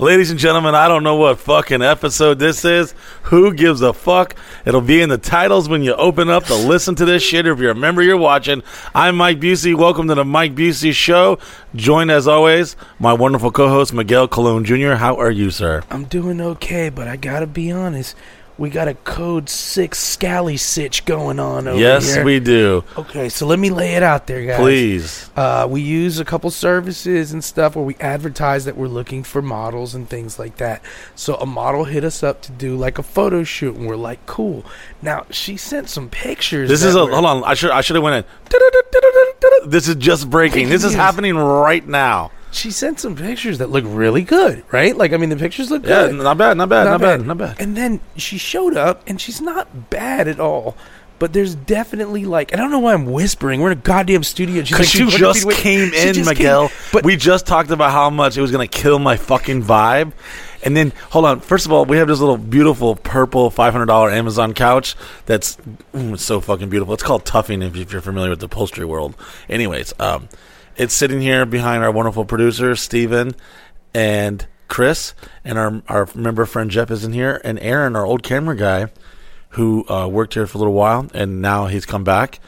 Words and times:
Ladies 0.00 0.30
and 0.30 0.38
gentlemen, 0.38 0.76
I 0.76 0.86
don't 0.86 1.02
know 1.02 1.16
what 1.16 1.40
fucking 1.40 1.82
episode 1.82 2.38
this 2.38 2.64
is. 2.64 2.94
Who 3.24 3.52
gives 3.52 3.80
a 3.80 3.92
fuck? 3.92 4.36
It'll 4.64 4.80
be 4.80 5.00
in 5.00 5.08
the 5.08 5.18
titles 5.18 5.68
when 5.68 5.82
you 5.82 5.92
open 5.94 6.28
up 6.30 6.44
to 6.44 6.54
listen 6.54 6.94
to 6.94 7.04
this 7.04 7.20
shit. 7.20 7.48
Or 7.48 7.52
if 7.52 7.58
you're 7.58 7.72
a 7.72 7.74
member, 7.74 8.00
you're 8.00 8.16
watching, 8.16 8.62
I'm 8.94 9.16
Mike 9.16 9.40
Busey. 9.40 9.76
Welcome 9.76 10.06
to 10.06 10.14
the 10.14 10.24
Mike 10.24 10.54
Busey 10.54 10.92
Show. 10.92 11.40
Joined 11.74 12.12
as 12.12 12.28
always, 12.28 12.76
my 13.00 13.12
wonderful 13.12 13.50
co-host 13.50 13.92
Miguel 13.92 14.28
Colon 14.28 14.64
Jr. 14.64 14.92
How 14.92 15.16
are 15.16 15.32
you, 15.32 15.50
sir? 15.50 15.82
I'm 15.90 16.04
doing 16.04 16.40
okay, 16.40 16.90
but 16.90 17.08
I 17.08 17.16
gotta 17.16 17.48
be 17.48 17.72
honest. 17.72 18.14
We 18.58 18.70
got 18.70 18.88
a 18.88 18.94
code 18.94 19.48
six 19.48 20.00
scally 20.00 20.56
sitch 20.56 21.04
going 21.04 21.38
on 21.38 21.68
over 21.68 21.78
yes, 21.78 22.12
here. 22.12 22.24
we 22.24 22.40
do. 22.40 22.82
Okay, 22.96 23.28
so 23.28 23.46
let 23.46 23.60
me 23.60 23.70
lay 23.70 23.94
it 23.94 24.02
out 24.02 24.26
there, 24.26 24.44
guys. 24.44 24.58
Please. 24.58 25.30
Uh, 25.36 25.68
we 25.70 25.80
use 25.80 26.18
a 26.18 26.24
couple 26.24 26.50
services 26.50 27.30
and 27.32 27.44
stuff 27.44 27.76
where 27.76 27.84
we 27.84 27.94
advertise 28.00 28.64
that 28.64 28.76
we're 28.76 28.88
looking 28.88 29.22
for 29.22 29.40
models 29.40 29.94
and 29.94 30.08
things 30.08 30.40
like 30.40 30.56
that. 30.56 30.82
So 31.14 31.36
a 31.36 31.46
model 31.46 31.84
hit 31.84 32.02
us 32.02 32.24
up 32.24 32.42
to 32.42 32.52
do 32.52 32.76
like 32.76 32.98
a 32.98 33.04
photo 33.04 33.44
shoot, 33.44 33.76
and 33.76 33.86
we're 33.86 33.94
like, 33.94 34.26
cool. 34.26 34.64
Now 35.00 35.26
she 35.30 35.56
sent 35.56 35.88
some 35.88 36.10
pictures. 36.10 36.68
This 36.68 36.82
is 36.82 36.96
a 36.96 37.06
hold 37.06 37.24
on. 37.24 37.44
I 37.44 37.54
should 37.54 37.70
I 37.70 37.80
should 37.80 37.94
have 37.94 38.02
went 38.02 38.26
in. 38.26 39.70
This 39.70 39.86
is 39.86 39.94
just 39.94 40.28
breaking. 40.28 40.68
This 40.68 40.82
is 40.82 40.94
happening 40.94 41.36
right 41.36 41.86
now. 41.86 42.32
She 42.50 42.70
sent 42.70 42.98
some 43.00 43.14
pictures 43.14 43.58
that 43.58 43.70
look 43.70 43.84
really 43.86 44.22
good, 44.22 44.64
right? 44.72 44.96
Like, 44.96 45.12
I 45.12 45.16
mean, 45.18 45.28
the 45.28 45.36
pictures 45.36 45.70
look 45.70 45.84
Yeah, 45.84 46.06
good. 46.08 46.16
not 46.16 46.38
bad, 46.38 46.56
not 46.56 46.68
bad, 46.68 46.84
not, 46.84 47.00
bad. 47.00 47.26
not 47.26 47.36
bad. 47.38 47.60
And 47.60 47.76
then 47.76 48.00
she 48.16 48.38
showed 48.38 48.76
up, 48.76 49.02
and 49.06 49.20
she's 49.20 49.40
not 49.40 49.90
bad 49.90 50.28
at 50.28 50.40
all. 50.40 50.76
But 51.18 51.32
there's 51.32 51.56
definitely 51.56 52.24
like, 52.26 52.54
I 52.54 52.56
don't 52.56 52.70
know 52.70 52.78
why 52.78 52.94
I'm 52.94 53.04
whispering. 53.06 53.60
We're 53.60 53.72
in 53.72 53.78
a 53.78 53.80
goddamn 53.80 54.22
studio. 54.22 54.62
Because 54.62 54.78
like 54.78 54.86
she 54.88 55.06
just 55.18 55.50
came 55.50 55.92
in, 55.92 56.14
just 56.14 56.14
came- 56.14 56.24
Miguel. 56.26 56.70
but 56.92 57.04
we 57.04 57.16
just 57.16 57.44
talked 57.44 57.70
about 57.72 57.90
how 57.90 58.08
much 58.08 58.36
it 58.36 58.40
was 58.40 58.52
going 58.52 58.66
to 58.66 58.78
kill 58.78 59.00
my 59.00 59.16
fucking 59.16 59.64
vibe. 59.64 60.12
And 60.62 60.76
then, 60.76 60.92
hold 61.10 61.24
on. 61.24 61.40
First 61.40 61.66
of 61.66 61.72
all, 61.72 61.84
we 61.86 61.96
have 61.98 62.06
this 62.06 62.20
little 62.20 62.36
beautiful 62.36 62.94
purple 62.94 63.50
$500 63.50 64.12
Amazon 64.12 64.54
couch 64.54 64.94
that's 65.26 65.56
mm, 65.92 66.16
so 66.18 66.40
fucking 66.40 66.68
beautiful. 66.68 66.94
It's 66.94 67.02
called 67.02 67.24
Tufting 67.24 67.62
if, 67.66 67.74
if 67.76 67.92
you're 67.92 68.00
familiar 68.00 68.30
with 68.30 68.38
the 68.40 68.46
upholstery 68.46 68.84
world. 68.86 69.16
Anyways, 69.48 69.94
um, 69.98 70.28
it's 70.78 70.94
sitting 70.94 71.20
here 71.20 71.44
behind 71.44 71.82
our 71.84 71.90
wonderful 71.90 72.24
producers, 72.24 72.80
Steven 72.80 73.34
and 73.92 74.46
Chris. 74.68 75.12
And 75.44 75.58
our, 75.58 75.82
our 75.88 76.08
member 76.14 76.46
friend 76.46 76.70
Jeff 76.70 76.90
is 76.90 77.04
in 77.04 77.12
here. 77.12 77.40
And 77.44 77.58
Aaron, 77.58 77.96
our 77.96 78.06
old 78.06 78.22
camera 78.22 78.56
guy, 78.56 78.86
who 79.50 79.88
uh, 79.88 80.06
worked 80.06 80.34
here 80.34 80.46
for 80.46 80.56
a 80.56 80.60
little 80.60 80.74
while. 80.74 81.08
And 81.12 81.42
now 81.42 81.66
he's 81.66 81.84
come 81.84 82.04
back 82.04 82.40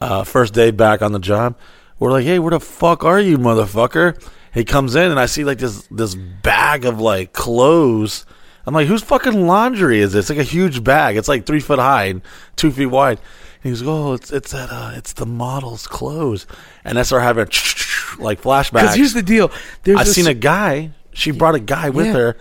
uh, 0.00 0.24
first 0.24 0.54
day 0.54 0.70
back 0.70 1.02
on 1.02 1.12
the 1.12 1.18
job. 1.18 1.56
We're 1.98 2.12
like, 2.12 2.24
hey, 2.24 2.38
where 2.38 2.52
the 2.52 2.60
fuck 2.60 3.04
are 3.04 3.20
you, 3.20 3.38
motherfucker? 3.38 4.22
He 4.54 4.64
comes 4.64 4.94
in 4.94 5.10
and 5.10 5.20
I 5.20 5.26
see 5.26 5.44
like 5.44 5.58
this 5.58 5.86
this 5.90 6.14
bag 6.14 6.84
of 6.84 7.00
like 7.00 7.32
clothes. 7.32 8.24
I'm 8.66 8.74
like, 8.74 8.86
whose 8.86 9.02
fucking 9.02 9.46
laundry 9.46 10.00
is 10.00 10.12
this? 10.12 10.30
It's 10.30 10.38
like 10.38 10.46
a 10.46 10.50
huge 10.50 10.82
bag. 10.84 11.16
It's 11.16 11.28
like 11.28 11.46
three 11.46 11.60
foot 11.60 11.78
high 11.78 12.04
and 12.04 12.22
two 12.56 12.70
feet 12.70 12.86
wide. 12.86 13.20
He 13.62 13.70
goes, 13.70 13.82
oh, 13.82 14.12
it's 14.14 14.30
it's 14.32 14.52
that 14.52 14.70
uh, 14.70 14.92
it's 14.94 15.12
the 15.14 15.26
model's 15.26 15.86
clothes. 15.86 16.46
And 16.84 16.98
I 16.98 17.02
start 17.02 17.22
having 17.22 17.44
like 18.18 18.40
flashbacks. 18.42 18.72
Because 18.72 18.94
here's 18.94 19.14
the 19.14 19.22
deal. 19.22 19.50
There's 19.82 19.98
I 19.98 20.04
this- 20.04 20.14
seen 20.14 20.26
a 20.26 20.34
guy. 20.34 20.92
She 21.12 21.32
brought 21.32 21.56
a 21.56 21.60
guy 21.60 21.90
with 21.90 22.06
Yeah. 22.06 22.12
her, 22.12 22.36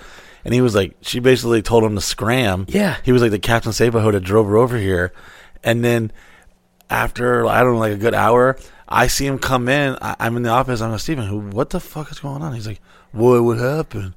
and 0.45 0.53
he 0.53 0.61
was 0.61 0.75
like, 0.75 0.95
she 1.01 1.19
basically 1.19 1.63
told 1.63 1.83
him 1.83 1.95
to 1.95 2.01
scram. 2.01 2.65
Yeah. 2.69 2.97
he 3.03 3.11
was 3.11 3.23
like 3.23 3.31
the 3.31 3.39
Captain 3.39 3.71
Sabaho 3.71 4.11
that 4.11 4.19
drove 4.19 4.45
her 4.47 4.55
over 4.57 4.77
here, 4.77 5.11
and 5.63 5.83
then 5.83 6.11
after 6.89 7.45
I 7.45 7.61
don't 7.63 7.73
know, 7.73 7.79
like 7.79 7.93
a 7.93 7.97
good 7.97 8.13
hour, 8.13 8.57
I 8.87 9.07
see 9.07 9.25
him 9.25 9.39
come 9.39 9.67
in. 9.67 9.97
I, 10.01 10.15
I'm 10.19 10.37
in 10.37 10.43
the 10.43 10.49
office. 10.49 10.81
I'm 10.81 10.91
like, 10.91 10.99
Steven, 10.99 11.25
who? 11.27 11.39
What 11.39 11.71
the 11.71 11.79
fuck 11.79 12.11
is 12.11 12.19
going 12.19 12.41
on? 12.41 12.53
He's 12.53 12.67
like, 12.67 12.81
What? 13.11 13.43
What 13.43 13.57
happened? 13.57 14.13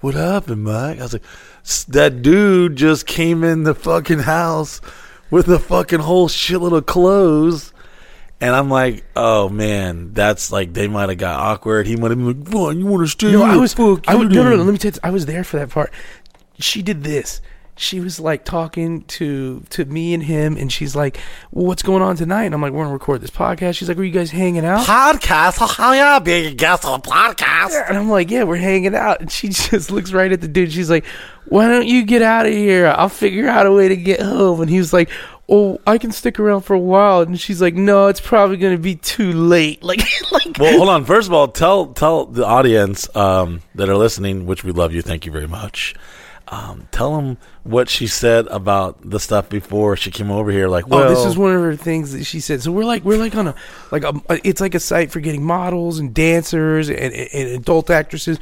What 0.00 0.14
happened, 0.14 0.64
Mike? 0.64 0.98
I 0.98 1.02
was 1.02 1.14
like, 1.14 1.22
"S- 1.64 1.84
That 1.84 2.20
dude 2.22 2.76
just 2.76 3.06
came 3.06 3.42
in 3.42 3.62
the 3.62 3.74
fucking 3.74 4.18
house 4.20 4.80
with 5.30 5.48
a 5.48 5.58
fucking 5.58 6.00
whole 6.00 6.28
shitload 6.28 6.76
of 6.76 6.86
clothes. 6.86 7.72
And 8.40 8.54
I'm 8.54 8.68
like, 8.68 9.04
oh 9.16 9.48
man, 9.48 10.12
that's 10.12 10.52
like 10.52 10.72
they 10.74 10.88
might 10.88 11.08
have 11.08 11.18
got 11.18 11.40
awkward. 11.40 11.86
He 11.86 11.96
might 11.96 12.10
have 12.10 12.18
been 12.18 12.42
like, 12.42 12.48
"Fine, 12.48 12.78
you 12.78 12.86
want 12.86 13.04
to 13.04 13.08
stay?" 13.08 13.32
No? 13.32 13.42
I 13.42 13.56
was. 13.56 13.74
I 13.78 13.82
was 13.82 14.28
no, 14.28 14.42
no, 14.42 14.50
no. 14.50 14.56
Let 14.56 14.72
me 14.72 14.78
tell 14.78 14.90
you. 14.90 14.98
I 15.02 15.10
was 15.10 15.26
there 15.26 15.44
for 15.44 15.58
that 15.58 15.70
part. 15.70 15.92
She 16.58 16.82
did 16.82 17.04
this. 17.04 17.40
She 17.76 17.98
was 17.98 18.20
like 18.20 18.44
talking 18.44 19.02
to 19.02 19.60
to 19.70 19.84
me 19.84 20.14
and 20.14 20.22
him, 20.22 20.56
and 20.56 20.70
she's 20.72 20.94
like, 20.94 21.18
well, 21.50 21.66
"What's 21.66 21.82
going 21.82 22.02
on 22.02 22.14
tonight?" 22.16 22.44
And 22.44 22.54
I'm 22.54 22.62
like, 22.62 22.72
"We're 22.72 22.84
gonna 22.84 22.92
record 22.92 23.20
this 23.20 23.30
podcast." 23.30 23.76
She's 23.76 23.88
like, 23.88 23.98
"Are 23.98 24.04
you 24.04 24.12
guys 24.12 24.30
hanging 24.30 24.64
out?" 24.64 24.86
podcast. 24.86 25.58
How 25.76 25.92
yeah, 25.92 26.20
being 26.20 26.46
a 26.46 26.54
guest 26.54 26.84
on 26.84 27.00
a 27.00 27.02
podcast. 27.02 27.88
And 27.88 27.98
I'm 27.98 28.08
like, 28.08 28.30
"Yeah, 28.30 28.44
we're 28.44 28.56
hanging 28.56 28.94
out." 28.94 29.20
And 29.20 29.30
she 29.30 29.48
just 29.50 29.90
looks 29.90 30.12
right 30.12 30.30
at 30.30 30.40
the 30.40 30.46
dude. 30.46 30.72
She's 30.72 30.88
like, 30.88 31.04
"Why 31.46 31.66
don't 31.66 31.88
you 31.88 32.04
get 32.04 32.22
out 32.22 32.46
of 32.46 32.52
here? 32.52 32.86
I'll 32.86 33.08
figure 33.08 33.48
out 33.48 33.66
a 33.66 33.72
way 33.72 33.88
to 33.88 33.96
get 33.96 34.20
home." 34.20 34.60
And 34.60 34.70
he 34.70 34.78
was 34.78 34.92
like. 34.92 35.10
Oh, 35.46 35.78
I 35.86 35.98
can 35.98 36.10
stick 36.10 36.40
around 36.40 36.62
for 36.62 36.72
a 36.72 36.78
while, 36.78 37.20
and 37.20 37.38
she's 37.38 37.60
like, 37.60 37.74
"No, 37.74 38.06
it's 38.06 38.18
probably 38.18 38.56
gonna 38.56 38.78
be 38.78 38.96
too 38.96 39.30
late." 39.30 39.82
Like, 39.82 40.00
like, 40.32 40.56
Well, 40.58 40.78
hold 40.78 40.88
on. 40.88 41.04
First 41.04 41.28
of 41.28 41.34
all, 41.34 41.48
tell 41.48 41.88
tell 41.88 42.24
the 42.24 42.46
audience 42.46 43.14
um, 43.14 43.60
that 43.74 43.90
are 43.90 43.96
listening, 43.98 44.46
which 44.46 44.64
we 44.64 44.72
love 44.72 44.94
you. 44.94 45.02
Thank 45.02 45.26
you 45.26 45.32
very 45.32 45.46
much. 45.46 45.94
Um, 46.48 46.88
tell 46.92 47.16
them 47.16 47.36
what 47.64 47.88
she 47.88 48.06
said 48.06 48.46
about 48.48 48.98
the 49.02 49.18
stuff 49.18 49.48
before 49.48 49.96
she 49.96 50.10
came 50.10 50.30
over 50.30 50.50
here. 50.50 50.68
Like, 50.68 50.86
well, 50.86 51.04
oh, 51.04 51.08
this 51.08 51.24
is 51.24 51.36
one 51.36 51.54
of 51.54 51.60
her 51.60 51.76
things 51.76 52.12
that 52.12 52.24
she 52.24 52.40
said. 52.40 52.62
So 52.62 52.70
we're 52.70 52.84
like, 52.84 53.04
we're 53.04 53.18
like 53.18 53.34
on 53.34 53.48
a, 53.48 53.54
like 53.90 54.04
a, 54.04 54.14
it's 54.44 54.60
like 54.60 54.74
a 54.74 54.80
site 54.80 55.10
for 55.10 55.20
getting 55.20 55.42
models 55.42 55.98
and 55.98 56.14
dancers 56.14 56.88
and, 56.90 57.12
and 57.12 57.48
adult 57.50 57.90
actresses, 57.90 58.38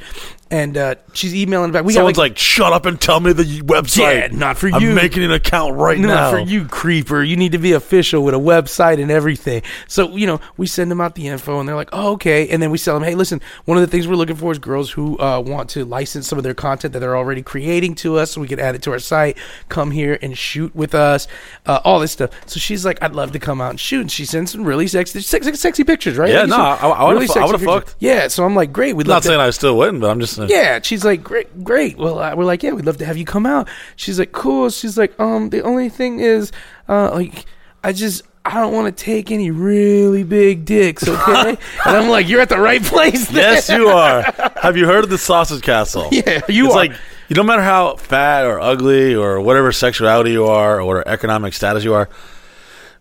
and 0.51 0.77
uh, 0.77 0.95
she's 1.13 1.33
emailing 1.33 1.71
back. 1.71 1.83
We 1.83 1.93
someone's 1.93 2.17
got 2.17 2.23
like, 2.23 2.37
"Shut 2.37 2.73
up 2.73 2.85
and 2.85 3.01
tell 3.01 3.19
me 3.19 3.33
the 3.33 3.43
website." 3.61 4.29
Yeah, 4.31 4.37
not 4.37 4.57
for 4.57 4.67
you. 4.67 4.89
I'm 4.89 4.95
making 4.95 5.23
an 5.23 5.31
account 5.31 5.75
right 5.75 5.97
no, 5.97 6.09
now 6.09 6.31
for 6.31 6.39
you, 6.39 6.65
creeper. 6.65 7.23
You 7.23 7.35
need 7.35 7.53
to 7.53 7.57
be 7.57 7.71
official 7.71 8.23
with 8.23 8.35
a 8.35 8.37
website 8.37 9.01
and 9.01 9.09
everything. 9.09 9.63
So, 9.87 10.15
you 10.15 10.27
know, 10.27 10.39
we 10.57 10.67
send 10.67 10.91
them 10.91 11.01
out 11.01 11.15
the 11.15 11.27
info 11.27 11.59
and 11.59 11.67
they're 11.67 11.75
like, 11.75 11.89
oh, 11.91 12.13
okay. 12.13 12.49
And 12.49 12.61
then 12.61 12.69
we 12.69 12.77
tell 12.77 12.93
them, 12.93 13.03
hey, 13.03 13.15
listen, 13.15 13.41
one 13.65 13.77
of 13.77 13.81
the 13.81 13.87
things 13.87 14.07
we're 14.07 14.15
looking 14.15 14.35
for 14.35 14.51
is 14.51 14.59
girls 14.59 14.91
who 14.91 15.19
uh, 15.19 15.39
want 15.39 15.71
to 15.71 15.85
license 15.85 16.27
some 16.27 16.37
of 16.37 16.43
their 16.43 16.53
content 16.53 16.93
that 16.93 16.99
they're 16.99 17.17
already 17.17 17.41
creating 17.41 17.95
to 17.95 18.17
us 18.17 18.31
so 18.31 18.41
we 18.41 18.47
can 18.47 18.59
add 18.59 18.75
it 18.75 18.83
to 18.83 18.91
our 18.91 18.99
site, 18.99 19.12
come 19.69 19.91
here 19.91 20.17
and 20.21 20.37
shoot 20.37 20.75
with 20.75 20.93
us, 20.95 21.27
uh, 21.65 21.79
all 21.83 21.99
this 21.99 22.11
stuff. 22.11 22.29
So 22.47 22.59
she's 22.59 22.83
like, 22.85 23.01
I'd 23.03 23.13
love 23.13 23.31
to 23.33 23.39
come 23.39 23.61
out 23.61 23.69
and 23.71 23.79
shoot. 23.79 24.01
And 24.01 24.11
she 24.11 24.25
sends 24.25 24.51
some 24.51 24.63
really 24.63 24.87
sexy, 24.87 25.21
sexy, 25.21 25.53
sexy 25.53 25.83
pictures, 25.83 26.17
right? 26.17 26.29
Yeah, 26.29 26.41
Like, 26.41 26.49
no, 26.49 26.55
I- 26.57 26.73
I 26.73 26.77
fu- 26.77 27.19
I 27.21 27.25
sexy 27.25 27.39
would've 27.41 27.51
pictures. 27.61 27.65
fucked. 27.65 27.95
Yeah, 27.99 28.27
so 28.27 28.43
I'm 28.45 28.55
like, 28.55 28.73
great. 28.73 28.95
We'd 28.95 29.07
not 29.07 29.13
love 29.15 29.23
to- 29.23 29.27
saying 29.29 29.39
I 29.39 29.49
still 29.51 29.77
wouldn't, 29.77 30.01
but 30.01 30.09
I'm 30.09 30.19
just 30.19 30.37
uh, 30.39 30.47
yeah, 30.49 30.79
she's 30.81 31.05
like, 31.05 31.23
great, 31.23 31.63
great. 31.63 31.97
Well, 31.97 32.19
uh, 32.19 32.35
we're 32.35 32.43
like, 32.45 32.63
yeah, 32.63 32.71
we'd 32.71 32.85
love 32.85 32.97
to 32.97 33.05
have 33.05 33.17
you 33.17 33.25
come 33.25 33.45
out. 33.45 33.67
She's 33.95 34.19
like, 34.19 34.31
cool. 34.31 34.69
She's 34.69 34.97
like, 34.97 35.17
um, 35.19 35.49
the 35.49 35.61
only 35.61 35.89
thing 35.89 36.19
is, 36.19 36.51
uh, 36.89 37.11
like, 37.11 37.45
I 37.83 37.93
just, 37.93 38.23
I 38.45 38.59
don't 38.59 38.73
want 38.73 38.95
to 38.95 39.03
take 39.03 39.31
any 39.31 39.51
really 39.51 40.23
big 40.23 40.65
dicks, 40.65 41.07
okay? 41.07 41.49
and 41.85 41.97
I'm 41.97 42.09
like, 42.09 42.27
you're 42.27 42.41
at 42.41 42.49
the 42.49 42.59
right 42.59 42.83
place. 42.83 43.29
There. 43.29 43.53
Yes, 43.53 43.69
you 43.69 43.87
are. 43.87 44.21
Have 44.61 44.75
you 44.75 44.85
heard 44.85 45.05
of 45.05 45.09
the 45.09 45.17
Sausage 45.17 45.61
Castle? 45.61 46.09
Yeah, 46.11 46.41
you 46.49 46.65
it's 46.65 46.73
are. 46.73 46.77
like 46.77 46.91
you 47.29 47.35
no 47.35 47.43
matter 47.43 47.61
how 47.61 47.95
fat 47.95 48.45
or 48.45 48.59
ugly 48.59 49.15
or 49.15 49.39
whatever 49.39 49.71
sexuality 49.71 50.31
you 50.31 50.45
are 50.45 50.79
or 50.81 50.85
whatever 50.85 51.07
economic 51.07 51.53
status 51.53 51.85
you 51.85 51.93
are, 51.93 52.09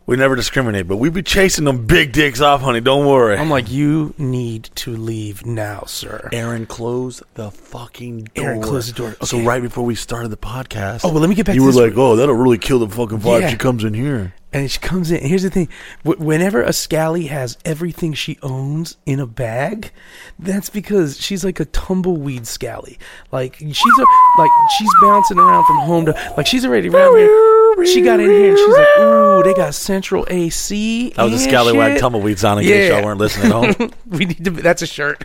we 0.06 0.16
never 0.16 0.36
discriminate. 0.36 0.86
But 0.86 0.98
we 0.98 1.10
be 1.10 1.22
chasing 1.22 1.64
them 1.64 1.86
big 1.86 2.12
dicks 2.12 2.40
off, 2.40 2.60
honey. 2.60 2.80
Don't 2.80 3.04
worry. 3.04 3.36
I'm 3.36 3.50
like, 3.50 3.68
you 3.68 4.14
need 4.18 4.70
to 4.76 4.96
leave 4.96 5.44
now, 5.44 5.84
sir. 5.86 6.28
Aaron, 6.32 6.66
close 6.66 7.20
the 7.34 7.50
fucking 7.50 8.24
door. 8.34 8.44
Aaron, 8.44 8.62
close 8.62 8.86
the 8.86 8.92
door. 8.92 9.16
So 9.24 9.40
right 9.40 9.60
before 9.60 9.84
we 9.84 9.96
started 9.96 10.28
the 10.28 10.36
podcast, 10.36 11.00
Oh, 11.04 11.08
well, 11.10 11.20
let 11.20 11.28
me 11.28 11.34
get 11.34 11.46
back 11.46 11.56
You 11.56 11.62
to 11.70 11.76
were 11.76 11.86
like, 11.88 11.96
"Oh, 11.96 12.14
that'll 12.14 12.36
really 12.36 12.58
kill 12.58 12.78
the 12.78 12.88
fucking 12.88 13.18
vibe." 13.18 13.40
Yeah. 13.40 13.50
She 13.50 13.56
comes 13.56 13.82
in 13.82 13.92
here. 13.94 14.34
And 14.52 14.70
she 14.70 14.78
comes 14.78 15.10
in. 15.10 15.26
Here's 15.26 15.42
the 15.42 15.50
thing: 15.50 15.68
whenever 16.04 16.62
a 16.62 16.72
scally 16.72 17.26
has 17.26 17.56
everything 17.64 18.12
she 18.12 18.38
owns 18.42 18.96
in 19.06 19.18
a 19.18 19.26
bag, 19.26 19.92
that's 20.38 20.68
because 20.68 21.18
she's 21.18 21.44
like 21.44 21.58
a 21.58 21.64
tumbleweed 21.64 22.46
scally. 22.46 22.98
Like 23.30 23.56
she's 23.56 23.76
a, 23.76 24.06
like 24.38 24.50
she's 24.76 24.90
bouncing 25.00 25.38
around 25.38 25.64
from 25.64 25.78
home 25.78 26.06
to 26.06 26.34
like 26.36 26.46
she's 26.46 26.66
already 26.66 26.90
around 26.90 27.16
here. 27.16 27.86
She 27.86 28.02
got 28.02 28.20
in 28.20 28.28
here 28.28 28.50
and 28.50 28.58
she's 28.58 28.76
like, 28.76 28.98
"Ooh, 28.98 29.42
they 29.42 29.54
got 29.54 29.74
central 29.74 30.26
AC." 30.28 31.10
That 31.16 31.24
was 31.24 31.34
a 31.34 31.38
scallywag 31.38 31.92
shit." 31.92 32.00
tumbleweed 32.00 32.38
sound 32.38 32.60
in 32.60 32.66
case 32.66 32.90
y'all 32.90 33.02
weren't 33.02 33.18
listening 33.18 33.46
at 33.46 33.76
home. 33.78 33.90
we 34.06 34.26
need 34.26 34.44
to. 34.44 34.50
That's 34.50 34.82
a 34.82 34.86
shirt. 34.86 35.24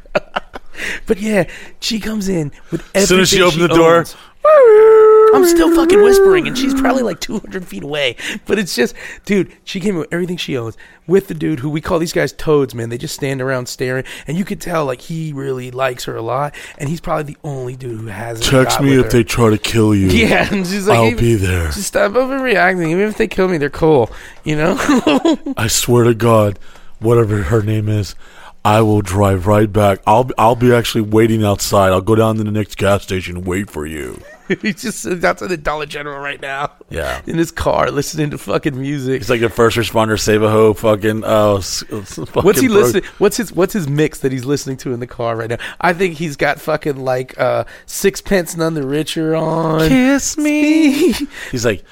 but 1.06 1.20
yeah, 1.20 1.50
she 1.82 2.00
comes 2.00 2.30
in 2.30 2.52
with 2.72 2.82
everything. 2.82 3.02
As 3.02 3.10
soon 3.10 3.20
as 3.20 3.30
she 3.30 3.42
opened 3.42 3.64
the 3.64 3.68
door, 3.68 3.98
owns. 3.98 4.16
I'm 5.34 5.46
still 5.46 5.74
fucking 5.76 6.02
whispering, 6.02 6.48
and 6.48 6.58
she's 6.58 6.74
probably 6.74 7.04
like 7.04 7.20
200 7.20 7.66
feet 7.68 7.84
away. 7.84 8.16
But 8.46 8.60
it's 8.60 8.76
just, 8.76 8.96
dude, 9.26 9.52
she 9.64 9.80
came 9.80 9.96
with 9.98 10.08
everything 10.12 10.38
she 10.38 10.58
owns 10.58 10.78
with 11.06 11.28
the 11.28 11.34
dude 11.34 11.60
who 11.60 11.70
we 11.70 11.80
call 11.82 12.00
these 12.00 12.14
guys 12.14 12.32
toads, 12.34 12.74
man. 12.76 12.90
They 12.90 12.98
just 12.98 13.16
stand 13.16 13.42
around 13.42 13.68
staring, 13.68 14.04
and 14.28 14.38
you 14.38 14.46
could 14.46 14.60
tell 14.62 14.86
like 14.86 15.02
he 15.02 15.34
really 15.34 15.72
likes 15.72 16.06
her 16.06 16.16
a 16.16 16.22
lot, 16.22 16.54
and 16.78 16.90
he's 16.90 17.02
probably 17.02 17.34
the 17.34 17.38
only 17.44 17.76
dude 17.76 18.00
who 18.02 18.08
hasn't. 18.08 18.50
text 18.50 18.82
me 18.82 18.98
if 18.98 19.06
her. 19.06 19.12
they 19.12 19.24
try 19.24 19.50
to 19.50 19.58
kill 19.58 19.94
you. 19.96 20.08
Yeah, 20.08 20.48
and 20.52 20.66
she's 20.66 20.88
like, 20.88 20.98
I'll 20.98 21.06
even- 21.08 21.20
be 21.20 21.36
there. 21.36 21.66
Just 21.66 21.84
stop 21.88 22.12
overreacting. 22.14 22.88
Even 22.90 23.08
if 23.08 23.18
they 23.18 23.28
kill 23.28 23.48
me, 23.48 23.58
they're 23.58 23.70
cool. 23.70 24.10
You 24.44 24.56
know? 24.56 24.76
I 25.58 25.68
swear 25.68 26.04
to 26.06 26.14
God, 26.14 26.58
whatever 27.00 27.44
her 27.44 27.62
name 27.62 27.88
is, 27.90 28.16
I 28.66 28.82
will 28.82 29.02
drive 29.02 29.48
right 29.48 29.72
back. 29.72 30.00
I'll 30.08 30.26
be- 30.26 30.34
I'll 30.38 30.56
be 30.56 30.74
actually 30.74 31.02
waiting 31.02 31.44
outside. 31.44 31.92
I'll 31.92 32.02
go 32.02 32.16
down 32.16 32.38
to 32.38 32.44
the 32.44 32.52
next 32.52 32.78
gas 32.78 33.04
station 33.04 33.38
and 33.38 33.46
wait 33.46 33.70
for 33.70 33.86
you. 33.86 34.22
He's 34.62 34.82
just 34.82 35.00
sitting 35.02 35.24
outside 35.26 35.48
the 35.48 35.58
Dollar 35.58 35.86
General 35.86 36.20
right 36.20 36.42
now. 36.42 36.72
Yeah. 36.90 37.22
In 37.28 37.38
his 37.38 37.52
car, 37.52 37.92
listening 37.92 38.32
to 38.32 38.38
fucking 38.38 38.80
music. 38.80 39.22
He's 39.22 39.30
like 39.30 39.42
a 39.42 39.50
first 39.50 39.78
responder, 39.78 40.20
save 40.20 40.42
a 40.42 40.50
hoe. 40.50 40.74
Fucking 40.74 41.24
oh, 41.26 41.62
fucking 41.62 42.44
What's 42.44 42.60
he 42.60 42.68
bro- 42.68 42.78
listening? 42.78 43.04
What's 43.18 43.38
his 43.38 43.52
What's 43.52 43.74
his 43.74 43.88
mix 43.90 44.20
that 44.20 44.32
he's 44.32 44.46
listening 44.46 44.78
to 44.78 44.94
in 44.94 45.00
the 45.00 45.08
car 45.08 45.36
right 45.36 45.50
now? 45.50 45.58
I 45.82 45.94
think 45.94 46.16
he's 46.16 46.36
got 46.36 46.60
fucking 46.60 46.98
like 46.98 47.38
uh, 47.40 47.66
Sixpence 47.86 48.56
None 48.56 48.74
the 48.74 48.86
Richer 48.86 49.36
on. 49.36 49.88
Kiss 49.88 50.38
me. 50.38 51.14
He's 51.52 51.66
like, 51.66 51.84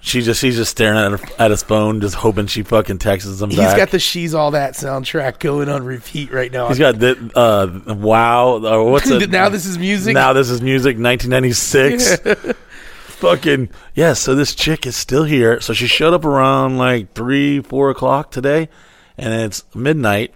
she 0.00 0.20
just 0.22 0.40
he's 0.42 0.56
just 0.56 0.70
staring 0.70 0.98
at 0.98 1.18
her, 1.20 1.26
at 1.38 1.50
his 1.50 1.62
phone, 1.62 2.00
just 2.00 2.14
hoping 2.14 2.46
she 2.46 2.62
fucking 2.62 2.98
texts 2.98 3.40
him 3.40 3.50
He's 3.50 3.58
back. 3.58 3.76
got 3.76 3.90
the 3.90 3.98
"She's 3.98 4.34
All 4.34 4.50
That" 4.52 4.74
soundtrack 4.74 5.38
going 5.38 5.68
on 5.68 5.84
repeat 5.84 6.30
right 6.32 6.52
now. 6.52 6.68
He's 6.68 6.78
got 6.78 6.98
the 6.98 7.30
uh, 7.34 7.94
wow 7.94 8.64
or 8.64 8.90
what's 8.90 9.08
it? 9.10 9.30
now 9.30 9.48
this 9.48 9.66
is 9.66 9.78
music. 9.78 10.14
Now 10.14 10.32
this 10.32 10.50
is 10.50 10.60
music. 10.60 10.98
1996. 10.98 12.16
Fucking 13.18 13.70
yeah. 13.94 14.12
So 14.12 14.34
this 14.34 14.54
chick 14.54 14.86
is 14.86 14.96
still 14.96 15.24
here. 15.24 15.60
So 15.60 15.72
she 15.72 15.86
showed 15.86 16.12
up 16.14 16.24
around 16.24 16.76
like 16.76 17.12
three, 17.14 17.60
four 17.60 17.90
o'clock 17.90 18.30
today, 18.30 18.68
and 19.16 19.32
it's 19.32 19.64
midnight, 19.74 20.34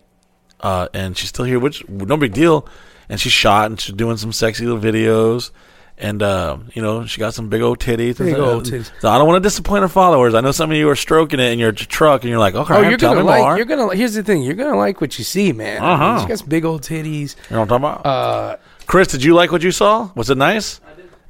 uh, 0.61 0.89
and 0.95 1.17
she's 1.17 1.29
still 1.29 1.45
here, 1.45 1.59
which 1.59 1.87
no 1.89 2.17
big 2.17 2.33
deal. 2.33 2.67
And 3.11 3.19
she's 3.19 3.33
shot, 3.33 3.67
and 3.71 3.81
she's 3.81 3.95
doing 3.95 4.19
some 4.19 4.33
sexy 4.33 4.67
little 4.67 4.81
videos. 4.81 5.51
And 6.01 6.23
uh, 6.23 6.59
you 6.75 6.81
know 6.83 7.07
she 7.07 7.19
got 7.19 7.35
some 7.35 7.49
big 7.49 7.61
old 7.61 7.81
titties. 7.81 8.19
Big 8.19 8.37
old 8.37 8.65
titties. 8.67 8.91
So 9.01 9.09
I 9.09 9.19
don't 9.19 9.27
want 9.27 9.43
to 9.43 9.47
disappoint 9.47 9.83
her 9.83 9.89
followers. 9.89 10.33
I 10.33 10.41
know 10.41 10.53
some 10.53 10.71
of 10.71 10.77
you 10.77 10.89
are 10.89 10.95
stroking 10.95 11.41
it 11.41 11.51
in 11.53 11.59
your 11.59 11.73
truck, 11.73 12.23
and 12.23 12.31
you're 12.31 12.39
like, 12.39 12.55
"Okay, 12.55 12.73
Oh, 12.75 12.81
you're 12.89 12.97
tell 12.97 13.15
gonna 13.15 13.23
me 13.25 13.29
like. 13.31 13.41
more." 13.43 13.57
You're 13.57 13.67
gonna. 13.67 13.97
Here's 13.97 14.15
the 14.15 14.23
thing. 14.23 14.43
You're 14.43 14.55
gonna 14.55 14.77
like 14.77 15.01
what 15.01 15.19
you 15.19 15.25
see, 15.25 15.53
man. 15.53 15.83
Uh-huh. 15.83 16.21
She's 16.21 16.29
got 16.29 16.39
some 16.39 16.49
big 16.49 16.65
old 16.65 16.83
titties. 16.83 17.35
You 17.51 17.57
know 17.57 17.61
what 17.65 17.73
I'm 17.73 17.83
talking 17.83 18.01
about? 18.01 18.07
Uh, 18.07 18.57
Chris, 18.87 19.09
did 19.09 19.25
you 19.25 19.35
like 19.35 19.51
what 19.51 19.63
you 19.63 19.73
saw? 19.73 20.11
Was 20.15 20.31
it 20.31 20.39
nice? 20.39 20.81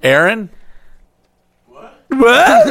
Aaron? 0.03 0.51
What? 1.67 1.95
What? 2.09 2.67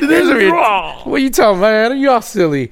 There's 0.00 0.28
a 0.28 0.34
weird- 0.34 0.52
what 0.52 1.06
are 1.06 1.18
you 1.18 1.30
talking 1.30 1.58
about? 1.58 1.90
man? 1.92 1.98
Y'all 1.98 2.20
silly. 2.20 2.70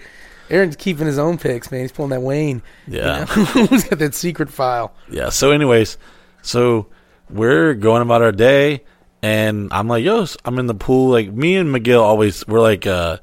Aaron's 0.51 0.77
keeping 0.77 1.07
his 1.07 1.19
own 1.19 1.39
pics, 1.39 1.71
man. 1.71 1.81
He's 1.83 1.93
pulling 1.93 2.11
that 2.11 2.21
Wayne. 2.21 2.63
Yeah. 2.87 3.27
You 3.37 3.45
know? 3.45 3.67
He's 3.71 3.85
got 3.85 3.99
that 4.01 4.15
secret 4.15 4.51
file. 4.51 4.93
Yeah. 5.11 5.31
So, 5.31 5.51
anyways, 5.51 5.97
so 6.43 6.87
we're 7.33 7.75
going 7.75 8.03
about 8.03 8.23
our 8.23 8.33
day, 8.33 8.85
and 9.23 9.73
I'm 9.73 9.89
like, 9.89 10.05
yo, 10.05 10.27
I'm 10.45 10.59
in 10.59 10.67
the 10.67 10.75
pool. 10.75 11.11
Like, 11.11 11.33
me 11.33 11.57
and 11.57 11.75
McGill 11.75 12.03
always, 12.03 12.47
we're 12.47 12.61
like, 12.61 12.87
uh, 12.87 13.19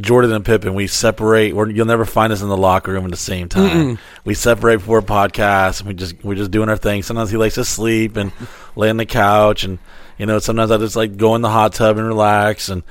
Jordan 0.00 0.32
and 0.32 0.44
Pippen, 0.44 0.74
we 0.74 0.86
separate. 0.86 1.54
We're, 1.54 1.70
you'll 1.70 1.86
never 1.86 2.04
find 2.04 2.32
us 2.32 2.42
in 2.42 2.48
the 2.48 2.56
locker 2.56 2.92
room 2.92 3.04
at 3.04 3.10
the 3.10 3.16
same 3.16 3.48
time. 3.48 3.98
We 4.24 4.34
separate 4.34 4.78
before 4.78 5.00
podcasts. 5.00 5.80
And 5.80 5.88
we 5.88 5.94
just 5.94 6.22
we're 6.22 6.34
just 6.34 6.50
doing 6.50 6.68
our 6.68 6.76
thing. 6.76 7.02
Sometimes 7.02 7.30
he 7.30 7.36
likes 7.36 7.54
to 7.54 7.64
sleep 7.64 8.16
and 8.16 8.32
lay 8.76 8.90
on 8.90 8.98
the 8.98 9.06
couch, 9.06 9.64
and 9.64 9.78
you 10.18 10.26
know 10.26 10.38
sometimes 10.38 10.70
I 10.70 10.76
just 10.76 10.96
like 10.96 11.16
go 11.16 11.34
in 11.34 11.40
the 11.40 11.48
hot 11.48 11.72
tub 11.72 11.96
and 11.96 12.06
relax 12.06 12.68
and 12.68 12.82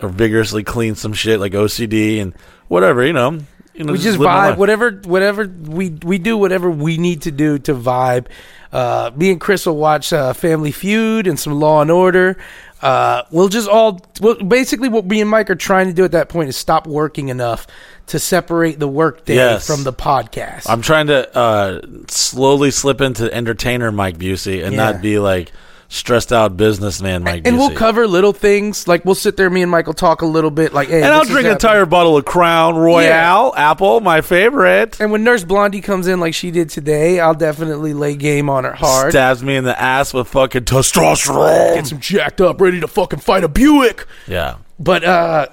or 0.00 0.08
vigorously 0.08 0.62
clean 0.62 0.94
some 0.94 1.12
shit 1.12 1.40
like 1.40 1.52
OCD 1.52 2.20
and 2.20 2.34
whatever. 2.68 3.04
You 3.06 3.14
know, 3.14 3.38
you 3.74 3.84
know 3.84 3.92
we 3.92 3.98
just 3.98 4.18
my 4.18 4.52
vibe 4.52 4.56
whatever 4.58 4.90
whatever 5.04 5.46
we 5.46 5.90
we 5.90 6.18
do 6.18 6.36
whatever 6.36 6.70
we 6.70 6.98
need 6.98 7.22
to 7.22 7.30
do 7.30 7.58
to 7.60 7.74
vibe 7.74 8.26
uh 8.72 9.10
me 9.16 9.30
and 9.32 9.40
chris 9.40 9.66
will 9.66 9.76
watch 9.76 10.12
uh 10.12 10.32
family 10.32 10.70
feud 10.72 11.26
and 11.26 11.38
some 11.38 11.54
law 11.58 11.80
and 11.82 11.90
order 11.90 12.36
uh 12.82 13.22
we'll 13.30 13.48
just 13.48 13.68
all 13.68 14.00
well 14.20 14.34
basically 14.36 14.88
what 14.88 15.04
me 15.04 15.20
and 15.20 15.28
mike 15.28 15.50
are 15.50 15.54
trying 15.56 15.86
to 15.88 15.92
do 15.92 16.04
at 16.04 16.12
that 16.12 16.28
point 16.28 16.48
is 16.48 16.56
stop 16.56 16.86
working 16.86 17.28
enough 17.28 17.66
to 18.06 18.18
separate 18.18 18.78
the 18.78 18.88
work 18.88 19.24
day 19.24 19.34
Yes. 19.36 19.66
from 19.66 19.84
the 19.84 19.92
podcast 19.92 20.66
I'm 20.68 20.82
trying 20.82 21.06
to 21.08 21.36
uh, 21.36 21.80
slowly 22.08 22.70
slip 22.72 23.00
into 23.00 23.32
entertainer 23.32 23.92
Mike 23.92 24.18
Busey 24.18 24.64
and 24.64 24.74
Yeah. 24.74 24.90
not 24.92 25.00
be 25.02 25.18
like 25.20 25.52
stressed 25.92 26.32
out 26.32 26.56
businessman 26.56 27.24
Mike 27.24 27.44
and 27.44 27.56
Busey. 27.56 27.58
we'll 27.58 27.76
cover 27.76 28.06
little 28.06 28.32
things 28.32 28.86
like 28.86 29.04
we'll 29.04 29.14
sit 29.16 29.36
there 29.36 29.50
me 29.50 29.60
and 29.60 29.70
michael 29.70 29.92
talk 29.92 30.22
a 30.22 30.26
little 30.26 30.50
bit 30.52 30.72
like 30.72 30.88
hey 30.88 31.02
and 31.02 31.12
I'll 31.12 31.24
drink 31.24 31.46
an 31.46 31.52
entire 31.52 31.84
bottle 31.84 32.16
of 32.16 32.24
Crown 32.24 32.76
Royal 32.76 33.52
apple, 33.56 34.00
my 34.00 34.20
favorite. 34.20 35.00
and 35.00 35.10
when 35.10 35.24
nurse 35.24 35.42
blondie 35.42 35.80
comes 35.80 36.06
in 36.06 36.20
like 36.20 36.32
she 36.32 36.52
did 36.52 36.70
today 36.70 37.18
i'll 37.18 37.34
definitely 37.34 37.92
lay 37.92 38.14
game 38.14 38.48
on 38.48 38.62
her 38.62 38.72
hard 38.72 39.10
Stabs 39.12 39.42
me 39.42 39.56
in 39.56 39.64
the 39.64 39.78
ass 39.80 40.14
with 40.14 40.28
fucking 40.28 40.64
testosterone. 40.64 41.74
get 41.74 41.86
some 41.88 41.98
jacked 42.00 42.40
up 42.40 42.60
ready 42.60 42.80
to 42.80 42.86
fucking 42.88 43.18
fight 43.18 43.42
a 43.42 43.48
buick 43.48 44.06
yeah, 44.28 44.58
But 44.78 45.02
uh 45.04 45.48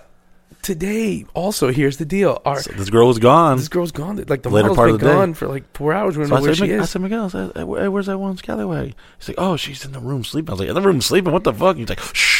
today, 0.67 1.25
also 1.33 1.71
here's 1.71 1.97
the 1.97 2.05
deal: 2.05 2.41
our 2.45 2.61
this 2.61 2.89
girl 2.91 3.07
was 3.07 3.17
gone. 3.19 3.57
this 3.57 3.67
girl's 3.69 3.91
gone. 3.91 4.17
Like 4.27 4.43
the 4.43 4.49
Later 4.49 4.69
model's 4.69 4.75
part 4.77 4.87
been 4.89 4.95
of 4.95 5.01
the 5.01 5.07
day. 5.07 5.13
gone 5.13 5.33
for 5.33 5.47
like 5.47 5.63
four 5.75 5.93
hours. 5.93 6.15
We 6.17 6.21
don't 6.23 6.29
So 6.29 6.35
know 6.35 6.39
I 6.39 6.41
where 6.43 6.53
said, 6.55 6.65
she 6.67 6.71
"Mc- 6.71 6.79
I 6.79 6.83
is. 6.83 6.89
said, 6.91 7.01
Miguel, 7.01 7.25
I 7.25 7.27
said, 7.29 7.51
"Hey, 7.55 7.63
where- 7.63 7.89
where's 7.89 8.05
that 8.05 8.19
one 8.19 8.37
scallywag? 8.37 8.93
He's 9.17 9.29
like, 9.29 9.37
oh, 9.39 9.55
she's 9.57 9.83
in 9.85 9.93
the 9.93 9.99
room 9.99 10.23
sleeping. 10.23 10.49
I 10.49 10.53
was 10.53 10.59
like, 10.59 10.69
in 10.69 10.75
the 10.75 10.81
room 10.81 11.01
sleeping? 11.01 11.31
What 11.33 11.43
the 11.45 11.53
fuck? 11.53 11.77
He's 11.77 11.89
like, 11.89 11.99
shh. 12.13 12.37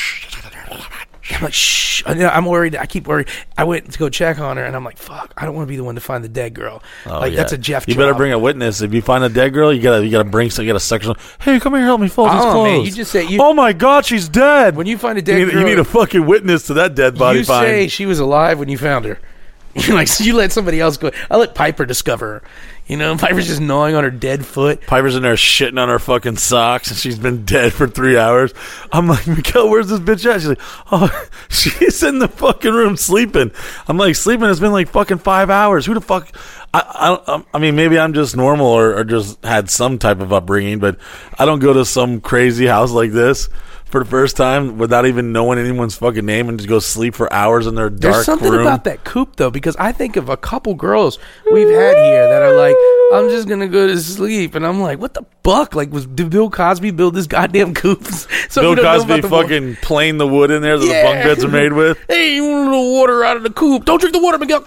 I'm 1.32 1.42
like, 1.44 1.54
shh. 1.54 2.04
I 2.06 2.14
I'm 2.28 2.46
worried. 2.46 2.76
I 2.76 2.86
keep 2.86 3.08
worried. 3.08 3.28
I 3.58 3.64
went 3.64 3.92
to 3.92 4.00
go 4.00 4.10
check 4.10 4.40
on 4.40 4.58
her, 4.58 4.64
and 4.64 4.76
I'm 4.76 4.84
like, 4.84 4.98
fuck. 4.98 5.34
I 5.36 5.46
don't 5.46 5.56
want 5.56 5.68
to 5.68 5.70
be 5.70 5.76
the 5.76 5.84
one 5.84 5.96
to 5.96 6.02
find 6.02 6.24
the 6.24 6.30
dead 6.30 6.54
girl. 6.54 6.82
Oh, 7.06 7.20
like 7.20 7.32
yeah. 7.32 7.38
that's 7.38 7.54
a 7.54 7.58
Jeff. 7.58 7.88
You 7.88 7.96
better 7.96 8.14
bring 8.14 8.32
a 8.32 8.40
witness. 8.40 8.82
If 8.82 8.94
you 8.94 9.02
find 9.02 9.24
a 9.24 9.30
dead 9.30 9.54
girl, 9.54 9.74
you 9.74 9.82
gotta 9.82 10.06
you 10.06 10.12
gotta 10.12 10.30
bring 10.30 10.50
some. 10.50 10.66
You 10.66 10.70
gotta 10.70 10.80
section. 10.80 11.16
Hey, 11.42 11.60
come 11.60 11.74
here, 11.74 11.84
help 11.84 12.00
me 12.02 12.08
fold 12.08 12.30
these 12.32 12.42
Oh, 12.42 12.52
clothes. 12.52 12.68
man, 12.68 12.82
you 12.86 12.92
just 12.92 13.12
say- 13.12 13.26
you- 13.28 13.42
oh 13.42 13.54
my 13.54 13.74
god, 13.74 14.06
she's 14.06 14.30
dead. 14.30 14.76
when 14.76 14.88
you 14.88 14.98
find 14.98 15.18
a 15.18 15.22
you 15.22 15.26
dead 15.26 15.38
need, 15.40 15.52
girl. 15.52 15.60
you 15.62 15.66
need 15.68 15.80
a 15.80 15.84
fucking 15.84 16.26
witness 16.26 16.64
to 16.68 16.74
that 16.76 16.96
dead 16.96 17.18
body 17.18 17.40
you 17.40 17.46
find. 17.46 17.66
say 17.66 17.88
she 17.88 18.06
was 18.06 18.20
alive 18.20 18.60
when 18.60 18.70
you 18.70 18.78
found 18.78 19.06
her. 19.06 19.20
You're 19.76 19.96
like 19.96 20.08
so 20.08 20.24
you 20.24 20.34
let 20.34 20.52
somebody 20.52 20.80
else 20.80 20.98
go. 20.98 21.12
I 21.30 21.38
let 21.38 21.54
Piper 21.54 21.86
discover 21.86 22.28
her. 22.40 22.44
You 22.88 22.98
know, 22.98 23.18
Piper's 23.18 23.48
just 23.48 23.62
gnawing 23.62 23.96
on 23.96 24.04
her 24.04 24.12
dead 24.12 24.46
foot. 24.46 24.82
Piper's 24.82 25.16
in 25.16 25.24
there 25.24 25.36
shitting 25.36 25.80
on 25.80 25.90
her 25.90 26.00
fucking 26.00 26.38
socks, 26.38 26.90
and 26.90 26.98
she's 26.98 27.20
been 27.20 27.46
dead 27.46 27.74
for 27.74 27.88
three 27.88 28.18
hours. 28.18 28.54
I'm 28.92 29.08
like, 29.08 29.26
Mikkel, 29.26 29.70
where's 29.70 29.90
this 29.90 30.00
bitch 30.00 30.26
at? 30.26 30.42
She's 30.42 30.50
like, 30.50 30.62
oh, 30.92 31.30
she's 31.50 32.02
in 32.04 32.20
the 32.20 32.28
fucking 32.28 32.74
room 32.74 32.98
sleeping. 32.98 33.52
I'm 33.88 33.98
like, 33.98 34.16
sleeping 34.16 34.48
has 34.48 34.60
been 34.60 34.72
like 34.72 34.88
fucking 34.90 35.20
five 35.20 35.50
hours. 35.50 35.86
Who 35.86 35.94
the 35.94 36.02
fuck? 36.02 36.36
I, 36.74 36.80
I, 37.28 37.34
um, 37.34 37.46
I 37.54 37.60
mean, 37.60 37.76
maybe 37.76 37.98
I'm 37.98 38.14
just 38.14 38.36
normal 38.36 38.68
or, 38.68 38.98
or 38.98 39.04
just 39.04 39.44
had 39.44 39.70
some 39.70 40.00
type 40.00 40.20
of 40.20 40.34
upbringing, 40.34 40.80
but 40.80 40.98
I 41.38 41.46
don't 41.46 41.60
go 41.60 41.74
to 41.74 41.86
some 41.86 42.22
crazy 42.22 42.66
house 42.66 42.92
like 42.92 43.12
this 43.12 43.50
for 43.90 44.04
the 44.04 44.10
first 44.10 44.36
time 44.38 44.78
without 44.78 45.06
even 45.06 45.32
knowing 45.32 45.58
anyone's 45.60 45.96
fucking 45.96 46.26
name 46.26 46.50
and 46.50 46.58
just 46.60 46.68
go 46.68 46.80
sleep 46.80 47.16
for 47.16 47.32
hours 47.32 47.68
in 47.68 47.76
their 47.76 47.90
dark 47.90 48.14
There's 48.16 48.26
something 48.26 48.52
room. 48.52 48.62
about 48.62 48.84
that 48.84 49.04
coop 49.04 49.36
though, 49.38 49.50
because 49.50 49.76
I 49.78 49.92
think 49.94 50.16
of 50.18 50.30
a 50.30 50.36
couple 50.38 50.74
girls 50.74 51.20
we've 51.52 51.70
had 51.70 51.96
here 51.96 52.28
that 52.30 52.42
are 52.42 52.54
like, 52.58 52.76
I'm 53.14 53.30
just 53.30 53.48
gonna 53.48 53.68
go 53.70 53.88
to 53.88 53.98
sleep, 54.00 54.56
and 54.56 54.66
I'm 54.66 54.82
like, 54.82 55.00
what 55.00 55.14
the 55.14 55.24
fuck? 55.44 55.74
Like, 55.76 55.92
was 55.92 56.06
did 56.06 56.30
Bill 56.30 56.50
Cosby 56.50 56.92
build 56.92 57.16
this 57.16 57.28
goddamn 57.28 57.74
coop? 57.74 58.04
so 58.50 58.62
Bill 58.62 58.76
know 58.76 58.84
Cosby 58.84 59.14
about 59.14 59.22
the 59.22 59.30
wa- 59.34 59.42
fucking 59.44 59.76
playing 59.78 60.18
the 60.18 60.28
wood 60.28 60.52
in 60.52 60.62
there 60.62 60.78
that 60.78 60.86
Yeah. 60.86 61.02
the 61.04 61.08
bunk 61.14 61.24
beds 61.24 61.44
are 61.46 61.48
made 61.50 61.72
with. 61.74 61.98
Hey, 62.10 62.36
you 62.36 62.44
want 62.46 62.68
a 62.68 62.72
little 62.72 62.94
water 62.94 63.24
out 63.24 63.38
of 63.38 63.44
the 63.44 63.50
coop? 63.52 63.86
Don't 63.86 64.00
drink 64.02 64.14
the 64.14 64.22
water, 64.22 64.38
Miguel. 64.38 64.66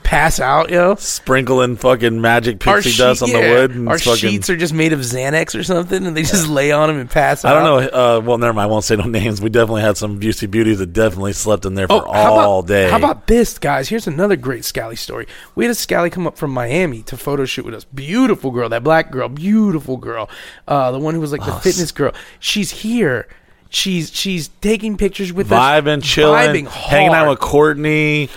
Pass 0.04 0.40
out, 0.40 0.70
yo. 0.70 0.94
sprinkling 0.96 1.76
fucking 1.76 2.20
magic 2.20 2.60
pixie 2.60 2.92
dust 2.96 3.22
on 3.22 3.30
the 3.30 3.38
yeah, 3.38 3.50
wood. 3.52 3.70
And 3.72 3.88
Our 3.88 3.98
fucking, 3.98 4.16
sheets 4.16 4.50
are 4.50 4.56
just 4.56 4.74
made 4.74 4.92
of 4.92 5.00
Xanax 5.00 5.58
or 5.58 5.62
something, 5.62 6.06
and 6.06 6.16
they 6.16 6.22
just 6.22 6.48
lay 6.48 6.72
on 6.72 6.88
them 6.88 6.98
and 6.98 7.10
pass 7.10 7.44
out. 7.44 7.54
I 7.56 7.60
out. 7.60 7.64
don't 7.64 7.92
know. 7.92 7.98
Uh, 7.98 8.20
well, 8.20 8.38
never 8.38 8.52
mind. 8.52 8.64
I 8.64 8.70
won't 8.72 8.84
say 8.84 8.96
no 8.96 9.04
names. 9.06 9.40
We 9.40 9.50
definitely 9.50 9.82
had 9.82 9.96
some 9.96 10.18
Busey 10.20 10.50
beauties 10.50 10.78
that 10.78 10.92
definitely 10.92 11.32
slept 11.34 11.64
in 11.64 11.74
there 11.74 11.86
for 11.88 12.06
Oh, 12.08 12.12
how 12.12 12.34
all 12.34 12.58
about, 12.60 12.68
day. 12.68 12.90
How 12.90 12.96
about 12.96 13.26
this, 13.26 13.58
guys? 13.58 13.88
Here's 13.88 14.06
another 14.06 14.36
great 14.36 14.64
Scally 14.64 14.96
story. 14.96 15.26
We 15.54 15.64
had 15.64 15.70
a 15.70 15.74
Scally 15.74 16.10
come 16.10 16.26
up 16.26 16.36
from 16.36 16.50
Miami 16.52 17.02
to 17.04 17.16
photo 17.16 17.44
shoot 17.44 17.64
with 17.64 17.74
us. 17.74 17.84
Beautiful 17.84 18.50
girl, 18.50 18.68
that 18.68 18.82
black 18.84 19.10
girl, 19.10 19.28
beautiful 19.28 19.96
girl. 19.96 20.28
Uh, 20.66 20.90
the 20.90 20.98
one 20.98 21.14
who 21.14 21.20
was 21.20 21.32
like 21.32 21.44
the 21.44 21.52
fitness 21.52 21.92
girl. 21.92 22.12
She's 22.40 22.70
here. 22.70 23.28
She's 23.70 24.12
she's 24.14 24.48
taking 24.60 24.96
pictures 24.96 25.32
with 25.32 25.50
us, 25.50 25.58
vibing, 25.58 26.00
chilling, 26.00 26.66
vibing 26.66 26.68
hanging 26.68 27.08
out 27.08 27.14
hard. 27.24 27.28
with 27.30 27.40
Courtney? 27.40 28.28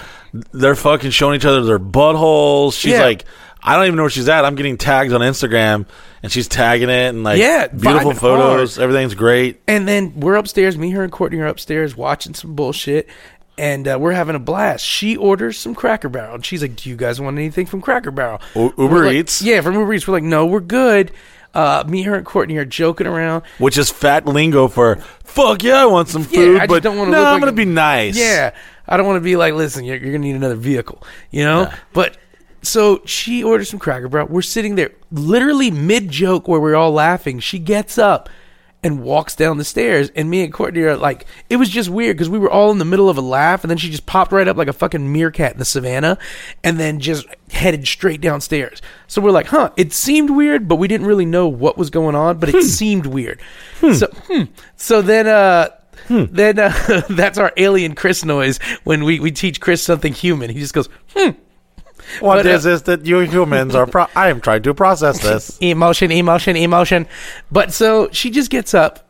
They're 0.52 0.76
fucking 0.76 1.12
showing 1.12 1.36
each 1.36 1.46
other 1.46 1.64
their 1.64 1.80
buttholes. 1.80 2.74
She's 2.80 2.94
Yeah. 2.94 3.04
like, 3.04 3.26
I 3.64 3.76
don't 3.76 3.86
even 3.86 3.96
know 3.98 4.04
where 4.04 4.10
she's 4.10 4.30
at. 4.30 4.46
I'm 4.46 4.56
getting 4.56 4.78
tagged 4.78 5.12
on 5.14 5.22
Instagram, 5.22 5.86
and 6.24 6.32
she's 6.32 6.48
tagging 6.48 6.90
it 6.90 7.10
and 7.10 7.24
like, 7.24 7.40
Yeah, 7.40 7.68
beautiful 7.68 8.12
vibing 8.12 8.18
photos. 8.18 8.80
Everything's 8.80 9.14
great. 9.16 9.62
And 9.68 9.88
then 9.88 10.14
we're 10.20 10.36
upstairs. 10.36 10.78
Me, 10.78 10.92
her, 10.92 11.04
and 11.04 11.12
Courtney 11.12 11.40
are 11.40 11.48
upstairs 11.48 11.96
watching 11.98 12.34
some 12.34 12.56
bullshit, 12.56 13.08
and 13.58 13.88
uh, 13.88 13.98
we're 14.00 14.12
having 14.14 14.36
a 14.36 14.40
blast. 14.40 14.86
She 14.86 15.18
orders 15.18 15.58
some 15.58 15.76
Cracker 15.76 16.10
Barrel, 16.10 16.36
and 16.36 16.46
she's 16.46 16.62
like, 16.62 16.76
"Do 16.76 16.90
you 16.90 16.96
guys 16.96 17.20
want 17.20 17.38
anything 17.38 17.66
from 17.66 17.82
Cracker 17.82 18.12
Barrel?" 18.12 18.40
U- 18.56 18.74
We're 18.78 18.84
Uber 18.86 19.06
like- 19.08 19.16
Eats? 19.16 19.42
Yeah, 19.42 19.62
from 19.62 19.74
Uber 19.74 19.94
Eats. 19.96 20.08
We're 20.08 20.14
like, 20.14 20.24
"No, 20.24 20.46
we're 20.46 20.60
good." 20.60 21.12
Uh, 21.54 21.84
me, 21.88 22.04
her, 22.04 22.14
and 22.14 22.26
Courtney 22.26 22.56
are 22.58 22.66
joking 22.66 23.08
around. 23.08 23.42
Which 23.58 23.78
is 23.80 23.90
fat 23.90 24.28
lingo 24.28 24.68
for 24.68 24.98
fuck 25.24 25.64
yeah, 25.64 25.82
I 25.82 25.86
want 25.88 26.08
some 26.08 26.22
Yeah, 26.24 26.28
food, 26.28 26.56
I 26.58 26.60
just 26.60 26.70
but 26.70 26.84
don't 26.84 26.98
wanna 26.98 27.12
no, 27.12 27.18
look 27.20 27.28
I'm 27.28 27.34
like 27.34 27.42
gonna 27.42 27.52
a- 27.52 27.56
be 27.56 27.66
nice. 27.66 28.16
Yeah, 28.18 28.52
I 28.88 28.98
don't 28.98 29.06
want 29.06 29.18
to 29.18 29.22
be 29.22 29.36
like, 29.36 29.54
listen, 29.54 29.84
you're, 29.84 29.98
you're 29.98 30.14
gonna 30.14 30.26
need 30.26 30.36
another 30.36 30.56
vehicle, 30.56 31.04
you 31.32 31.44
know. 31.44 31.64
Yeah. 31.64 31.76
But 31.94 32.18
so 32.62 33.02
she 33.06 33.44
orders 33.44 33.70
some 33.70 33.80
Cracker 33.80 34.08
Barrel. 34.08 34.28
We're 34.28 34.42
sitting 34.42 34.76
there, 34.76 34.92
literally 35.12 35.72
mid 35.72 36.10
joke, 36.10 36.48
where 36.48 36.60
we're 36.60 36.76
all 36.76 36.92
laughing. 36.92 37.40
She 37.40 37.60
gets 37.60 37.98
up 37.98 38.30
and 38.84 39.02
walks 39.02 39.36
down 39.36 39.58
the 39.58 39.64
stairs. 39.64 40.12
And 40.16 40.30
me 40.30 40.44
and 40.44 40.54
Courtney 40.54 40.82
are 40.82 40.96
like, 40.96 41.26
it 41.50 41.58
was 41.58 41.70
just 41.70 41.90
weird 41.90 42.16
because 42.16 42.30
we 42.30 42.40
were 42.40 42.50
all 42.50 42.72
in 42.72 42.78
the 42.78 42.86
middle 42.86 43.10
of 43.10 43.18
a 43.18 43.22
laugh, 43.22 43.64
and 43.64 43.72
then 43.72 43.78
she 43.78 43.90
just 43.90 44.06
popped 44.06 44.32
right 44.32 44.48
up 44.48 44.56
like 44.56 44.68
a 44.68 44.74
fucking 44.74 45.12
meerkat 45.12 45.54
in 45.54 45.60
the 45.60 45.66
savannah, 45.66 46.18
and 46.64 46.80
then 46.80 47.00
just 47.00 47.26
headed 47.52 47.88
straight 47.88 48.22
downstairs. 48.22 48.82
So 49.08 49.22
we're 49.22 49.32
like, 49.32 49.48
huh? 49.48 49.72
It 49.78 49.94
seemed 49.94 50.30
weird, 50.30 50.68
but 50.68 50.76
we 50.76 50.88
didn't 50.88 51.08
really 51.08 51.26
know 51.26 51.48
what 51.48 51.78
was 51.78 51.90
going 51.90 52.16
on, 52.16 52.38
but 52.38 52.50
it 52.50 52.64
seemed 52.64 53.06
weird. 53.08 53.42
So, 53.94 54.08
hmm. 54.28 54.44
so 54.76 55.02
then, 55.02 55.28
uh. 55.28 55.70
Then 56.08 56.60
uh, 56.60 57.02
that's 57.10 57.38
our 57.38 57.52
alien 57.58 57.96
Chris 57.96 58.24
noise 58.24 58.60
when 58.84 59.04
we, 59.04 59.20
we 59.20 59.32
teach 59.32 59.60
Chris 59.62 59.84
something 59.84 60.14
human. 60.14 60.50
He 60.50 60.60
just 60.60 60.74
goes, 60.74 60.90
hmm, 61.16 61.32
What 62.20 62.38
But, 62.38 62.46
is 62.46 62.66
uh, 62.66 62.70
this 62.70 62.82
that 62.84 63.06
you 63.06 63.20
humans 63.20 63.76
are? 63.76 63.86
Pro- 63.88 64.08
I 64.16 64.30
am 64.30 64.42
trying 64.42 64.64
to 64.64 64.74
process 64.74 65.22
this. 65.22 65.58
emotion, 65.62 66.12
emotion, 66.12 66.56
emotion. 66.56 67.08
But 67.52 67.74
so 67.74 68.10
she 68.12 68.30
just 68.30 68.50
gets 68.50 68.74
up, 68.74 69.07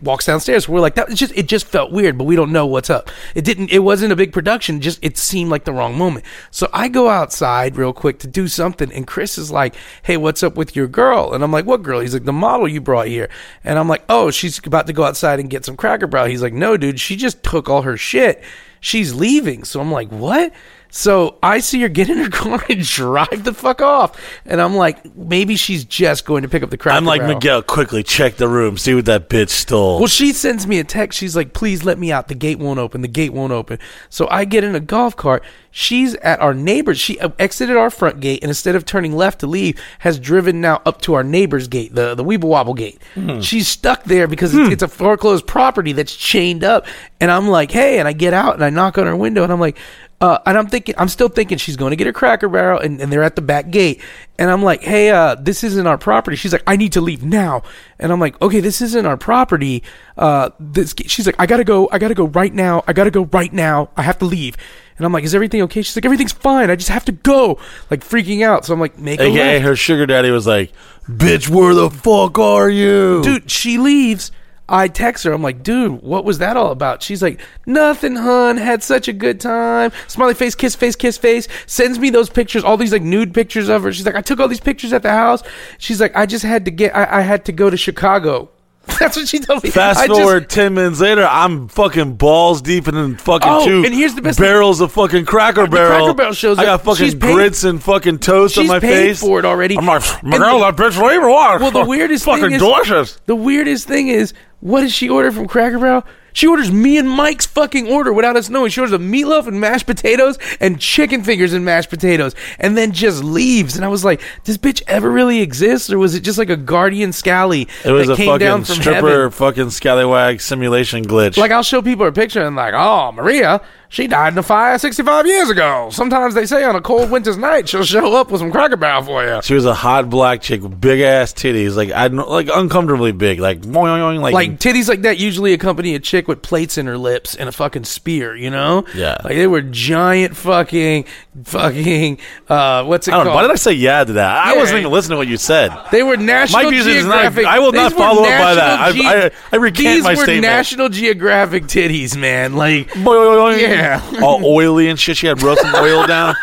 walks 0.00 0.26
downstairs. 0.26 0.68
We're 0.68 0.80
like, 0.80 0.94
that 0.94 1.10
just 1.10 1.32
it 1.36 1.46
just 1.46 1.66
felt 1.66 1.92
weird, 1.92 2.18
but 2.18 2.24
we 2.24 2.36
don't 2.36 2.52
know 2.52 2.66
what's 2.66 2.90
up. 2.90 3.10
It 3.34 3.44
didn't 3.44 3.70
it 3.70 3.80
wasn't 3.80 4.12
a 4.12 4.16
big 4.16 4.32
production, 4.32 4.80
just 4.80 4.98
it 5.02 5.16
seemed 5.18 5.50
like 5.50 5.64
the 5.64 5.72
wrong 5.72 5.96
moment. 5.96 6.24
So 6.50 6.68
I 6.72 6.88
go 6.88 7.08
outside 7.08 7.76
real 7.76 7.92
quick 7.92 8.18
to 8.20 8.26
do 8.26 8.48
something, 8.48 8.92
and 8.92 9.06
Chris 9.06 9.38
is 9.38 9.50
like, 9.50 9.74
Hey, 10.02 10.16
what's 10.16 10.42
up 10.42 10.56
with 10.56 10.76
your 10.76 10.86
girl? 10.86 11.32
And 11.32 11.42
I'm 11.42 11.52
like, 11.52 11.66
What 11.66 11.82
girl? 11.82 12.00
He's 12.00 12.14
like, 12.14 12.24
The 12.24 12.32
model 12.32 12.68
you 12.68 12.80
brought 12.80 13.08
here. 13.08 13.28
And 13.64 13.78
I'm 13.78 13.88
like, 13.88 14.04
Oh, 14.08 14.30
she's 14.30 14.64
about 14.64 14.86
to 14.86 14.92
go 14.92 15.04
outside 15.04 15.40
and 15.40 15.50
get 15.50 15.64
some 15.64 15.76
cracker 15.76 16.06
barrel. 16.06 16.26
He's 16.26 16.42
like, 16.42 16.54
No, 16.54 16.76
dude, 16.76 17.00
she 17.00 17.16
just 17.16 17.42
took 17.42 17.68
all 17.68 17.82
her 17.82 17.96
shit. 17.96 18.42
She's 18.80 19.14
leaving. 19.14 19.64
So 19.64 19.80
I'm 19.80 19.92
like, 19.92 20.08
What? 20.08 20.52
So 20.96 21.36
I 21.42 21.58
see 21.58 21.82
her 21.82 21.90
get 21.90 22.08
in 22.08 22.16
her 22.16 22.30
car 22.30 22.64
and 22.70 22.82
drive 22.82 23.44
the 23.44 23.52
fuck 23.52 23.82
off, 23.82 24.18
and 24.46 24.62
I'm 24.62 24.74
like, 24.74 25.14
maybe 25.14 25.54
she's 25.56 25.84
just 25.84 26.24
going 26.24 26.42
to 26.42 26.48
pick 26.48 26.62
up 26.62 26.70
the 26.70 26.78
cracker 26.78 26.96
I'm 26.96 27.04
like 27.04 27.20
barrel. 27.20 27.34
Miguel. 27.34 27.62
Quickly 27.62 28.02
check 28.02 28.36
the 28.36 28.48
room. 28.48 28.78
See 28.78 28.94
what 28.94 29.04
that 29.04 29.28
bitch 29.28 29.50
stole. 29.50 29.98
Well, 29.98 30.08
she 30.08 30.32
sends 30.32 30.66
me 30.66 30.78
a 30.78 30.84
text. 30.84 31.18
She's 31.18 31.36
like, 31.36 31.52
please 31.52 31.84
let 31.84 31.98
me 31.98 32.10
out. 32.12 32.28
The 32.28 32.34
gate 32.34 32.58
won't 32.58 32.78
open. 32.78 33.02
The 33.02 33.08
gate 33.08 33.34
won't 33.34 33.52
open. 33.52 33.78
So 34.08 34.26
I 34.30 34.46
get 34.46 34.64
in 34.64 34.74
a 34.74 34.80
golf 34.80 35.14
cart. 35.16 35.44
She's 35.70 36.14
at 36.14 36.40
our 36.40 36.54
neighbor's. 36.54 36.98
She 36.98 37.20
uh, 37.20 37.28
exited 37.38 37.76
our 37.76 37.90
front 37.90 38.20
gate 38.20 38.42
and 38.42 38.48
instead 38.48 38.74
of 38.74 38.86
turning 38.86 39.12
left 39.14 39.40
to 39.40 39.46
leave, 39.46 39.78
has 39.98 40.18
driven 40.18 40.62
now 40.62 40.80
up 40.86 41.02
to 41.02 41.12
our 41.12 41.22
neighbor's 41.22 41.68
gate, 41.68 41.94
the, 41.94 42.14
the 42.14 42.24
Weeble 42.24 42.44
Wobble 42.44 42.72
gate. 42.72 42.98
She's 43.42 43.68
stuck 43.68 44.04
there 44.04 44.26
because 44.26 44.54
it's, 44.54 44.72
it's 44.72 44.82
a 44.82 44.88
foreclosed 44.88 45.46
property 45.46 45.92
that's 45.92 46.16
chained 46.16 46.64
up. 46.64 46.86
And 47.20 47.30
I'm 47.30 47.48
like, 47.48 47.70
hey, 47.70 47.98
and 47.98 48.08
I 48.08 48.14
get 48.14 48.32
out 48.32 48.54
and 48.54 48.64
I 48.64 48.70
knock 48.70 48.96
on 48.96 49.04
her 49.04 49.14
window 49.14 49.42
and 49.42 49.52
I'm 49.52 49.60
like, 49.60 49.76
uh, 50.18 50.38
and 50.46 50.56
I'm 50.56 50.66
thinking, 50.66 50.94
I'm 50.96 51.08
still 51.08 51.28
thinking 51.28 51.58
she's 51.58 51.76
going 51.76 51.90
to 51.90 51.96
get 51.96 52.06
a 52.06 52.12
cracker 52.12 52.48
barrel, 52.48 52.80
and, 52.80 53.00
and 53.00 53.12
they're 53.12 53.22
at 53.22 53.36
the 53.36 53.42
back 53.42 53.70
gate. 53.70 54.00
And 54.38 54.50
I'm 54.50 54.62
like, 54.62 54.82
hey, 54.82 55.10
uh, 55.10 55.34
this 55.34 55.62
isn't 55.62 55.86
our 55.86 55.98
property. 55.98 56.36
She's 56.36 56.52
like, 56.52 56.62
I 56.66 56.76
need 56.76 56.92
to 56.92 57.02
leave 57.02 57.22
now. 57.22 57.62
And 57.98 58.10
I'm 58.10 58.20
like, 58.20 58.40
okay, 58.40 58.60
this 58.60 58.80
isn't 58.80 59.04
our 59.04 59.18
property. 59.18 59.82
Uh, 60.16 60.50
this, 60.58 60.94
she's 61.06 61.26
like, 61.26 61.36
I 61.38 61.44
gotta 61.44 61.64
go. 61.64 61.88
I 61.92 61.98
gotta 61.98 62.14
go 62.14 62.26
right 62.28 62.52
now. 62.52 62.82
I 62.86 62.94
gotta 62.94 63.10
go 63.10 63.24
right 63.26 63.52
now. 63.52 63.90
I 63.96 64.02
have 64.02 64.18
to 64.18 64.24
leave. 64.24 64.56
And 64.96 65.04
I'm 65.04 65.12
like, 65.12 65.24
is 65.24 65.34
everything 65.34 65.60
okay? 65.62 65.82
She's 65.82 65.96
like, 65.96 66.06
everything's 66.06 66.32
fine. 66.32 66.70
I 66.70 66.76
just 66.76 66.88
have 66.88 67.04
to 67.06 67.12
go. 67.12 67.58
Like 67.90 68.00
freaking 68.00 68.42
out. 68.42 68.64
So 68.64 68.72
I'm 68.72 68.80
like, 68.80 68.98
make 68.98 69.20
a 69.20 69.24
AKA 69.24 69.54
left. 69.54 69.64
her 69.64 69.76
sugar 69.76 70.06
daddy 70.06 70.30
was 70.30 70.46
like, 70.46 70.72
"Bitch, 71.06 71.50
where 71.50 71.74
the 71.74 71.90
fuck 71.90 72.38
are 72.38 72.70
you, 72.70 73.22
dude 73.22 73.50
she 73.50 73.76
leaves 73.76 74.32
i 74.68 74.88
text 74.88 75.24
her. 75.24 75.32
I'm 75.32 75.42
like 75.42 75.62
dude 75.62 76.02
what 76.02 76.24
was 76.24 76.38
that 76.38 76.56
all 76.56 76.70
about? 76.72 77.02
She's 77.02 77.22
like 77.22 77.40
nothing 77.66 78.16
hun. 78.16 78.56
Had 78.56 78.82
such 78.82 79.08
a 79.08 79.12
good 79.12 79.40
time. 79.40 79.92
Smiley 80.08 80.34
face 80.34 80.54
kiss 80.54 80.74
face 80.74 80.96
kiss 80.96 81.18
face. 81.18 81.48
Sends 81.66 81.98
me 81.98 82.10
those 82.10 82.30
pictures 82.30 82.64
all 82.64 82.76
these 82.76 82.92
like 82.92 83.02
nude 83.02 83.34
pictures 83.34 83.68
of 83.68 83.82
her. 83.82 83.92
She's 83.92 84.06
like 84.06 84.16
i 84.16 84.22
took 84.22 84.40
all 84.40 84.48
these 84.48 84.60
pictures 84.60 84.92
at 84.92 85.02
the 85.02 85.10
house. 85.10 85.42
She's 85.78 86.00
like 86.00 86.14
i 86.16 86.26
just 86.26 86.44
had 86.44 86.64
to 86.64 86.70
get 86.70 86.94
i, 86.94 87.18
I 87.18 87.20
had 87.22 87.44
to 87.46 87.52
go 87.52 87.70
to 87.70 87.76
chicago 87.76 88.50
that's 88.98 89.16
what 89.16 89.28
she 89.28 89.38
told 89.40 89.62
me 89.62 89.70
Fast 89.70 90.00
I 90.00 90.06
just- 90.06 90.20
forward 90.20 90.48
ten 90.48 90.74
minutes 90.74 91.00
later, 91.00 91.26
I'm 91.26 91.68
fucking 91.68 92.14
balls 92.16 92.62
deep 92.62 92.88
in 92.88 93.16
fucking 93.16 93.48
Oh, 93.50 93.64
two 93.66 93.84
and 93.84 93.92
here's 93.94 94.14
the 94.14 94.22
best 94.22 94.38
thing. 94.38 94.46
barrels 94.46 94.80
of 94.80 94.92
fucking 94.92 95.24
Cracker 95.26 95.66
Barrel. 95.66 95.98
Cracker 96.04 96.14
Barrel 96.14 96.32
shows 96.32 96.58
I 96.58 96.64
got 96.64 96.82
fucking 96.84 97.18
paid- 97.18 97.20
grits 97.20 97.64
and 97.64 97.82
fucking 97.82 98.18
toast 98.20 98.56
on 98.58 98.66
my 98.66 98.78
paid 98.80 98.88
face 99.08 99.20
for 99.20 99.38
it 99.38 99.44
already. 99.44 99.76
I'm 99.76 99.86
like, 99.86 100.02
Miguel, 100.24 100.60
the- 100.60 100.70
that 100.70 100.76
bitch 100.76 100.96
leave 101.08 101.22
or 101.22 101.28
what? 101.30 101.60
Well, 101.60 101.70
the 101.70 101.84
weirdest 101.84 102.24
fucking 102.24 102.44
thing 102.44 102.52
is 102.54 102.62
delicious. 102.62 103.18
The 103.26 103.36
weirdest 103.36 103.86
thing 103.88 104.08
is, 104.08 104.32
what 104.60 104.80
did 104.80 104.90
she 104.92 105.08
order 105.08 105.30
from 105.32 105.46
Cracker 105.46 105.78
Barrel? 105.78 106.04
She 106.36 106.46
orders 106.46 106.70
me 106.70 106.98
and 106.98 107.08
Mike's 107.08 107.46
fucking 107.46 107.88
order 107.88 108.12
without 108.12 108.36
us 108.36 108.50
knowing. 108.50 108.68
She 108.68 108.78
orders 108.78 108.92
a 108.92 108.98
meatloaf 108.98 109.46
and 109.46 109.58
mashed 109.58 109.86
potatoes 109.86 110.38
and 110.60 110.78
chicken 110.78 111.24
fingers 111.24 111.54
and 111.54 111.64
mashed 111.64 111.88
potatoes, 111.88 112.34
and 112.58 112.76
then 112.76 112.92
just 112.92 113.24
leaves. 113.24 113.74
And 113.74 113.86
I 113.86 113.88
was 113.88 114.04
like, 114.04 114.20
"Does 114.44 114.58
bitch 114.58 114.82
ever 114.86 115.10
really 115.10 115.40
exist, 115.40 115.90
or 115.90 115.98
was 115.98 116.14
it 116.14 116.20
just 116.20 116.36
like 116.36 116.50
a 116.50 116.56
guardian 116.58 117.14
scally 117.14 117.68
It 117.86 117.90
was 117.90 118.08
that 118.08 118.12
a 118.12 118.16
came 118.16 118.38
fucking 118.38 118.64
stripper 118.66 119.08
heaven?" 119.08 119.30
fucking 119.30 119.70
scallywag 119.70 120.42
simulation 120.42 121.06
glitch. 121.06 121.38
Like 121.38 121.52
I'll 121.52 121.62
show 121.62 121.80
people 121.80 122.04
her 122.04 122.12
picture 122.12 122.42
and 122.42 122.54
like, 122.54 122.74
oh 122.76 123.12
Maria, 123.12 123.62
she 123.88 124.06
died 124.06 124.32
in 124.32 124.38
a 124.38 124.42
fire 124.42 124.78
65 124.78 125.26
years 125.26 125.48
ago. 125.50 125.88
Sometimes 125.92 126.34
they 126.34 126.44
say 126.46 126.64
on 126.64 126.74
a 126.76 126.80
cold 126.80 127.10
winter's 127.10 127.36
night 127.36 127.68
she'll 127.68 127.84
show 127.84 128.14
up 128.16 128.30
with 128.30 128.40
some 128.40 128.50
Cracker 128.50 128.76
Barrel 128.76 129.02
for 129.02 129.24
you. 129.24 129.40
she 129.42 129.54
was 129.54 129.64
a 129.64 129.74
hot 129.74 130.10
black 130.10 130.42
chick 130.42 130.62
with 130.62 130.80
big 130.80 131.00
ass 131.00 131.32
titties, 131.32 131.76
like 131.76 131.90
I 131.92 132.06
like 132.08 132.48
uncomfortably 132.52 133.12
big, 133.12 133.38
like 133.40 133.60
boing, 133.62 134.20
like, 134.20 134.34
like 134.34 134.58
titties 134.58 134.88
like 134.88 135.02
that 135.02 135.18
usually 135.18 135.52
accompany 135.52 135.94
a 135.94 135.98
chick 136.00 136.26
with 136.28 136.42
plates 136.42 136.78
in 136.78 136.86
her 136.86 136.98
lips 136.98 137.34
and 137.34 137.48
a 137.48 137.52
fucking 137.52 137.84
spear, 137.84 138.34
you 138.36 138.50
know? 138.50 138.84
Yeah. 138.94 139.16
Like 139.24 139.34
they 139.36 139.46
were 139.46 139.62
giant 139.62 140.36
fucking 140.36 141.04
fucking 141.44 142.18
uh 142.48 142.84
what's 142.84 143.08
it 143.08 143.12
I 143.14 143.16
don't 143.18 143.26
know. 143.26 143.30
called? 143.30 143.36
Why 143.36 143.42
did 143.42 143.50
I 143.52 143.56
say 143.56 143.72
yeah 143.72 144.04
to 144.04 144.12
that? 144.14 144.46
I 144.46 144.52
Yeah. 144.54 144.58
wasn't 144.58 144.80
even 144.80 144.92
listening 144.92 145.14
to 145.14 145.18
what 145.18 145.28
you 145.28 145.36
said. 145.36 145.70
they 145.92 146.02
were 146.02 146.16
National 146.16 146.64
My 146.64 146.70
music 146.70 146.94
is 146.96 147.06
not- 147.06 147.38
I 147.38 147.58
will 147.58 147.72
not 147.72 147.92
follow 147.92 148.22
up 148.22 148.28
by 148.28 148.54
that. 148.54 148.80
National 148.94 149.06
I- 149.06 149.14
I- 149.26 149.30
I 149.52 149.56
recant 149.56 149.78
these 149.96 150.04
my 150.04 150.10
were 150.10 150.16
statement. 150.16 150.42
National 150.42 150.88
Geographic 150.88 151.64
titties, 151.64 152.16
man. 152.16 152.54
Like 152.56 152.88
Boing, 152.90 153.04
boing, 153.04 153.58
boing. 153.58 153.75
Yeah. 153.76 154.20
all 154.22 154.44
oily 154.44 154.88
and 154.88 154.98
shit. 154.98 155.16
She 155.16 155.26
had 155.26 155.42
roasted 155.42 155.74
oil 155.74 156.06
down, 156.06 156.34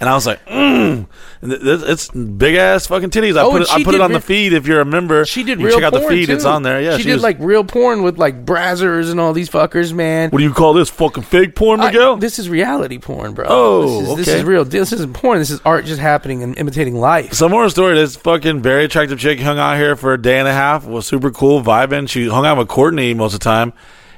and 0.00 0.08
I 0.08 0.14
was 0.14 0.26
like, 0.26 0.44
mm. 0.46 1.06
And 1.42 1.52
th- 1.52 1.62
th- 1.62 1.80
it's 1.84 2.08
big 2.10 2.56
ass 2.56 2.86
fucking 2.86 3.08
titties. 3.08 3.34
I 3.38 3.42
Oh, 3.44 3.50
put 3.50 3.62
and 3.62 3.64
it, 3.64 3.72
I 3.72 3.78
she 3.78 3.84
put 3.84 3.94
it 3.94 3.98
did 3.98 4.04
on 4.04 4.12
the 4.12 4.18
re- 4.18 4.22
feed. 4.22 4.52
If 4.52 4.66
you're 4.66 4.82
a 4.82 4.84
member, 4.84 5.24
she 5.24 5.42
did 5.42 5.58
you 5.58 5.66
real 5.68 5.76
check 5.76 5.84
out 5.84 5.94
the 5.94 6.00
porn, 6.00 6.12
feed. 6.12 6.26
too. 6.26 6.34
It's 6.34 6.44
on 6.44 6.62
there. 6.64 6.82
Yeah, 6.82 6.96
she, 6.98 7.04
she, 7.04 7.08
did 7.08 7.14
was- 7.14 7.22
like 7.22 7.38
real 7.40 7.64
porn 7.64 8.02
with 8.02 8.18
like 8.18 8.44
brazzers 8.44 9.10
and 9.10 9.18
all 9.18 9.32
these 9.32 9.48
fuckers, 9.48 9.94
man. 9.94 10.28
What 10.30 10.40
do 10.40 10.44
you 10.44 10.52
call 10.52 10.74
this? 10.74 10.90
Fucking 10.90 11.22
fake 11.22 11.54
porn, 11.54 11.80
I- 11.80 11.86
Miguel? 11.86 12.16
this 12.18 12.38
is 12.38 12.50
reality 12.50 12.98
porn, 12.98 13.32
bro. 13.32 13.46
Oh, 13.48 13.82
this 13.82 14.10
is, 14.10 14.16
this 14.16 14.28
okay. 14.28 14.38
is 14.40 14.44
real. 14.44 14.64
This 14.66 14.92
isn't 14.92 15.14
porn. 15.14 15.38
This 15.38 15.48
is 15.50 15.62
art 15.64 15.86
just 15.86 16.00
happening 16.00 16.42
and 16.42 16.58
imitating 16.58 16.96
life. 16.96 17.32
Some 17.32 17.50
more 17.52 17.70
story. 17.70 17.94
This 17.94 18.16
fucking 18.16 18.60
very 18.60 18.84
attractive 18.84 19.18
chick 19.18 19.40
hung 19.40 19.58
out 19.58 19.78
here 19.78 19.96
for 19.96 20.12
a 20.12 20.20
day 20.20 20.38
and 20.38 20.46
a 20.48 20.52
half. 20.52 20.84
Was 20.84 21.06
super 21.06 21.30
cool, 21.30 21.62
vibing. 21.62 22.06
She 22.06 22.28
hung 22.28 22.44
out 22.44 22.58
with 22.58 22.68
Courtney 22.68 23.14
most 23.14 23.32
of 23.32 23.40
the 23.40 23.44
time. 23.44 23.72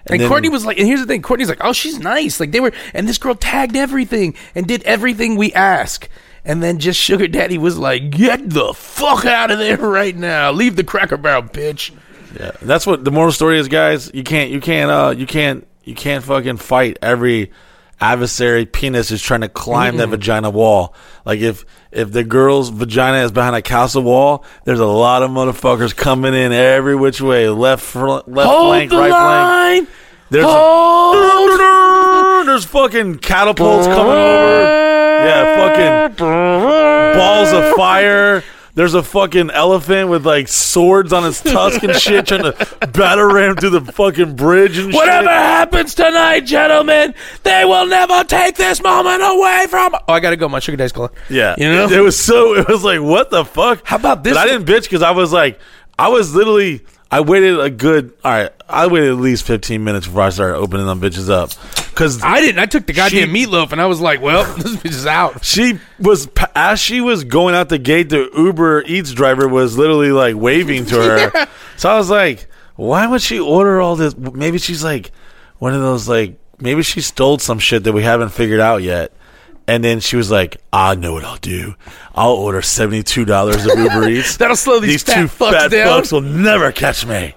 And, 0.06 0.20
then- 0.20 0.28
Courtney 0.28 0.48
was 0.48 0.64
like, 0.66 0.78
and 0.78 0.86
here's 0.86 1.00
the 1.00 1.06
thing: 1.06 1.22
Courtney's 1.22 1.48
like, 1.48 1.62
oh, 1.64 1.72
she's 1.72 1.98
nice. 1.98 2.40
Like 2.40 2.52
they 2.52 2.60
were, 2.60 2.72
and 2.94 3.08
this 3.08 3.18
girl 3.18 3.34
tagged 3.34 3.76
everything 3.76 4.34
and 4.54 4.66
did 4.66 4.82
everything 4.82 5.36
we 5.36 5.52
ask. 5.52 6.08
And 6.44 6.60
then 6.60 6.80
just 6.80 6.98
Sugar 6.98 7.28
Daddy 7.28 7.56
was 7.56 7.78
like, 7.78 8.10
get 8.10 8.50
the 8.50 8.74
fuck 8.74 9.24
out 9.24 9.52
of 9.52 9.58
there 9.58 9.76
right 9.76 10.16
now. 10.16 10.50
Leave 10.50 10.74
the 10.74 10.82
Cracker 10.82 11.16
Barrel, 11.16 11.42
bitch. 11.44 11.92
Yeah, 12.38 12.50
that's 12.62 12.84
what 12.86 13.04
the 13.04 13.12
moral 13.12 13.30
story 13.30 13.58
is, 13.60 13.68
guys. 13.68 14.10
You 14.12 14.24
can't, 14.24 14.50
you 14.50 14.60
can't, 14.60 14.90
uh, 14.90 15.14
you 15.16 15.26
can't, 15.26 15.66
you 15.84 15.94
can't 15.94 16.24
fucking 16.24 16.56
fight 16.56 16.98
every 17.00 17.52
adversary 18.00 18.66
penis 18.66 19.10
is 19.10 19.22
trying 19.22 19.42
to 19.42 19.48
climb 19.48 19.98
that 19.98 20.08
mm. 20.08 20.12
vagina 20.12 20.50
wall. 20.50 20.94
Like 21.24 21.40
if 21.40 21.64
if 21.90 22.10
the 22.10 22.24
girl's 22.24 22.70
vagina 22.70 23.18
is 23.18 23.32
behind 23.32 23.56
a 23.56 23.62
castle 23.62 24.02
wall, 24.02 24.44
there's 24.64 24.80
a 24.80 24.86
lot 24.86 25.22
of 25.22 25.30
motherfuckers 25.30 25.94
coming 25.94 26.34
in 26.34 26.52
every 26.52 26.96
which 26.96 27.20
way, 27.20 27.48
left 27.48 27.84
fl- 27.84 28.20
left 28.26 28.50
Hold 28.50 28.68
flank, 28.68 28.92
right 28.92 29.10
line. 29.10 29.86
flank. 29.86 29.98
There's 30.30 30.46
Hold. 30.46 31.60
there's 32.46 32.64
fucking 32.64 33.18
catapults 33.18 33.86
coming 33.86 34.12
over. 34.12 34.82
Yeah, 35.24 35.56
fucking 35.56 36.16
balls 37.18 37.52
of 37.52 37.76
fire. 37.76 38.42
There's 38.74 38.94
a 38.94 39.02
fucking 39.02 39.50
elephant 39.50 40.08
with 40.08 40.24
like 40.24 40.48
swords 40.48 41.12
on 41.12 41.26
its 41.26 41.42
tusk 41.42 41.82
and 41.82 41.94
shit, 41.94 42.26
trying 42.28 42.42
to 42.44 42.52
batter 42.92 43.28
ram 43.28 43.56
through 43.56 43.78
the 43.78 43.92
fucking 43.92 44.34
bridge 44.34 44.78
and 44.78 44.94
Whatever 44.94 45.26
shit. 45.26 45.36
happens 45.36 45.94
tonight, 45.94 46.40
gentlemen, 46.40 47.14
they 47.42 47.66
will 47.66 47.86
never 47.86 48.24
take 48.24 48.56
this 48.56 48.82
moment 48.82 49.22
away 49.22 49.66
from. 49.68 49.94
Oh, 49.94 50.12
I 50.14 50.20
gotta 50.20 50.36
go. 50.36 50.48
My 50.48 50.58
Sugar 50.58 50.76
Daddy's 50.78 50.92
calling. 50.92 51.10
Yeah, 51.28 51.54
you 51.58 51.68
know. 51.68 51.86
it, 51.86 52.00
was 52.00 52.18
so. 52.18 52.54
It 52.54 52.66
was 52.66 52.82
like, 52.82 53.00
what 53.02 53.28
the 53.30 53.44
fuck? 53.44 53.82
How 53.84 53.96
about 53.96 54.24
this 54.24 54.32
But 54.34 54.40
I 54.40 54.46
didn't 54.46 54.66
bitch 54.66 54.84
because 54.84 55.02
I 55.02 55.10
was 55.10 55.32
like, 55.32 55.60
I 55.98 56.08
was 56.08 56.34
literally. 56.34 56.84
I 57.12 57.20
waited 57.20 57.60
a 57.60 57.68
good. 57.70 58.14
All 58.24 58.32
right, 58.32 58.50
I 58.68 58.86
waited 58.86 59.10
at 59.10 59.16
least 59.18 59.44
15 59.44 59.84
minutes 59.84 60.06
before 60.06 60.22
I 60.22 60.30
started 60.30 60.56
opening 60.56 60.86
them 60.86 60.98
bitches 61.00 61.28
up 61.28 61.50
because 61.90 62.22
I 62.22 62.40
didn't. 62.40 62.58
I 62.58 62.64
took 62.66 62.86
the 62.86 62.94
goddamn 62.94 63.32
She- 63.34 63.46
meatloaf 63.46 63.70
and 63.72 63.80
I 63.82 63.86
was 63.86 64.00
like, 64.00 64.22
well, 64.22 64.44
this 64.56 64.76
bitch 64.76 64.90
is 64.92 65.06
out. 65.06 65.44
She 65.44 65.78
was 66.00 66.28
as 66.56 66.80
she 66.80 67.00
was 67.02 67.24
going 67.24 67.54
out 67.54 67.68
the 67.68 67.78
gate. 67.78 68.08
The 68.08 68.30
Uber 68.34 68.82
Eats 68.86 69.12
driver 69.12 69.46
was 69.46 69.76
literally 69.76 70.10
like 70.10 70.36
waving 70.36 70.86
to 70.86 70.94
her. 71.02 71.18
Yeah. 71.34 71.46
So 71.76 71.90
I 71.90 71.98
was 71.98 72.08
like, 72.08 72.48
"Why 72.76 73.06
would 73.06 73.20
she 73.20 73.38
order 73.38 73.80
all 73.80 73.94
this? 73.94 74.16
Maybe 74.16 74.56
she's 74.58 74.82
like 74.82 75.10
one 75.58 75.74
of 75.74 75.82
those 75.82 76.08
like 76.08 76.38
maybe 76.58 76.82
she 76.82 77.02
stole 77.02 77.38
some 77.38 77.58
shit 77.58 77.84
that 77.84 77.92
we 77.92 78.02
haven't 78.02 78.30
figured 78.30 78.60
out 78.60 78.82
yet." 78.82 79.12
And 79.68 79.84
then 79.84 80.00
she 80.00 80.16
was 80.16 80.30
like, 80.30 80.56
"I 80.72 80.94
know 80.96 81.12
what 81.12 81.24
I'll 81.24 81.36
do. 81.36 81.74
I'll 82.14 82.32
order 82.32 82.62
seventy 82.62 83.02
two 83.02 83.24
dollars 83.24 83.64
of 83.64 83.78
Uber 83.78 84.08
Eats. 84.08 84.36
That'll 84.36 84.56
slow 84.56 84.80
these, 84.80 85.02
fat 85.02 85.14
two 85.14 85.26
fucks 85.26 85.52
fat 85.52 85.70
down. 85.70 86.02
fucks 86.02 86.12
will 86.12 86.20
never 86.20 86.72
catch 86.72 87.06
me. 87.06 87.34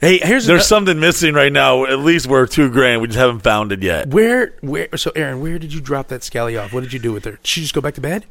Hey, 0.00 0.18
here's 0.18 0.44
There's 0.44 0.62
a, 0.62 0.66
something 0.66 1.00
missing 1.00 1.32
right 1.34 1.52
now. 1.52 1.84
At 1.86 2.00
least 2.00 2.26
worth 2.26 2.50
two 2.50 2.70
grand. 2.70 3.00
We 3.00 3.08
just 3.08 3.18
haven't 3.18 3.40
found 3.40 3.72
it 3.72 3.82
yet. 3.82 4.08
where 4.08 4.52
where. 4.60 4.94
So, 4.96 5.10
Aaron, 5.16 5.40
where 5.40 5.58
did 5.58 5.72
you 5.72 5.80
drop 5.80 6.08
that 6.08 6.22
scally 6.22 6.58
off? 6.58 6.72
What 6.74 6.82
did 6.82 6.92
you 6.92 6.98
do 6.98 7.12
with 7.12 7.24
her? 7.24 7.32
Did 7.32 7.46
she 7.46 7.62
just 7.62 7.72
go 7.74 7.80
back 7.80 7.94
to 7.94 8.00
bed? 8.02 8.26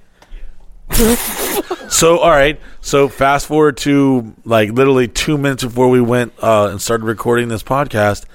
So 1.89 2.17
all 2.19 2.31
right. 2.31 2.59
So 2.81 3.07
fast 3.07 3.45
forward 3.45 3.77
to 3.77 4.33
like 4.45 4.71
literally 4.71 5.07
two 5.07 5.37
minutes 5.37 5.63
before 5.63 5.89
we 5.89 6.01
went 6.01 6.33
uh, 6.41 6.69
and 6.71 6.81
started 6.81 7.05
recording 7.05 7.49
this 7.49 7.61
podcast. 7.61 8.25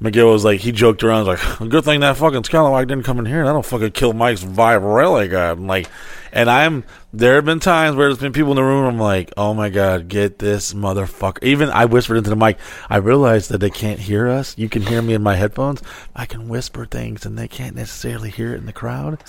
McGill 0.00 0.32
was 0.32 0.44
like, 0.44 0.60
he 0.60 0.70
joked 0.70 1.02
around, 1.02 1.26
was 1.26 1.40
like, 1.40 1.70
good 1.70 1.84
thing 1.84 2.00
that 2.00 2.16
fucking 2.16 2.44
Scallywag 2.44 2.86
didn't 2.86 3.04
come 3.04 3.18
in 3.18 3.26
here. 3.26 3.44
That'll 3.44 3.64
fucking 3.64 3.92
kill 3.92 4.12
Mike's 4.12 4.44
vibe 4.44 4.82
really 4.82 5.26
good. 5.26 5.58
I'm 5.58 5.66
like, 5.66 5.88
and 6.32 6.48
I'm, 6.48 6.84
there 7.12 7.34
have 7.36 7.44
been 7.44 7.58
times 7.58 7.96
where 7.96 8.08
there's 8.08 8.20
been 8.20 8.32
people 8.32 8.52
in 8.52 8.56
the 8.56 8.62
room, 8.62 8.86
I'm 8.86 9.00
like, 9.00 9.32
oh 9.36 9.54
my 9.54 9.70
God, 9.70 10.06
get 10.06 10.38
this 10.38 10.72
motherfucker. 10.72 11.42
Even 11.42 11.68
I 11.70 11.86
whispered 11.86 12.16
into 12.16 12.30
the 12.30 12.36
mic, 12.36 12.58
I 12.88 12.98
realized 12.98 13.50
that 13.50 13.58
they 13.58 13.70
can't 13.70 13.98
hear 13.98 14.28
us. 14.28 14.56
You 14.56 14.68
can 14.68 14.82
hear 14.82 15.02
me 15.02 15.14
in 15.14 15.22
my 15.22 15.34
headphones. 15.34 15.82
I 16.14 16.26
can 16.26 16.48
whisper 16.48 16.86
things 16.86 17.26
and 17.26 17.36
they 17.36 17.48
can't 17.48 17.74
necessarily 17.74 18.30
hear 18.30 18.54
it 18.54 18.58
in 18.58 18.66
the 18.66 18.72
crowd. 18.72 19.22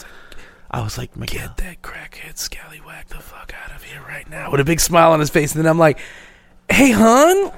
I 0.70 0.82
was 0.82 1.00
like, 1.00 1.16
McGill. 1.16 1.56
Get 1.56 1.58
that 1.58 1.82
crackhead 1.82 2.38
scallywag 2.38 3.08
the 3.08 3.20
fuck 3.20 3.54
out 3.64 3.76
of 3.76 3.84
here 3.84 4.02
right 4.08 4.30
now 4.30 4.52
with 4.52 4.60
a 4.60 4.66
big 4.66 4.80
smile 4.80 5.14
on 5.14 5.20
his 5.20 5.32
face. 5.32 5.56
And 5.56 5.64
then 5.64 5.70
I'm 5.70 5.80
like, 5.80 5.98
hey, 6.70 6.92
hon. 6.92 7.52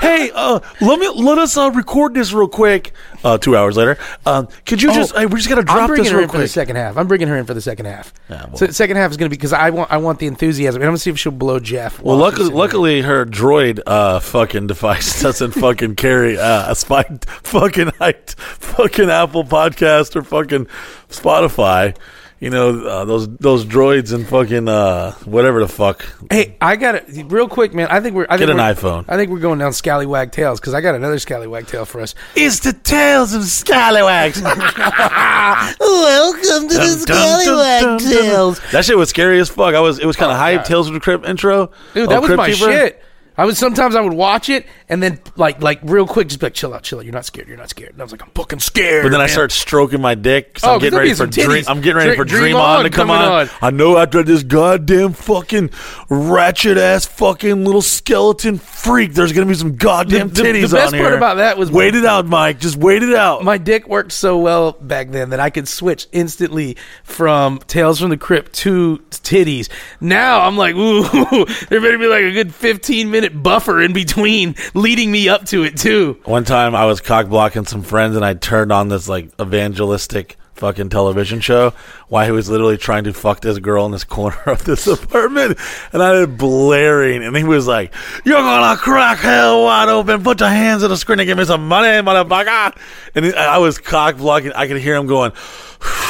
hey, 0.00 0.30
uh, 0.34 0.60
let 0.80 0.98
me 0.98 1.08
let 1.08 1.38
us 1.38 1.56
uh, 1.56 1.70
record 1.72 2.14
this 2.14 2.32
real 2.32 2.48
quick. 2.48 2.92
Uh, 3.22 3.38
two 3.38 3.56
hours 3.56 3.76
later, 3.76 3.96
um, 4.26 4.48
could 4.66 4.82
you 4.82 4.92
just? 4.92 5.14
Oh, 5.14 5.20
Hey, 5.20 5.26
we 5.26 5.36
just 5.36 5.48
gotta 5.48 5.60
I'm 5.62 5.66
drop 5.66 5.86
bringing 5.88 6.04
this 6.04 6.12
her 6.12 6.18
real 6.18 6.24
in 6.24 6.28
for 6.30 6.36
the 6.38 6.42
quick. 6.44 6.50
second 6.50 6.76
half. 6.76 6.96
I'm 6.96 7.06
bringing 7.08 7.28
her 7.28 7.36
in 7.36 7.46
for 7.46 7.54
the 7.54 7.60
second 7.60 7.86
half. 7.86 8.12
Yeah, 8.28 8.46
well- 8.46 8.56
so 8.56 8.66
the 8.66 8.72
second 8.74 8.96
half 8.96 9.10
is 9.10 9.16
going 9.16 9.30
to 9.30 9.34
be 9.34 9.36
because 9.38 9.52
I 9.52 9.70
want 9.70 9.90
I 9.90 9.96
want 9.96 10.18
the 10.18 10.26
enthusiasm. 10.26 10.80
And 10.82 10.84
I'm 10.86 10.90
going 10.90 10.96
to 10.96 11.02
see 11.02 11.10
if 11.10 11.18
she'll 11.18 11.32
blow 11.32 11.58
Jeff. 11.58 12.00
Well, 12.02 12.16
luckily, 12.16 12.50
luckily, 12.50 13.00
her 13.02 13.24
droid 13.24 13.80
uh, 13.86 14.20
fucking 14.20 14.66
device 14.66 15.22
doesn't 15.22 15.52
fucking 15.52 15.96
carry 15.96 16.38
uh, 16.38 16.72
a 16.72 16.74
spy, 16.74 17.04
fucking 17.42 17.92
fucking 18.00 19.10
Apple 19.10 19.44
Podcast 19.44 20.16
or 20.16 20.22
fucking 20.22 20.66
Spotify. 21.08 21.96
You 22.44 22.50
know 22.50 22.78
uh, 22.86 23.04
those 23.06 23.26
those 23.38 23.64
droids 23.64 24.12
and 24.12 24.28
fucking 24.28 24.68
uh, 24.68 25.12
whatever 25.24 25.60
the 25.60 25.66
fuck. 25.68 26.04
Hey, 26.30 26.58
I 26.60 26.76
got 26.76 26.94
it 26.94 27.04
real 27.32 27.48
quick, 27.48 27.72
man. 27.72 27.88
I 27.88 28.00
think 28.00 28.14
we're 28.14 28.26
I 28.28 28.36
Get 28.36 28.48
think 28.48 28.50
an 28.50 28.56
we're- 28.58 28.74
iPhone. 28.74 29.06
I 29.08 29.16
think 29.16 29.30
we're 29.30 29.38
going 29.38 29.58
down 29.60 29.72
scallywag 29.72 30.30
tails 30.30 30.60
because 30.60 30.74
I 30.74 30.82
got 30.82 30.94
another 30.94 31.18
scallywag 31.18 31.68
tail 31.68 31.86
for 31.86 32.02
us. 32.02 32.14
It's 32.36 32.58
the 32.60 32.74
tales 32.74 33.32
of 33.32 33.44
Scallywags. 33.44 34.42
Welcome 35.80 36.68
to 36.68 36.74
Dun, 36.74 37.04
dun, 37.06 37.06
dun, 37.06 37.98
dun, 37.98 37.98
dun. 37.98 38.56
That 38.72 38.84
shit 38.84 38.98
was 38.98 39.08
scary 39.08 39.40
as 39.40 39.48
fuck. 39.48 39.74
I 39.74 39.80
was. 39.80 39.98
It 39.98 40.04
was 40.04 40.16
kind 40.16 40.30
of 40.30 40.36
hype. 40.36 40.64
Tales 40.66 40.86
of 40.88 40.92
the 40.92 41.00
Crypt 41.00 41.24
intro. 41.24 41.70
Dude, 41.94 42.08
Oh, 42.08 42.10
that 42.10 42.20
was 42.20 42.28
Crypt 42.28 42.36
my 42.36 42.50
Keeper. 42.50 42.70
shit. 42.70 43.02
I 43.38 43.44
would 43.46 43.56
sometimes 43.56 43.96
I 43.96 44.00
would 44.00 44.12
watch 44.12 44.48
it 44.48 44.66
and 44.88 45.02
then 45.02 45.18
like 45.36 45.62
like 45.62 45.80
real 45.82 46.06
quick 46.06 46.28
just 46.28 46.40
be 46.40 46.46
like 46.46 46.54
chill 46.54 46.74
out, 46.74 46.82
chill 46.82 46.98
out. 46.98 47.04
You're 47.04 47.14
not 47.14 47.24
scared. 47.24 47.48
You're 47.48 47.56
not 47.56 47.70
scared. 47.70 47.92
And 47.92 48.00
I 48.00 48.04
was 48.04 48.12
like 48.12 48.22
I'm 48.22 48.30
fucking 48.30 48.60
scared. 48.60 49.02
But 49.04 49.10
then 49.10 49.20
I 49.20 49.24
man. 49.24 49.28
start 49.30 49.52
stroking 49.52 50.00
my 50.00 50.14
dick. 50.14 50.54
'cause 50.54 50.64
Oh, 50.64 50.68
I'm 50.68 50.74
'cause 50.74 50.80
getting 50.82 50.90
there'll 50.92 51.00
ready 51.02 51.10
be 51.10 51.14
for 51.14 51.16
some 51.16 51.30
dream. 51.30 51.62
titties. 51.64 51.70
I'm 51.70 51.80
getting 51.80 51.96
ready 51.96 52.08
Dream- 52.10 52.18
for 52.18 52.24
Dream 52.24 52.40
Dream, 52.42 52.56
On 52.56 52.76
On 52.78 52.84
to 52.84 52.90
come 52.90 53.08
coming 53.08 53.22
on. 53.22 53.32
on. 53.42 53.50
I 53.62 53.70
know 53.70 53.96
after 53.98 54.22
this 54.22 54.42
goddamn 54.42 55.12
fucking 55.14 55.70
ratchet 56.08 56.76
ass 56.78 57.06
fucking 57.06 57.64
little 57.64 57.82
skeleton 57.82 58.58
freak, 58.58 59.14
there's 59.14 59.32
gonna 59.32 59.46
be 59.46 59.54
some 59.54 59.76
goddamn 59.76 60.28
The- 60.28 60.34
the- 60.34 60.42
the 60.42 60.48
titties 60.60 60.72
best 60.72 60.94
on 60.94 61.00
part 61.00 61.14
about 61.14 61.36
that 61.38 61.56
was- 61.58 61.70
wait 61.70 61.94
it 61.94 62.04
out, 62.04 62.26
Mike. 62.26 62.60
Just 62.60 62.76
wait 62.76 63.02
it 63.02 63.14
out. 63.14 63.42
my 63.44 63.58
dick 63.58 63.88
worked 63.88 64.12
so 64.12 64.36
well 64.38 64.72
back 64.80 65.10
then 65.10 65.30
that 65.30 65.40
I 65.40 65.50
could 65.50 65.68
switch 65.68 66.06
instantly 66.12 66.76
from 67.04 67.58
Tales 67.66 68.00
from 68.00 68.10
the 68.10 68.16
Crypt 68.16 68.52
to 68.54 69.00
titties. 69.10 69.68
Now 70.00 70.40
I'm 70.42 70.56
like, 70.56 70.74
ooh, 70.74 71.02
there 71.68 71.80
better 71.80 71.98
be 71.98 72.06
like 72.06 72.24
a 72.24 72.32
good 72.32 72.54
15 72.54 73.10
minute 73.10 73.42
buffer 73.42 73.80
in 73.80 73.92
between 73.92 74.54
leading 74.84 75.10
me 75.10 75.30
up 75.30 75.46
to 75.46 75.64
it 75.64 75.78
too. 75.78 76.20
One 76.26 76.44
time 76.44 76.74
I 76.74 76.84
was 76.84 77.00
cock 77.00 77.28
blocking 77.28 77.64
some 77.64 77.82
friends 77.82 78.16
and 78.16 78.24
I 78.24 78.34
turned 78.34 78.70
on 78.70 78.88
this 78.90 79.08
like 79.08 79.30
evangelistic 79.40 80.36
fucking 80.52 80.90
television 80.90 81.40
show 81.40 81.70
while 82.08 82.26
he 82.26 82.30
was 82.30 82.50
literally 82.50 82.76
trying 82.76 83.04
to 83.04 83.12
fuck 83.14 83.40
this 83.40 83.58
girl 83.58 83.86
in 83.86 83.92
this 83.92 84.04
corner 84.04 84.38
of 84.46 84.62
this 84.66 84.86
apartment 84.86 85.58
and 85.94 86.02
I 86.02 86.16
had 86.16 86.36
blaring 86.36 87.24
and 87.24 87.34
he 87.34 87.44
was 87.44 87.66
like, 87.66 87.94
You're 88.26 88.36
gonna 88.36 88.76
crack 88.76 89.20
hell 89.20 89.64
wide 89.64 89.88
open, 89.88 90.22
put 90.22 90.40
your 90.40 90.50
hands 90.50 90.82
on 90.82 90.90
the 90.90 90.98
screen 90.98 91.18
and 91.18 91.26
give 91.26 91.38
me 91.38 91.46
some 91.46 91.66
money, 91.66 91.88
motherfucker. 92.06 92.76
And 93.14 93.34
I 93.34 93.56
was 93.56 93.78
cock 93.78 94.18
blocking. 94.18 94.52
I 94.52 94.66
could 94.66 94.76
hear 94.76 94.96
him 94.96 95.06
going 95.06 95.32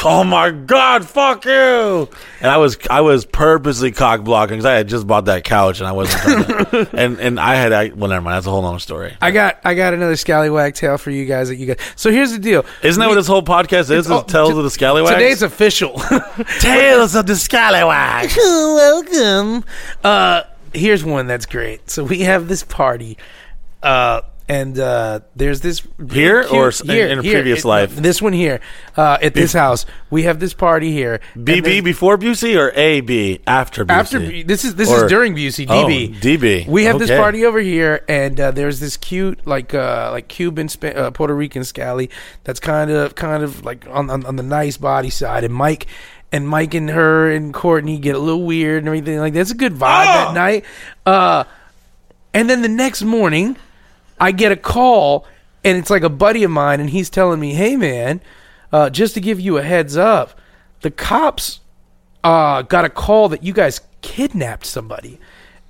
Oh 0.07 0.23
my 0.23 0.51
God! 0.51 1.07
Fuck 1.07 1.45
you! 1.45 2.09
And 2.39 2.51
I 2.51 2.57
was 2.57 2.77
I 2.89 3.01
was 3.01 3.25
purposely 3.25 3.91
cock 3.91 4.23
blocking 4.23 4.53
because 4.57 4.65
I 4.65 4.75
had 4.75 4.87
just 4.87 5.07
bought 5.07 5.25
that 5.25 5.43
couch 5.43 5.79
and 5.79 5.87
I 5.87 5.91
wasn't. 5.91 6.93
And 6.93 7.19
and 7.19 7.39
I 7.39 7.55
had 7.55 7.73
I 7.73 7.89
well 7.89 8.09
never 8.09 8.21
mind 8.21 8.35
that's 8.35 8.45
a 8.45 8.51
whole 8.51 8.61
nother 8.61 8.79
story. 8.79 9.17
I 9.21 9.31
got 9.31 9.59
I 9.63 9.73
got 9.73 9.93
another 9.93 10.15
scallywag 10.15 10.75
tale 10.75 10.97
for 10.97 11.09
you 11.09 11.25
guys 11.25 11.49
that 11.49 11.55
you 11.55 11.65
guys. 11.65 11.77
So 11.95 12.11
here's 12.11 12.31
the 12.31 12.39
deal. 12.39 12.65
Isn't 12.83 12.99
that 12.99 13.07
what 13.07 13.15
this 13.15 13.27
whole 13.27 13.41
podcast 13.43 13.89
is? 13.89 14.09
Oh, 14.09 14.21
Tales 14.23 14.51
t- 14.51 14.57
of 14.57 14.63
the 14.63 14.69
Scallywags? 14.69 15.13
Today's 15.15 15.41
official. 15.41 15.99
Tales 16.59 17.15
of 17.15 17.25
the 17.27 17.35
Scallywags. 17.35 18.35
Welcome. 18.37 19.63
Uh, 20.03 20.43
here's 20.73 21.03
one 21.03 21.27
that's 21.27 21.45
great. 21.45 21.89
So 21.89 22.03
we 22.03 22.21
have 22.21 22.47
this 22.47 22.63
party, 22.63 23.17
uh, 23.81 24.21
and 24.47 24.77
uh, 24.77 25.21
there's 25.35 25.61
this 25.61 25.81
Here 26.11 26.43
cute- 26.43 26.53
or 26.53 26.67
s- 26.67 26.81
in- 26.81 26.89
in 26.91 27.19
a 27.19 27.21
previous 27.23 27.65
It- 27.65 27.67
life? 27.67 27.95
This 27.95 28.21
one 28.21 28.33
here, 28.33 28.59
uh, 28.95 29.17
at 29.21 29.33
this 29.33 29.53
house, 29.53 29.85
we 30.11 30.23
have 30.23 30.39
this 30.39 30.53
party 30.53 30.91
here. 30.91 31.19
and 31.33 31.45
BB 31.47 31.61
then- 31.63 31.83
before 31.83 32.17
Busey 32.17 32.55
or 32.55 32.71
AB 32.75 33.39
after 33.47 33.83
Busey? 33.85 33.89
after 33.95 34.19
Bu- 34.19 34.43
this 34.43 34.63
is 34.63 34.75
this 34.75 34.89
Or- 34.91 35.05
is 35.05 35.09
during 35.09 35.35
Busey 35.35 35.65
Oh, 35.67 35.87
DB 35.87 36.13
DB. 36.21 36.65
We 36.67 36.83
have 36.85 36.99
this 36.99 37.09
party 37.09 37.43
over 37.45 37.59
here, 37.59 38.03
and 38.07 38.39
uh, 38.39 38.51
there's 38.51 38.79
this 38.79 38.97
cute 38.97 39.45
like 39.47 39.73
uh, 39.73 40.09
like 40.11 40.27
Cuban 40.27 40.69
Spa- 40.69 40.87
uh, 40.89 41.11
Puerto 41.11 41.33
Rican 41.35 41.63
scally 41.63 42.09
that's 42.43 42.59
kind 42.59 42.91
of 42.91 43.15
kind 43.15 43.41
of 43.43 43.65
like 43.65 43.85
on, 43.89 44.09
on 44.09 44.25
on 44.25 44.35
the 44.35 44.43
nice 44.43 44.77
body 44.77 45.09
side, 45.09 45.43
and 45.43 45.53
Mike. 45.53 45.87
And 46.31 46.49
Mike 46.49 46.73
and 46.73 46.89
her 46.89 47.31
and 47.31 47.53
Courtney 47.53 47.97
get 47.97 48.13
a 48.15 48.19
little 48.19 48.43
weird 48.43 48.79
and 48.79 48.87
everything 48.87 49.19
like 49.19 49.33
that's 49.33 49.51
a 49.51 49.55
good 49.55 49.71
vibe 49.73 50.03
Oh! 50.03 50.13
that 50.25 50.33
night. 50.33 50.65
Uh, 51.05 51.45
and 52.33 52.49
then 52.49 52.61
the 52.61 52.67
next 52.67 53.03
morning, 53.03 53.55
I 54.19 54.31
get 54.31 54.51
a 54.51 54.55
call, 54.55 55.25
and 55.63 55.77
it's 55.77 55.89
like 55.89 56.03
a 56.03 56.09
buddy 56.09 56.43
of 56.43 56.51
mine, 56.51 56.79
and 56.79 56.89
he's 56.89 57.09
telling 57.09 57.39
me, 57.39 57.53
"Hey, 57.53 57.75
man, 57.75 58.21
uh, 58.71 58.89
just 58.89 59.13
to 59.15 59.21
give 59.21 59.39
you 59.39 59.57
a 59.57 59.61
heads 59.61 59.97
up, 59.97 60.39
the 60.81 60.91
cops 60.91 61.59
uh, 62.23 62.61
got 62.63 62.85
a 62.85 62.89
call 62.89 63.29
that 63.29 63.43
you 63.43 63.53
guys 63.53 63.81
kidnapped 64.01 64.65
somebody." 64.65 65.19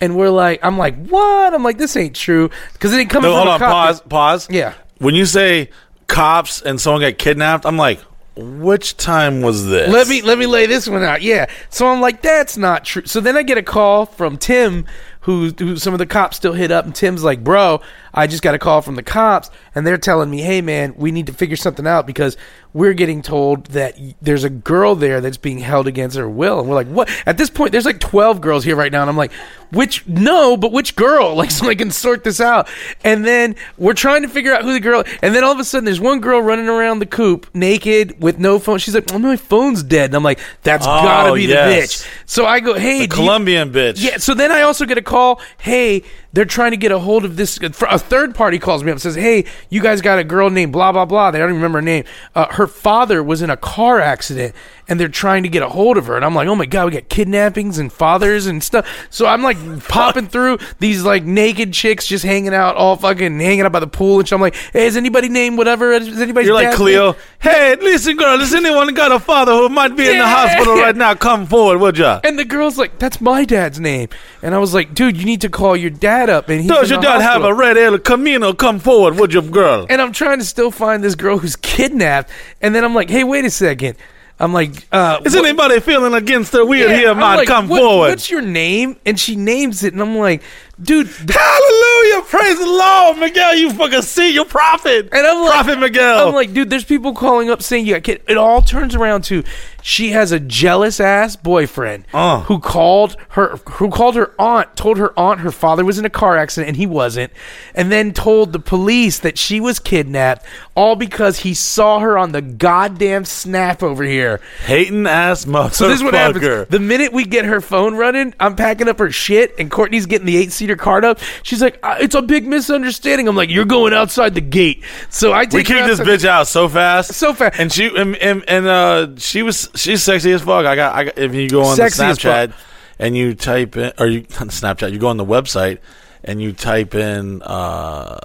And 0.02 0.18
we're 0.18 0.30
like, 0.30 0.60
I'm 0.62 0.78
like, 0.78 1.08
what? 1.08 1.54
I'm 1.54 1.64
like, 1.64 1.78
this 1.78 1.96
ain't 1.96 2.16
true 2.16 2.50
because 2.74 2.94
it 2.94 2.98
ain't 2.98 3.10
coming 3.10 3.32
No, 3.32 3.38
hold 3.38 3.48
on. 3.48 3.60
Pause. 3.60 4.02
Pause. 4.02 4.50
Yeah. 4.52 4.74
When 4.98 5.16
you 5.16 5.26
say 5.26 5.70
cops 6.08 6.62
and 6.62 6.80
someone 6.80 7.02
got 7.02 7.18
kidnapped, 7.18 7.66
I'm 7.66 7.78
like, 7.78 8.02
which 8.36 8.98
time 8.98 9.42
was 9.42 9.66
this? 9.66 9.90
Let 9.92 10.08
me 10.08 10.22
let 10.22 10.38
me 10.38 10.46
lay 10.46 10.66
this 10.66 10.90
one 10.90 11.04
out. 11.04 11.22
Yeah. 11.22 11.46
So 11.70 11.88
I'm 11.88 12.02
like, 12.02 12.22
that's 12.22 12.58
not 12.58 12.84
true. 12.84 13.06
So 13.06 13.22
then 13.22 13.38
I 13.38 13.44
get 13.44 13.58
a 13.58 13.64
call 13.64 14.06
from 14.06 14.38
Tim, 14.38 14.86
who, 15.22 15.52
who 15.58 15.78
some 15.78 15.94
of 15.94 16.00
the 16.00 16.06
cops 16.06 16.36
still 16.38 16.54
hit 16.54 16.70
up, 16.72 16.86
and 16.86 16.94
Tim's 16.94 17.24
like, 17.24 17.44
bro, 17.44 17.82
I 18.16 18.28
just 18.28 18.42
got 18.42 18.56
a 18.56 18.60
call 18.60 18.82
from 18.82 18.96
the 18.96 19.04
cops, 19.04 19.52
and 19.76 19.86
they're 19.86 19.98
telling 19.98 20.30
me, 20.32 20.42
hey 20.42 20.62
man, 20.62 20.96
we 20.98 21.12
need 21.12 21.28
to 21.28 21.34
figure 21.34 21.58
something 21.58 21.86
out 21.86 22.08
because 22.08 22.38
we're 22.74 22.94
getting 22.94 23.22
told 23.22 23.68
that 23.68 23.98
there's 24.22 24.44
a 24.44 24.50
girl 24.50 24.96
there 24.96 25.22
that's 25.22 25.38
being 25.38 25.60
held 25.60 25.86
against 25.88 26.18
her 26.18 26.28
will, 26.30 26.60
and 26.60 26.68
we're 26.70 26.76
like, 26.76 26.88
what? 26.88 27.10
At 27.26 27.38
this 27.38 27.50
point, 27.50 27.72
there's 27.74 27.86
like 27.86 28.00
12 28.00 28.42
girls 28.42 28.64
here 28.64 28.76
right 28.76 28.92
now, 28.92 29.02
and 29.02 29.10
I'm 29.10 29.16
like, 29.18 29.32
which 29.72 30.08
no, 30.08 30.56
but 30.58 30.72
which 30.72 30.96
girl? 30.96 31.36
Like, 31.46 31.52
so 31.52 31.68
I 31.68 31.76
can 31.76 31.92
sort 31.92 32.24
this 32.24 32.40
out. 32.40 32.70
And 33.04 33.26
then 33.26 33.56
we're 33.78 33.94
trying 33.94 34.22
to 34.22 34.30
figure 34.30 34.54
out 34.54 34.62
who 34.64 34.72
the 34.72 34.80
girl. 34.80 35.04
And 35.22 35.36
then 35.36 35.44
all 35.44 35.52
of 35.52 35.60
a 35.60 35.66
sudden, 35.66 35.84
there's 35.84 36.00
one 36.00 36.22
girl 36.22 36.40
running 36.42 36.70
around 36.70 37.00
the 37.00 37.06
coop 37.06 37.48
naked 37.54 38.22
with 38.22 38.40
no 38.40 38.58
phone. 38.58 38.78
She's 38.78 38.96
like, 38.96 39.12
oh, 39.14 39.20
my 39.20 39.36
phone's 39.36 39.84
dead. 39.84 40.06
And 40.12 40.16
I'm 40.16 40.24
like, 40.24 40.40
that's 40.64 40.86
Oh, 40.88 40.90
gotta 41.04 41.34
be 41.34 41.44
yes. 41.44 42.04
the 42.04 42.06
bitch. 42.06 42.10
So 42.26 42.46
I 42.46 42.62
go, 42.62 42.74
hey, 42.76 42.98
do 43.00 43.02
you- 43.04 43.08
Colombian 43.10 43.72
bitch. 43.74 44.02
yeah. 44.02 44.18
So 44.18 44.34
then 44.34 44.52
I 44.52 44.62
also 44.62 44.86
get 44.86 44.98
a 44.98 45.02
call. 45.02 45.42
Hey, 45.58 46.04
they're 46.36 46.46
trying 46.46 46.72
to 46.72 46.78
get 46.78 46.92
a 46.92 47.00
hold 47.00 47.24
of 47.24 47.38
this. 47.38 47.58
A 47.64 47.98
third 47.98 48.36
party 48.36 48.60
calls 48.60 48.84
me 48.84 48.92
up 48.92 48.96
and 48.96 49.02
says, 49.02 49.16
"Hey, 49.16 49.46
you 49.70 49.82
guys 49.82 50.02
got 50.02 50.20
a 50.20 50.24
girl 50.24 50.50
named 50.50 50.74
blah 50.74 50.92
blah 50.92 51.06
blah." 51.06 51.32
They 51.32 51.40
don't 51.40 51.50
even 51.50 51.56
remember 51.56 51.78
her 51.78 51.82
name. 51.82 52.04
Uh, 52.36 52.48
her 52.52 52.68
father 52.68 53.24
was 53.24 53.42
in 53.42 53.50
a 53.50 53.56
car 53.56 54.02
accident, 54.02 54.54
and 54.88 55.00
they're 55.00 55.08
trying 55.08 55.44
to 55.44 55.50
get 55.50 55.64
a 55.64 55.70
hold 55.70 55.98
of 55.98 56.06
her. 56.08 56.16
And 56.16 56.24
I'm 56.26 56.36
like, 56.36 56.48
"Oh 56.48 56.56
my 56.56 56.66
god, 56.66 56.86
we 56.86 56.92
got 56.92 57.10
kidnappings 57.10 57.78
and 57.78 57.92
fathers 57.92 58.46
and 58.46 58.64
stuff." 58.64 58.88
So 59.10 59.26
I'm 59.26 59.42
like 59.42 59.58
popping 59.88 60.28
through 60.28 60.60
these 60.80 61.04
like 61.04 61.24
naked 61.24 61.74
chicks 61.74 62.06
just 62.08 62.24
hanging 62.26 62.54
out, 62.54 62.76
all 62.76 62.96
fucking 62.96 63.40
hanging 63.40 63.62
out 63.62 63.72
by 63.72 63.80
the 63.80 63.88
pool. 63.88 64.20
And 64.20 64.28
so 64.28 64.36
I'm 64.36 64.42
like, 64.42 64.56
"Hey, 64.74 64.86
is 64.88 64.98
anybody 64.98 65.30
named 65.30 65.58
whatever? 65.58 65.92
Is 65.92 66.22
anybody?" 66.22 66.46
You're 66.48 66.56
like 66.56 66.76
Cleo. 66.76 67.16
Hey, 67.40 67.76
listen, 67.76 68.18
girl. 68.18 68.38
Does 68.38 68.54
anyone 68.54 68.94
got 68.94 69.12
a 69.12 69.20
father 69.20 69.52
who 69.52 69.70
might 69.70 69.96
be 69.96 70.08
in 70.10 70.18
the 70.18 70.28
hospital 70.28 70.76
right 70.76 70.96
now? 70.96 71.14
Come 71.14 71.46
forward, 71.46 71.80
would 71.80 71.98
ya? 71.98 72.22
And 72.24 72.38
the 72.40 72.46
girl's 72.46 72.78
like, 72.78 73.00
"That's 73.00 73.22
my 73.22 73.46
dad's 73.46 73.80
name." 73.80 74.10
And 74.42 74.54
I 74.54 74.58
was 74.60 74.74
like, 74.74 74.94
"Dude, 74.94 75.18
you 75.18 75.26
need 75.26 75.42
to 75.42 75.50
call 75.50 75.76
your 75.76 75.90
dad 75.90 76.30
up." 76.30 76.50
And 76.50 76.62
he's 76.62 76.70
Does 76.70 76.90
your 76.90 77.02
dad 77.02 77.22
have 77.22 77.44
a 77.44 77.54
red 77.54 77.78
El 77.78 77.98
Camino? 78.00 78.54
Come 78.54 78.80
forward, 78.80 79.20
would 79.20 79.34
you, 79.34 79.42
girl? 79.42 79.86
and 79.90 80.02
I'm 80.02 80.12
trying 80.12 80.40
to 80.40 80.46
still 80.46 80.72
find 80.72 81.04
this 81.04 81.16
girl 81.16 81.38
who's 81.38 81.56
kidnapped. 81.56 82.30
And 82.62 82.74
then 82.76 82.84
I'm 82.84 82.94
like, 82.96 83.10
hey, 83.10 83.24
wait 83.24 83.46
a 83.46 83.50
second. 83.50 83.96
I'm 84.38 84.52
like, 84.52 84.72
uh, 84.92 85.22
Is 85.24 85.34
what- 85.34 85.46
anybody 85.46 85.80
feeling 85.80 86.14
against 86.14 86.52
their 86.52 86.66
will 86.66 86.90
yeah, 86.90 86.96
here, 86.96 87.16
man? 87.16 87.38
like, 87.38 87.48
come 87.48 87.70
what- 87.70 87.80
forward. 87.80 88.10
What's 88.10 88.30
your 88.30 88.42
name? 88.42 88.98
And 89.06 89.18
she 89.20 89.36
names 89.38 89.82
it, 89.84 89.94
and 89.94 90.02
I'm 90.02 90.18
like, 90.18 90.42
dude. 90.82 91.08
Hallelujah! 91.08 92.22
Praise 92.24 92.60
the 92.60 92.66
Lord, 92.66 93.18
Miguel. 93.18 93.56
You 93.56 93.72
fucking 93.72 94.02
see 94.02 94.34
your 94.34 94.44
prophet. 94.46 95.08
And 95.14 95.26
I'm 95.26 95.42
like, 95.42 95.52
Prophet 95.54 95.80
Miguel. 95.80 96.28
I'm 96.28 96.34
like, 96.34 96.54
dude, 96.54 96.70
there's 96.70 96.84
people 96.84 97.14
calling 97.14 97.50
up 97.50 97.62
saying 97.62 97.86
you 97.86 97.94
got 97.94 98.04
kid. 98.04 98.22
It 98.28 98.36
all 98.38 98.62
turns 98.62 98.94
around 98.94 99.24
to 99.26 99.44
she 99.88 100.10
has 100.14 100.32
a 100.32 100.40
jealous 100.40 101.00
ass 101.00 101.36
boyfriend 101.36 102.06
Uh. 102.12 102.42
who 102.42 102.58
called 102.60 103.16
her, 103.30 103.60
who 103.74 103.92
called 103.92 104.16
her 104.16 104.32
aunt, 104.40 104.76
told 104.76 104.98
her 104.98 105.14
aunt 105.18 105.42
her 105.42 105.52
father 105.52 105.86
was 105.86 106.00
in 106.00 106.06
a 106.06 106.10
car 106.10 106.38
accident 106.38 106.70
and 106.70 106.76
he 106.78 106.88
wasn't, 106.88 107.32
and 107.76 107.92
then 107.92 108.12
told 108.12 108.52
the 108.52 108.58
police 108.60 109.20
that 109.20 109.38
she 109.38 109.60
was 109.60 109.78
kidnapped, 109.78 110.44
all 110.74 110.96
because 110.96 111.38
he 111.40 111.54
saw 111.54 112.00
her 112.00 112.18
on 112.18 112.32
the 112.32 112.42
goddamn 112.42 113.26
snap 113.26 113.84
over 113.84 114.04
here. 114.04 114.42
hating 114.66 115.06
ass 115.06 115.46
motherfucker. 115.46 115.74
So 115.74 115.88
this 115.88 115.98
is 116.00 116.04
what 116.04 116.16
happens. 116.16 116.68
The 116.70 116.80
minute 116.80 117.14
we 117.14 117.24
get 117.24 117.46
her 117.46 117.62
phone 117.62 117.94
running, 117.96 118.34
I'm 118.40 118.56
packing 118.56 118.88
up 118.90 118.98
her 118.98 119.12
shit, 119.12 119.54
and 119.60 119.70
Courtney's 119.70 120.08
getting 120.08 120.26
the 120.26 120.38
eight 120.38 120.52
seater 120.52 120.76
cart 120.76 121.06
up. 121.06 121.20
She's 121.44 121.62
like, 121.62 121.78
"Uh, 121.84 121.98
"It's 122.00 122.16
a 122.16 122.24
big 122.24 122.48
misunderstanding." 122.48 123.28
I'm 123.28 123.36
like, 123.36 123.52
"You're 123.52 123.66
going 123.66 123.94
outside 123.94 124.34
the 124.34 124.42
gate." 124.42 124.84
So 125.12 125.32
I 125.32 125.46
take 125.46 125.54
we 125.54 125.60
her 125.60 125.66
kicked 125.82 125.88
this 125.88 126.00
outside- 126.00 126.20
bitch 126.20 126.26
out 126.26 126.48
so 126.48 126.68
fast, 126.68 127.14
So 127.14 127.34
fast. 127.36 127.60
and 127.60 127.72
she 127.72 127.96
and 127.96 128.16
and, 128.16 128.44
and 128.48 128.66
uh, 128.66 129.08
she 129.18 129.44
was 129.44 129.70
she's 129.76 130.04
sexy 130.04 130.32
as 130.32 130.42
fuck. 130.42 130.66
I 130.66 130.76
got 130.76 130.96
I 130.96 131.04
got, 131.06 131.18
if 131.18 131.34
you 131.34 131.50
go 131.50 131.64
on 131.64 131.76
Sexy 131.76 132.04
the. 132.04 132.14
Snapchat 132.14 132.54
and 133.00 133.16
you 133.16 133.34
type 133.34 133.76
in 133.78 133.94
or 134.00 134.08
you 134.08 134.20
on 134.40 134.50
Snapchat, 134.50 134.92
you 134.92 135.00
go 135.00 135.08
on 135.08 135.18
the 135.18 135.26
website 135.26 135.80
and 136.24 136.42
you 136.42 136.54
type 136.54 136.96
in 136.96 137.42
uh 137.44 138.20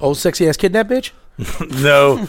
Oh, 0.00 0.14
sexy 0.14 0.48
ass 0.48 0.56
kidnap 0.56 0.88
bitch. 0.88 1.12
no, 1.82 2.26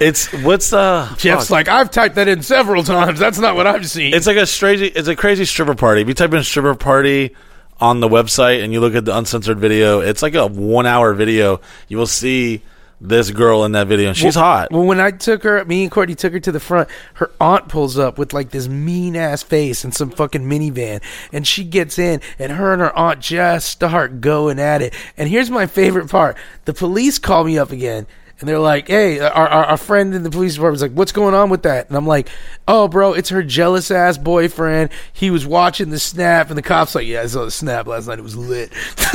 it's 0.00 0.32
what's 0.44 0.72
uh 0.72 1.12
Jeff's 1.18 1.44
fuck. 1.48 1.50
like, 1.50 1.68
I've 1.68 1.90
typed 1.90 2.14
that 2.14 2.28
in 2.28 2.42
several 2.42 2.82
times. 2.84 3.18
That's 3.18 3.38
not 3.38 3.56
what 3.56 3.66
I've 3.66 3.88
seen. 3.88 4.14
It's 4.14 4.26
like 4.26 4.36
a 4.36 4.46
crazy. 4.46 4.86
It's 4.86 5.08
a 5.08 5.16
crazy 5.16 5.44
stripper 5.44 5.74
party. 5.74 6.02
If 6.02 6.08
you 6.08 6.14
type 6.14 6.32
in 6.32 6.42
stripper 6.44 6.74
party 6.74 7.34
on 7.80 8.00
the 8.00 8.08
website 8.08 8.62
and 8.62 8.72
you 8.72 8.80
look 8.80 8.94
at 8.94 9.04
the 9.04 9.16
uncensored 9.16 9.58
video, 9.58 10.00
it's 10.00 10.22
like 10.22 10.34
a 10.34 10.46
one-hour 10.46 11.14
video. 11.14 11.60
You 11.88 11.98
will 11.98 12.06
see 12.06 12.62
this 13.08 13.30
girl 13.30 13.64
in 13.64 13.72
that 13.72 13.86
video, 13.86 14.08
and 14.08 14.16
she's 14.16 14.34
hot. 14.34 14.72
Well, 14.72 14.84
when 14.84 14.98
I 14.98 15.10
took 15.10 15.42
her, 15.42 15.64
me 15.66 15.82
and 15.82 15.90
Courtney 15.90 16.14
took 16.14 16.32
her 16.32 16.40
to 16.40 16.52
the 16.52 16.60
front. 16.60 16.88
Her 17.14 17.30
aunt 17.40 17.68
pulls 17.68 17.98
up 17.98 18.18
with 18.18 18.32
like 18.32 18.50
this 18.50 18.66
mean 18.66 19.14
ass 19.14 19.42
face 19.42 19.84
and 19.84 19.94
some 19.94 20.10
fucking 20.10 20.42
minivan, 20.42 21.02
and 21.32 21.46
she 21.46 21.64
gets 21.64 21.98
in, 21.98 22.20
and 22.38 22.52
her 22.52 22.72
and 22.72 22.80
her 22.80 22.96
aunt 22.96 23.20
just 23.20 23.68
start 23.68 24.20
going 24.20 24.58
at 24.58 24.82
it. 24.82 24.94
And 25.16 25.28
here's 25.28 25.50
my 25.50 25.66
favorite 25.66 26.08
part: 26.08 26.36
the 26.64 26.74
police 26.74 27.18
call 27.18 27.44
me 27.44 27.58
up 27.58 27.70
again. 27.70 28.06
And 28.44 28.48
they're 28.50 28.58
like, 28.58 28.88
"Hey, 28.88 29.20
our, 29.20 29.30
our, 29.32 29.64
our 29.64 29.76
friend 29.78 30.14
in 30.14 30.22
the 30.22 30.28
police 30.28 30.52
department's 30.52 30.82
like, 30.82 30.92
what's 30.92 31.12
going 31.12 31.32
on 31.34 31.48
with 31.48 31.62
that?" 31.62 31.88
And 31.88 31.96
I'm 31.96 32.06
like, 32.06 32.28
"Oh, 32.68 32.88
bro, 32.88 33.14
it's 33.14 33.30
her 33.30 33.42
jealous 33.42 33.90
ass 33.90 34.18
boyfriend. 34.18 34.90
He 35.14 35.30
was 35.30 35.46
watching 35.46 35.88
the 35.88 35.98
snap, 35.98 36.50
and 36.50 36.58
the 36.58 36.62
cops 36.62 36.94
like, 36.94 37.06
yeah, 37.06 37.22
I 37.22 37.26
saw 37.26 37.46
the 37.46 37.50
snap 37.50 37.86
last 37.86 38.06
night. 38.06 38.18
It 38.18 38.22
was 38.22 38.36
lit." 38.36 38.70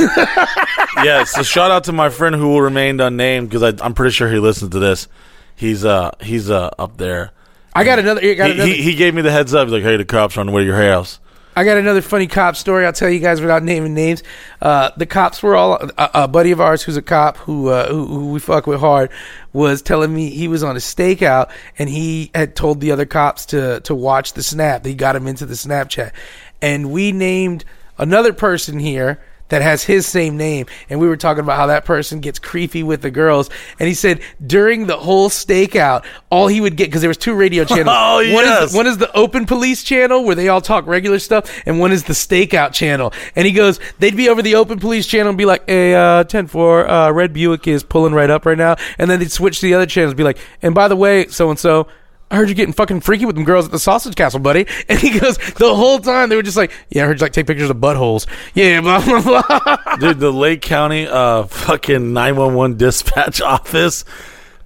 yeah. 1.04 1.22
So 1.22 1.44
shout 1.44 1.70
out 1.70 1.84
to 1.84 1.92
my 1.92 2.08
friend 2.08 2.34
who 2.34 2.48
will 2.48 2.62
remain 2.62 2.98
unnamed 2.98 3.50
because 3.50 3.80
I'm 3.80 3.94
pretty 3.94 4.10
sure 4.12 4.28
he 4.28 4.40
listens 4.40 4.72
to 4.72 4.80
this. 4.80 5.06
He's 5.54 5.84
uh 5.84 6.10
he's 6.20 6.50
uh 6.50 6.70
up 6.76 6.96
there. 6.96 7.30
I 7.72 7.84
got 7.84 8.00
another. 8.00 8.20
Got 8.34 8.46
He, 8.48 8.52
another. 8.54 8.66
he, 8.72 8.82
he 8.82 8.94
gave 8.96 9.14
me 9.14 9.22
the 9.22 9.30
heads 9.30 9.54
up. 9.54 9.68
He's 9.68 9.72
like, 9.74 9.84
"Hey, 9.84 9.96
the 9.96 10.04
cops 10.04 10.36
are 10.36 10.40
on 10.40 10.46
the 10.46 10.52
way 10.52 10.62
to 10.62 10.66
your 10.66 10.76
house." 10.76 11.20
I 11.60 11.64
got 11.64 11.76
another 11.76 12.00
funny 12.00 12.26
cop 12.26 12.56
story. 12.56 12.86
I'll 12.86 12.92
tell 12.94 13.10
you 13.10 13.18
guys 13.18 13.38
without 13.38 13.62
naming 13.62 13.92
names. 13.92 14.22
Uh, 14.62 14.92
the 14.96 15.04
cops 15.04 15.42
were 15.42 15.54
all 15.54 15.74
a, 15.74 16.10
a 16.14 16.26
buddy 16.26 16.52
of 16.52 16.60
ours 16.62 16.82
who's 16.82 16.96
a 16.96 17.02
cop 17.02 17.36
who, 17.36 17.68
uh, 17.68 17.86
who 17.86 18.06
who 18.06 18.30
we 18.30 18.40
fuck 18.40 18.66
with 18.66 18.80
hard 18.80 19.10
was 19.52 19.82
telling 19.82 20.14
me 20.14 20.30
he 20.30 20.48
was 20.48 20.62
on 20.62 20.74
a 20.74 20.78
stakeout 20.78 21.50
and 21.78 21.90
he 21.90 22.30
had 22.34 22.56
told 22.56 22.80
the 22.80 22.92
other 22.92 23.04
cops 23.04 23.44
to 23.44 23.80
to 23.80 23.94
watch 23.94 24.32
the 24.32 24.42
snap. 24.42 24.86
He 24.86 24.94
got 24.94 25.14
him 25.14 25.26
into 25.26 25.44
the 25.44 25.52
Snapchat, 25.52 26.12
and 26.62 26.90
we 26.90 27.12
named 27.12 27.66
another 27.98 28.32
person 28.32 28.78
here 28.78 29.20
that 29.50 29.62
has 29.62 29.84
his 29.84 30.06
same 30.06 30.36
name 30.36 30.66
and 30.88 30.98
we 30.98 31.06
were 31.06 31.16
talking 31.16 31.42
about 31.44 31.56
how 31.56 31.66
that 31.66 31.84
person 31.84 32.20
gets 32.20 32.38
creepy 32.38 32.82
with 32.82 33.02
the 33.02 33.10
girls 33.10 33.50
and 33.78 33.86
he 33.88 33.94
said 33.94 34.20
during 34.46 34.86
the 34.86 34.96
whole 34.96 35.28
stakeout 35.28 36.04
all 36.30 36.48
he 36.48 36.60
would 36.60 36.76
get 36.76 36.86
because 36.86 37.02
there 37.02 37.08
was 37.08 37.16
two 37.18 37.34
radio 37.34 37.64
channels 37.66 37.88
Oh, 37.90 38.16
one 38.34 38.44
yes. 38.44 38.70
is 38.70 38.76
one 38.76 38.86
is 38.86 38.98
the 38.98 39.12
open 39.16 39.46
police 39.46 39.82
channel 39.82 40.24
where 40.24 40.34
they 40.34 40.48
all 40.48 40.60
talk 40.60 40.86
regular 40.86 41.18
stuff, 41.18 41.62
and 41.66 41.78
one 41.80 41.92
is 41.92 42.04
the 42.04 42.12
stakeout 42.12 42.72
channel. 42.72 43.12
And 43.36 43.46
he 43.46 43.52
goes, 43.52 43.78
they'd 43.98 44.16
be 44.16 44.28
over 44.28 44.42
the 44.42 44.54
open 44.54 44.78
police 44.78 45.06
channel 45.06 45.28
and 45.30 45.38
be 45.38 45.44
like, 45.44 45.68
hey, 45.68 45.94
uh, 45.94 46.24
10 46.24 46.46
4, 46.46 46.88
uh, 46.88 47.10
Red 47.12 47.32
Buick 47.32 47.66
is 47.66 47.82
pulling 47.82 48.14
right 48.14 48.30
up 48.30 48.46
right 48.46 48.56
now. 48.56 48.76
And 48.98 49.10
then 49.10 49.18
they'd 49.18 49.30
switch 49.32 49.60
to 49.60 49.66
the 49.66 49.74
other 49.74 49.86
channels 49.86 50.12
and 50.12 50.16
be 50.16 50.24
like, 50.24 50.38
and 50.62 50.74
by 50.74 50.88
the 50.88 50.96
way, 50.96 51.26
so 51.28 51.50
and 51.50 51.58
so, 51.58 51.88
I 52.30 52.36
heard 52.36 52.48
you 52.48 52.54
getting 52.54 52.72
fucking 52.72 53.00
freaky 53.00 53.24
with 53.26 53.34
them 53.34 53.44
girls 53.44 53.64
at 53.64 53.72
the 53.72 53.78
sausage 53.78 54.14
castle, 54.14 54.40
buddy. 54.40 54.66
And 54.88 54.98
he 54.98 55.18
goes, 55.18 55.36
the 55.36 55.74
whole 55.74 55.98
time 55.98 56.28
they 56.28 56.36
were 56.36 56.42
just 56.42 56.56
like, 56.56 56.72
yeah, 56.88 57.02
I 57.02 57.06
heard 57.06 57.18
you 57.20 57.24
like 57.24 57.32
take 57.32 57.46
pictures 57.46 57.70
of 57.70 57.78
buttholes. 57.78 58.26
Yeah, 58.54 58.80
blah, 58.80 59.04
blah, 59.04 59.22
blah. 59.22 59.96
Dude, 60.00 60.20
the 60.20 60.32
Lake 60.32 60.62
County 60.62 61.06
uh 61.06 61.44
fucking 61.44 62.12
911 62.12 62.76
dispatch 62.76 63.40
office 63.42 64.04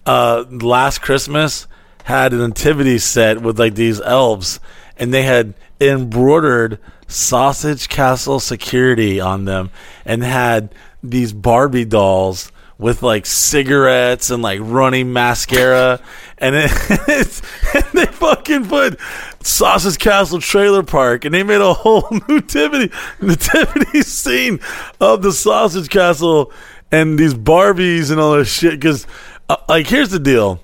uh 0.06 0.44
last 0.50 1.00
Christmas 1.00 1.66
had 2.04 2.32
a 2.34 2.36
nativity 2.36 2.98
set 2.98 3.40
with 3.40 3.58
like 3.58 3.74
these 3.74 4.00
elves 4.00 4.60
and 4.98 5.12
they 5.12 5.22
had 5.22 5.54
embroidered 5.80 6.78
sausage 7.08 7.88
castle 7.88 8.40
security 8.40 9.20
on 9.20 9.44
them 9.46 9.70
and 10.04 10.22
had 10.22 10.74
these 11.02 11.32
Barbie 11.32 11.84
dolls 11.84 12.50
with 12.78 13.02
like 13.02 13.26
cigarettes 13.26 14.30
and 14.30 14.42
like 14.42 14.60
running 14.62 15.12
mascara. 15.12 16.00
And, 16.38 16.54
it, 16.56 17.42
and 17.74 17.84
they 17.92 18.06
fucking 18.06 18.66
put 18.66 18.98
sausage 19.42 19.98
castle 19.98 20.40
trailer 20.40 20.82
park 20.82 21.24
and 21.24 21.34
they 21.34 21.42
made 21.42 21.60
a 21.60 21.74
whole 21.74 22.08
nativity 22.28 22.92
nativity 23.20 24.02
scene 24.02 24.58
of 25.00 25.22
the 25.22 25.32
sausage 25.32 25.88
castle 25.88 26.52
and 26.90 27.18
these 27.18 27.34
barbies 27.34 28.10
and 28.10 28.20
all 28.20 28.36
this 28.36 28.52
shit. 28.52 28.72
Because 28.72 29.06
uh, 29.48 29.56
like 29.68 29.86
here's 29.86 30.10
the 30.10 30.18
deal. 30.18 30.60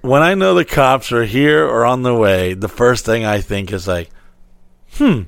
When 0.00 0.20
i 0.20 0.34
know 0.34 0.54
the 0.54 0.66
cops 0.66 1.12
are 1.12 1.24
here 1.24 1.66
or 1.66 1.86
on 1.86 2.02
the 2.02 2.14
way 2.14 2.52
the 2.52 2.68
first 2.68 3.06
thing 3.06 3.24
i 3.24 3.40
think 3.40 3.72
is 3.72 3.88
like 3.88 4.10
hmm 4.96 5.22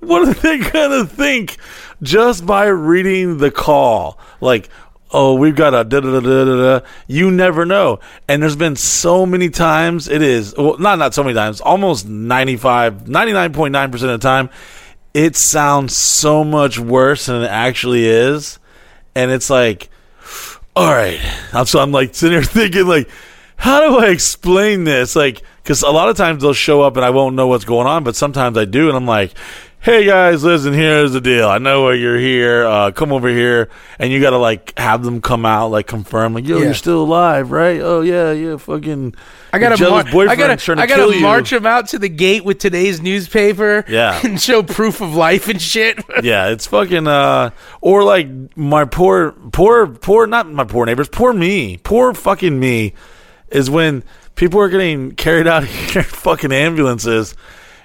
what 0.00 0.26
are 0.26 0.34
they 0.34 0.58
gonna 0.70 1.06
think 1.06 1.58
just 2.02 2.44
by 2.44 2.66
reading 2.66 3.38
the 3.38 3.50
call? 3.50 4.18
Like, 4.40 4.68
oh, 5.12 5.34
we've 5.34 5.56
got 5.56 5.74
a 5.74 5.84
da 5.84 6.00
da 6.00 6.20
da 6.20 6.20
da 6.20 6.78
da. 6.78 6.86
You 7.06 7.30
never 7.30 7.64
know. 7.66 8.00
And 8.28 8.42
there's 8.42 8.56
been 8.56 8.76
so 8.76 9.26
many 9.26 9.48
times 9.50 10.08
it 10.08 10.22
is 10.22 10.54
well, 10.56 10.78
not 10.78 10.98
not 10.98 11.14
so 11.14 11.22
many 11.22 11.34
times, 11.34 11.60
almost 11.60 12.06
95, 12.08 13.04
99.9 13.04 13.92
percent 13.92 14.12
of 14.12 14.20
the 14.20 14.26
time, 14.26 14.50
it 15.14 15.36
sounds 15.36 15.96
so 15.96 16.44
much 16.44 16.78
worse 16.78 17.26
than 17.26 17.42
it 17.42 17.48
actually 17.50 18.06
is, 18.06 18.58
and 19.14 19.30
it's 19.30 19.50
like, 19.50 19.90
all 20.76 20.92
right. 20.92 21.20
I'm- 21.52 21.66
So 21.66 21.80
I'm 21.80 21.92
like 21.92 22.14
sitting 22.14 22.38
here 22.38 22.42
thinking 22.44 22.86
like, 22.86 23.08
how 23.56 23.80
do 23.88 23.98
I 23.98 24.06
explain 24.10 24.84
this? 24.84 25.14
Like, 25.16 25.42
because 25.62 25.82
a 25.82 25.90
lot 25.90 26.08
of 26.08 26.16
times 26.16 26.42
they'll 26.42 26.54
show 26.54 26.80
up 26.82 26.96
and 26.96 27.04
I 27.04 27.10
won't 27.10 27.36
know 27.36 27.46
what's 27.48 27.64
going 27.66 27.86
on, 27.86 28.04
but 28.04 28.16
sometimes 28.16 28.56
I 28.56 28.64
do, 28.64 28.88
and 28.88 28.96
I'm 28.96 29.06
like, 29.06 29.34
hey 29.82 30.04
guys, 30.04 30.44
listen, 30.44 30.72
here's 30.74 31.12
the 31.12 31.20
deal. 31.20 31.48
I 31.48 31.58
know 31.58 31.82
why 31.84 31.94
you're 31.94 32.18
here. 32.18 32.66
Uh, 32.66 32.90
come 32.90 33.12
over 33.12 33.28
here, 33.28 33.68
and 33.98 34.12
you 34.12 34.20
got 34.20 34.30
to 34.30 34.38
like 34.38 34.78
have 34.78 35.02
them 35.02 35.20
come 35.20 35.46
out, 35.46 35.68
like 35.70 35.86
confirm, 35.86 36.34
like, 36.34 36.46
yo, 36.46 36.58
Yeah. 36.58 36.64
you're 36.64 36.74
still 36.74 37.02
alive, 37.02 37.50
right? 37.50 37.80
Oh 37.80 38.00
yeah, 38.02 38.32
yeah, 38.32 38.56
fucking. 38.56 39.14
I 39.52 39.58
gotta, 39.58 39.76
your 39.78 39.88
jealous 39.88 40.12
mar- 40.14 40.28
I 40.28 40.36
gotta, 40.36 40.56
trying 40.56 40.76
to 40.78 40.82
I 40.82 40.86
gotta 40.86 41.02
kill 41.02 41.14
you. 41.14 41.20
march 41.22 41.52
him 41.52 41.66
out 41.66 41.88
to 41.88 41.98
the 41.98 42.08
gate 42.08 42.44
with 42.44 42.58
today's 42.58 43.00
newspaper, 43.00 43.84
Yeah. 43.88 44.20
and 44.24 44.40
show 44.40 44.62
proof 44.62 45.00
of 45.00 45.14
life 45.14 45.48
and 45.48 45.60
shit. 45.60 45.98
yeah, 46.22 46.48
it's 46.48 46.66
fucking 46.66 47.06
uh 47.06 47.50
or 47.80 48.04
like 48.04 48.28
my 48.56 48.84
poor 48.84 49.32
poor 49.52 49.86
poor 49.88 50.26
not 50.26 50.48
my 50.50 50.64
poor 50.64 50.86
neighbors, 50.86 51.08
poor 51.08 51.32
me. 51.32 51.78
Poor 51.78 52.14
fucking 52.14 52.58
me 52.60 52.94
is 53.48 53.68
when 53.68 54.04
people 54.36 54.60
are 54.60 54.68
getting 54.68 55.12
carried 55.12 55.46
out 55.48 55.62
in 55.64 55.68
fucking 56.04 56.52
ambulances 56.52 57.34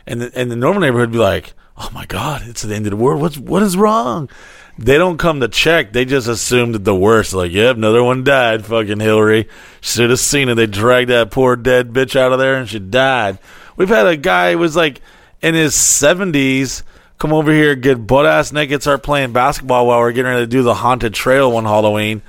and 0.05 0.21
the, 0.21 0.31
and 0.39 0.51
the 0.51 0.55
normal 0.55 0.81
neighborhood 0.81 1.09
would 1.09 1.13
be 1.13 1.17
like, 1.17 1.53
"Oh 1.77 1.89
my 1.93 2.05
god, 2.05 2.43
it's 2.45 2.61
the 2.61 2.75
end 2.75 2.85
of 2.85 2.91
the 2.91 2.97
world. 2.97 3.21
What's 3.21 3.37
what 3.37 3.63
is 3.63 3.77
wrong?" 3.77 4.29
They 4.77 4.97
don't 4.97 5.17
come 5.17 5.39
to 5.39 5.47
check. 5.47 5.93
They 5.93 6.03
just 6.03 6.27
assume 6.27 6.73
that 6.73 6.83
the 6.83 6.95
worst. 6.95 7.33
Like, 7.33 7.53
yep, 7.53 7.77
another 7.77 8.03
one 8.03 8.25
died. 8.25 8.65
Fucking 8.65 8.99
Hillary. 8.99 9.47
Should 9.79 10.09
have 10.09 10.19
seen 10.19 10.49
it. 10.49 10.55
They 10.55 10.67
dragged 10.67 11.09
that 11.09 11.31
poor 11.31 11.55
dead 11.55 11.93
bitch 11.93 12.15
out 12.15 12.33
of 12.33 12.39
there 12.39 12.55
and 12.55 12.67
she 12.67 12.79
died. 12.79 13.39
We've 13.77 13.87
had 13.87 14.05
a 14.05 14.17
guy 14.17 14.51
who 14.51 14.57
was 14.57 14.75
like 14.75 15.01
in 15.41 15.53
his 15.53 15.73
70s 15.75 16.83
come 17.17 17.31
over 17.31 17.51
here, 17.51 17.75
get 17.75 18.05
butt 18.05 18.25
ass 18.25 18.51
naked, 18.51 18.81
start 18.81 19.03
playing 19.03 19.31
basketball 19.31 19.87
while 19.87 19.99
we're 19.99 20.11
getting 20.11 20.31
ready 20.31 20.43
to 20.43 20.47
do 20.47 20.63
the 20.63 20.73
haunted 20.73 21.13
trail 21.13 21.51
one 21.51 21.63
Halloween. 21.63 22.21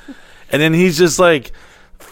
And 0.50 0.62
then 0.62 0.72
he's 0.72 0.96
just 0.96 1.18
like 1.18 1.50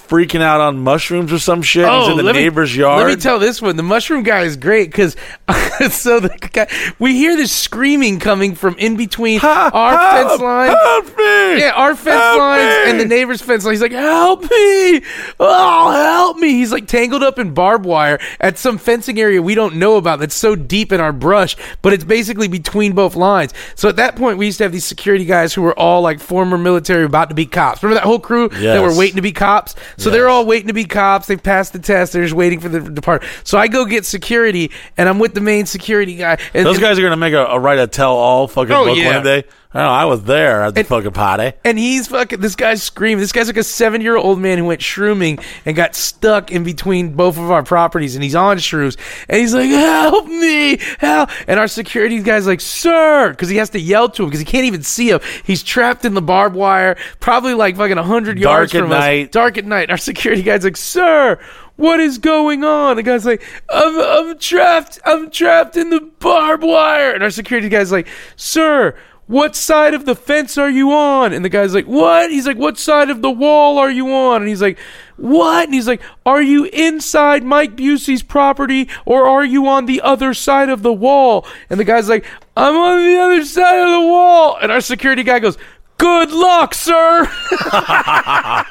freaking 0.08 0.40
out 0.42 0.60
on 0.60 0.78
mushrooms 0.78 1.32
or 1.32 1.38
some 1.38 1.62
shit. 1.62 1.84
He's 1.84 2.06
in 2.06 2.12
oh, 2.12 2.16
the 2.16 2.22
Oh, 2.22 2.26
let 2.26 2.34
me- 2.34 2.42
neighbor's 2.42 2.74
yard. 2.76 3.02
Let 3.06 3.14
me 3.16 3.20
tell 3.20 3.38
this 3.38 3.60
one. 3.62 3.76
The 3.76 3.82
mushroom 3.82 4.22
guy 4.22 4.42
is 4.42 4.56
great 4.56 4.90
because 4.90 5.16
so 5.90 6.20
the 6.20 6.28
guy, 6.52 6.68
we 6.98 7.14
hear 7.14 7.36
this 7.36 7.50
screaming 7.52 8.18
coming 8.20 8.54
from 8.54 8.76
in 8.78 8.96
between 8.96 9.40
Ha- 9.40 9.70
our 9.72 9.96
help, 9.98 10.28
fence 10.30 10.40
line. 10.42 10.68
Help 10.68 11.06
me! 11.18 11.58
Yeah, 11.60 11.72
our 11.74 11.94
fence 11.96 12.20
Help 12.20 12.38
lines 12.38 12.84
me! 12.84 12.90
and 12.90 13.00
the 13.00 13.04
neighbor's 13.06 13.40
fence 13.42 13.64
line. 13.64 13.72
He's 13.72 13.82
like, 13.82 13.92
"Help 13.92 14.42
me! 14.42 15.02
Oh, 15.40 15.90
help 15.92 16.36
me!" 16.38 16.50
He's 16.52 16.70
like 16.72 16.86
tangled 16.86 17.22
up 17.22 17.38
in 17.38 17.54
barbed 17.54 17.84
wire 17.86 18.18
at 18.40 18.58
some 18.58 18.78
fencing 18.78 19.18
area 19.18 19.40
we 19.42 19.54
don't 19.54 19.76
know 19.76 19.96
about 19.96 20.20
that's 20.20 20.34
so 20.34 20.54
deep 20.54 20.92
in 20.92 21.00
our 21.00 21.12
brush, 21.12 21.56
but 21.82 21.92
it's 21.92 22.04
basically 22.04 22.48
between 22.48 22.92
both 22.92 23.16
lines. 23.16 23.52
So 23.74 23.88
at 23.88 23.96
that 23.96 24.16
point, 24.16 24.38
we 24.38 24.46
used 24.46 24.58
to 24.58 24.64
have 24.64 24.72
these 24.72 24.84
security 24.84 25.24
guys 25.24 25.54
who 25.54 25.62
were 25.62 25.76
all 25.78 26.02
like 26.02 26.20
former 26.20 26.56
military, 26.58 27.04
about 27.04 27.28
to 27.30 27.34
be 27.34 27.46
cops. 27.46 27.82
Remember 27.82 28.00
that 28.00 28.06
whole 28.06 28.20
crew 28.20 28.48
that 28.48 28.60
Yes. 28.60 28.80
were 28.80 28.96
waiting 28.96 29.16
to 29.16 29.22
be 29.22 29.32
cops? 29.32 29.74
So 29.96 30.10
they're 30.10 30.28
all 30.28 30.46
waiting 30.46 30.68
to 30.68 30.74
be 30.74 30.84
cops. 30.84 31.26
They've 31.26 31.42
passed 31.42 31.72
the 31.72 31.78
test. 31.78 32.12
They're 32.12 32.22
just 32.22 32.34
waiting 32.34 32.60
for 32.60 32.68
the 32.68 32.80
department. 32.80 33.30
So 33.44 33.58
I 33.58 33.68
go 33.68 33.84
get 33.84 34.04
security, 34.04 34.70
and 34.96 35.08
I'm 35.08 35.18
with 35.18 35.34
the 35.34 35.40
main 35.40 35.66
security 35.66 36.16
guy. 36.16 36.38
And, 36.52 36.66
Those 36.66 36.78
guys 36.78 36.98
are 36.98 37.02
gonna 37.02 37.16
make 37.16 37.34
a, 37.34 37.44
a 37.46 37.58
write 37.58 37.78
a 37.78 37.86
tell 37.86 38.12
all 38.14 38.48
fucking 38.48 38.72
Oh, 38.74 38.84
book 38.86 38.96
yeah. 38.98 39.14
one 39.16 39.24
day. 39.24 39.44
Oh, 39.76 39.80
I 39.80 40.04
was 40.04 40.22
there 40.22 40.62
at 40.62 40.74
the 40.74 40.80
And- 40.80 40.88
fucking 40.88 41.10
party. 41.10 41.52
And 41.64 41.76
he's 41.78 42.06
fucking. 42.06 42.40
This 42.40 42.54
guy's 42.54 42.82
screaming. 42.82 43.18
This 43.20 43.32
guy's 43.32 43.48
like 43.48 43.56
a 43.56 43.64
seven-year-old 43.64 44.38
man 44.38 44.58
who 44.58 44.66
went 44.66 44.80
shrooming 44.80 45.42
and 45.66 45.74
got 45.74 45.96
stuck 45.96 46.52
in 46.52 46.62
between 46.62 47.14
both 47.14 47.36
of 47.36 47.50
our 47.50 47.64
properties, 47.64 48.14
and 48.14 48.22
he's 48.22 48.36
on 48.36 48.58
shrooms. 48.58 48.96
And 49.28 49.40
he's 49.40 49.52
like, 49.52 49.68
"Help 49.70 50.26
me, 50.28 50.78
help!" 51.00 51.30
And 51.48 51.58
our 51.58 51.66
security 51.66 52.20
guy's 52.22 52.46
like, 52.46 52.60
"Sir," 52.60 53.30
because 53.30 53.48
he 53.48 53.56
has 53.56 53.70
to 53.70 53.80
yell 53.80 54.08
to 54.10 54.22
him 54.22 54.28
because 54.28 54.38
he 54.40 54.46
can't 54.46 54.64
even 54.66 54.82
see 54.84 55.10
him. 55.10 55.18
He's 55.44 55.62
trapped 55.64 56.04
in 56.04 56.14
the 56.14 56.22
barbed 56.22 56.54
wire, 56.54 56.96
probably 57.18 57.54
like 57.54 57.76
fucking 57.76 57.96
hundred 57.96 58.38
yards 58.38 58.70
Dark 58.72 58.82
at 58.82 58.86
from 58.88 58.92
us. 58.96 59.00
night. 59.00 59.32
Dark 59.32 59.58
at 59.58 59.64
night. 59.64 59.90
Our 59.90 59.96
security 59.96 60.42
guy's 60.42 60.62
like, 60.64 60.76
"Sir." 60.76 61.38
What 61.76 61.98
is 61.98 62.18
going 62.18 62.62
on? 62.62 62.94
The 62.94 63.02
guy's 63.02 63.26
like, 63.26 63.42
I'm, 63.68 63.98
I'm 63.98 64.38
trapped. 64.38 65.00
I'm 65.04 65.28
trapped 65.28 65.76
in 65.76 65.90
the 65.90 65.98
barbed 66.20 66.62
wire. 66.62 67.10
And 67.12 67.20
our 67.24 67.30
security 67.30 67.68
guy's 67.68 67.90
like, 67.90 68.06
Sir, 68.36 68.94
what 69.26 69.56
side 69.56 69.94
of 69.94 70.04
the 70.04 70.14
fence 70.14 70.58
are 70.58 70.68
you 70.70 70.92
on? 70.92 71.32
And 71.32 71.44
the 71.44 71.48
guy's 71.48 71.74
like, 71.74 71.86
What? 71.86 72.30
He's 72.30 72.46
like, 72.46 72.56
What 72.58 72.78
side 72.78 73.10
of 73.10 73.22
the 73.22 73.30
wall 73.30 73.78
are 73.78 73.90
you 73.90 74.12
on? 74.12 74.42
And 74.42 74.48
he's 74.48 74.62
like, 74.62 74.78
What? 75.16 75.64
And 75.64 75.74
he's 75.74 75.88
like, 75.88 76.02
Are 76.26 76.42
you 76.42 76.64
inside 76.66 77.42
Mike 77.44 77.76
Busey's 77.76 78.22
property 78.22 78.88
or 79.06 79.26
are 79.26 79.44
you 79.44 79.66
on 79.66 79.86
the 79.86 80.00
other 80.02 80.34
side 80.34 80.68
of 80.68 80.82
the 80.82 80.92
wall? 80.92 81.46
And 81.70 81.80
the 81.80 81.84
guy's 81.84 82.08
like, 82.08 82.24
I'm 82.56 82.76
on 82.76 83.04
the 83.04 83.18
other 83.18 83.44
side 83.44 83.78
of 83.84 83.90
the 84.02 84.08
wall. 84.08 84.58
And 84.60 84.70
our 84.70 84.80
security 84.80 85.22
guy 85.22 85.38
goes, 85.38 85.56
Good 85.96 86.30
luck, 86.30 86.74
sir. 86.74 87.28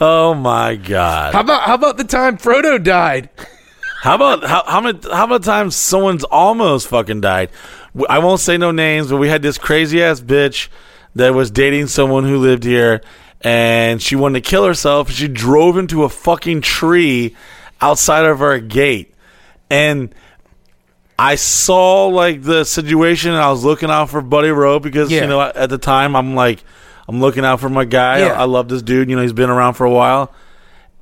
Oh 0.00 0.32
my 0.32 0.76
god! 0.76 1.34
How 1.34 1.40
about 1.40 1.62
how 1.62 1.74
about 1.74 1.96
the 1.96 2.04
time 2.04 2.38
Frodo 2.38 2.80
died? 2.82 3.30
How 4.00 4.14
about 4.14 4.44
how, 4.44 4.62
how 4.66 4.80
many 4.80 4.98
how 5.10 5.26
many 5.26 5.42
times 5.42 5.74
someone's 5.74 6.24
almost 6.24 6.86
fucking 6.88 7.20
died? 7.20 7.50
I 8.08 8.18
won't 8.20 8.40
say 8.40 8.56
no 8.56 8.70
names, 8.70 9.08
but 9.10 9.16
we 9.16 9.28
had 9.28 9.42
this 9.42 9.58
crazy 9.58 10.02
ass 10.02 10.20
bitch 10.20 10.68
that 11.16 11.34
was 11.34 11.50
dating 11.50 11.88
someone 11.88 12.24
who 12.24 12.36
lived 12.38 12.62
here, 12.62 13.02
and 13.40 14.00
she 14.00 14.14
wanted 14.14 14.44
to 14.44 14.48
kill 14.48 14.64
herself. 14.64 15.10
She 15.10 15.26
drove 15.26 15.76
into 15.76 16.04
a 16.04 16.08
fucking 16.08 16.60
tree 16.60 17.34
outside 17.80 18.24
of 18.24 18.40
our 18.40 18.60
gate, 18.60 19.12
and 19.68 20.14
I 21.18 21.34
saw 21.34 22.06
like 22.06 22.42
the 22.42 22.62
situation, 22.64 23.32
and 23.32 23.40
I 23.40 23.50
was 23.50 23.64
looking 23.64 23.90
out 23.90 24.10
for 24.10 24.20
Buddy 24.22 24.50
Rowe 24.50 24.78
because 24.78 25.10
Yeah. 25.10 25.22
you 25.22 25.26
know 25.26 25.40
at 25.40 25.70
the 25.70 25.78
time 25.78 26.14
I'm 26.14 26.36
like 26.36 26.62
I'm 27.08 27.20
looking 27.20 27.44
out 27.44 27.58
for 27.58 27.68
my 27.68 27.84
guy. 27.84 28.20
Yeah. 28.20 28.26
I, 28.34 28.42
I 28.42 28.44
love 28.44 28.68
this 28.68 28.82
dude. 28.82 29.10
You 29.10 29.16
know 29.16 29.22
he's 29.22 29.32
been 29.32 29.50
around 29.50 29.74
for 29.74 29.86
a 29.86 29.90
while, 29.90 30.32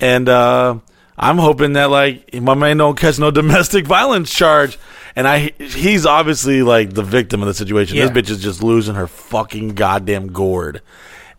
and 0.01 0.27
uh, 0.31 0.79
I'm 1.19 1.39
hoping 1.39 1.75
that 1.75 1.91
like 1.91 2.35
my 2.35 2.55
man 2.55 2.77
don't 2.77 2.99
catch 2.99 3.19
no 3.19 3.31
domestic 3.31 3.87
violence 3.97 4.33
charge. 4.33 4.79
And 5.15 5.27
I, 5.27 5.53
he's 5.59 6.05
obviously 6.05 6.63
like 6.63 6.93
the 6.93 7.03
victim 7.03 7.41
of 7.41 7.49
the 7.49 7.55
situation. 7.55 7.97
Yeah. 7.97 8.09
This 8.09 8.25
bitch 8.25 8.31
is 8.31 8.43
just 8.43 8.63
losing 8.63 8.97
her 8.97 9.07
fucking 9.07 9.71
goddamn 9.71 10.33
gourd. 10.33 10.83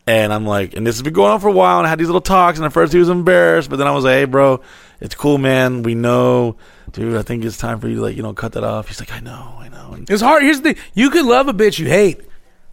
And 0.08 0.34
I'm 0.34 0.48
like, 0.48 0.74
and 0.76 0.88
this 0.88 0.96
has 0.96 1.04
been 1.04 1.14
going 1.14 1.32
on 1.32 1.40
for 1.40 1.50
a 1.50 1.52
while. 1.52 1.78
And 1.78 1.86
I 1.86 1.90
had 1.90 2.00
these 2.00 2.08
little 2.08 2.22
talks. 2.22 2.58
And 2.58 2.66
at 2.66 2.74
first 2.74 2.92
he 2.92 2.98
was 2.98 3.10
embarrassed, 3.10 3.70
but 3.70 3.76
then 3.76 3.86
I 3.88 3.92
was 3.92 4.04
like, 4.04 4.14
hey, 4.14 4.26
bro, 4.26 4.62
it's 5.00 5.14
cool, 5.14 5.38
man. 5.38 5.84
We 5.84 5.94
know, 5.94 6.56
dude. 6.92 7.18
I 7.18 7.22
think 7.22 7.46
it's 7.46 7.58
time 7.58 7.80
for 7.80 7.88
you 7.88 7.98
to 7.98 8.02
like, 8.02 8.16
you 8.16 8.24
know, 8.24 8.34
cut 8.34 8.54
that 8.54 8.64
off. 8.64 8.88
He's 8.88 9.00
like, 9.00 9.12
I 9.12 9.20
know, 9.20 9.56
I 9.60 9.70
know. 9.70 9.92
And, 9.94 10.10
It's 10.10 10.22
hard. 10.24 10.42
Here's 10.42 10.62
the 10.62 10.74
thing: 10.74 10.84
you 10.96 11.12
can 11.12 11.28
love 11.28 11.48
a 11.48 11.54
bitch 11.54 11.78
you 11.78 11.88
hate. 11.88 12.22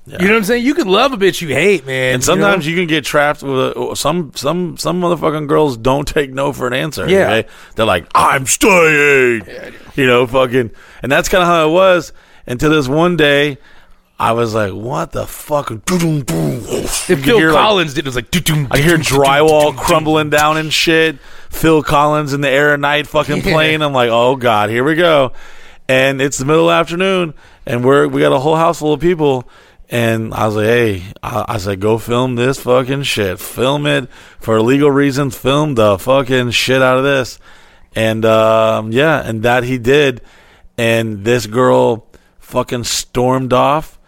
You 0.06 0.18
know 0.18 0.24
what 0.26 0.36
I'm 0.36 0.44
saying? 0.44 0.66
You 0.66 0.74
can 0.74 0.86
love 0.86 1.12
a 1.14 1.16
bitch 1.16 1.40
you 1.40 1.48
hate, 1.48 1.86
man. 1.86 2.14
and 2.14 2.22
sometimes 2.24 2.66
you 2.66 2.76
can 2.76 2.86
get 2.86 3.04
trapped 3.06 3.42
with 3.42 3.74
a, 3.74 3.96
some 3.96 4.32
some 4.34 4.76
some 4.76 5.00
motherfucking 5.00 5.48
girls 5.48 5.78
don't 5.78 6.06
take 6.06 6.30
no 6.30 6.52
for 6.52 6.66
an 6.66 6.74
answer. 6.74 7.08
Yeah. 7.08 7.30
okay? 7.32 7.48
they're 7.74 7.86
like, 7.86 8.06
I'm 8.14 8.44
staying. 8.44 9.46
you 9.94 10.06
know, 10.06 10.26
fucking, 10.26 10.72
and 11.02 11.10
that's 11.10 11.30
kind 11.30 11.40
of 11.42 11.48
how 11.48 11.68
it 11.68 11.72
was 11.72 12.12
until 12.46 12.70
this 12.70 12.86
one 12.86 13.16
day. 13.16 13.56
I 14.16 14.30
was 14.32 14.54
like, 14.54 14.72
"What 14.72 15.10
the 15.10 15.26
fuck?" 15.26 15.72
if 15.72 15.80
You 15.90 17.16
Phil 17.16 17.38
hear, 17.38 17.50
like- 17.50 17.60
Collins 17.62 17.94
did, 17.94 18.04
it 18.04 18.06
was 18.08 18.14
like, 18.14 18.30
doo-doom, 18.30 18.68
I 18.70 18.78
hear 18.78 18.96
drywall 18.96 19.76
crumbling 19.76 20.30
down 20.30 20.56
and 20.56 20.72
shit. 20.72 21.18
Phil 21.50 21.82
Collins 21.82 22.32
in 22.32 22.40
the 22.40 22.48
air 22.48 22.74
at 22.74 22.80
night 22.80 23.06
fucking 23.08 23.38
Yeah. 23.38 23.42
playing. 23.52 23.82
I'm 23.82 23.92
like, 23.92 24.10
oh 24.10 24.36
god, 24.36 24.70
here 24.70 24.84
we 24.84 24.94
go. 24.94 25.32
And 25.88 26.22
it's 26.22 26.38
the 26.38 26.44
middle 26.44 26.68
of 26.70 26.74
the 26.74 26.78
afternoon, 26.78 27.34
and 27.66 27.84
we're 27.84 28.06
we 28.06 28.20
got 28.20 28.32
a 28.32 28.38
whole 28.38 28.56
house 28.56 28.78
full 28.78 28.92
of 28.92 29.00
people. 29.00 29.48
And 29.94 30.34
I 30.34 30.46
was 30.46 30.56
like, 30.56 30.66
hey, 30.66 31.04
I, 31.22 31.44
I 31.50 31.58
said, 31.58 31.78
go 31.78 31.98
film 31.98 32.34
this 32.34 32.58
fucking 32.58 33.04
shit. 33.04 33.38
Film 33.38 33.86
it 33.86 34.10
for 34.40 34.60
legal 34.60 34.90
reasons. 34.90 35.38
Film 35.38 35.76
the 35.76 36.00
fucking 36.00 36.50
shit 36.50 36.82
out 36.82 36.98
of 36.98 37.04
this. 37.04 37.38
And 37.94 38.24
um, 38.24 38.90
yeah, 38.90 39.22
and 39.24 39.44
that 39.44 39.62
he 39.62 39.78
did. 39.78 40.20
And 40.76 41.22
this 41.22 41.46
girl 41.46 42.08
fucking 42.40 42.82
stormed 42.82 43.52
off 43.52 44.00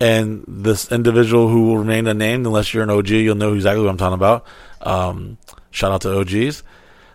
and 0.00 0.46
this 0.48 0.90
individual 0.90 1.50
who 1.50 1.66
will 1.66 1.76
remain 1.76 2.06
unnamed, 2.06 2.46
unless 2.46 2.72
you're 2.72 2.82
an 2.82 2.88
OG, 2.88 3.10
you'll 3.10 3.34
know 3.34 3.52
exactly 3.52 3.84
what 3.84 3.90
I'm 3.90 3.98
talking 3.98 4.14
about. 4.14 4.46
Um, 4.80 5.36
shout 5.70 5.92
out 5.92 6.00
to 6.00 6.20
OGs. 6.20 6.62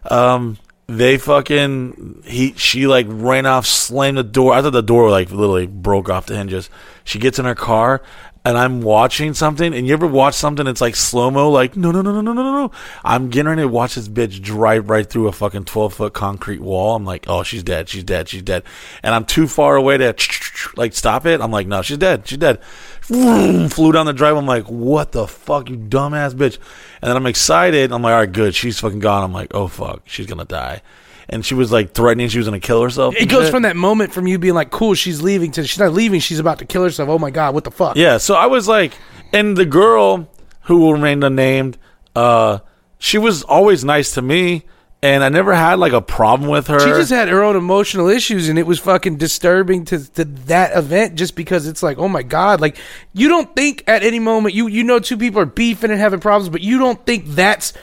Um, 0.05 0.59
they 0.89 1.19
fucking 1.19 2.23
he 2.25 2.53
she 2.53 2.87
like 2.87 3.05
ran 3.07 3.45
off, 3.45 3.65
slammed 3.65 4.17
the 4.17 4.23
door. 4.23 4.53
I 4.53 4.61
thought 4.61 4.71
the 4.71 4.81
door 4.81 5.09
like 5.11 5.29
literally 5.29 5.67
broke 5.67 6.09
off 6.09 6.25
the 6.25 6.35
hinges. 6.35 6.69
She 7.03 7.19
gets 7.19 7.39
in 7.39 7.45
her 7.45 7.55
car. 7.55 8.01
And 8.45 8.57
I'm 8.57 8.81
watching 8.81 9.33
something, 9.33 9.73
and 9.73 9.85
you 9.85 9.91
ever 9.91 10.07
watch 10.07 10.33
something 10.33 10.65
that's 10.65 10.79
like 10.79 10.95
slow 10.95 11.29
mo, 11.29 11.51
like 11.51 11.75
no, 11.75 11.91
no, 11.91 12.01
no, 12.01 12.13
no, 12.13 12.21
no, 12.21 12.31
no, 12.31 12.41
no. 12.41 12.71
I'm 13.03 13.29
getting 13.29 13.49
ready 13.49 13.63
to 13.63 13.67
watch 13.67 13.95
this 13.95 14.07
bitch 14.07 14.41
drive 14.41 14.89
right 14.89 15.07
through 15.07 15.27
a 15.27 15.33
fucking 15.33 15.65
12 15.65 15.93
foot 15.93 16.13
concrete 16.13 16.61
wall. 16.61 16.95
I'm 16.95 17.03
like, 17.03 17.25
oh, 17.27 17.43
she's 17.43 17.63
dead, 17.63 17.89
she's 17.89 18.05
dead, 18.05 18.29
she's 18.29 18.41
dead. 18.41 18.63
And 19.03 19.13
I'm 19.13 19.25
too 19.25 19.45
far 19.45 19.75
away 19.75 19.97
to 19.97 20.15
like 20.77 20.93
stop 20.93 21.25
it. 21.25 21.41
I'm 21.41 21.51
like, 21.51 21.67
no, 21.67 21.81
she's 21.81 21.97
dead, 21.97 22.25
she's 22.29 22.37
dead. 22.37 22.59
Flew 23.09 23.91
down 23.91 24.05
the 24.05 24.13
drive. 24.13 24.37
I'm 24.37 24.45
like, 24.45 24.65
what 24.65 25.11
the 25.11 25.27
fuck, 25.27 25.67
you 25.69 25.77
dumbass 25.77 26.33
bitch. 26.33 26.59
And 27.01 27.09
then 27.09 27.15
I'm 27.15 27.25
excited. 27.25 27.91
I'm 27.91 28.03
like, 28.03 28.13
all 28.13 28.19
right, 28.19 28.31
good. 28.31 28.53
She's 28.53 28.79
fucking 28.79 28.99
gone. 28.99 29.23
I'm 29.23 29.33
like, 29.33 29.53
oh 29.55 29.67
fuck, 29.67 30.03
she's 30.05 30.27
gonna 30.27 30.45
die. 30.45 30.83
And 31.27 31.43
she 31.43 31.55
was 31.55 31.71
like 31.71 31.93
threatening 31.93 32.29
she 32.29 32.37
was 32.37 32.45
gonna 32.45 32.59
kill 32.59 32.83
herself. 32.83 33.15
It 33.17 33.27
goes 33.27 33.45
shit. 33.45 33.51
from 33.51 33.63
that 33.63 33.75
moment 33.75 34.13
from 34.13 34.27
you 34.27 34.37
being 34.37 34.53
like, 34.53 34.69
cool, 34.69 34.93
she's 34.93 35.21
leaving 35.23 35.51
to 35.53 35.65
she's 35.65 35.79
not 35.79 35.93
leaving, 35.93 36.19
she's 36.19 36.39
about 36.39 36.59
to 36.59 36.65
kill 36.65 36.83
herself. 36.83 37.09
Oh 37.09 37.17
my 37.17 37.31
god, 37.31 37.55
what 37.55 37.63
the 37.63 37.71
fuck? 37.71 37.95
Yeah, 37.95 38.17
so 38.17 38.35
I 38.35 38.45
was 38.45 38.67
like, 38.67 38.93
and 39.33 39.57
the 39.57 39.65
girl 39.65 40.29
who 40.61 40.77
will 40.77 40.93
remain 40.93 41.23
unnamed, 41.23 41.79
uh, 42.15 42.59
she 42.99 43.17
was 43.17 43.41
always 43.41 43.83
nice 43.83 44.13
to 44.13 44.21
me, 44.21 44.65
and 45.01 45.23
I 45.23 45.29
never 45.29 45.53
had 45.53 45.79
like 45.79 45.93
a 45.93 46.01
problem 46.01 46.49
with 46.49 46.67
her. 46.67 46.79
She 46.79 46.89
just 46.89 47.09
had 47.11 47.29
her 47.29 47.41
own 47.43 47.55
emotional 47.55 48.09
issues, 48.09 48.49
and 48.49 48.59
it 48.59 48.67
was 48.67 48.79
fucking 48.79 49.17
disturbing 49.17 49.85
to, 49.85 50.11
to 50.13 50.25
that 50.25 50.75
event 50.77 51.15
just 51.15 51.35
because 51.35 51.67
it's 51.67 51.81
like, 51.81 51.97
oh 51.97 52.09
my 52.09 52.23
god, 52.23 52.59
like 52.59 52.77
you 53.13 53.29
don't 53.29 53.55
think 53.55 53.83
at 53.87 54.03
any 54.03 54.19
moment 54.19 54.55
you 54.55 54.67
you 54.67 54.83
know 54.83 54.99
two 54.99 55.17
people 55.17 55.39
are 55.39 55.45
beefing 55.45 55.91
and 55.91 55.99
having 55.99 56.19
problems, 56.19 56.49
but 56.49 56.61
you 56.61 56.79
don't 56.79 57.05
think 57.05 57.25
that's 57.27 57.73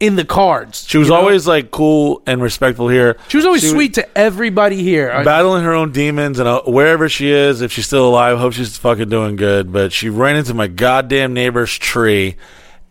in 0.00 0.16
the 0.16 0.24
cards. 0.24 0.84
she 0.88 0.98
was 0.98 1.06
you 1.06 1.14
know? 1.14 1.20
always 1.20 1.46
like 1.46 1.70
cool 1.70 2.20
and 2.26 2.42
respectful 2.42 2.88
here. 2.88 3.16
she 3.28 3.36
was 3.36 3.46
always 3.46 3.68
sweet 3.70 3.94
to 3.94 4.18
everybody 4.18 4.82
here. 4.82 5.08
Battling 5.24 5.62
her 5.62 5.72
own 5.72 5.92
demons, 5.92 6.40
and 6.40 6.48
uh, 6.48 6.62
wherever 6.62 7.08
she 7.08 7.30
is, 7.30 7.60
if 7.60 7.70
she's 7.70 7.86
still 7.86 8.08
alive, 8.08 8.38
hope 8.38 8.52
she's 8.52 8.76
fucking 8.76 9.08
doing 9.08 9.36
good. 9.36 9.72
But 9.72 9.92
she 9.92 10.08
ran 10.08 10.34
into 10.36 10.54
my 10.54 10.66
goddamn 10.66 11.32
neighbor's 11.32 11.78
tree, 11.78 12.36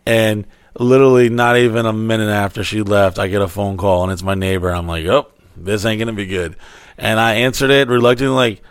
and 0.06 0.46
literally 0.78 1.28
not 1.28 1.56
even 1.56 1.86
a 1.86 1.92
minute 1.92 2.30
after 2.30 2.64
she 2.64 2.82
left, 2.82 3.18
I 3.18 3.28
get 3.28 3.42
a 3.42 3.48
phone 3.48 3.76
call, 3.76 4.04
and 4.04 4.12
it's 4.12 4.22
my 4.22 4.34
neighbor. 4.34 4.70
I'm 4.70 4.86
like, 4.86 5.06
oh, 5.06 5.30
this 5.56 5.84
ain't 5.84 5.98
gonna 5.98 6.12
be 6.12 6.26
good. 6.26 6.56
And 6.98 7.18
I 7.18 7.34
answered 7.34 7.70
it 7.70 7.88
reluctantly, 7.88 8.34
like, 8.34 8.62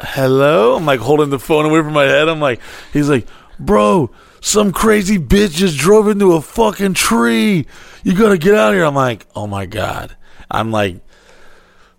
hello. 0.00 0.76
I'm 0.76 0.86
like 0.86 1.00
holding 1.00 1.30
the 1.30 1.38
phone 1.38 1.66
away 1.66 1.82
from 1.82 1.92
my 1.92 2.04
head. 2.04 2.28
I'm 2.28 2.40
like, 2.40 2.60
he's 2.92 3.08
like, 3.08 3.26
bro. 3.58 4.10
Some 4.40 4.70
crazy 4.70 5.18
bitch 5.18 5.56
just 5.56 5.76
drove 5.76 6.06
into 6.06 6.34
a 6.34 6.40
fucking 6.40 6.94
tree. 6.94 7.66
You 8.04 8.14
gotta 8.14 8.38
get 8.38 8.54
out 8.54 8.68
of 8.68 8.74
here. 8.76 8.84
I'm 8.84 8.94
like, 8.94 9.26
oh 9.34 9.48
my 9.48 9.66
god. 9.66 10.14
I'm 10.48 10.70
like, 10.70 11.00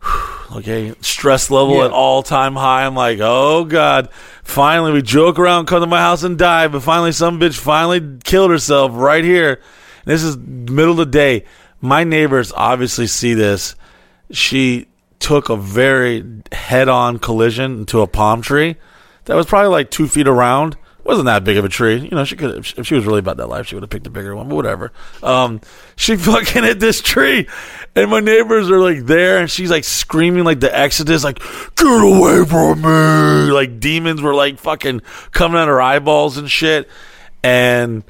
okay 0.55 0.93
stress 1.01 1.49
level 1.51 1.77
Yeah. 1.77 1.85
at 1.85 1.91
all 1.91 2.23
time 2.23 2.55
high 2.55 2.85
i'm 2.85 2.95
like 2.95 3.19
oh 3.21 3.65
god 3.65 4.09
finally 4.43 4.91
we 4.93 5.01
joke 5.01 5.37
around 5.39 5.65
come 5.65 5.81
to 5.81 5.87
my 5.87 5.99
house 5.99 6.23
and 6.23 6.37
die 6.37 6.67
but 6.67 6.81
finally 6.81 7.11
some 7.11 7.39
bitch 7.39 7.57
finally 7.57 8.01
killed 8.23 8.51
herself 8.51 8.91
right 8.93 9.23
here 9.23 9.61
This 10.05 10.23
is 10.23 10.37
middle 10.37 10.91
of 10.91 10.97
the 10.97 11.05
day. 11.05 11.43
My 11.81 12.05
neighbors 12.05 12.53
obviously 12.55 13.07
see 13.07 13.33
this. 13.33 13.75
She 14.31 14.87
took 15.19 15.49
a 15.49 15.57
very 15.57 16.23
head-on 16.53 17.19
collision 17.19 17.79
into 17.81 17.99
a 17.99 18.07
palm 18.07 18.41
tree 18.41 18.77
that 19.25 19.35
was 19.35 19.45
probably 19.45 19.67
like 19.69 19.91
two 19.91 20.07
feet 20.07 20.29
around. 20.29 20.77
Wasn't 21.07 21.25
that 21.27 21.45
big 21.45 21.55
of 21.55 21.63
a 21.63 21.69
tree. 21.69 21.99
You 21.99 22.09
know, 22.09 22.25
she 22.25 22.35
could 22.35 22.57
if 22.57 22.85
she 22.85 22.95
was 22.95 23.05
really 23.05 23.19
about 23.19 23.37
that 23.37 23.47
life, 23.47 23.67
she 23.67 23.75
would 23.75 23.83
have 23.83 23.89
picked 23.89 24.07
a 24.07 24.09
bigger 24.09 24.35
one. 24.35 24.49
But 24.49 24.55
whatever. 24.55 24.91
Um, 25.23 25.61
she 25.95 26.15
fucking 26.17 26.63
hit 26.63 26.79
this 26.79 27.01
tree, 27.01 27.47
and 27.95 28.11
my 28.11 28.19
neighbors 28.19 28.69
are 28.69 28.79
like 28.79 29.05
there, 29.05 29.39
and 29.39 29.49
she's 29.49 29.71
like 29.71 29.85
screaming 29.85 30.43
like 30.43 30.59
the 30.59 30.77
Exodus, 30.77 31.23
like 31.23 31.39
"Get 31.75 31.87
away 31.87 32.43
from 32.45 32.81
me!" 32.81 33.51
Like 33.51 33.79
demons 33.79 34.21
were 34.21 34.35
like 34.35 34.59
fucking 34.59 35.01
coming 35.31 35.57
out 35.57 35.69
her 35.69 35.81
eyeballs 35.81 36.37
and 36.37 36.51
shit, 36.51 36.89
and 37.41 38.03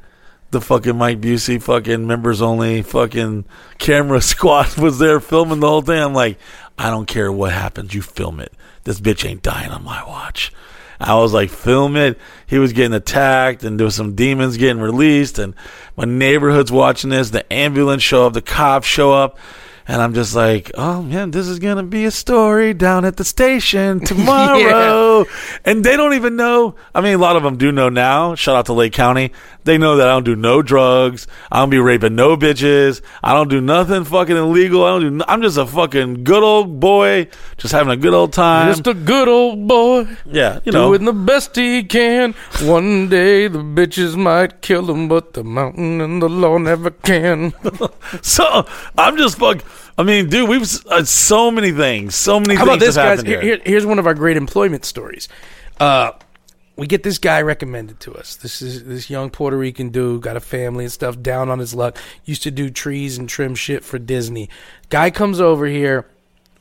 the 0.50 0.60
fucking 0.60 0.96
Mike 0.96 1.20
Busey 1.20 1.62
fucking 1.62 2.06
members 2.06 2.42
only 2.42 2.82
fucking 2.82 3.44
camera 3.78 4.20
squad 4.22 4.76
was 4.76 4.98
there 4.98 5.20
filming 5.20 5.60
the 5.60 5.68
whole 5.68 5.82
thing. 5.82 6.02
I'm 6.02 6.14
like, 6.14 6.38
I 6.76 6.90
don't 6.90 7.06
care 7.06 7.30
what 7.30 7.52
happens, 7.52 7.94
you 7.94 8.02
film 8.02 8.40
it. 8.40 8.52
This 8.84 9.00
bitch 9.00 9.28
ain't 9.28 9.42
dying 9.42 9.70
on 9.70 9.84
my 9.84 10.02
watch. 10.04 10.52
I 11.00 11.14
was 11.16 11.32
like, 11.32 11.50
film 11.50 11.96
it. 11.96 12.18
He 12.46 12.58
was 12.58 12.72
getting 12.72 12.94
attacked, 12.94 13.62
and 13.62 13.78
there 13.78 13.84
was 13.84 13.94
some 13.94 14.14
demons 14.14 14.56
getting 14.56 14.82
released, 14.82 15.38
and 15.38 15.54
my 15.96 16.04
neighborhood's 16.04 16.72
watching 16.72 17.10
this. 17.10 17.30
The 17.30 17.50
ambulance 17.52 18.02
show 18.02 18.26
up, 18.26 18.32
the 18.32 18.42
cops 18.42 18.86
show 18.86 19.12
up, 19.12 19.38
and 19.88 20.02
I'm 20.02 20.12
just 20.12 20.36
like, 20.36 20.70
oh 20.74 21.02
man, 21.02 21.30
this 21.30 21.48
is 21.48 21.58
gonna 21.58 21.82
be 21.82 22.04
a 22.04 22.10
story 22.10 22.74
down 22.74 23.06
at 23.06 23.16
the 23.16 23.24
station 23.24 24.00
tomorrow. 24.04 25.24
And 25.64 25.82
they 25.82 25.96
don't 25.96 26.12
even 26.12 26.36
know. 26.36 26.74
I 26.94 27.00
mean, 27.00 27.14
a 27.14 27.18
lot 27.18 27.36
of 27.36 27.42
them 27.42 27.56
do 27.56 27.72
know 27.72 27.88
now. 27.88 28.34
Shout 28.34 28.54
out 28.54 28.66
to 28.66 28.74
Lake 28.74 28.92
County. 28.92 29.32
They 29.64 29.78
know 29.78 29.96
that 29.96 30.06
I 30.06 30.12
don't 30.12 30.24
do 30.24 30.36
no 30.36 30.62
drugs. 30.62 31.26
I 31.50 31.58
don't 31.60 31.70
be 31.70 31.78
raping 31.78 32.14
no 32.14 32.36
bitches. 32.36 33.00
I 33.22 33.32
don't 33.34 33.48
do 33.48 33.60
nothing 33.60 34.04
fucking 34.04 34.36
illegal. 34.36 34.84
I 34.84 34.98
don't 34.98 35.18
do. 35.18 35.24
I'm 35.26 35.42
just 35.42 35.56
a 35.56 35.66
fucking 35.66 36.22
good 36.24 36.42
old 36.42 36.80
boy, 36.80 37.28
just 37.56 37.72
having 37.72 37.92
a 37.92 37.96
good 37.96 38.14
old 38.14 38.32
time. 38.32 38.68
Just 38.68 38.86
a 38.86 38.94
good 38.94 39.28
old 39.28 39.66
boy. 39.66 40.06
yeah, 40.26 40.60
you 40.64 40.72
know. 40.72 40.88
Doing 40.90 41.04
the 41.06 41.12
best 41.12 41.56
he 41.56 41.82
can. 41.82 42.34
One 42.62 43.08
day 43.08 43.48
the 43.48 43.58
bitches 43.58 44.16
might 44.16 44.60
kill 44.60 44.90
him, 44.90 45.08
but 45.08 45.32
the 45.32 45.44
mountain 45.44 46.00
and 46.00 46.20
the 46.22 46.28
law 46.28 46.58
never 46.58 46.90
can. 46.90 47.54
So 48.22 48.66
I'm 48.96 49.16
just 49.16 49.38
fuck. 49.38 49.62
I 49.98 50.04
mean, 50.04 50.28
dude, 50.28 50.48
we've 50.48 50.62
uh, 50.86 51.04
so 51.04 51.50
many 51.50 51.72
things, 51.72 52.14
so 52.14 52.38
many 52.38 52.54
How 52.54 52.64
things 52.64 52.76
about 52.76 52.80
this, 52.86 52.96
guys? 52.96 53.22
Here, 53.22 53.40
here. 53.40 53.56
here- 53.56 53.62
here's 53.66 53.84
one 53.84 53.98
of 53.98 54.06
our 54.06 54.14
great 54.14 54.36
employment 54.36 54.84
stories. 54.84 55.28
Uh, 55.80 56.12
we 56.76 56.86
get 56.86 57.02
this 57.02 57.18
guy 57.18 57.42
recommended 57.42 57.98
to 58.00 58.14
us. 58.14 58.36
This 58.36 58.62
is 58.62 58.84
this 58.84 59.10
young 59.10 59.30
Puerto 59.30 59.56
Rican 59.58 59.88
dude, 59.88 60.22
got 60.22 60.36
a 60.36 60.40
family 60.40 60.84
and 60.84 60.92
stuff, 60.92 61.20
down 61.20 61.48
on 61.50 61.58
his 61.58 61.74
luck. 61.74 61.98
Used 62.24 62.44
to 62.44 62.52
do 62.52 62.70
trees 62.70 63.18
and 63.18 63.28
trim 63.28 63.56
shit 63.56 63.82
for 63.84 63.98
Disney. 63.98 64.48
Guy 64.88 65.10
comes 65.10 65.40
over 65.40 65.66
here. 65.66 66.06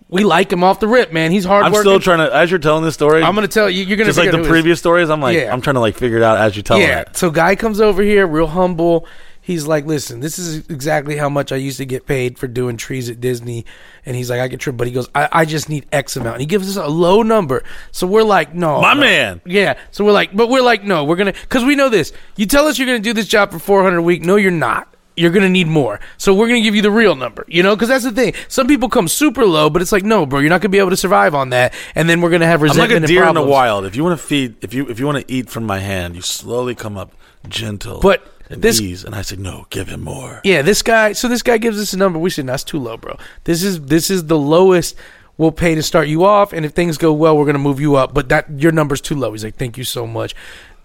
We 0.09 0.23
like 0.23 0.51
him 0.51 0.63
off 0.63 0.79
the 0.79 0.87
rip, 0.87 1.11
man. 1.13 1.31
He's 1.31 1.43
hard 1.45 1.65
I'm 1.65 1.73
still 1.75 1.99
trying 1.99 2.19
to, 2.19 2.33
as 2.33 2.49
you're 2.49 2.59
telling 2.61 2.83
this 2.83 2.93
story, 2.95 3.21
I'm 3.21 3.35
gonna 3.35 3.47
tell 3.47 3.69
you. 3.69 3.83
You're 3.83 3.97
gonna 3.97 4.07
just 4.09 4.17
like 4.17 4.31
the 4.31 4.41
previous 4.47 4.79
stories. 4.79 5.09
I'm 5.11 5.21
like, 5.21 5.37
Yeah. 5.37 5.53
I'm 5.53 5.61
trying 5.61 5.73
to 5.75 5.81
like 5.81 5.97
figure 5.97 6.17
it 6.17 6.23
out 6.23 6.37
as 6.37 6.55
you 6.57 6.63
tell 6.63 6.79
Yeah. 6.79 7.01
it. 7.01 7.17
So 7.17 7.29
guy 7.29 7.55
comes 7.55 7.79
over 7.81 8.01
here, 8.01 8.25
real 8.25 8.47
humble. 8.47 9.05
He's 9.47 9.65
like, 9.65 9.85
listen, 9.85 10.19
this 10.19 10.37
is 10.37 10.67
exactly 10.67 11.15
how 11.15 11.29
much 11.29 11.53
I 11.53 11.55
used 11.55 11.77
to 11.77 11.85
get 11.85 12.05
paid 12.05 12.37
for 12.37 12.49
doing 12.49 12.75
trees 12.75 13.09
at 13.09 13.21
Disney. 13.21 13.65
And 14.05 14.13
he's 14.13 14.29
like, 14.29 14.41
I 14.41 14.49
get 14.49 14.59
trim, 14.59 14.75
but 14.75 14.87
he 14.87 14.93
goes, 14.93 15.07
I, 15.15 15.29
I 15.31 15.45
just 15.45 15.69
need 15.69 15.85
X 15.89 16.17
amount. 16.17 16.33
And 16.33 16.41
he 16.41 16.45
gives 16.45 16.67
us 16.69 16.75
a 16.75 16.89
low 16.89 17.23
number. 17.23 17.63
So 17.93 18.07
we're 18.07 18.23
like, 18.23 18.53
no. 18.53 18.81
My 18.81 18.93
no. 18.93 18.99
man. 18.99 19.41
Yeah. 19.45 19.79
So 19.91 20.03
we're 20.03 20.11
like, 20.11 20.35
but 20.35 20.49
we're 20.49 20.61
like, 20.61 20.83
no, 20.83 21.05
we're 21.05 21.15
gonna 21.15 21.31
because 21.31 21.63
we 21.63 21.77
know 21.77 21.87
this. 21.87 22.11
You 22.35 22.45
tell 22.45 22.67
us 22.67 22.77
you're 22.77 22.87
gonna 22.87 22.99
do 22.99 23.13
this 23.13 23.25
job 23.25 23.51
for 23.51 23.57
four 23.57 23.83
hundred 23.83 23.99
a 23.99 24.01
week. 24.01 24.21
No, 24.21 24.35
you're 24.35 24.51
not. 24.51 24.93
You're 25.15 25.31
gonna 25.31 25.47
need 25.47 25.67
more. 25.67 26.01
So 26.17 26.33
we're 26.33 26.49
gonna 26.49 26.59
give 26.59 26.75
you 26.75 26.81
the 26.81 26.91
real 26.91 27.15
number. 27.15 27.45
You 27.47 27.63
know, 27.63 27.73
because 27.73 27.87
that's 27.87 28.03
the 28.03 28.11
thing. 28.11 28.33
Some 28.49 28.67
people 28.67 28.89
come 28.89 29.07
super 29.07 29.45
low, 29.45 29.69
but 29.69 29.81
it's 29.81 29.93
like, 29.93 30.03
no, 30.03 30.25
bro, 30.25 30.39
you're 30.39 30.49
not 30.49 30.59
gonna 30.59 30.73
be 30.73 30.79
able 30.79 30.89
to 30.89 30.97
survive 30.97 31.33
on 31.33 31.51
that. 31.51 31.73
And 31.95 32.09
then 32.09 32.19
we're 32.19 32.31
gonna 32.31 32.47
have 32.47 32.61
resentment. 32.61 32.91
I'm 32.91 33.01
like 33.01 33.03
a 33.05 33.07
deer 33.07 33.23
in 33.23 33.35
the 33.35 33.41
wild. 33.41 33.85
If 33.85 33.95
you 33.95 34.03
want 34.03 34.19
to 34.19 34.27
feed, 34.27 34.57
if 34.61 34.73
you 34.73 34.89
if 34.89 34.99
you 34.99 35.05
want 35.05 35.25
to 35.25 35.33
eat 35.33 35.49
from 35.49 35.63
my 35.63 35.79
hand, 35.79 36.17
you 36.17 36.21
slowly 36.21 36.75
come 36.75 36.97
up 36.97 37.13
gentle, 37.47 38.01
But 38.01 38.27
and 38.49 38.61
this- 38.61 38.79
ease. 38.81 39.03
And 39.03 39.13
I 39.15 39.21
said, 39.21 39.39
no, 39.39 39.65
give 39.69 39.87
him 39.87 40.01
more. 40.03 40.41
Yeah, 40.43 40.61
this 40.61 40.81
guy. 40.81 41.13
So 41.13 41.27
this 41.27 41.41
guy 41.43 41.57
gives 41.57 41.79
us 41.79 41.93
a 41.93 41.97
number. 41.97 42.19
We 42.19 42.29
said 42.29 42.45
that's 42.47 42.63
too 42.63 42.79
low, 42.79 42.97
bro. 42.97 43.17
This 43.43 43.63
is 43.63 43.81
this 43.81 44.09
is 44.09 44.25
the 44.27 44.37
lowest 44.37 44.95
we'll 45.37 45.51
pay 45.51 45.75
to 45.75 45.83
start 45.83 46.07
you 46.07 46.23
off, 46.25 46.51
and 46.53 46.65
if 46.65 46.71
things 46.73 46.97
go 46.97 47.13
well, 47.13 47.37
we're 47.37 47.45
gonna 47.45 47.59
move 47.59 47.79
you 47.79 47.95
up. 47.95 48.13
But 48.13 48.29
that 48.29 48.49
your 48.59 48.71
number's 48.71 49.01
too 49.01 49.15
low. 49.15 49.31
He's 49.33 49.43
like, 49.43 49.55
thank 49.55 49.77
you 49.77 49.83
so 49.83 50.07
much. 50.07 50.33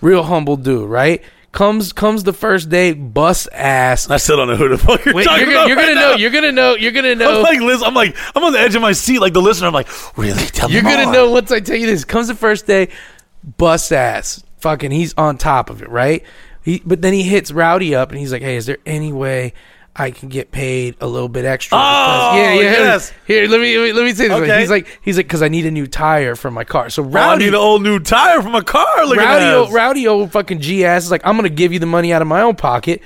Real 0.01 0.25
humble 0.25 0.57
dude, 0.57 0.89
right? 0.91 1.23
Comes 1.53 1.93
comes 1.93 2.25
the 2.25 2.33
first 2.33 2.71
day, 2.71 2.93
bust 2.95 3.47
ass. 3.53 4.09
I 4.11 4.17
still 4.17 4.39
don't 4.39 4.49
know 4.49 4.57
who 4.57 4.69
the 4.71 4.79
fuck 4.79 5.05
you're 5.05 5.15
Wait, 5.15 5.25
talking 5.25 5.45
you're, 5.47 5.53
gonna, 5.53 5.59
about. 5.61 5.69
you're 5.69 5.77
right 5.77 5.83
gonna 5.89 5.95
know. 6.01 6.11
now. 6.13 6.17
You're 6.17 6.31
gonna 6.31 6.53
know. 6.53 6.75
You're 6.77 6.93
gonna 6.93 7.15
know. 7.15 7.37
I'm 7.37 7.43
like, 7.43 7.61
Liz, 7.61 7.83
I'm 7.83 7.93
like, 7.95 8.17
I'm 8.35 8.43
on 8.43 8.53
the 8.55 8.59
edge 8.59 8.75
of 8.75 8.81
my 8.81 8.93
seat, 8.93 9.19
like 9.21 9.35
the 9.35 9.43
listener. 9.43 9.67
I'm 9.67 9.75
like, 9.75 9.89
really? 10.19 10.45
Tell 10.47 10.69
me 10.69 10.75
You're 10.75 10.83
gonna 10.83 11.05
more. 11.05 11.13
know 11.13 11.31
once 11.31 11.51
I 11.53 11.61
tell 11.61 11.77
you 11.77 11.87
this. 11.87 12.05
Comes 12.07 12.29
the 12.29 12.35
first 12.35 12.67
day, 12.67 12.89
bust 13.59 13.93
ass. 13.93 14.43
Fucking, 14.61 14.93
he's 14.93 15.13
on 15.19 15.37
top 15.39 15.69
of 15.71 15.83
it, 15.83 15.89
right? 15.91 16.25
He, 16.63 16.83
but 16.85 17.03
then 17.03 17.13
he 17.13 17.23
hits 17.23 17.51
Rowdy 17.53 17.95
up, 17.95 18.11
and 18.11 18.19
he's 18.19 18.33
like, 18.33 18.43
"Hey, 18.43 18.57
is 18.57 18.67
there 18.67 18.79
any 18.87 19.13
way 19.13 19.53
I 19.95 20.11
can 20.11 20.29
get 20.29 20.53
paid 20.53 20.97
a 21.01 21.07
little 21.07 21.29
bit 21.29 21.45
extra?" 21.45 21.77
Oh, 21.77 22.33
yeah, 22.37 22.53
yeah. 22.55 22.61
yes. 22.63 23.13
Here, 23.27 23.49
let 23.49 23.61
me 23.61 23.77
let 23.79 23.85
me, 23.87 23.93
let 23.93 24.05
me 24.05 24.15
say 24.15 24.29
this. 24.29 24.39
Okay. 24.41 24.61
He's 24.61 24.71
like, 24.71 25.01
he's 25.03 25.17
like, 25.17 25.27
because 25.27 25.43
I 25.43 25.49
need 25.49 25.67
a 25.67 25.71
new 25.71 25.87
tire 25.87 26.35
for 26.37 26.51
my 26.51 26.65
car. 26.65 26.89
So 26.91 27.03
Oh, 27.03 27.07
I 27.09 27.11
Rowdy, 27.11 27.45
need 27.45 27.49
an 27.49 27.55
old 27.57 27.83
new 27.83 27.99
tire 27.99 28.41
for 28.43 28.49
my 28.51 28.61
car. 28.61 29.05
Look 29.07 29.19
Rowdy, 29.19 29.45
at 29.45 29.55
old. 29.55 29.73
Rowdy, 29.73 30.07
old 30.07 30.31
fucking 30.33 30.61
G 30.61 30.85
ass 30.85 31.05
is 31.05 31.11
like, 31.11 31.23
I'm 31.25 31.37
gonna 31.37 31.49
give 31.49 31.73
you 31.73 31.79
the 31.79 31.87
money 31.87 32.13
out 32.13 32.23
of 32.23 32.29
my 32.29 32.43
own 32.43 32.55
pocket, 32.57 33.03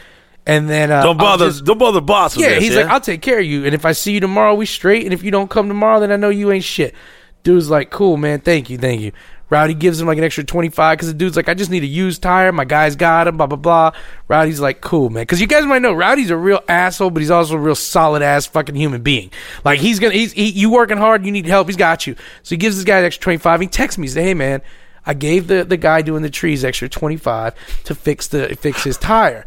and 0.46 0.68
then 0.68 0.92
uh, 0.92 1.02
Don't 1.02 1.16
bother. 1.16 1.46
just- 1.46 1.64
don't 1.64 1.78
bother, 1.78 2.00
boss. 2.02 2.36
With 2.36 2.44
yeah, 2.44 2.54
this, 2.56 2.64
he's 2.64 2.74
yeah? 2.74 2.82
like, 2.82 2.90
I'll 2.90 3.00
take 3.00 3.22
care 3.22 3.38
of 3.40 3.46
you. 3.46 3.64
And 3.64 3.74
if 3.74 3.84
I 3.86 3.92
see 3.92 4.12
you 4.12 4.20
tomorrow, 4.20 4.54
we 4.54 4.66
straight. 4.66 5.04
And 5.04 5.12
if 5.14 5.22
you 5.22 5.30
don't 5.30 5.48
come 5.50 5.68
tomorrow, 5.68 5.98
then 6.00 6.12
I 6.12 6.16
know 6.16 6.28
you 6.28 6.52
ain't 6.52 6.64
shit. 6.64 6.94
Dude's 7.42 7.70
like, 7.70 7.90
cool, 7.90 8.16
man. 8.16 8.40
Thank 8.40 8.70
you, 8.70 8.76
thank 8.78 9.00
you. 9.00 9.12
Rowdy 9.48 9.74
gives 9.74 10.00
him 10.00 10.06
like 10.06 10.18
an 10.18 10.24
extra 10.24 10.44
25 10.44 10.96
because 10.96 11.08
the 11.08 11.14
dude's 11.14 11.36
like, 11.36 11.48
I 11.48 11.54
just 11.54 11.70
need 11.70 11.82
a 11.82 11.86
used 11.86 12.22
tire. 12.22 12.50
My 12.52 12.64
guy's 12.64 12.96
got 12.96 13.28
him, 13.28 13.36
blah, 13.36 13.46
blah, 13.46 13.56
blah. 13.56 13.92
Rowdy's 14.28 14.60
like, 14.60 14.80
cool, 14.80 15.10
man. 15.10 15.22
Because 15.22 15.40
you 15.40 15.46
guys 15.46 15.64
might 15.64 15.82
know, 15.82 15.92
Rowdy's 15.92 16.30
a 16.30 16.36
real 16.36 16.60
asshole, 16.68 17.10
but 17.10 17.20
he's 17.20 17.30
also 17.30 17.54
a 17.54 17.58
real 17.58 17.74
solid 17.74 18.22
ass 18.22 18.46
fucking 18.46 18.74
human 18.74 19.02
being. 19.02 19.30
Like, 19.64 19.78
he's 19.78 20.00
going 20.00 20.12
to, 20.12 20.18
he's, 20.18 20.32
he, 20.32 20.50
you 20.50 20.70
working 20.70 20.96
hard, 20.96 21.24
you 21.24 21.32
need 21.32 21.46
help, 21.46 21.68
he's 21.68 21.76
got 21.76 22.06
you. 22.06 22.16
So 22.42 22.54
he 22.54 22.56
gives 22.56 22.76
this 22.76 22.84
guy 22.84 22.98
an 22.98 23.04
extra 23.04 23.22
25. 23.22 23.60
He 23.60 23.66
texts 23.68 23.98
me, 23.98 24.06
he 24.06 24.10
said, 24.10 24.24
hey, 24.24 24.34
man, 24.34 24.62
I 25.06 25.14
gave 25.14 25.46
the, 25.46 25.64
the 25.64 25.76
guy 25.76 26.02
doing 26.02 26.22
the 26.22 26.30
trees 26.30 26.64
extra 26.64 26.88
25 26.88 27.84
to 27.84 27.94
fix 27.94 28.26
the 28.26 28.56
fix 28.56 28.82
his 28.82 28.98
tire. 28.98 29.46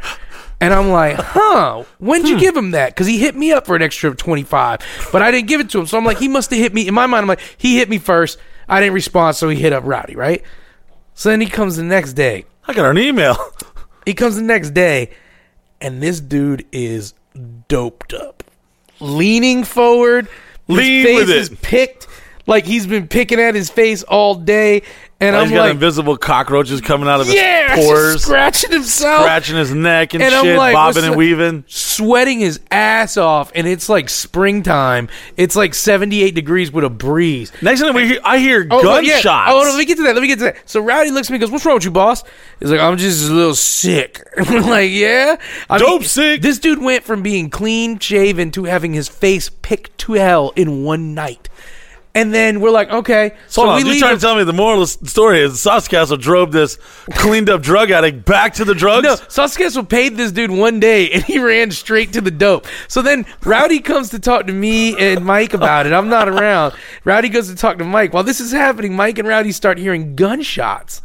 And 0.62 0.74
I'm 0.74 0.90
like, 0.90 1.16
huh, 1.18 1.84
when'd 2.00 2.28
you 2.28 2.36
hmm. 2.36 2.40
give 2.40 2.56
him 2.56 2.72
that? 2.72 2.90
Because 2.90 3.08
he 3.08 3.18
hit 3.18 3.36
me 3.36 3.52
up 3.52 3.66
for 3.66 3.76
an 3.76 3.82
extra 3.82 4.14
25, 4.14 5.10
but 5.12 5.22
I 5.22 5.32
didn't 5.32 5.48
give 5.48 5.62
it 5.62 5.70
to 5.72 5.80
him. 5.80 5.86
So 5.86 5.98
I'm 5.98 6.04
like, 6.04 6.18
he 6.18 6.28
must 6.28 6.50
have 6.50 6.60
hit 6.60 6.74
me. 6.74 6.88
In 6.88 6.94
my 6.94 7.06
mind, 7.06 7.24
I'm 7.24 7.28
like, 7.28 7.42
he 7.58 7.78
hit 7.78 7.90
me 7.90 7.98
first. 7.98 8.40
I 8.70 8.80
didn't 8.80 8.94
respond, 8.94 9.36
so 9.36 9.50
he 9.50 9.58
hit 9.60 9.74
up 9.74 9.84
Rowdy, 9.86 10.16
right? 10.16 10.44
So 11.16 11.30
then 11.30 11.42
he 11.42 11.48
comes 11.48 11.76
the 11.76 11.84
next 11.84 12.14
day. 12.14 12.46
I 12.68 12.74
got 12.74 12.90
an 12.90 12.98
email. 12.98 13.36
He 14.06 14.16
comes 14.16 14.38
the 14.38 14.42
next 14.42 14.72
day, 14.72 15.12
and 15.82 16.02
this 16.02 16.20
dude 16.20 16.66
is 16.72 17.14
doped 17.68 18.12
up. 18.14 18.44
Leaning 19.00 19.64
forward. 19.64 20.28
His 20.68 20.78
Lean 20.78 21.04
face 21.06 21.20
with 21.20 21.30
it. 21.30 21.36
is 21.36 21.50
picked. 21.62 22.08
Like 22.48 22.66
he's 22.66 22.88
been 22.88 23.08
picking 23.08 23.40
at 23.40 23.54
his 23.54 23.70
face 23.70 24.02
all 24.02 24.34
day. 24.34 24.82
And 25.22 25.36
oh, 25.36 25.42
He's 25.42 25.50
I'm 25.50 25.56
got 25.56 25.62
like, 25.64 25.72
invisible 25.74 26.16
cockroaches 26.16 26.80
coming 26.80 27.10
out 27.10 27.20
of 27.20 27.28
his 27.28 27.36
yeah, 27.36 27.76
pores, 27.80 28.24
scratching 28.24 28.72
himself. 28.72 29.24
scratching 29.24 29.58
his 29.58 29.74
neck 29.74 30.14
and, 30.14 30.24
And 30.24 30.34
shit, 30.34 30.58
like, 30.58 30.74
bobbing 30.74 31.04
and 31.04 31.18
weaving. 31.18 31.66
sweating 31.68 32.40
his 32.40 32.62
ass 32.72 33.18
off, 33.18 33.52
and 33.54 33.68
it's 33.68 33.90
like 33.90 34.10
springtime. 34.10 35.10
It's 35.36 35.58
like 35.58 35.74
78 35.74 36.34
degrees 36.36 36.72
with 36.72 36.86
a 36.86 36.90
breeze. 36.90 37.52
Next 37.62 37.82
thing 37.82 37.94
we 37.94 38.08
hear, 38.08 38.20
I 38.24 38.40
hear 38.40 38.66
oh, 38.72 38.80
oh, 38.82 39.00
yeah. 39.00 39.16
gunshots. 39.16 39.52
Oh, 39.52 39.62
no, 39.64 39.70
let 39.72 39.78
me 39.78 39.84
get 39.86 39.98
to 39.98 40.04
that. 40.04 40.16
Let 40.16 40.22
me 40.22 40.28
get 40.28 40.38
to 40.40 40.46
that. 40.46 40.70
So 40.70 40.80
Rowdy 40.80 41.12
looks 41.12 41.28
at 41.28 41.32
me 41.32 41.36
and 41.36 41.42
goes, 41.42 41.52
What's 41.52 41.66
wrong 41.66 41.76
with 41.76 41.84
you, 41.84 41.92
boss? 41.92 42.24
He's 42.62 42.72
like, 42.72 42.80
I'm 42.80 42.98
just 42.98 43.30
a 43.30 43.34
little 43.34 43.56
sick. 43.56 44.26
I'm 44.38 44.64
like, 44.70 44.92
yeah. 44.92 45.36
I 45.70 45.80
Dope 45.80 46.06
sick. 46.06 46.42
This 46.42 46.60
dude 46.60 46.82
went 46.82 47.04
from 47.04 47.24
being 47.24 47.50
clean 47.50 48.00
shaven 48.00 48.52
to 48.52 48.64
having 48.64 48.94
his 48.94 49.10
face 49.10 49.50
picked 49.50 49.98
to 49.98 50.14
hell 50.14 50.54
in 50.56 50.86
one 50.86 51.14
night. 51.14 51.50
And 52.16 52.34
then 52.34 52.60
we're 52.60 52.72
like, 52.72 52.90
okay. 52.90 53.36
So 53.48 53.62
Hold 53.62 53.76
on, 53.76 53.84
we 53.84 53.92
you're 53.92 54.00
trying 54.00 54.16
to 54.16 54.22
tell 54.22 54.36
me 54.36 54.44
the 54.44 54.52
moral 54.52 54.82
of 54.82 55.00
the 55.00 55.08
story 55.08 55.42
is 55.42 55.62
Sauce 55.62 55.88
Castle 55.88 56.18
drove 56.18 56.52
this 56.52 56.78
cleaned 57.12 57.50
up 57.50 57.62
drug 57.62 57.92
addict 57.92 58.26
back 58.26 58.56
to 58.56 58.66
the 58.66 58.74
drugs? 58.74 59.04
No, 59.04 59.16
Sauce 59.16 59.56
Castle 59.56 59.86
paid 59.86 60.18
this 60.18 60.32
dude 60.32 60.50
one 60.50 60.80
day 60.80 61.12
and 61.12 61.24
he 61.24 61.38
ran 61.38 61.70
straight 61.70 62.14
to 62.14 62.22
the 62.22 62.32
dope. 62.32 62.66
So 62.88 63.04
then 63.04 63.26
Rowdy 63.46 63.80
comes 63.80 64.10
to 64.10 64.20
talk 64.20 64.48
to 64.48 64.54
me 64.54 64.98
and 64.98 65.24
Mike 65.24 65.54
about 65.54 65.86
it. 65.86 65.94
I'm 65.94 66.10
not 66.10 66.28
around. 66.28 66.74
Rowdy 67.04 67.30
goes 67.30 67.48
to 67.50 67.56
talk 67.56 67.78
to 67.78 67.86
Mike. 67.86 68.12
While 68.12 68.24
this 68.24 68.42
is 68.42 68.52
happening, 68.52 68.96
Mike 68.96 69.20
and 69.20 69.28
Rowdy 69.28 69.52
start 69.52 69.78
hearing 69.78 70.16
gunshots. 70.16 71.02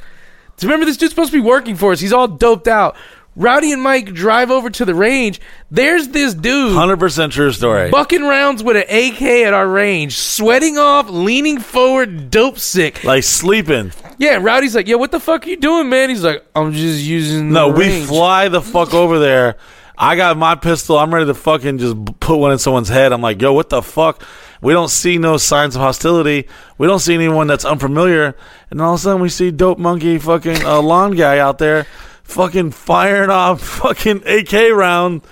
Remember, 0.62 0.86
this 0.86 0.96
dude's 0.96 1.12
supposed 1.12 1.32
to 1.32 1.36
be 1.36 1.46
working 1.46 1.74
for 1.76 1.92
us. 1.92 2.00
He's 2.00 2.12
all 2.12 2.28
doped 2.28 2.68
out. 2.68 2.96
Rowdy 3.36 3.72
and 3.72 3.82
Mike 3.82 4.12
drive 4.12 4.50
over 4.50 4.70
to 4.70 4.84
the 4.84 4.94
range. 4.94 5.40
There's 5.70 6.08
this 6.08 6.34
dude 6.34 6.76
100% 6.76 7.30
true 7.32 7.50
story. 7.52 7.90
bucking 7.90 8.22
rounds 8.22 8.62
with 8.62 8.76
an 8.76 8.84
AK 8.88 9.22
at 9.22 9.52
our 9.52 9.66
range, 9.66 10.16
sweating 10.16 10.78
off, 10.78 11.08
leaning 11.10 11.58
forward, 11.58 12.30
dope 12.30 12.58
sick. 12.58 13.02
like 13.02 13.24
sleeping. 13.24 13.92
Yeah, 14.18 14.38
Rowdy's 14.40 14.76
like, 14.76 14.86
"Yo, 14.86 14.96
what 14.98 15.10
the 15.10 15.18
fuck 15.18 15.44
are 15.44 15.48
you 15.50 15.56
doing, 15.56 15.88
man?" 15.88 16.08
He's 16.10 16.22
like, 16.22 16.46
"I'm 16.54 16.72
just 16.72 17.02
using." 17.02 17.50
No, 17.50 17.72
the 17.72 17.78
we 17.78 18.00
fly 18.04 18.48
the 18.48 18.62
fuck 18.62 18.94
over 18.94 19.18
there. 19.18 19.56
I 19.98 20.16
got 20.16 20.36
my 20.36 20.54
pistol. 20.54 20.98
I'm 20.98 21.12
ready 21.14 21.26
to 21.26 21.34
fucking 21.34 21.78
just 21.78 21.96
put 22.20 22.36
one 22.36 22.52
in 22.52 22.58
someone's 22.58 22.88
head. 22.88 23.12
I'm 23.12 23.20
like, 23.20 23.40
yo, 23.40 23.52
what 23.52 23.68
the 23.70 23.80
fuck? 23.80 24.24
We 24.60 24.72
don't 24.72 24.88
see 24.88 25.18
no 25.18 25.36
signs 25.36 25.76
of 25.76 25.82
hostility. 25.82 26.48
We 26.78 26.88
don't 26.88 26.98
see 26.98 27.14
anyone 27.14 27.46
that's 27.46 27.64
unfamiliar. 27.64 28.34
And 28.70 28.80
all 28.80 28.94
of 28.94 29.00
a 29.00 29.02
sudden, 29.02 29.22
we 29.22 29.28
see 29.28 29.52
dope 29.52 29.78
monkey 29.78 30.18
fucking 30.18 30.64
uh, 30.64 30.80
lawn 30.82 31.12
guy 31.12 31.38
out 31.38 31.58
there, 31.58 31.86
fucking 32.24 32.72
firing 32.72 33.30
off 33.30 33.60
fucking 33.80 34.22
AK 34.26 34.72
round, 34.72 35.22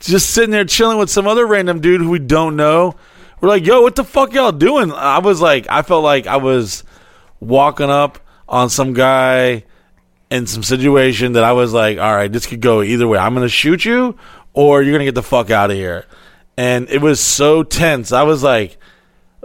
just 0.00 0.30
sitting 0.30 0.50
there 0.50 0.64
chilling 0.64 0.98
with 0.98 1.10
some 1.10 1.26
other 1.26 1.46
random 1.46 1.80
dude 1.80 2.00
who 2.00 2.10
we 2.10 2.18
don't 2.18 2.56
know. 2.56 2.94
We're 3.40 3.48
like, 3.50 3.66
yo, 3.66 3.82
what 3.82 3.96
the 3.96 4.04
fuck 4.04 4.32
y'all 4.32 4.52
doing? 4.52 4.90
I 4.92 5.18
was 5.18 5.40
like, 5.40 5.66
I 5.68 5.82
felt 5.82 6.02
like 6.02 6.26
I 6.26 6.38
was 6.38 6.84
walking 7.38 7.90
up 7.90 8.18
on 8.48 8.70
some 8.70 8.94
guy 8.94 9.64
in 10.30 10.46
some 10.46 10.62
situation 10.62 11.32
that 11.32 11.44
I 11.44 11.52
was 11.52 11.72
like, 11.72 11.98
all 11.98 12.14
right, 12.14 12.32
this 12.32 12.46
could 12.46 12.60
go 12.60 12.82
either 12.82 13.06
way. 13.06 13.18
I'm 13.18 13.34
going 13.34 13.44
to 13.44 13.48
shoot 13.48 13.84
you 13.84 14.16
or 14.54 14.82
you're 14.82 14.92
going 14.92 15.00
to 15.00 15.04
get 15.04 15.14
the 15.14 15.22
fuck 15.22 15.50
out 15.50 15.70
of 15.70 15.76
here. 15.76 16.06
And 16.56 16.88
it 16.88 17.02
was 17.02 17.20
so 17.20 17.62
tense. 17.62 18.10
I 18.10 18.22
was 18.22 18.42
like 18.42 18.78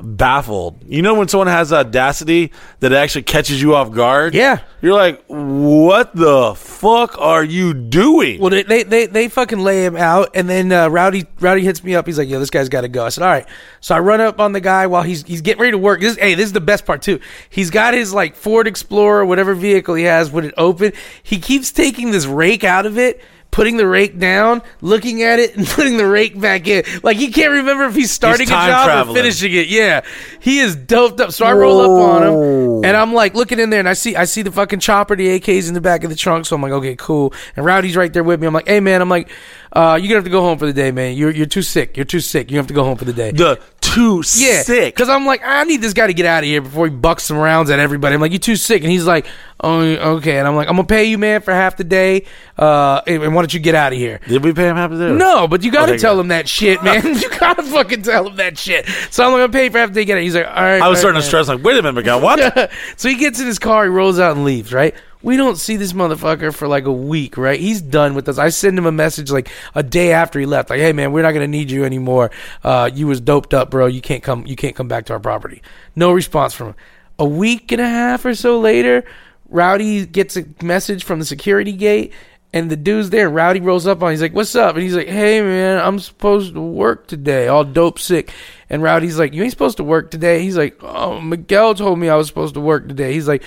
baffled. 0.03 0.83
You 0.85 1.01
know 1.01 1.15
when 1.15 1.27
someone 1.27 1.47
has 1.47 1.71
audacity 1.71 2.51
that 2.79 2.93
actually 2.93 3.23
catches 3.23 3.61
you 3.61 3.75
off 3.75 3.91
guard? 3.91 4.33
Yeah. 4.33 4.59
You're 4.81 4.95
like, 4.95 5.23
what 5.27 6.15
the 6.15 6.55
fuck 6.55 7.17
are 7.19 7.43
you 7.43 7.73
doing? 7.73 8.41
Well, 8.41 8.49
they, 8.49 8.63
they 8.63 8.83
they 8.83 9.05
they 9.05 9.27
fucking 9.29 9.59
lay 9.59 9.85
him 9.85 9.95
out, 9.95 10.31
and 10.33 10.49
then 10.49 10.71
uh, 10.71 10.87
Rowdy 10.87 11.25
Rowdy 11.39 11.61
hits 11.61 11.83
me 11.83 11.93
up. 11.93 12.07
He's 12.07 12.17
like, 12.17 12.27
"Yo, 12.27 12.39
this 12.39 12.49
guy's 12.49 12.67
got 12.67 12.81
to 12.81 12.87
go." 12.87 13.05
I 13.05 13.09
said, 13.09 13.23
"All 13.23 13.29
right." 13.29 13.47
So 13.79 13.95
I 13.95 13.99
run 13.99 14.21
up 14.21 14.39
on 14.39 14.53
the 14.53 14.59
guy 14.59 14.87
while 14.87 15.03
he's 15.03 15.23
he's 15.23 15.41
getting 15.41 15.61
ready 15.61 15.71
to 15.71 15.77
work. 15.77 16.01
This 16.01 16.17
hey, 16.17 16.33
this 16.33 16.45
is 16.45 16.53
the 16.53 16.61
best 16.61 16.85
part 16.85 17.03
too. 17.03 17.19
He's 17.49 17.69
got 17.69 17.93
his 17.93 18.13
like 18.13 18.35
Ford 18.35 18.67
Explorer, 18.67 19.25
whatever 19.25 19.53
vehicle 19.53 19.93
he 19.93 20.05
has, 20.05 20.31
with 20.31 20.45
it 20.45 20.53
open. 20.57 20.93
He 21.21 21.39
keeps 21.39 21.71
taking 21.71 22.11
this 22.11 22.25
rake 22.25 22.63
out 22.63 22.87
of 22.87 22.97
it. 22.97 23.21
Putting 23.51 23.75
the 23.75 23.85
rake 23.85 24.17
down, 24.17 24.61
looking 24.79 25.23
at 25.23 25.37
it, 25.39 25.57
and 25.57 25.67
putting 25.77 25.97
the 25.97 26.07
rake 26.07 26.39
back 26.39 26.67
in. 26.67 26.83
Like 27.03 27.17
he 27.17 27.31
can't 27.31 27.51
remember 27.51 27.83
if 27.83 27.95
he's 27.95 28.09
starting 28.11 28.47
a 28.47 28.49
job 28.49 28.85
traveling. 28.85 29.17
or 29.17 29.19
finishing 29.19 29.53
it. 29.53 29.67
Yeah, 29.67 30.01
he 30.39 30.59
is 30.59 30.75
doped 30.75 31.19
up. 31.19 31.31
So 31.33 31.45
I 31.45 31.51
roll 31.51 31.81
up 31.81 31.89
on 31.89 32.23
him, 32.23 32.85
and 32.85 32.95
I'm 32.97 33.13
like 33.13 33.35
looking 33.35 33.59
in 33.59 33.69
there, 33.69 33.79
and 33.79 33.89
I 33.89 33.93
see 33.93 34.15
I 34.15 34.23
see 34.23 34.41
the 34.41 34.51
fucking 34.53 34.79
chopper, 34.79 35.15
the 35.17 35.39
AKs 35.39 35.67
in 35.67 35.73
the 35.73 35.81
back 35.81 36.03
of 36.05 36.09
the 36.09 36.15
trunk. 36.15 36.45
So 36.45 36.55
I'm 36.55 36.61
like, 36.61 36.71
okay, 36.71 36.95
cool. 36.95 37.33
And 37.57 37.65
Rowdy's 37.65 37.97
right 37.97 38.11
there 38.13 38.23
with 38.23 38.39
me. 38.39 38.47
I'm 38.47 38.53
like, 38.53 38.67
hey 38.67 38.79
man, 38.79 39.01
I'm 39.01 39.09
like, 39.09 39.29
uh, 39.73 39.99
you're 40.01 40.07
gonna 40.07 40.15
have 40.15 40.23
to 40.23 40.29
go 40.29 40.41
home 40.41 40.57
for 40.57 40.65
the 40.65 40.73
day, 40.73 40.91
man. 40.91 41.17
You're 41.17 41.31
you're 41.31 41.45
too 41.45 41.61
sick. 41.61 41.97
You're 41.97 42.05
too 42.05 42.21
sick. 42.21 42.51
You 42.51 42.57
have 42.57 42.67
to 42.67 42.73
go 42.73 42.85
home 42.85 42.97
for 42.97 43.05
the 43.05 43.13
day. 43.13 43.31
the 43.31 43.59
too 43.93 44.23
Yeah, 44.35 44.61
sick. 44.61 44.93
Because 44.95 45.09
I'm 45.09 45.25
like, 45.25 45.41
I 45.43 45.63
need 45.63 45.81
this 45.81 45.93
guy 45.93 46.07
to 46.07 46.13
get 46.13 46.25
out 46.25 46.43
of 46.43 46.47
here 46.47 46.61
before 46.61 46.85
he 46.87 46.91
bucks 46.91 47.23
some 47.23 47.37
rounds 47.37 47.69
at 47.69 47.79
everybody. 47.79 48.15
I'm 48.15 48.21
like, 48.21 48.31
you're 48.31 48.39
too 48.39 48.55
sick, 48.55 48.81
and 48.83 48.91
he's 48.91 49.05
like, 49.05 49.25
oh, 49.59 49.79
okay. 50.17 50.39
And 50.39 50.47
I'm 50.47 50.55
like, 50.55 50.67
I'm 50.67 50.75
gonna 50.75 50.87
pay 50.87 51.05
you, 51.05 51.17
man, 51.17 51.41
for 51.41 51.53
half 51.53 51.77
the 51.77 51.83
day. 51.83 52.25
Uh, 52.57 53.01
and, 53.07 53.23
and 53.23 53.35
why 53.35 53.41
don't 53.41 53.53
you 53.53 53.59
get 53.59 53.75
out 53.75 53.91
of 53.93 53.97
here? 53.97 54.19
Did 54.27 54.43
we 54.43 54.53
pay 54.53 54.67
him 54.67 54.75
half 54.75 54.91
the 54.91 54.97
day? 54.97 55.11
No, 55.13 55.47
but 55.47 55.63
you 55.63 55.71
gotta 55.71 55.93
Okay, 55.93 55.99
tell 56.01 56.15
good. 56.15 56.21
him 56.21 56.27
that 56.29 56.47
shit, 56.47 56.83
man. 56.83 57.03
you 57.19 57.29
gotta 57.39 57.63
fucking 57.63 58.01
tell 58.03 58.27
him 58.27 58.35
that 58.37 58.57
shit. 58.57 58.87
So 59.09 59.23
I'm 59.23 59.31
gonna 59.31 59.49
pay 59.49 59.69
for 59.69 59.77
half 59.79 59.89
the 59.89 59.95
day. 59.95 60.05
Get 60.05 60.17
it. 60.17 60.23
He's 60.23 60.35
like, 60.35 60.47
all 60.47 60.53
right. 60.53 60.81
I 60.81 60.87
was 60.87 60.97
all 60.97 61.01
starting 61.01 61.15
right, 61.17 61.21
to 61.21 61.27
stress. 61.27 61.47
Like, 61.47 61.63
wait 61.63 61.73
a 61.77 61.81
minute, 61.81 61.93
Miguel. 61.93 62.21
What? 62.21 62.71
so 62.97 63.09
he 63.09 63.15
gets 63.15 63.39
in 63.39 63.45
his 63.47 63.59
car, 63.59 63.83
he 63.83 63.89
rolls 63.89 64.19
out 64.19 64.35
and 64.35 64.45
leaves. 64.45 64.73
Right. 64.73 64.95
We 65.23 65.37
don't 65.37 65.57
see 65.57 65.75
this 65.75 65.93
motherfucker 65.93 66.53
for 66.53 66.67
like 66.67 66.85
a 66.85 66.91
week, 66.91 67.37
right? 67.37 67.59
He's 67.59 67.81
done 67.81 68.15
with 68.15 68.27
us. 68.27 68.37
I 68.37 68.49
send 68.49 68.77
him 68.77 68.85
a 68.85 68.91
message 68.91 69.31
like 69.31 69.49
a 69.75 69.83
day 69.83 70.13
after 70.13 70.39
he 70.39 70.45
left, 70.45 70.69
like, 70.69 70.79
"Hey 70.79 70.93
man, 70.93 71.11
we're 71.11 71.21
not 71.21 71.33
gonna 71.33 71.47
need 71.47 71.69
you 71.69 71.85
anymore. 71.85 72.31
Uh, 72.63 72.89
you 72.93 73.07
was 73.07 73.21
doped 73.21 73.53
up, 73.53 73.69
bro. 73.69 73.85
You 73.85 74.01
can't 74.01 74.23
come. 74.23 74.45
You 74.47 74.55
can't 74.55 74.75
come 74.75 74.87
back 74.87 75.05
to 75.05 75.13
our 75.13 75.19
property." 75.19 75.61
No 75.95 76.11
response 76.11 76.53
from 76.53 76.67
him. 76.69 76.75
A 77.19 77.25
week 77.25 77.71
and 77.71 77.81
a 77.81 77.87
half 77.87 78.25
or 78.25 78.33
so 78.33 78.59
later, 78.59 79.03
Rowdy 79.49 80.05
gets 80.07 80.37
a 80.37 80.45
message 80.63 81.03
from 81.03 81.19
the 81.19 81.25
security 81.25 81.73
gate, 81.73 82.13
and 82.51 82.71
the 82.71 82.77
dude's 82.77 83.11
there. 83.11 83.29
Rowdy 83.29 83.59
rolls 83.59 83.85
up 83.85 84.01
on. 84.01 84.07
him. 84.09 84.13
He's 84.13 84.21
like, 84.23 84.33
"What's 84.33 84.55
up?" 84.55 84.73
And 84.75 84.83
he's 84.83 84.95
like, 84.95 85.07
"Hey 85.07 85.39
man, 85.41 85.77
I'm 85.77 85.99
supposed 85.99 86.55
to 86.55 86.61
work 86.61 87.05
today. 87.05 87.47
All 87.47 87.63
dope 87.63 87.99
sick." 87.99 88.31
And 88.71 88.81
Rowdy's 88.81 89.19
like, 89.19 89.33
"You 89.33 89.43
ain't 89.43 89.51
supposed 89.51 89.77
to 89.77 89.83
work 89.83 90.09
today." 90.09 90.41
He's 90.41 90.57
like, 90.57 90.79
"Oh, 90.81 91.21
Miguel 91.21 91.75
told 91.75 91.99
me 91.99 92.09
I 92.09 92.15
was 92.15 92.27
supposed 92.27 92.55
to 92.55 92.61
work 92.61 92.87
today." 92.87 93.13
He's 93.13 93.27
like, 93.27 93.43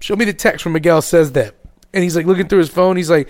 "Show 0.00 0.16
me 0.16 0.24
the 0.24 0.32
text 0.32 0.64
where 0.64 0.72
Miguel 0.72 1.02
says 1.02 1.32
that." 1.32 1.54
And 1.94 2.02
he's 2.04 2.16
like 2.16 2.26
looking 2.26 2.48
through 2.48 2.58
his 2.58 2.68
phone. 2.68 2.96
He's 2.96 3.08
like, 3.10 3.28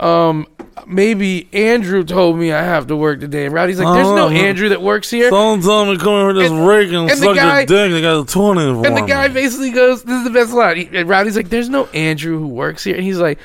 "Um, 0.00 0.46
maybe 0.86 1.48
Andrew 1.52 2.02
told 2.04 2.38
me 2.38 2.52
I 2.52 2.62
have 2.62 2.86
to 2.88 2.96
work 2.96 3.20
today." 3.20 3.44
And 3.46 3.54
Rowdy's 3.54 3.78
like, 3.78 3.94
"There's 3.94 4.06
no 4.08 4.26
Oh. 4.26 4.30
Andrew 4.30 4.68
that 4.70 4.82
works 4.82 5.10
here." 5.10 5.28
Someone 5.30 5.60
tell 5.62 5.86
me 5.86 5.96
come 5.96 6.08
over 6.14 6.32
this 6.32 6.50
And- 6.50 6.66
rake 6.66 6.88
and, 6.92 7.10
and 7.10 7.20
the 7.20 7.32
guy- 7.34 7.58
your 7.58 7.66
dick. 7.66 7.92
They 7.92 8.00
got 8.02 8.20
a 8.22 8.24
20 8.26 8.60
And 8.86 8.96
the 8.96 9.02
guy 9.02 9.28
basically 9.28 9.70
goes, 9.70 10.02
"This 10.02 10.18
is 10.18 10.24
the 10.24 10.30
best 10.30 10.52
line." 10.52 10.76
He- 10.76 10.88
And 10.92 11.08
Rowdy's 11.08 11.36
like, 11.36 11.48
"There's 11.50 11.68
no 11.68 11.86
Andrew 11.94 12.38
who 12.38 12.46
works 12.48 12.84
here," 12.84 12.94
and 12.96 13.04
he's 13.04 13.18
like, 13.18 13.38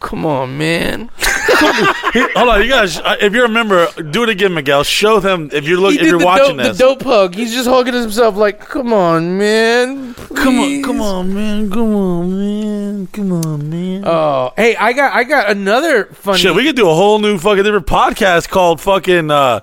"Come 0.00 0.24
on, 0.26 0.56
man." 0.58 1.10
Hold 1.16 2.48
on, 2.48 2.62
you 2.62 2.68
guys. 2.68 2.98
uh, 3.00 3.16
If 3.20 3.32
you're 3.32 3.46
a 3.46 3.48
member, 3.48 3.88
do 4.10 4.22
it 4.22 4.28
again, 4.28 4.54
Miguel. 4.54 4.84
Show 4.84 5.18
them 5.20 5.50
if 5.52 5.66
you're 5.66 5.78
look, 5.78 5.92
He 5.94 6.00
if 6.00 6.06
you're 6.06 6.18
watching 6.24 6.56
dope, 6.56 6.66
this. 6.66 6.78
the 6.78 6.84
dope 6.84 7.02
hug. 7.02 7.34
He's 7.34 7.52
just 7.52 7.68
hugging 7.68 7.94
himself 7.94 8.36
like, 8.36 8.60
"Come 8.60 8.92
on, 8.92 9.38
man. 9.38 10.14
Come 10.14 10.60
on, 10.60 10.82
come 10.82 11.00
on, 11.00 11.34
man. 11.34 11.70
Come 11.70 11.94
on, 11.94 12.38
man. 12.38 13.06
Come 13.12 13.32
on, 13.32 13.70
man. 13.70 14.02
Oh, 14.06 14.52
hey, 14.56 14.76
I 14.76 14.92
got 14.92 15.12
I 15.14 15.24
got 15.24 15.50
another 15.50 16.04
funny. 16.06 16.38
Shit, 16.38 16.54
we 16.54 16.64
could 16.64 16.76
do 16.76 16.88
a 16.88 16.94
whole 16.94 17.18
new 17.18 17.38
fucking 17.38 17.64
different 17.64 17.86
podcast 17.86 18.48
called 18.48 18.80
fucking 18.80 19.30
uh, 19.30 19.60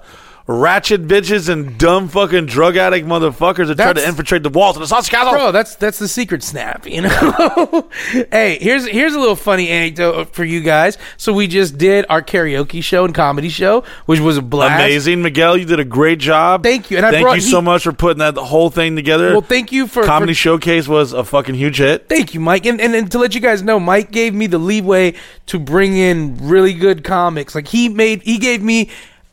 Ratchet 0.48 1.08
Bitches 1.08 1.50
and 1.50 1.76
Dumb 1.80 2.08
Fucking 2.08 2.46
Drug 2.46 2.78
Addict 2.78 3.08
Motherfuckers 3.08 3.66
that 3.68 3.78
try 3.78 3.94
to 3.94 4.08
infiltrate 4.08 4.44
the 4.44 4.50
walls 4.50 4.76
of 4.76 4.82
the 4.82 4.88
Sausage 4.88 5.10
Castle. 5.10 5.32
Bro, 5.34 5.52
that's 5.54 5.76
that's 5.76 5.98
the 5.98 6.08
secret 6.08 6.44
snap, 6.44 6.86
you 6.86 7.02
know. 7.02 7.90
hey, 8.32 8.60
here's 8.62 8.86
here's 8.88 9.16
a 9.16 9.20
little 9.20 9.36
funny 9.36 9.70
anecdote 9.70 10.36
for 10.36 10.44
you 10.44 10.62
guys. 10.62 11.00
So 11.18 11.34
we 11.34 11.48
just 11.48 11.80
did 11.80 12.06
our 12.10 12.22
karaoke 12.22 12.84
show 12.84 13.06
and 13.06 13.16
comedy 13.16 13.50
show, 13.50 13.84
which 14.06 14.20
was 14.20 14.38
a 14.38 14.44
blast. 14.44 14.76
Amazing, 14.84 15.24
Miguel. 15.24 15.58
You 15.58 15.66
did 15.66 15.80
a 15.80 15.84
great 15.86 16.20
job. 16.20 16.62
Thank 16.62 16.92
you, 16.92 16.98
and 16.98 17.08
I 17.08 17.12
thank 17.12 17.24
brought- 17.24 17.38
you 17.38 17.42
he- 17.44 17.50
so 17.50 17.62
much 17.62 17.82
for 17.82 17.92
putting 17.94 18.20
that 18.20 18.36
whole 18.38 18.70
thing 18.70 18.96
together. 18.96 19.32
Well, 19.32 19.42
thank 19.42 19.72
you 19.72 19.88
for 19.88 20.04
Comedy 20.04 20.34
for- 20.34 20.38
Showcase 20.38 20.88
was 20.88 21.12
a 21.12 21.24
fucking 21.24 21.56
huge 21.56 21.78
hit. 21.78 22.08
Thank 22.08 22.36
you, 22.36 22.40
Mike. 22.40 22.68
And, 22.68 22.80
and 22.80 22.94
and 22.94 23.12
to 23.12 23.18
let 23.18 23.34
you 23.34 23.42
guys 23.42 23.64
know, 23.64 23.80
Mike 23.80 24.12
gave 24.12 24.36
me 24.36 24.46
the 24.46 24.60
leeway 24.60 25.16
to 25.48 25.58
bring 25.58 25.98
in 25.98 26.38
really 26.40 26.74
good 26.76 27.04
comics. 27.04 27.56
Like 27.56 27.70
he 27.70 27.90
made, 27.90 28.22
he 28.22 28.38
gave 28.38 28.62
me 28.62 28.92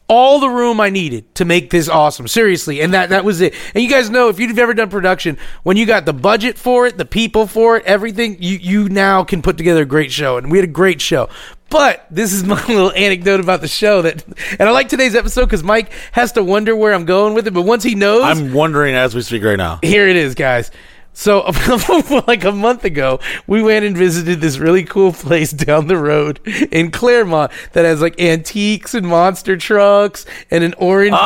all 0.08 0.40
the 0.40 0.48
room 0.48 0.80
I 0.80 0.90
needed 0.90 1.34
to 1.36 1.44
make 1.44 1.70
this 1.70 1.88
awesome. 1.88 2.28
Seriously, 2.28 2.80
and 2.80 2.94
that 2.94 3.10
that 3.10 3.24
was 3.24 3.40
it. 3.40 3.54
And 3.74 3.82
you 3.82 3.88
guys 3.90 4.10
know 4.10 4.28
if 4.28 4.38
you've 4.38 4.58
ever 4.58 4.74
done 4.74 4.90
production, 4.90 5.38
when 5.62 5.76
you 5.76 5.86
got 5.86 6.04
the 6.04 6.12
budget 6.12 6.58
for 6.58 6.86
it, 6.86 6.98
the 6.98 7.04
people 7.04 7.46
for 7.46 7.76
it, 7.76 7.84
everything, 7.84 8.36
you 8.40 8.58
you 8.58 8.88
now 8.88 9.24
can 9.24 9.42
put 9.42 9.56
together 9.56 9.82
a 9.82 9.86
great 9.86 10.12
show. 10.12 10.36
And 10.36 10.50
we 10.50 10.58
had 10.58 10.64
a 10.64 10.72
great 10.72 11.00
show. 11.00 11.28
But 11.70 12.06
this 12.10 12.34
is 12.34 12.44
my 12.44 12.64
little 12.66 12.92
anecdote 12.92 13.40
about 13.40 13.62
the 13.62 13.68
show 13.68 14.02
that, 14.02 14.24
and 14.58 14.68
I 14.68 14.72
like 14.72 14.88
today's 14.90 15.14
episode 15.14 15.46
because 15.46 15.62
Mike 15.62 15.90
has 16.12 16.32
to 16.32 16.44
wonder 16.44 16.76
where 16.76 16.92
I'm 16.92 17.06
going 17.06 17.34
with 17.34 17.46
it. 17.46 17.54
But 17.54 17.62
once 17.62 17.82
he 17.82 17.94
knows, 17.94 18.22
I'm 18.24 18.52
wondering 18.52 18.94
as 18.94 19.14
we 19.14 19.22
speak 19.22 19.42
right 19.42 19.56
now. 19.56 19.78
here 19.82 20.06
it 20.06 20.16
is, 20.16 20.34
guys. 20.34 20.70
So, 21.14 21.40
like 22.26 22.42
a 22.44 22.52
month 22.52 22.84
ago, 22.84 23.20
we 23.46 23.62
went 23.62 23.84
and 23.84 23.96
visited 23.96 24.40
this 24.40 24.58
really 24.58 24.82
cool 24.82 25.12
place 25.12 25.50
down 25.52 25.86
the 25.86 25.96
road 25.96 26.40
in 26.72 26.90
Clermont 26.90 27.52
that 27.72 27.84
has 27.84 28.00
like 28.00 28.18
antiques 28.20 28.94
and 28.94 29.06
monster 29.06 29.56
trucks 29.56 30.24
and 30.50 30.64
an 30.64 30.74
orange. 30.78 31.12
Oh, 31.14 31.16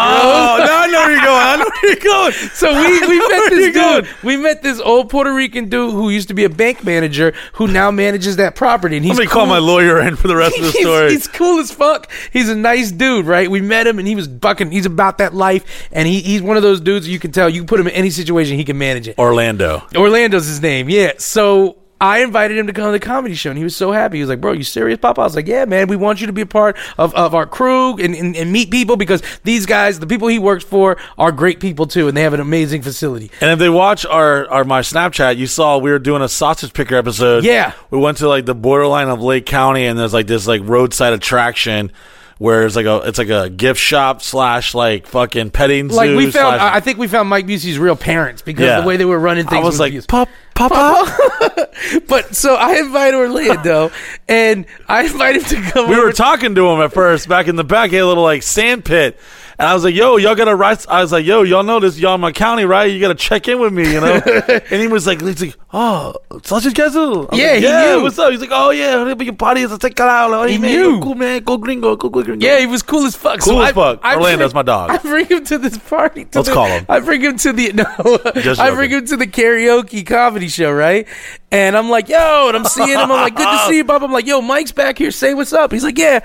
now 0.59 0.83
I 0.83 0.87
know 0.89 0.99
where 0.99 1.11
you're 1.13 1.21
going. 1.21 1.41
I 1.41 1.57
know 1.57 1.65
where 1.65 1.93
you're 1.93 2.01
going. 2.05 2.33
So 2.33 2.75
we, 2.75 3.01
we 3.07 3.19
met 3.29 3.51
this 3.51 3.65
you're 3.65 3.73
going. 3.73 4.05
dude. 4.05 4.15
We 4.25 4.37
met 4.37 4.63
this 4.63 4.81
old 4.81 5.09
Puerto 5.09 5.33
Rican 5.33 5.69
dude 5.69 5.93
who 5.93 6.11
used 6.11 6.29
to 6.29 6.35
be 6.35 6.45
a 6.45 6.51
bank 6.51 6.85
manager 6.85 7.33
who 7.55 7.69
now 7.69 7.91
manages 7.91 8.37
that 8.37 8.57
property. 8.57 8.97
And 8.97 9.05
he's 9.05 9.17
Let 9.17 9.25
me 9.25 9.31
call 9.31 9.47
my 9.47 9.59
lawyer 9.59 10.01
in 10.01 10.17
for 10.17 10.27
the 10.27 10.37
rest 10.37 10.59
of 10.59 10.65
the 10.65 10.73
story. 10.81 11.13
He's, 11.13 11.29
cool 11.29 11.59
as 11.59 11.71
fuck. 11.71 12.11
He's 12.33 12.49
a 12.49 12.57
nice 12.57 12.91
dude, 12.91 13.27
right? 13.27 13.51
We 13.51 13.61
met 13.61 13.87
him 13.87 13.99
and 13.99 14.09
he 14.09 14.15
was 14.15 14.27
bucking. 14.27 14.71
He's 14.73 14.87
about 14.87 15.19
that 15.19 15.35
life, 15.35 15.89
and 15.93 16.09
he, 16.09 16.21
he's 16.21 16.41
one 16.43 16.57
of 16.57 16.63
those 16.63 16.81
dudes 16.81 17.07
you 17.09 17.19
can 17.19 17.31
tell 17.31 17.49
you 17.49 17.61
can 17.61 17.67
put 17.67 17.79
him 17.81 17.87
in 17.87 17.93
any 17.93 18.11
situation 18.11 18.57
he 18.57 18.65
can 18.65 18.79
manage 18.79 19.07
it. 19.09 19.19
Orlando. 19.19 19.76
Orlando's 19.95 20.47
his 20.47 20.61
name, 20.61 20.89
yeah. 20.89 21.13
So 21.19 21.79
I 21.99 22.19
invited 22.19 22.59
him 22.59 22.67
to 22.67 22.75
come 22.75 22.87
to 22.87 22.93
the 22.93 23.01
comedy 23.01 23.35
show, 23.35 23.49
and 23.49 23.57
he 23.57 23.65
was 23.65 23.75
so 23.75 23.91
happy. 23.91 24.19
He 24.19 24.23
was 24.23 24.29
like, 24.29 24.41
"Bro, 24.41 24.53
you 24.53 24.65
serious, 24.65 24.99
Papa?" 25.01 25.21
I 25.21 25.25
was 25.25 25.35
like, 25.35 25.47
"Yeah, 25.47 25.65
man. 25.65 25.89
We 25.89 25.97
want 25.97 26.21
you 26.21 26.27
to 26.27 26.33
be 26.33 26.43
a 26.43 26.47
part 26.47 26.77
of, 26.99 27.15
of 27.15 27.35
our 27.35 27.47
crew 27.47 27.97
and, 27.97 28.15
and, 28.15 28.37
and 28.37 28.53
meet 28.53 28.71
people 28.71 28.97
because 28.97 29.23
these 29.45 29.65
guys, 29.65 29.99
the 29.99 30.07
people 30.07 30.29
he 30.29 30.39
works 30.39 30.63
for, 30.63 30.99
are 31.17 31.33
great 31.33 31.59
people 31.59 31.87
too, 31.87 32.07
and 32.07 32.15
they 32.17 32.23
have 32.23 32.35
an 32.35 32.41
amazing 32.41 32.83
facility." 32.83 33.31
And 33.41 33.51
if 33.51 33.59
they 33.59 33.71
watch 33.71 34.05
our, 34.05 34.47
our 34.51 34.65
my 34.65 34.81
Snapchat, 34.81 35.39
you 35.39 35.47
saw 35.47 35.79
we 35.79 35.91
were 35.91 35.99
doing 35.99 36.21
a 36.21 36.29
sausage 36.29 36.75
picker 36.75 36.97
episode. 36.97 37.45
Yeah. 37.45 37.73
we 37.91 37.99
went 37.99 38.19
to 38.19 38.29
like 38.29 38.45
the 38.45 38.55
borderline 38.55 39.09
of 39.09 39.23
Lake 39.23 39.47
County, 39.47 39.87
and 39.87 39.99
there's 39.99 40.13
like 40.13 40.27
this 40.27 40.47
like 40.47 40.61
roadside 40.65 41.15
attraction 41.15 41.93
where 42.39 42.67
it's 42.67 42.77
like 42.77 42.87
a 42.87 42.97
it's 43.07 43.19
like 43.19 43.31
a 43.31 43.49
gift 43.49 43.81
shop 43.81 44.21
slash 44.23 44.75
like 44.75 45.07
fucking 45.07 45.51
petting 45.51 45.89
zoo. 45.91 45.97
Like 45.97 46.11
we 46.11 46.25
found, 46.25 46.59
slash- 46.59 46.75
I 46.77 46.81
think 46.81 46.99
we 46.99 47.09
found 47.09 47.29
Mike 47.29 47.47
Busey's 47.47 47.79
real 47.79 47.97
parents 47.97 48.43
because 48.43 48.65
Yeah. 48.67 48.81
the 48.81 48.87
way 48.87 48.97
they 48.97 49.05
were 49.07 49.19
running 49.19 49.47
things. 49.47 49.61
I 49.63 49.65
was 49.65 49.81
like, 49.81 49.93
beautiful. 49.93 50.27
pup, 50.27 50.29
Papa. 50.55 51.69
But 52.09 52.35
so 52.35 52.55
I 52.55 52.79
invite 52.79 53.15
Orlando, 53.15 53.91
and 54.29 54.65
I 54.89 55.05
invite 55.05 55.37
him 55.37 55.43
to 55.45 55.71
come. 55.71 55.89
we 55.89 55.95
over 55.97 56.07
were 56.07 56.13
talking 56.13 56.55
to 56.55 56.67
him 56.69 56.81
at 56.81 56.93
first 56.93 57.29
back 57.29 57.49
in 57.49 57.57
the 57.57 57.65
back. 57.65 57.91
He 57.91 57.97
had 57.97 58.03
a 58.03 58.07
little 58.07 58.23
like 58.23 58.43
sand 58.43 58.85
pit. 58.85 59.19
And 59.59 59.67
I 59.67 59.73
was 59.73 59.85
like, 59.85 59.95
yo, 59.95 60.19
y'all 60.19 60.35
gotta 60.35 60.55
write. 60.55 60.87
I 60.87 61.01
was 61.01 61.13
like, 61.13 61.25
yo, 61.25 61.43
y'all 61.43 61.63
know 61.63 61.81
this, 61.81 61.99
y'all 61.99 62.15
in 62.17 62.21
my 62.21 62.31
county, 62.33 62.67
right? 62.67 62.85
You 62.85 63.01
gotta 63.01 63.15
check 63.15 63.49
in 63.49 63.59
with 63.59 63.73
me, 63.73 63.91
you 63.91 64.01
know? 64.03 64.21
and 64.71 64.83
he 64.83 64.87
was 64.87 65.07
like, 65.07 65.23
he's 65.23 65.41
like, 65.41 65.57
oh, 65.73 66.15
sausage 66.45 66.75
castle? 66.75 67.27
Yeah, 67.33 67.55
he 67.55 67.63
yeah, 67.63 67.97
knew. 67.97 68.03
what's 68.03 68.19
up? 68.19 68.31
He's 68.33 68.41
like, 68.41 68.51
oh, 68.53 68.69
yeah, 68.69 69.15
get 69.15 69.39
party. 69.39 69.67
Let's 69.67 69.79
take 69.79 69.93
it 69.93 70.01
out. 70.01 70.31
Like, 70.31 70.41
oh, 70.41 70.45
He 70.47 70.53
hey, 70.55 70.59
man, 70.59 70.73
knew. 70.73 71.01
Cool, 71.01 71.15
man. 71.15 71.43
Go 71.43 71.57
gringo. 71.57 71.97
Go, 71.97 72.11
go 72.11 72.23
gringo. 72.23 72.45
Yeah, 72.45 72.59
he 72.61 72.67
was 72.67 72.83
cool 72.83 73.07
as 73.07 73.17
fuck. 73.17 73.41
Cool 73.41 73.55
so 73.55 73.61
as 73.63 73.71
I, 73.71 73.73
fuck. 73.73 74.01
I 74.03 74.47
my 74.53 74.63
dog. 74.63 74.91
I 74.91 74.99
bring 74.99 75.25
him 75.25 75.43
to 75.47 75.57
this 75.57 75.79
party. 75.79 76.27
To 76.27 76.39
Let's 76.39 76.49
the- 76.49 76.55
call 76.55 76.67
him. 76.67 76.85
I 76.91 77.01
bring 77.01 77.23
him 77.23 77.39
to 77.39 77.53
the 77.55 77.73
no. 78.35 78.43
Just 78.43 78.61
I 78.61 78.75
bring 78.75 78.91
joking. 78.91 79.05
him 79.05 79.07
to 79.07 79.17
the 79.17 79.27
karaoke 79.27 80.07
comedy 80.07 80.49
show, 80.49 80.71
right? 80.71 81.09
And 81.51 81.79
I'm 81.79 81.89
like, 81.89 82.11
yo, 82.11 82.49
and 82.49 82.59
I'm 82.59 82.65
seeing 82.67 82.91
him. 82.91 82.99
I'm 82.99 83.09
like, 83.09 83.35
good 83.35 83.51
to 83.51 83.59
see 83.69 83.79
you, 83.79 83.85
Bob. 83.85 84.03
I'm 84.03 84.13
like, 84.13 84.27
yo, 84.27 84.43
Mike's 84.43 84.73
back 84.73 84.99
here. 84.99 85.11
Say 85.11 85.33
what's 85.33 85.55
up. 85.55 85.73
He's 85.73 85.85
like, 85.85 85.97
yeah. 85.97 86.21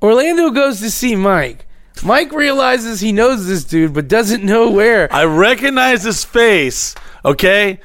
Orlando 0.00 0.50
goes 0.50 0.78
to 0.80 0.90
see 0.92 1.16
Mike. 1.16 1.66
Mike 2.02 2.32
realizes 2.32 3.00
he 3.00 3.12
knows 3.12 3.46
this 3.46 3.64
dude, 3.64 3.94
but 3.94 4.08
doesn't 4.08 4.42
know 4.44 4.70
where. 4.70 5.12
I 5.12 5.24
recognize 5.24 6.02
his 6.04 6.24
face, 6.24 6.94
okay? 7.24 7.80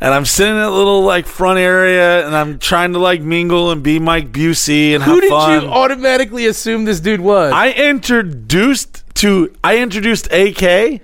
And 0.00 0.12
I'm 0.12 0.26
sitting 0.26 0.54
in 0.54 0.60
that 0.60 0.70
little 0.70 1.02
like 1.02 1.26
front 1.26 1.58
area 1.58 2.26
and 2.26 2.36
I'm 2.36 2.58
trying 2.58 2.92
to 2.92 2.98
like 2.98 3.22
mingle 3.22 3.70
and 3.70 3.82
be 3.82 3.98
Mike 3.98 4.30
Busey 4.30 4.94
and 4.94 5.02
have 5.02 5.10
fun. 5.12 5.14
Who 5.14 5.14
have 5.14 5.22
did 5.22 5.30
fun. 5.30 5.62
you 5.62 5.68
automatically 5.70 6.46
assume 6.46 6.84
this 6.84 7.00
dude 7.00 7.20
was? 7.20 7.52
I 7.52 7.72
introduced 7.72 9.04
to 9.16 9.54
I 9.64 9.78
introduced 9.78 10.30
AK 10.30 11.00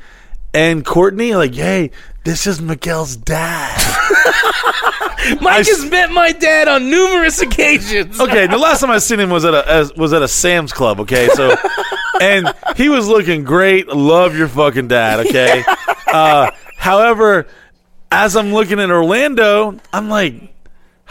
and 0.54 0.84
Courtney 0.84 1.34
like, 1.34 1.54
hey, 1.54 1.90
this 2.24 2.46
is 2.46 2.60
Miguel's 2.60 3.16
dad. 3.16 3.76
Mike 5.40 5.54
I 5.54 5.58
s- 5.60 5.68
has 5.68 5.90
met 5.90 6.10
my 6.10 6.32
dad 6.32 6.68
on 6.68 6.90
numerous 6.90 7.40
occasions. 7.40 8.20
okay, 8.20 8.46
the 8.46 8.58
last 8.58 8.80
time 8.80 8.90
I 8.90 8.98
seen 8.98 9.20
him 9.20 9.30
was 9.30 9.44
at 9.44 9.54
a 9.54 9.68
as, 9.70 9.94
was 9.94 10.12
at 10.12 10.22
a 10.22 10.28
Sam's 10.28 10.72
Club. 10.72 11.00
Okay, 11.00 11.28
so 11.34 11.54
and 12.20 12.52
he 12.76 12.88
was 12.88 13.06
looking 13.08 13.44
great. 13.44 13.88
Love 13.88 14.36
your 14.36 14.48
fucking 14.48 14.88
dad. 14.88 15.26
Okay. 15.26 15.64
Uh, 16.06 16.50
however, 16.76 17.46
as 18.10 18.36
I'm 18.36 18.52
looking 18.52 18.80
at 18.80 18.90
Orlando, 18.90 19.78
I'm 19.92 20.08
like. 20.08 20.48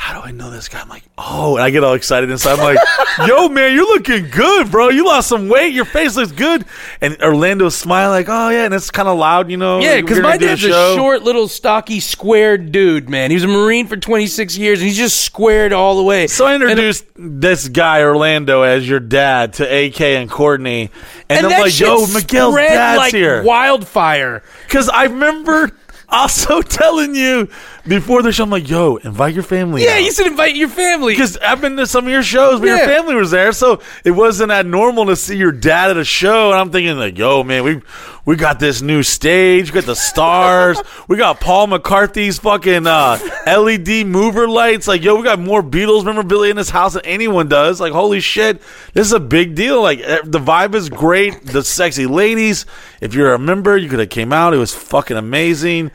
How 0.02 0.20
do 0.20 0.28
I 0.28 0.32
know 0.32 0.50
this 0.50 0.68
guy? 0.68 0.82
I'm 0.82 0.90
like, 0.90 1.04
oh, 1.16 1.58
and 1.58 1.64
I 1.64 1.70
get 1.70 1.84
all 1.84 1.94
excited 1.94 2.32
inside. 2.32 2.58
I'm 2.58 2.66
like, 2.66 2.80
yo, 3.28 3.50
man, 3.50 3.76
you're 3.76 3.86
looking 3.86 4.32
good, 4.32 4.72
bro. 4.72 4.90
You 4.90 5.06
lost 5.06 5.30
some 5.30 5.48
weight. 5.48 5.76
Your 5.76 5.86
face 5.86 6.16
looks 6.16 6.32
good. 6.32 6.66
And 7.02 7.22
Orlando's 7.22 7.76
smiling, 7.76 8.10
like, 8.10 8.26
oh, 8.28 8.50
yeah. 8.50 8.66
And 8.66 8.74
it's 8.74 8.90
kind 8.90 9.08
of 9.08 9.20
loud, 9.20 9.52
you 9.52 9.58
know. 9.58 9.80
Yeah, 9.80 10.02
because 10.02 10.20
my 10.20 10.38
dad's 10.38 10.64
a 10.64 10.70
show. 10.70 10.96
short, 10.96 11.22
little, 11.22 11.48
stocky, 11.48 12.00
squared 12.00 12.72
dude, 12.72 13.12
man. 13.12 13.30
He 13.30 13.36
was 13.36 13.44
a 13.44 13.48
Marine 13.48 13.86
for 13.86 13.96
26 13.96 14.58
years, 14.58 14.80
and 14.80 14.88
he's 14.88 14.98
just 14.98 15.20
squared 15.24 15.72
all 15.72 15.96
the 15.96 16.04
way. 16.04 16.26
So 16.26 16.48
I 16.48 16.56
introduced 16.56 17.06
this 17.16 17.68
guy 17.68 18.02
Orlando 18.02 18.64
as 18.64 18.90
your 18.90 19.00
dad 19.00 19.54
to 19.54 19.66
AK 19.66 20.02
and 20.02 20.32
Courtney, 20.32 20.90
and, 21.30 21.46
I'm 21.46 21.52
that 21.52 21.62
like, 21.62 21.80
"Yo, 21.80 22.08
Miguel's 22.08 22.56
dad's 22.56 22.98
like 22.98 23.14
here." 23.14 23.44
wildfire. 23.44 24.42
Because 24.66 24.90
I 24.90 25.04
remember 25.04 25.70
also 26.10 26.64
telling 26.64 27.14
you 27.14 27.50
before 27.88 28.22
the 28.22 28.32
show, 28.32 28.44
I'm 28.44 28.50
like, 28.50 28.70
"Yo, 28.70 28.98
invite 28.98 29.34
your 29.34 29.44
family." 29.44 29.84
Yeah, 29.84 29.98
you 29.98 30.12
should 30.12 30.28
invite 30.28 30.56
your 30.56 30.70
family. 30.70 31.14
Because 31.14 31.38
I've 31.38 31.62
been 31.62 31.78
to 31.78 31.88
some 31.88 32.06
of 32.06 32.12
your 32.12 32.24
shows 32.24 32.60
but 32.60 32.68
Yeah. 32.68 32.78
your 32.78 32.86
family 32.88 33.16
was 33.16 33.32
there, 33.32 33.52
so 33.52 33.80
it 34.04 34.12
wasn't 34.12 34.50
that 34.50 34.66
normal 34.66 35.06
to 35.08 35.16
see 35.16 35.36
your 35.38 35.52
dad 35.52 35.90
at 35.90 35.98
a 35.98 36.04
show. 36.04 36.52
And 36.52 36.60
I'm 36.60 36.72
thinking 36.72 36.98
like, 36.98 37.18
"Yo, 37.18 37.44
man, 37.44 37.64
we 37.64 37.82
we 38.26 38.36
got 38.36 38.60
this 38.60 38.82
new 38.84 39.02
stage, 39.02 39.72
we 39.72 39.76
got 39.82 39.88
the 39.88 39.96
stars, 39.96 40.80
we 41.08 41.18
got 41.18 41.40
Paul 41.40 41.68
McCartney's 41.68 42.38
fucking 42.38 42.86
uh, 42.86 43.18
LED 43.48 44.06
mover 44.06 44.48
lights. 44.48 44.88
Like, 44.88 45.04
yo, 45.04 45.16
we 45.16 45.24
got 45.24 45.40
more 45.40 45.64
Beatles 45.64 46.06
memorabilia 46.06 46.52
in 46.52 46.58
this 46.58 46.70
house 46.70 46.94
than 46.94 47.06
anyone 47.06 47.48
does. 47.48 47.82
Like, 47.82 47.94
holy 47.94 48.20
shit, 48.20 48.62
this 48.94 49.08
is 49.08 49.14
a 49.14 49.20
big 49.20 49.56
deal. 49.56 49.82
Like, 49.82 50.00
eh, 50.02 50.20
the 50.24 50.40
vibe 50.40 50.76
is 50.76 50.90
great. 50.90 51.46
The 51.48 51.64
sexy 51.64 52.06
ladies. 52.06 52.66
If 53.02 53.16
you're 53.16 53.34
a 53.34 53.40
member, 53.40 53.76
you 53.76 53.90
could 53.90 54.00
have 54.00 54.10
came 54.10 54.32
out. 54.32 54.54
It 54.54 54.58
was 54.58 54.74
fucking 54.74 55.18
amazing." 55.18 55.92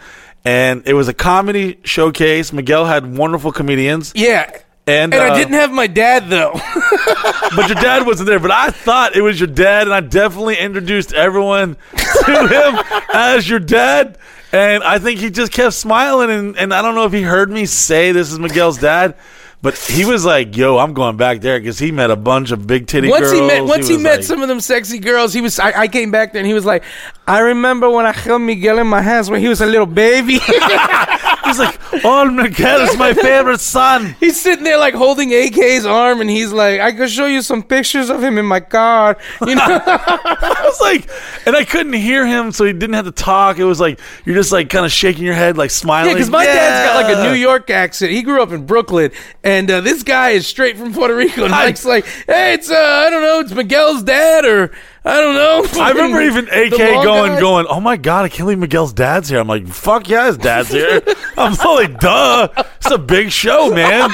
And 0.47 0.87
it 0.87 0.95
was 0.95 1.09
a 1.09 1.15
comedy 1.15 1.79
showcase. 1.83 2.53
Miguel 2.53 2.85
had 2.85 3.17
wonderful 3.17 3.51
comedians. 3.53 4.13
yeah. 4.15 4.49
And, 4.89 5.13
And 5.13 5.15
uh, 5.15 5.35
I 5.35 5.37
didn't 5.37 5.55
have 5.55 5.73
my 5.73 5.89
dad, 5.89 6.29
though. 6.29 6.53
but 7.57 7.67
your 7.69 7.75
dad 7.75 8.07
wasn't 8.07 8.29
there. 8.29 8.39
But 8.39 8.53
I 8.53 8.71
thought 8.71 9.17
it 9.17 9.21
was 9.21 9.41
your 9.41 9.49
dad, 9.49 9.89
and 9.89 9.93
I 9.93 9.99
definitely 9.99 10.57
introduced 10.59 11.13
everyone 11.13 11.77
to 11.97 12.47
him 12.47 13.01
as 13.13 13.49
your 13.49 13.59
dad. 13.59 14.17
And 14.53 14.85
I 14.85 15.01
think 15.01 15.19
he 15.19 15.31
just 15.31 15.51
kept 15.51 15.75
smiling, 15.75 16.31
and, 16.31 16.57
and 16.57 16.73
I 16.73 16.83
don't 16.83 16.95
know 16.95 17.05
if 17.05 17.13
he 17.13 17.23
heard 17.23 17.51
me 17.51 17.67
say 17.67 18.13
this 18.13 18.31
is 18.31 18.39
Miguel's 18.39 18.79
dad, 18.79 19.17
but 19.63 19.77
he 19.77 20.05
was 20.05 20.25
like, 20.25 20.57
"Yo, 20.57 20.79
I'm 20.79 20.93
going 20.95 21.17
back 21.17 21.41
there" 21.41 21.59
because 21.59 21.79
he 21.79 21.91
met 21.91 22.11
a 22.11 22.17
bunch 22.17 22.51
of 22.53 22.67
big 22.67 22.87
titty 22.87 23.09
once 23.09 23.23
girls. 23.23 23.33
he 23.33 23.41
met, 23.47 23.65
once 23.65 23.89
he, 23.89 23.95
was 23.95 24.03
met 24.03 24.17
like- 24.17 24.25
some 24.25 24.43
of 24.43 24.49
them 24.49 24.61
sexy 24.61 24.99
girls, 24.99 25.33
he 25.33 25.41
was. 25.41 25.59
I, 25.59 25.73
I 25.83 25.89
came 25.89 26.11
back 26.11 26.33
there 26.33 26.41
and 26.41 26.47
he 26.47 26.55
was 26.55 26.65
like, 26.65 26.85
"I 27.27 27.41
remember 27.41 27.89
when 27.91 28.07
I 28.07 28.13
held 28.13 28.43
Miguel 28.43 28.79
in 28.79 28.87
my 28.87 29.03
hands 29.03 29.31
when 29.31 29.41
he 29.41 29.49
was 29.49 29.61
a 29.61 29.67
little 29.67 29.87
baby." 29.87 30.39
He's 31.47 31.59
like, 31.59 31.79
"Oh, 32.05 32.31
Miguel 32.31 32.81
is 32.83 32.97
my 32.97 33.15
favorite 33.15 33.61
son." 33.61 34.17
He's 34.21 34.41
sitting 34.41 34.65
there 34.65 34.79
like 34.79 34.95
holding 34.95 35.33
AK's 35.33 35.87
arm, 35.87 36.21
and 36.21 36.29
he's 36.29 36.53
like, 36.53 36.81
"I 36.81 36.93
could 36.93 37.11
show 37.11 37.27
you 37.27 37.43
some 37.43 37.63
pictures 37.63 38.11
of 38.11 38.23
him 38.23 38.39
in 38.39 38.45
my 38.45 38.61
car." 38.61 39.17
You 39.47 39.55
know, 39.55 39.63
I 39.67 40.63
was 40.65 40.81
like, 40.81 41.09
and 41.47 41.57
I 41.57 41.65
couldn't 41.65 41.93
hear 41.95 42.27
him, 42.27 42.53
so 42.53 42.65
he 42.65 42.73
didn't 42.73 42.95
have 42.95 43.05
to 43.05 43.13
talk. 43.13 43.59
It 43.59 43.65
was 43.65 43.81
like 43.81 44.01
you're 44.25 44.35
just 44.35 44.53
like 44.53 44.69
kind 44.69 44.85
of 44.85 44.93
shaking 44.93 45.25
your 45.25 45.35
head, 45.35 45.57
like 45.57 45.71
smiling. 45.71 46.11
yeah, 46.11 46.15
because 46.15 46.31
my 46.31 46.45
dad's 46.45 46.89
got 46.89 47.05
like 47.05 47.17
a 47.17 47.31
New 47.31 47.39
York 47.39 47.71
accent. 47.71 48.13
He 48.13 48.23
grew 48.23 48.43
up 48.43 48.53
in 48.53 48.67
Brooklyn, 48.67 49.13
and 49.45 49.71
uh, 49.71 49.81
this 49.81 50.03
guy 50.03 50.31
is 50.31 50.47
straight 50.47 50.77
from 50.77 50.93
Puerto 50.93 51.15
Rico. 51.15 51.43
And 51.45 51.53
Mike's 51.53 51.85
like, 51.85 52.05
"Hey, 52.27 52.55
it's 52.55 52.71
uh, 52.71 52.75
I 52.75 53.11
don't 53.11 53.23
know, 53.23 53.41
it's 53.41 53.53
Miguel's 53.53 54.03
dad, 54.03 54.45
or 54.45 54.73
I 55.07 55.21
don't 55.21 55.35
know." 55.35 55.67
I 55.83 55.91
remember 55.91 56.21
even 56.21 56.49
AK 56.49 56.71
going, 56.71 57.33
guy. 57.33 57.41
going, 57.41 57.67
oh 57.69 57.81
my 57.81 57.97
god, 57.97 58.25
I 58.25 58.29
can't 58.29 58.41
believe 58.41 58.59
Miguel's 58.59 58.93
dad's 58.93 59.29
here. 59.29 59.39
I'm 59.39 59.47
like, 59.47 59.67
fuck 59.69 60.09
yeah, 60.09 60.27
his 60.27 60.37
dad's 60.37 60.71
here. 60.71 61.01
I'm 61.37 61.55
like, 61.55 62.01
duh, 62.01 62.49
it's 62.77 62.91
a 62.91 62.99
big 62.99 63.31
show, 63.31 63.71
man. 63.73 64.11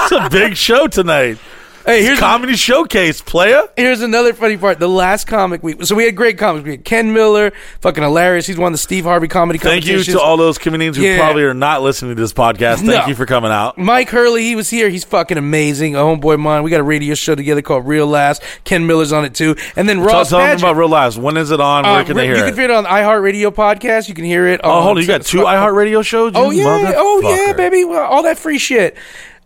It's 0.00 0.12
a 0.12 0.28
big 0.30 0.56
show 0.56 0.86
tonight. 0.86 1.38
Hey, 1.88 2.02
here's 2.02 2.18
Comedy 2.18 2.54
showcase, 2.54 3.22
playa. 3.22 3.62
Here's 3.74 4.02
another 4.02 4.34
funny 4.34 4.58
part. 4.58 4.78
The 4.78 4.86
last 4.86 5.26
comic 5.26 5.62
week. 5.62 5.82
So 5.84 5.94
we 5.94 6.04
had 6.04 6.14
great 6.14 6.36
comics. 6.36 6.62
We 6.66 6.72
had 6.72 6.84
Ken 6.84 7.14
Miller, 7.14 7.50
fucking 7.80 8.02
hilarious. 8.02 8.46
He's 8.46 8.58
won 8.58 8.72
the 8.72 8.78
Steve 8.78 9.04
Harvey 9.04 9.26
comedy 9.26 9.58
Thank 9.58 9.86
you 9.86 10.04
to 10.04 10.20
all 10.20 10.36
those 10.36 10.58
comedians 10.58 10.98
who 10.98 11.04
Yeah. 11.04 11.16
probably 11.16 11.44
are 11.44 11.54
not 11.54 11.80
listening 11.80 12.14
to 12.14 12.20
this 12.20 12.34
podcast. 12.34 12.76
Thank 12.80 12.88
No. 12.88 13.06
you 13.06 13.14
for 13.14 13.24
coming 13.24 13.50
out. 13.50 13.78
Mike 13.78 14.10
Hurley, 14.10 14.42
he 14.42 14.54
was 14.54 14.68
here. 14.68 14.90
He's 14.90 15.04
fucking 15.04 15.38
amazing. 15.38 15.96
A 15.96 16.00
homeboy 16.00 16.34
of 16.34 16.40
mine. 16.40 16.62
We 16.62 16.70
got 16.70 16.80
a 16.80 16.82
radio 16.82 17.14
show 17.14 17.34
together 17.34 17.62
called 17.62 17.86
Real 17.86 18.06
Laughs. 18.06 18.40
Ken 18.64 18.86
Miller's 18.86 19.10
on 19.14 19.24
it 19.24 19.32
too. 19.32 19.56
And 19.74 19.88
then 19.88 19.96
Tell, 19.96 20.06
Ross 20.08 20.28
tell 20.28 20.40
them 20.40 20.58
about 20.58 20.76
Real 20.76 20.90
Lives. 20.90 21.18
When 21.18 21.38
is 21.38 21.50
it 21.50 21.58
on? 21.58 21.84
Where 21.84 22.00
Uh, 22.00 22.04
can 22.04 22.16
they 22.18 22.26
hear 22.26 22.34
it? 22.34 22.38
you 22.40 22.44
can 22.44 22.54
hear 22.54 22.64
it 22.64 22.70
on 22.70 22.84
iHeartRadio 22.84 23.50
podcast. 23.54 24.08
You 24.10 24.14
can 24.14 24.24
hear 24.26 24.46
it. 24.46 24.60
Oh, 24.62 24.82
hold 24.82 24.98
on. 24.98 25.02
You 25.02 25.06
got 25.08 25.22
two 25.22 25.38
iHeartRadio 25.38 26.04
shows? 26.04 26.34
You 26.34 26.38
Oh 26.42 26.50
yeah, 26.50 26.92
oh 26.96 27.22
yeah, 27.46 27.54
baby, 27.54 27.84
Well, 27.86 28.02
all 28.02 28.24
that 28.24 28.38
free 28.38 28.58
shit. 28.58 28.94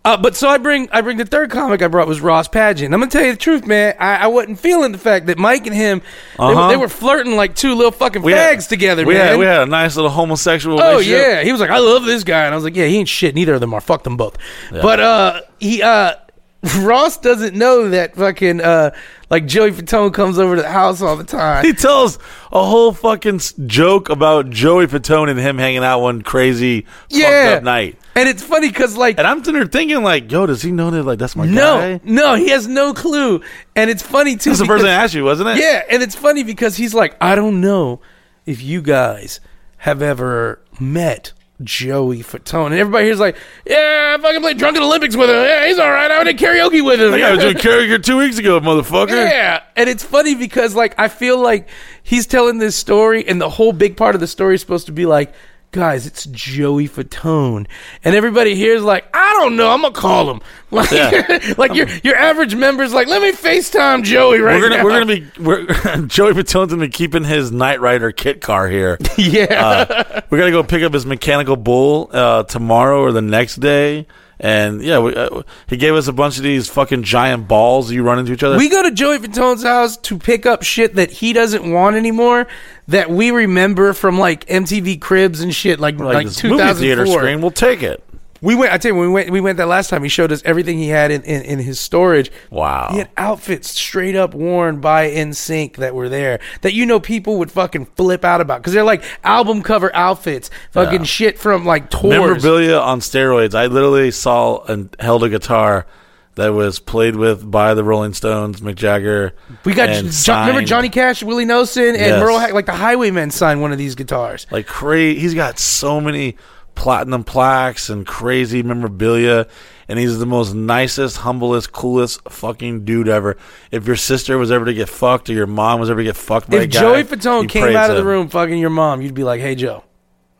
Uh, 0.04 0.16
but 0.16 0.34
so 0.34 0.48
I 0.48 0.58
bring 0.58 0.88
I 0.90 1.00
bring 1.00 1.16
the 1.16 1.24
third 1.24 1.50
comic 1.50 1.80
I 1.80 1.86
brought 1.86 2.08
was 2.08 2.20
Ross 2.20 2.48
Pageant. 2.48 2.92
I'm 2.92 2.98
gonna 2.98 3.08
tell 3.10 3.24
you 3.24 3.32
the 3.32 3.38
truth, 3.38 3.64
man. 3.64 3.94
I, 4.00 4.16
I 4.16 4.26
wasn't 4.26 4.58
feeling 4.58 4.90
the 4.90 4.98
fact 4.98 5.26
that 5.26 5.38
Mike 5.38 5.64
and 5.68 5.76
him 5.76 6.00
they, 6.38 6.44
were, 6.44 6.50
Uh-huh. 6.50 6.68
they 6.70 6.76
were 6.76 6.88
flirting 6.88 7.36
like 7.36 7.54
two 7.54 7.74
little 7.76 7.92
fucking 7.92 8.20
We 8.22 8.32
fags 8.32 8.62
had- 8.62 8.68
together, 8.68 9.06
we 9.06 9.14
man. 9.14 9.28
Had, 9.28 9.38
we 9.38 9.44
had 9.44 9.62
a 9.62 9.66
nice 9.66 9.94
little 9.94 10.10
homosexual 10.10 10.80
Oh 10.82 10.98
yeah, 10.98 11.44
he 11.44 11.52
was 11.52 11.60
like, 11.60 11.70
I 11.70 11.78
love 11.78 12.04
this 12.04 12.24
guy, 12.24 12.46
and 12.46 12.52
I 12.52 12.56
was 12.56 12.64
like, 12.64 12.74
yeah, 12.74 12.86
he 12.86 12.96
ain't 12.96 13.08
shit. 13.08 13.36
Neither 13.36 13.54
of 13.54 13.60
them 13.60 13.72
are. 13.74 13.80
Fuck 13.80 14.02
them 14.02 14.16
both. 14.16 14.36
But 14.72 14.98
uh, 14.98 15.40
he 15.60 15.82
uh, 15.82 16.14
Ross 16.80 17.16
doesn't 17.18 17.56
know 17.56 17.88
that 17.90 18.14
fucking 18.14 18.60
uh, 18.60 18.92
like 19.30 19.46
Joey 19.46 19.72
Fatone 19.72 20.14
comes 20.14 20.38
over 20.38 20.54
to 20.56 20.62
the 20.62 20.70
house 20.70 21.02
all 21.02 21.16
the 21.16 21.24
time. 21.24 21.64
He 21.64 21.72
tells 21.72 22.18
a 22.52 22.64
whole 22.64 22.92
fucking 22.92 23.36
s- 23.36 23.52
joke 23.66 24.08
about 24.10 24.48
Joey 24.50 24.86
Fatone 24.86 25.28
and 25.28 25.38
him 25.40 25.58
hanging 25.58 25.82
out 25.82 26.00
one 26.00 26.22
crazy 26.22 26.82
fucked 26.82 27.14
yeah, 27.14 27.54
up 27.56 27.64
night. 27.64 27.98
and 28.14 28.28
it's 28.28 28.42
funny 28.44 28.68
because 28.68 28.96
like 28.96 29.18
And 29.18 29.26
I'm 29.26 29.38
sitting 29.38 29.54
there 29.54 29.66
thinking, 29.66 30.02
like, 30.04 30.30
yo, 30.30 30.46
does 30.46 30.62
he 30.62 30.70
know 30.70 30.90
that 30.92 31.02
like 31.02 31.18
that's 31.18 31.34
my 31.34 31.46
guy? 31.46 31.52
no, 31.52 32.00
no, 32.04 32.34
he 32.36 32.50
has 32.50 32.68
no 32.68 32.94
clue, 32.94 33.42
and 33.74 33.90
it's 33.90 34.02
funny 34.02 34.36
too. 34.36 34.50
That's 34.50 34.60
the 34.60 34.66
first 34.66 34.82
because- 34.82 34.82
thing 34.82 34.90
I 35.00 35.02
asked 35.02 35.14
you, 35.14 35.24
wasn't 35.24 35.48
it? 35.50 35.56
Yeah, 35.58 35.82
and 35.90 36.00
it's 36.02 36.14
funny 36.14 36.44
because 36.44 36.76
he's 36.76 36.94
like, 36.94 37.16
I 37.20 37.34
don't 37.34 37.60
know 37.60 38.00
if 38.46 38.62
you 38.62 38.82
guys 38.82 39.40
have 39.78 40.00
ever 40.00 40.60
met 40.78 41.32
Joey 41.64 42.18
Fatone, 42.18 42.66
and 42.66 42.74
everybody 42.74 43.06
here's 43.06 43.20
like, 43.20 43.36
Yeah, 43.66 44.16
I 44.18 44.22
fucking 44.22 44.40
played 44.40 44.58
drunken 44.58 44.82
Olympics 44.82 45.16
with 45.16 45.30
him. 45.30 45.36
Yeah, 45.36 45.66
he's 45.66 45.78
all 45.78 45.90
right. 45.90 46.10
I 46.10 46.24
did 46.24 46.38
karaoke 46.38 46.84
with 46.84 47.00
him. 47.00 47.10
Like, 47.10 47.22
I 47.22 47.32
was 47.32 47.40
doing 47.40 47.54
karaoke 47.56 48.02
two 48.02 48.18
weeks 48.18 48.38
ago, 48.38 48.60
motherfucker. 48.60 49.10
Yeah, 49.10 49.62
and 49.76 49.88
it's 49.88 50.04
funny 50.04 50.34
because 50.34 50.74
like 50.74 50.94
I 50.98 51.08
feel 51.08 51.40
like 51.40 51.68
he's 52.02 52.26
telling 52.26 52.58
this 52.58 52.76
story, 52.76 53.26
and 53.26 53.40
the 53.40 53.50
whole 53.50 53.72
big 53.72 53.96
part 53.96 54.14
of 54.14 54.20
the 54.20 54.26
story 54.26 54.54
is 54.54 54.60
supposed 54.60 54.86
to 54.86 54.92
be 54.92 55.06
like, 55.06 55.32
guys, 55.72 56.06
it's 56.06 56.26
Joey 56.26 56.88
Fatone, 56.88 57.66
and 58.04 58.14
everybody 58.14 58.54
here 58.54 58.74
is 58.74 58.82
like, 58.82 59.04
I 59.14 59.32
don't 59.40 59.56
know, 59.56 59.70
I'm 59.70 59.82
gonna 59.82 59.94
call 59.94 60.30
him. 60.30 60.40
Like, 60.72 60.90
Yeah. 60.90 61.52
like 61.58 61.74
your 61.74 61.86
your 62.02 62.16
average 62.16 62.54
member's 62.54 62.94
like, 62.94 63.06
let 63.06 63.20
me 63.20 63.32
Facetime 63.32 64.02
Joey 64.04 64.40
right 64.40 64.58
we're 64.58 64.70
gonna 64.70 64.76
now. 64.78 64.84
we're 64.84 64.90
gonna 65.00 65.06
be 65.06 65.26
we're, 65.38 65.66
Joey 66.06 66.32
Fatone's 66.32 66.70
gonna 66.72 66.86
be 66.86 66.88
keeping 66.88 67.24
his 67.24 67.52
Knight 67.52 67.82
Rider 67.82 68.10
kit 68.10 68.40
car 68.40 68.68
here. 68.68 68.96
yeah. 69.18 69.44
Uh, 69.90 70.20
we're 70.30 70.38
gonna 70.38 70.50
go 70.50 70.62
pick 70.62 70.82
up 70.82 70.94
his 70.94 71.04
mechanical 71.04 71.56
bull 71.56 72.08
uh, 72.12 72.44
tomorrow 72.44 73.00
or 73.02 73.12
the 73.12 73.20
next 73.20 73.56
day, 73.56 74.06
and 74.42 74.82
yeah, 74.82 74.98
we, 74.98 75.14
uh, 75.14 75.42
he 75.68 75.76
gave 75.76 75.94
us 75.94 76.08
a 76.08 76.12
bunch 76.12 76.36
of 76.36 76.42
these 76.42 76.68
fucking 76.68 77.04
giant 77.04 77.46
balls 77.46 77.92
you 77.92 78.02
run 78.02 78.18
into 78.18 78.32
each 78.32 78.42
other. 78.42 78.58
We 78.58 78.68
go 78.68 78.82
to 78.82 78.90
Joey 78.90 79.18
Fatone's 79.18 79.62
house 79.62 79.96
to 79.98 80.18
pick 80.18 80.46
up 80.46 80.64
shit 80.64 80.96
that 80.96 81.12
he 81.12 81.32
doesn't 81.32 81.70
want 81.70 81.94
anymore 81.94 82.48
that 82.88 83.08
we 83.08 83.30
remember 83.30 83.92
from 83.92 84.18
like 84.18 84.44
MTV 84.46 85.00
Cribs 85.00 85.40
and 85.40 85.54
shit 85.54 85.78
like 85.78 85.96
like, 85.98 86.14
like, 86.14 86.26
this 86.26 86.42
movie 86.42 86.56
theater 86.56 87.04
2004. 87.04 87.20
screen, 87.20 87.40
we'll 87.40 87.52
take 87.52 87.84
it. 87.84 88.02
We 88.42 88.54
went. 88.56 88.72
I 88.72 88.76
tell 88.78 88.90
you, 88.90 88.96
when 88.98 89.06
we 89.08 89.12
went. 89.14 89.30
We 89.30 89.40
went 89.40 89.56
that 89.58 89.68
last 89.68 89.88
time. 89.88 90.02
He 90.02 90.08
showed 90.08 90.32
us 90.32 90.42
everything 90.44 90.76
he 90.76 90.88
had 90.88 91.10
in, 91.10 91.22
in, 91.22 91.42
in 91.42 91.58
his 91.60 91.78
storage. 91.80 92.30
Wow. 92.50 92.88
He 92.90 92.98
had 92.98 93.08
outfits 93.16 93.70
straight 93.70 94.16
up 94.16 94.34
worn 94.34 94.80
by 94.80 95.08
NSYNC 95.10 95.76
that 95.76 95.94
were 95.94 96.08
there 96.08 96.40
that 96.62 96.74
you 96.74 96.84
know 96.84 96.98
people 97.00 97.38
would 97.38 97.50
fucking 97.52 97.86
flip 97.96 98.24
out 98.24 98.40
about 98.40 98.60
because 98.60 98.72
they're 98.74 98.82
like 98.84 99.04
album 99.24 99.62
cover 99.62 99.94
outfits, 99.94 100.50
fucking 100.72 101.00
Yeah. 101.00 101.06
shit 101.06 101.38
from 101.38 101.64
like 101.64 101.88
tours. 101.88 102.10
Memorabilia 102.10 102.76
on 102.78 103.00
steroids. 103.00 103.54
I 103.54 103.66
literally 103.66 104.10
saw 104.10 104.62
and 104.64 104.94
held 104.98 105.22
a 105.24 105.28
guitar 105.28 105.86
that 106.34 106.48
was 106.48 106.78
played 106.78 107.14
with 107.14 107.48
by 107.50 107.74
the 107.74 107.84
Rolling 107.84 108.14
Stones, 108.14 108.60
Mick 108.62 108.74
Jagger. 108.74 109.34
We 109.64 109.74
got 109.74 109.90
remember. 110.26 110.62
Johnny 110.62 110.88
Cash, 110.88 111.22
Willie 111.22 111.44
Nelson, 111.44 111.88
and 111.88 111.96
Yes. 111.96 112.20
Merle 112.20 112.54
like 112.54 112.66
the 112.66 112.72
Highwaymen 112.72 113.30
signed 113.30 113.60
one 113.60 113.70
of 113.70 113.78
these 113.78 113.94
guitars. 113.94 114.46
like 114.50 114.66
crazy. 114.66 115.20
He's 115.20 115.34
got 115.34 115.58
so 115.58 116.00
many 116.00 116.36
platinum 116.74 117.24
plaques 117.24 117.88
and 117.90 118.06
crazy 118.06 118.62
memorabilia, 118.62 119.46
and 119.88 119.98
he's 119.98 120.18
the 120.18 120.26
most 120.26 120.54
nicest, 120.54 121.18
humblest, 121.18 121.72
coolest 121.72 122.20
fucking 122.28 122.84
dude 122.84 123.08
ever. 123.08 123.36
If 123.70 123.86
your 123.86 123.96
sister 123.96 124.38
was 124.38 124.50
ever 124.50 124.64
to 124.64 124.74
get 124.74 124.88
fucked 124.88 125.28
or 125.30 125.34
your 125.34 125.46
mom 125.46 125.80
was 125.80 125.90
ever 125.90 126.00
to 126.00 126.04
get 126.04 126.16
fucked 126.16 126.50
by 126.50 126.58
a 126.58 126.60
If 126.62 126.70
guy, 126.72 126.80
Joey 126.80 127.04
Fatone 127.04 127.48
came 127.48 127.76
out 127.76 127.90
of 127.90 127.96
the 127.96 128.02
him. 128.02 128.08
room 128.08 128.28
fucking 128.28 128.58
your 128.58 128.70
mom, 128.70 129.02
you'd 129.02 129.14
be 129.14 129.24
like, 129.24 129.40
"Hey 129.40 129.54
Joe, 129.54 129.84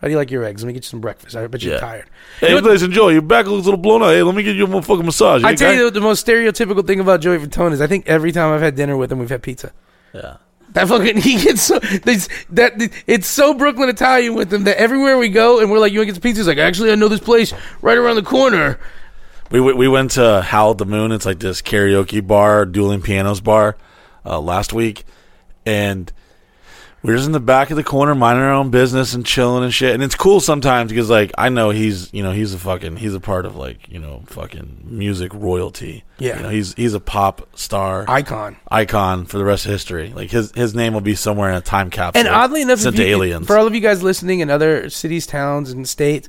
how 0.00 0.08
do 0.08 0.12
you 0.12 0.16
like 0.16 0.30
your 0.30 0.44
eggs? 0.44 0.62
Let 0.62 0.68
me 0.68 0.72
get 0.72 0.84
you 0.84 0.88
some 0.88 1.00
breakfast. 1.00 1.36
I 1.36 1.46
bet 1.46 1.62
you're 1.62 1.74
Yeah. 1.74 1.80
tired." 1.80 2.06
Hey, 2.40 2.54
You 2.54 2.60
know 2.60 2.68
listen, 2.68 2.90
Joey, 2.92 3.12
your 3.14 3.22
back 3.22 3.46
looks 3.46 3.62
a 3.62 3.70
little 3.70 3.76
blown 3.80 4.02
out. 4.02 4.08
Hey, 4.10 4.22
let 4.22 4.34
me 4.34 4.42
get 4.42 4.56
you 4.56 4.64
a 4.64 4.68
motherfucking 4.68 5.04
massage. 5.04 5.44
I 5.44 5.48
okay? 5.48 5.56
tell 5.56 5.74
you, 5.74 5.84
the, 5.84 5.90
the 5.92 6.00
most 6.00 6.26
stereotypical 6.26 6.86
thing 6.86 7.00
about 7.00 7.20
Joey 7.20 7.38
Fatone 7.38 7.72
is 7.72 7.80
I 7.80 7.86
think 7.86 8.06
every 8.08 8.32
time 8.32 8.52
I've 8.54 8.62
had 8.62 8.74
dinner 8.74 8.96
with 8.96 9.12
him, 9.12 9.18
we've 9.18 9.28
had 9.30 9.42
pizza. 9.42 9.72
yeah. 10.14 10.36
That 10.72 10.88
fucking 10.88 11.16
he 11.22 11.42
gets 11.42 11.62
so 11.62 11.78
this, 11.78 12.28
that 12.50 12.74
it's 13.06 13.26
so 13.26 13.54
Brooklyn 13.54 13.88
Italian 13.88 14.34
with 14.34 14.52
him 14.52 14.64
that 14.64 14.78
everywhere 14.78 15.18
we 15.18 15.28
go 15.28 15.60
and 15.60 15.70
we're 15.70 15.78
like, 15.78 15.92
"You 15.92 15.98
want 15.98 16.08
to 16.08 16.12
get 16.12 16.14
some 16.16 16.22
pizza?" 16.22 16.40
He's 16.40 16.48
like, 16.48 16.58
"Actually, 16.58 16.92
I 16.92 16.94
know 16.94 17.08
this 17.08 17.20
place 17.20 17.52
right 17.80 17.96
around 17.96 18.16
the 18.16 18.22
corner." 18.22 18.78
We 19.50 19.60
we 19.60 19.88
went 19.88 20.12
to 20.12 20.40
Howl 20.42 20.74
the 20.74 20.86
Moon. 20.86 21.12
It's 21.12 21.26
like 21.26 21.38
this 21.38 21.60
karaoke 21.60 22.26
bar, 22.26 22.64
dueling 22.64 23.02
pianos 23.02 23.40
bar, 23.40 23.76
uh, 24.24 24.40
last 24.40 24.72
week, 24.72 25.04
and 25.66 26.10
were 27.02 27.14
just 27.14 27.26
in 27.26 27.32
the 27.32 27.40
back 27.40 27.70
of 27.70 27.76
the 27.76 27.82
corner, 27.82 28.14
minding 28.14 28.44
our 28.44 28.52
own 28.52 28.70
business 28.70 29.12
and 29.14 29.26
chilling 29.26 29.64
and 29.64 29.74
shit. 29.74 29.92
And 29.94 30.02
it's 30.02 30.14
cool 30.14 30.40
sometimes 30.40 30.90
because 30.92 31.10
like 31.10 31.32
I 31.36 31.48
know 31.48 31.70
he's 31.70 32.12
you 32.14 32.22
know 32.22 32.30
he's 32.32 32.54
a 32.54 32.58
fucking 32.58 32.96
he's 32.96 33.14
a 33.14 33.20
part 33.20 33.44
of 33.46 33.56
like 33.56 33.88
you 33.88 33.98
know 33.98 34.22
fucking 34.26 34.82
music 34.84 35.32
royalty. 35.34 36.04
Yeah. 36.18 36.36
you 36.36 36.42
know, 36.44 36.48
he's 36.50 36.74
he's 36.74 36.94
a 36.94 37.00
pop 37.00 37.48
star 37.58 38.04
Icon. 38.08 38.56
icon 38.70 39.24
for 39.26 39.38
the 39.38 39.44
rest 39.44 39.64
of 39.66 39.72
history. 39.72 40.12
Like 40.14 40.30
his 40.30 40.52
his 40.52 40.74
name 40.74 40.94
will 40.94 41.00
be 41.00 41.14
somewhere 41.16 41.48
in 41.50 41.56
a 41.56 41.60
time 41.60 41.90
capsule. 41.90 42.20
And 42.20 42.28
oddly 42.28 42.62
enough, 42.62 42.78
sent 42.78 42.96
to 42.96 43.02
you- 43.02 43.08
aliens. 43.16 43.46
for 43.48 43.58
all 43.58 43.66
of 43.66 43.74
you 43.74 43.80
guys 43.80 44.02
listening 44.02 44.40
in 44.40 44.48
other 44.50 44.88
cities, 44.88 45.26
towns, 45.26 45.72
and 45.72 45.88
states, 45.88 46.28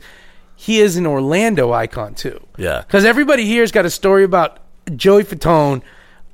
he 0.56 0.80
is 0.80 0.98
an 0.98 1.06
Orlando 1.06 1.72
icon 1.74 2.16
too. 2.16 2.40
yeah, 2.58 2.82
Because 2.82 3.06
everybody 3.06 3.46
here's 3.46 3.72
got 3.72 3.86
a 3.86 3.90
story 3.92 4.24
about 4.24 4.60
Joey 4.96 5.24
Fatone, 5.24 5.82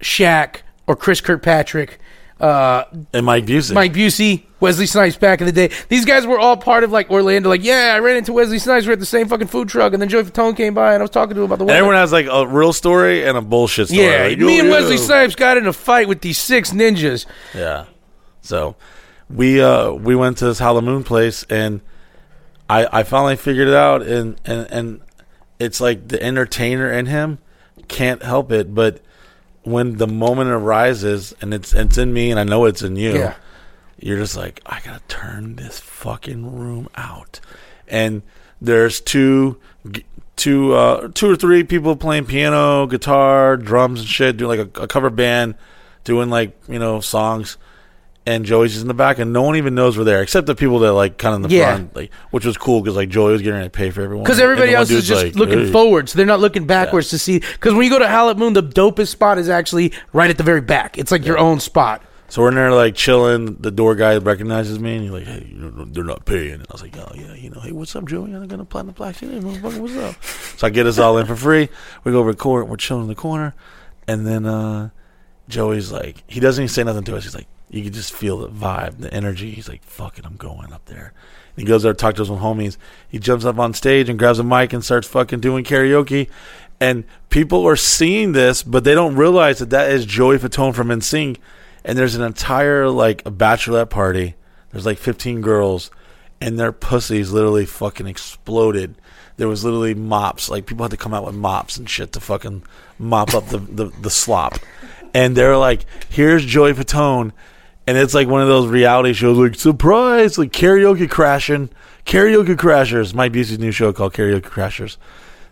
Shaq, 0.01 0.57
or 0.87 0.95
Chris 0.95 1.19
Kirkpatrick, 1.21 1.99
uh, 2.39 2.85
and 3.13 3.25
Mike 3.25 3.45
Busey. 3.45 3.73
Mike 3.73 3.93
Busey, 3.93 4.43
Wesley 4.59 4.85
Snipes 4.85 5.17
back 5.17 5.41
in 5.41 5.45
the 5.45 5.51
day. 5.51 5.69
These 5.89 6.05
guys 6.05 6.25
were 6.25 6.39
all 6.39 6.55
part 6.57 6.83
of 6.83 6.91
like 6.91 7.09
Orlando. 7.11 7.49
Like, 7.49 7.63
yeah, 7.63 7.93
I 7.95 7.99
ran 7.99 8.17
into 8.17 8.33
Wesley 8.33 8.59
Snipes. 8.59 8.85
We're 8.87 8.93
at 8.93 8.99
the 8.99 9.05
same 9.05 9.27
fucking 9.27 9.47
food 9.47 9.67
truck, 9.69 9.93
and 9.93 10.01
then 10.01 10.09
Joey 10.09 10.23
Fatone 10.23 10.55
came 10.55 10.73
by, 10.73 10.93
and 10.93 11.01
I 11.01 11.03
was 11.03 11.09
talking 11.11 11.35
to 11.35 11.41
him 11.41 11.45
about 11.45 11.59
the 11.59 11.65
and 11.65 11.71
everyone 11.71 11.95
has 11.95 12.11
like 12.11 12.27
a 12.31 12.47
real 12.47 12.73
story 12.73 13.25
and 13.25 13.37
a 13.37 13.41
bullshit 13.41 13.87
story. 13.89 14.03
yeah, 14.03 14.23
Like, 14.27 14.37
me 14.37 14.59
and. 14.59 14.69
Wesley 14.69 14.97
Snipes 14.97 15.35
got 15.35 15.57
in 15.57 15.67
a 15.67 15.73
fight 15.73 16.07
with 16.07 16.21
these 16.21 16.37
six 16.37 16.71
ninjas. 16.71 17.25
Yeah. 17.53 17.85
So 18.41 18.75
we 19.29 19.61
uh 19.61 19.91
we 19.91 20.15
went 20.15 20.37
to 20.39 20.45
this 20.45 20.59
Halloween 20.59 21.03
place 21.03 21.43
and 21.49 21.81
I 22.69 22.87
I 22.99 23.03
finally 23.03 23.35
figured 23.35 23.67
it 23.67 23.73
out 23.75 24.01
and 24.01 24.39
and 24.45 24.67
and 24.71 25.01
it's 25.59 25.79
like 25.81 26.07
the 26.07 26.21
entertainer 26.23 26.89
in 26.91 27.05
him 27.05 27.39
can't 27.87 28.23
help 28.23 28.51
it 28.51 28.73
but 28.73 29.01
when 29.71 29.97
the 29.97 30.07
moment 30.07 30.49
arises 30.49 31.33
and 31.41 31.53
it's 31.53 31.73
it's 31.73 31.97
in 31.97 32.11
me 32.13 32.31
and 32.31 32.39
I 32.39 32.43
know 32.43 32.65
it's 32.65 32.81
in 32.81 32.95
you 32.95 33.13
Yeah. 33.13 33.35
you're 33.99 34.17
just 34.17 34.35
like 34.37 34.61
I 34.65 34.79
got 34.81 35.07
to 35.07 35.15
turn 35.15 35.55
this 35.55 35.79
fucking 35.79 36.55
room 36.57 36.87
out 36.95 37.39
and 37.87 38.21
there's 38.61 38.99
two 39.01 39.57
two 40.35 40.73
uh 40.73 41.09
two 41.13 41.29
or 41.29 41.35
three 41.35 41.63
people 41.63 41.95
playing 41.95 42.25
piano 42.25 42.87
guitar 42.87 43.57
drums 43.57 43.99
and 44.01 44.09
shit 44.09 44.37
doing 44.37 44.57
like 44.59 44.77
a, 44.77 44.83
a 44.83 44.87
cover 44.87 45.09
band 45.09 45.55
doing 46.03 46.29
like 46.29 46.57
you 46.69 46.79
know 46.79 46.99
songs 47.01 47.57
and 48.29 48.45
Joey's 48.45 48.71
just 48.71 48.81
in 48.83 48.87
the 48.87 48.93
back, 48.93 49.17
and 49.19 49.33
no 49.33 49.41
one 49.41 49.55
even 49.55 49.73
knows 49.75 49.97
we're 49.97 50.03
there 50.03 50.21
except 50.21 50.45
the 50.47 50.55
people 50.55 50.79
that 50.79 50.93
like 50.93 51.17
kind 51.17 51.33
of 51.35 51.43
in 51.43 51.49
the 51.49 51.55
Yeah. 51.55 51.75
front, 51.75 51.95
like 51.95 52.11
which 52.31 52.45
was 52.45 52.57
cool 52.57 52.81
because 52.81 52.95
like 52.95 53.09
Joey 53.09 53.31
was 53.33 53.41
getting 53.41 53.55
ready 53.55 53.65
to 53.65 53.71
pay 53.71 53.89
for 53.89 54.01
everyone 54.01 54.23
Because 54.23 54.37
And 54.37 54.43
everybody 54.43 54.67
the 54.71 54.73
one 54.75 54.79
else 54.81 54.89
is 54.91 54.95
dude's 54.97 55.07
just 55.07 55.23
like, 55.25 55.35
looking 55.35 55.65
"Hey." 55.65 55.71
forward, 55.71 56.09
so 56.09 56.17
they're 56.17 56.25
not 56.25 56.39
looking 56.39 56.65
backwards 56.67 57.09
to 57.09 57.17
see. 57.19 57.39
Because 57.39 57.73
when 57.73 57.83
you 57.83 57.89
go 57.89 57.99
to 57.99 58.07
Hallett 58.07 58.37
Moon, 58.37 58.53
the 58.53 58.63
dopest 58.63 59.07
spot 59.09 59.37
is 59.37 59.49
actually 59.49 59.91
right 60.13 60.29
at 60.29 60.37
the 60.37 60.43
very 60.43 60.61
back. 60.61 60.97
It's 60.97 61.11
like 61.11 61.25
your 61.25 61.37
own 61.39 61.59
spot. 61.59 62.03
So 62.31 62.43
we're 62.43 62.49
in 62.49 62.55
there 62.55 62.71
like 62.71 62.93
chilling. 62.93 63.55
The 63.59 63.71
door 63.71 63.95
guy 63.95 64.15
recognizes 64.17 64.77
me, 64.79 64.93
and 64.93 65.01
he's 65.01 65.11
like, 65.11 65.23
"Hey, 65.25 65.47
you 65.49 65.57
know, 65.57 65.85
they're 65.85 66.03
not 66.03 66.25
paying." 66.25 66.53
And 66.53 66.61
I 66.69 66.73
was 66.73 66.83
like, 66.83 66.95
"Oh 66.95 67.11
yeah, 67.15 67.33
you 67.33 67.49
know, 67.49 67.59
hey, 67.59 67.71
what's 67.71 67.95
up, 67.95 68.05
Joey? 68.05 68.35
I'm 68.35 68.47
gonna 68.47 68.65
platinum 68.65 68.93
black 68.93 69.15
shit. 69.17 69.31
Hey, 69.31 69.39
motherfucker, 69.39 69.79
what's 69.79 69.95
up?" 69.97 70.15
So 70.57 70.67
I 70.67 70.69
get 70.69 70.85
us 70.85 70.99
all 70.99 71.17
in 71.17 71.25
for 71.25 71.35
free. 71.35 71.69
We 72.03 72.11
go 72.11 72.21
record. 72.21 72.69
We're 72.69 72.75
chilling 72.77 73.03
in 73.03 73.07
the 73.09 73.15
corner, 73.15 73.55
and 74.07 74.27
then 74.27 74.45
uh, 74.45 74.89
Joey's 75.47 75.91
like, 75.91 76.23
he 76.27 76.39
doesn't 76.39 76.61
even 76.61 76.69
say 76.69 76.83
nothing 76.83 77.03
to 77.05 77.15
us. 77.15 77.23
He's 77.23 77.33
like, 77.33 77.47
you 77.69 77.83
can 77.83 77.93
just 77.93 78.13
feel 78.13 78.37
the 78.37 78.49
vibe, 78.49 78.99
the 78.99 79.13
energy. 79.13 79.51
He's 79.51 79.69
like, 79.69 79.83
"Fuck 79.83 80.17
it, 80.17 80.25
I'm 80.25 80.37
going 80.37 80.73
up 80.73 80.85
there." 80.85 81.13
And 81.55 81.67
he 81.67 81.71
goes 81.71 81.83
there, 81.83 81.93
to 81.93 81.97
talk 81.97 82.15
to 82.15 82.21
his 82.21 82.29
homies. 82.29 82.77
He 83.07 83.19
jumps 83.19 83.45
up 83.45 83.59
on 83.59 83.73
stage 83.73 84.09
and 84.09 84.17
grabs 84.17 84.39
a 84.39 84.43
mic 84.43 84.73
and 84.73 84.83
starts 84.83 85.07
fucking 85.07 85.39
doing 85.39 85.63
karaoke. 85.63 86.29
And 86.79 87.03
people 87.29 87.67
are 87.67 87.75
seeing 87.75 88.31
this, 88.31 88.63
but 88.63 88.83
they 88.83 88.93
don't 88.93 89.15
realize 89.15 89.59
that 89.59 89.69
that 89.71 89.91
is 89.91 90.05
Joey 90.05 90.37
Fatone 90.37 90.73
from 90.73 90.87
NSYNC. 90.87 91.37
And 91.83 91.97
there's 91.97 92.15
an 92.15 92.23
entire 92.23 92.89
like 92.89 93.25
a 93.25 93.31
bachelorette 93.31 93.89
party. 93.89 94.35
There's 94.71 94.85
like 94.85 94.97
15 94.97 95.41
girls, 95.41 95.91
and 96.39 96.59
their 96.59 96.71
pussies 96.71 97.31
literally 97.31 97.65
fucking 97.65 98.07
exploded. 98.07 98.95
There 99.37 99.47
was 99.47 99.63
literally 99.63 99.95
mops. 99.95 100.49
Like 100.49 100.65
people 100.65 100.83
had 100.83 100.91
to 100.91 100.97
come 100.97 101.13
out 101.13 101.25
with 101.25 101.35
mops 101.35 101.77
and 101.77 101.89
shit 101.89 102.11
to 102.13 102.19
fucking 102.19 102.63
mop 102.97 103.33
up 103.33 103.47
the 103.47 103.57
the, 103.57 103.85
the 103.85 104.09
slop. 104.09 104.59
And 105.13 105.35
they're 105.35 105.57
like, 105.57 105.85
"Here's 106.09 106.45
Joey 106.45 106.73
Fatone." 106.73 107.31
And 107.89 107.97
it's 107.97 108.13
like 108.13 108.27
one 108.27 108.41
of 108.43 108.47
those 108.47 108.67
reality 108.67 109.13
shows, 109.13 109.35
like 109.35 109.55
surprise, 109.55 110.37
like 110.37 110.51
karaoke 110.51 111.09
crashing, 111.09 111.69
karaoke 112.05 112.55
crashers. 112.55 113.15
Mike 113.15 113.31
Busey's 113.31 113.57
new 113.57 113.71
show 113.71 113.91
called 113.91 114.13
Karaoke 114.13 114.41
Crashers. 114.43 114.97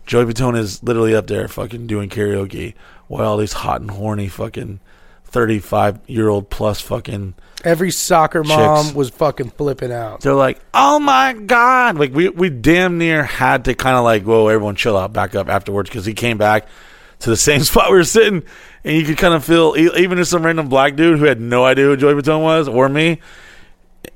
Joey 0.06 0.24
Fatone 0.26 0.56
is 0.56 0.80
literally 0.84 1.16
up 1.16 1.26
there 1.26 1.48
fucking 1.48 1.88
doing 1.88 2.08
karaoke 2.08 2.74
while 3.08 3.28
all 3.28 3.36
these 3.38 3.54
hot 3.54 3.80
and 3.80 3.90
horny 3.90 4.28
fucking 4.28 4.78
thirty-five 5.24 5.98
year 6.06 6.28
old 6.28 6.48
plus 6.48 6.80
fucking 6.80 7.34
Every 7.64 7.90
soccer 7.90 8.44
mom 8.44 8.84
Chicks. 8.84 8.94
was 8.94 9.10
fucking 9.10 9.50
flipping 9.50 9.90
out. 9.90 10.20
they're 10.20 10.32
like, 10.32 10.60
"Oh 10.72 11.00
my 11.00 11.32
god!" 11.32 11.98
Like 11.98 12.14
we 12.14 12.28
we 12.28 12.50
damn 12.50 12.98
near 12.98 13.24
had 13.24 13.64
to 13.64 13.74
kind 13.74 13.96
of 13.96 14.04
like, 14.04 14.22
"Whoa, 14.22 14.46
everyone, 14.46 14.76
chill 14.76 14.96
out, 14.96 15.12
back 15.12 15.34
up." 15.34 15.48
Afterwards, 15.48 15.90
because 15.90 16.06
he 16.06 16.14
came 16.14 16.38
back 16.38 16.68
to 17.20 17.30
the 17.30 17.36
same 17.36 17.60
spot 17.64 17.90
we 17.90 17.96
were 17.96 18.04
sitting, 18.04 18.42
and 18.84 18.96
you 18.96 19.04
could 19.04 19.18
kind 19.18 19.34
of 19.34 19.44
feel, 19.44 19.74
even 19.76 20.18
if 20.18 20.26
some 20.28 20.44
random 20.44 20.68
black 20.68 20.96
dude 20.96 21.18
who 21.18 21.24
had 21.24 21.40
no 21.40 21.64
idea 21.64 21.84
who 21.86 21.96
Joey 21.96 22.14
Fatone 22.14 22.42
was 22.42 22.68
or 22.68 22.88
me, 22.88 23.20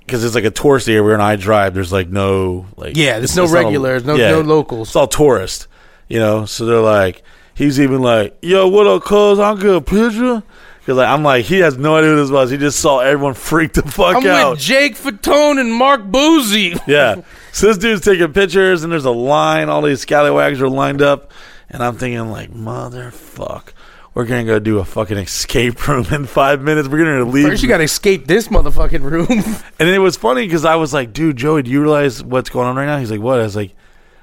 because 0.00 0.24
it's 0.24 0.34
like 0.34 0.44
a 0.44 0.50
tourist 0.50 0.88
area. 0.88 1.02
We're 1.02 1.14
in 1.14 1.20
I 1.20 1.36
Drive. 1.36 1.74
There's 1.74 1.92
like 1.92 2.08
no 2.08 2.66
like, 2.76 2.96
Yeah, 2.96 3.18
there's 3.18 3.36
no 3.36 3.44
it's 3.44 3.52
not 3.52 3.60
a- 3.60 3.64
regulars, 3.64 4.04
no 4.04 4.16
no 4.16 4.40
locals. 4.40 4.88
It's 4.88 4.96
all 4.96 5.08
tourist, 5.08 5.66
you 6.08 6.18
know. 6.18 6.44
So 6.46 6.64
they're 6.66 6.80
like, 6.80 7.22
he's 7.54 7.80
even 7.80 8.02
like, 8.02 8.36
"Yo, 8.42 8.68
what 8.68 8.86
up, 8.86 9.02
cuz? 9.02 9.38
I'm 9.38 9.60
a 9.66 9.80
picture." 9.80 10.42
Because 10.80 10.96
like, 10.96 11.08
I'm 11.08 11.22
like, 11.22 11.44
he 11.44 11.60
has 11.60 11.78
no 11.78 11.96
idea 11.96 12.10
who 12.10 12.16
this 12.16 12.30
was. 12.30 12.50
He 12.50 12.56
just 12.58 12.80
saw 12.80 12.98
everyone 12.98 13.34
freak 13.34 13.72
the 13.74 13.82
fuck 13.82 14.16
out. 14.16 14.26
I'm 14.26 14.26
out. 14.26 14.50
with 14.52 14.60
Jake 14.60 14.96
Fatone 14.96 15.60
and 15.60 15.72
Mark 15.72 16.02
Busey. 16.02 16.76
Yeah. 16.88 17.20
So 17.52 17.68
this 17.68 17.78
dude's 17.78 18.00
taking 18.00 18.32
pictures, 18.32 18.82
and 18.82 18.92
there's 18.92 19.04
a 19.04 19.10
line. 19.12 19.68
All 19.68 19.82
these 19.82 20.00
scallywags 20.00 20.60
are 20.60 20.68
lined 20.68 21.00
up, 21.00 21.30
and 21.72 21.82
I'm 21.82 21.96
thinking 21.96 22.30
like, 22.30 22.50
motherfuck, 22.50 23.72
we're 24.14 24.26
gonna 24.26 24.44
go 24.44 24.58
do 24.58 24.78
a 24.78 24.84
fucking 24.84 25.16
escape 25.16 25.88
room 25.88 26.06
in 26.12 26.26
five 26.26 26.60
minutes. 26.60 26.88
We're 26.88 26.98
gonna 26.98 27.24
leave. 27.24 27.48
First, 27.48 27.62
you 27.62 27.68
got 27.68 27.78
to 27.78 27.84
escape 27.84 28.26
this 28.26 28.48
motherfucking 28.48 29.02
room. 29.02 29.26
And 29.78 29.88
it 29.88 29.98
was 29.98 30.16
funny 30.16 30.46
because 30.46 30.64
I 30.64 30.76
was 30.76 30.94
like, 30.94 31.12
dude, 31.12 31.36
Joey, 31.36 31.62
do 31.62 31.70
you 31.70 31.80
realize 31.80 32.22
what's 32.22 32.50
going 32.50 32.68
on 32.68 32.76
right 32.76 32.86
now? 32.86 32.98
He's 32.98 33.10
like, 33.10 33.20
what? 33.20 33.40
I 33.40 33.42
was 33.42 33.56
like, 33.56 33.74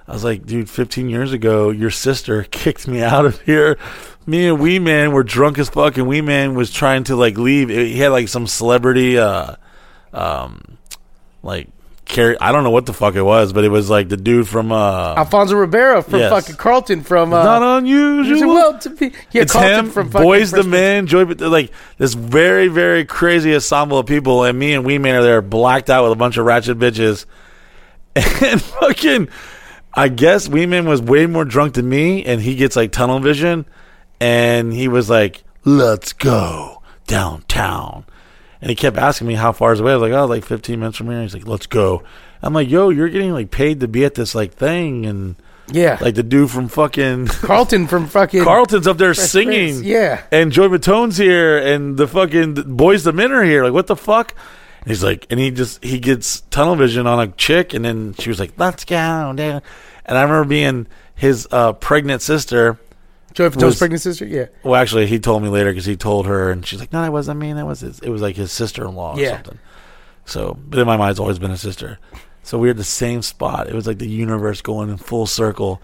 I 0.08 0.14
was 0.14 0.24
like, 0.24 0.46
dude, 0.46 0.70
15 0.70 1.10
years 1.10 1.34
ago, 1.34 1.70
your 1.70 1.92
sister 1.92 2.44
kicked 2.52 2.88
me 2.88 3.02
out 3.02 3.26
of 3.26 3.42
here. 3.42 3.78
Me 4.26 4.48
and 4.48 4.60
Wee 4.60 4.80
Man 4.80 5.12
were 5.12 5.24
drunk 5.24 5.58
as 5.58 5.70
fuck, 5.70 5.98
and 5.98 6.08
Wee 6.08 6.22
Man 6.22 6.54
was 6.54 6.72
trying 6.72 7.04
to 7.06 7.16
like 7.16 7.38
leave. 7.38 7.70
He 7.70 7.98
had 7.98 8.10
like 8.10 8.28
some 8.30 8.48
celebrity, 8.48 9.18
uh, 9.18 9.56
um, 10.14 10.78
like 11.44 11.68
carry. 12.10 12.36
I 12.42 12.52
don't 12.52 12.66
know 12.66 12.70
what 12.72 12.86
the 12.86 12.92
fuck 12.94 13.16
it 13.16 13.22
was, 13.22 13.54
but 13.54 13.64
it 13.64 13.70
was 13.70 13.90
like 13.90 14.10
the 14.10 14.18
dude 14.18 14.50
from 14.50 14.74
uh, 14.74 15.14
Alfonso 15.16 15.56
Ribeiro 15.56 16.02
from 16.02 16.20
Yes. 16.20 16.30
fucking 16.32 16.58
Carlton 16.58 17.04
from. 17.04 17.32
Uh, 17.34 17.42
not 17.44 17.78
unusual. 17.78 18.50
well 18.50 18.78
to 18.80 18.90
be. 18.90 19.14
Yeah, 19.32 19.44
it's 19.44 19.54
Carlton 19.54 19.86
him, 19.86 19.92
from 19.92 20.10
fucking 20.10 20.28
Boyz 20.28 20.58
II. 20.58 20.70
Men, 20.70 21.08
Joy, 21.08 21.24
but 21.24 21.40
like 21.40 21.72
this 21.98 22.14
very, 22.16 22.68
very 22.68 23.06
crazy 23.06 23.54
ensemble 23.56 23.98
of 24.00 24.08
people, 24.08 24.44
and 24.44 24.60
me 24.60 24.74
and 24.74 24.84
Wee 24.84 24.98
Man 24.98 25.16
are 25.16 25.24
there, 25.24 25.42
blacked 25.42 25.90
out 25.90 26.04
with 26.04 26.12
a 26.12 26.16
bunch 26.18 26.36
of 26.36 26.46
ratchet 26.46 26.78
bitches, 26.78 27.26
and 28.16 28.62
fucking, 28.62 29.30
I 29.94 30.10
guess 30.10 30.50
Wee 30.50 30.66
Man 30.66 30.86
was 30.90 31.02
way 31.02 31.26
more 31.28 31.46
drunk 31.46 31.76
than 31.76 31.88
me, 31.88 32.26
and 32.26 32.42
he 32.42 32.56
gets 32.56 32.76
like 32.76 32.92
tunnel 32.92 33.20
vision, 33.20 33.66
and 34.20 34.74
he 34.74 34.88
was 34.88 35.10
like, 35.10 35.44
"Let's 35.64 36.12
go 36.14 36.82
downtown," 37.08 38.06
and 38.62 38.70
he 38.70 38.76
kept 38.76 38.98
asking 38.98 39.28
me 39.28 39.36
how 39.36 39.52
far 39.52 39.74
is 39.74 39.80
away. 39.80 39.94
I 39.94 39.96
was 39.96 40.10
like, 40.10 40.20
"Oh, 40.20 40.26
like 40.26 40.46
15 40.46 40.80
minutes 40.80 40.98
from 40.98 41.10
here." 41.10 41.22
He's 41.22 41.34
like, 41.34 41.48
"Let's 41.48 41.68
go." 41.68 42.04
I'm 42.42 42.54
like, 42.54 42.70
"Yo, 42.70 42.90
you're 42.90 43.10
getting 43.10 43.34
like 43.34 43.52
paid 43.52 43.80
to 43.82 43.88
be 43.88 44.06
at 44.06 44.16
this 44.16 44.34
like 44.36 44.54
thing," 44.54 45.06
and 45.06 45.36
Yeah, 45.72 45.98
like 46.02 46.16
the 46.16 46.24
dude 46.24 46.50
from 46.52 46.68
fucking. 46.68 47.28
Carlton 47.28 47.88
from 47.88 48.08
fucking. 48.08 48.44
Carlton's 48.44 48.88
up 48.88 48.98
there 48.98 49.14
Fresh 49.14 49.30
singing. 49.30 49.74
Prince. 49.76 49.82
Yeah. 49.84 50.24
And 50.32 50.52
Joey 50.52 50.70
Fatone's 50.70 51.18
here 51.18 51.58
and 51.58 51.98
the 51.98 52.08
fucking 52.08 52.56
Boyz 52.56 53.06
II 53.06 53.14
Men 53.14 53.32
are 53.32 53.44
here. 53.44 53.64
Like, 53.64 53.74
what 53.74 53.88
the 53.88 53.96
fuck? 53.96 54.34
And 54.82 54.88
he's 54.88 55.04
like, 55.04 55.28
and 55.30 55.40
he 55.40 55.52
just, 55.52 55.84
he 55.84 56.00
gets 56.00 56.42
tunnel 56.50 56.76
vision 56.76 57.06
on 57.06 57.20
a 57.20 57.28
chick. 57.34 57.74
And 57.74 57.84
then 57.84 58.14
she 58.14 58.30
was 58.30 58.40
like, 58.40 58.54
let's 58.58 58.86
go 58.86 58.96
down. 58.96 59.40
And 59.40 60.18
I 60.18 60.22
remember 60.24 60.46
being 60.46 60.88
his 61.16 61.48
uh, 61.52 61.74
pregnant 61.74 62.22
sister. 62.22 62.80
Joey 63.34 63.50
Fatone's 63.50 63.64
was- 63.64 63.78
pregnant 63.78 64.02
sister. 64.02 64.26
Yeah, 64.26 64.46
Well, 64.64 64.76
actually, 64.76 65.08
he 65.08 65.20
told 65.20 65.44
me 65.44 65.50
later 65.50 65.72
because 65.72 65.86
he 65.86 65.96
told 65.96 66.26
her. 66.28 66.52
And 66.52 66.66
she's 66.66 66.80
like, 66.80 66.92
no, 66.94 67.02
that 67.02 67.12
wasn't 67.12 67.40
me. 67.40 67.54
That 67.54 67.66
was 67.66 67.82
his, 67.82 68.00
it 68.00 68.10
was 68.10 68.22
like 68.22 68.36
his 68.36 68.52
sister 68.52 68.86
in 68.86 68.96
law 68.96 69.16
or 69.16 69.20
Yeah. 69.20 69.36
something. 69.38 69.60
So, 70.26 70.58
but 70.68 70.80
in 70.80 70.86
my 70.88 70.98
mind, 70.98 71.12
it's 71.12 71.20
always 71.20 71.40
been 71.40 71.52
a 71.52 71.58
sister. 71.58 71.98
So 72.44 72.58
we 72.58 72.68
were 72.68 72.72
at 72.72 72.78
the 72.78 72.84
same 72.84 73.22
spot. 73.22 73.68
It 73.68 73.74
was 73.76 73.88
like 73.88 73.98
the 74.00 74.08
universe 74.10 74.62
going 74.62 74.90
in 74.90 74.98
full 74.98 75.26
circle. 75.28 75.82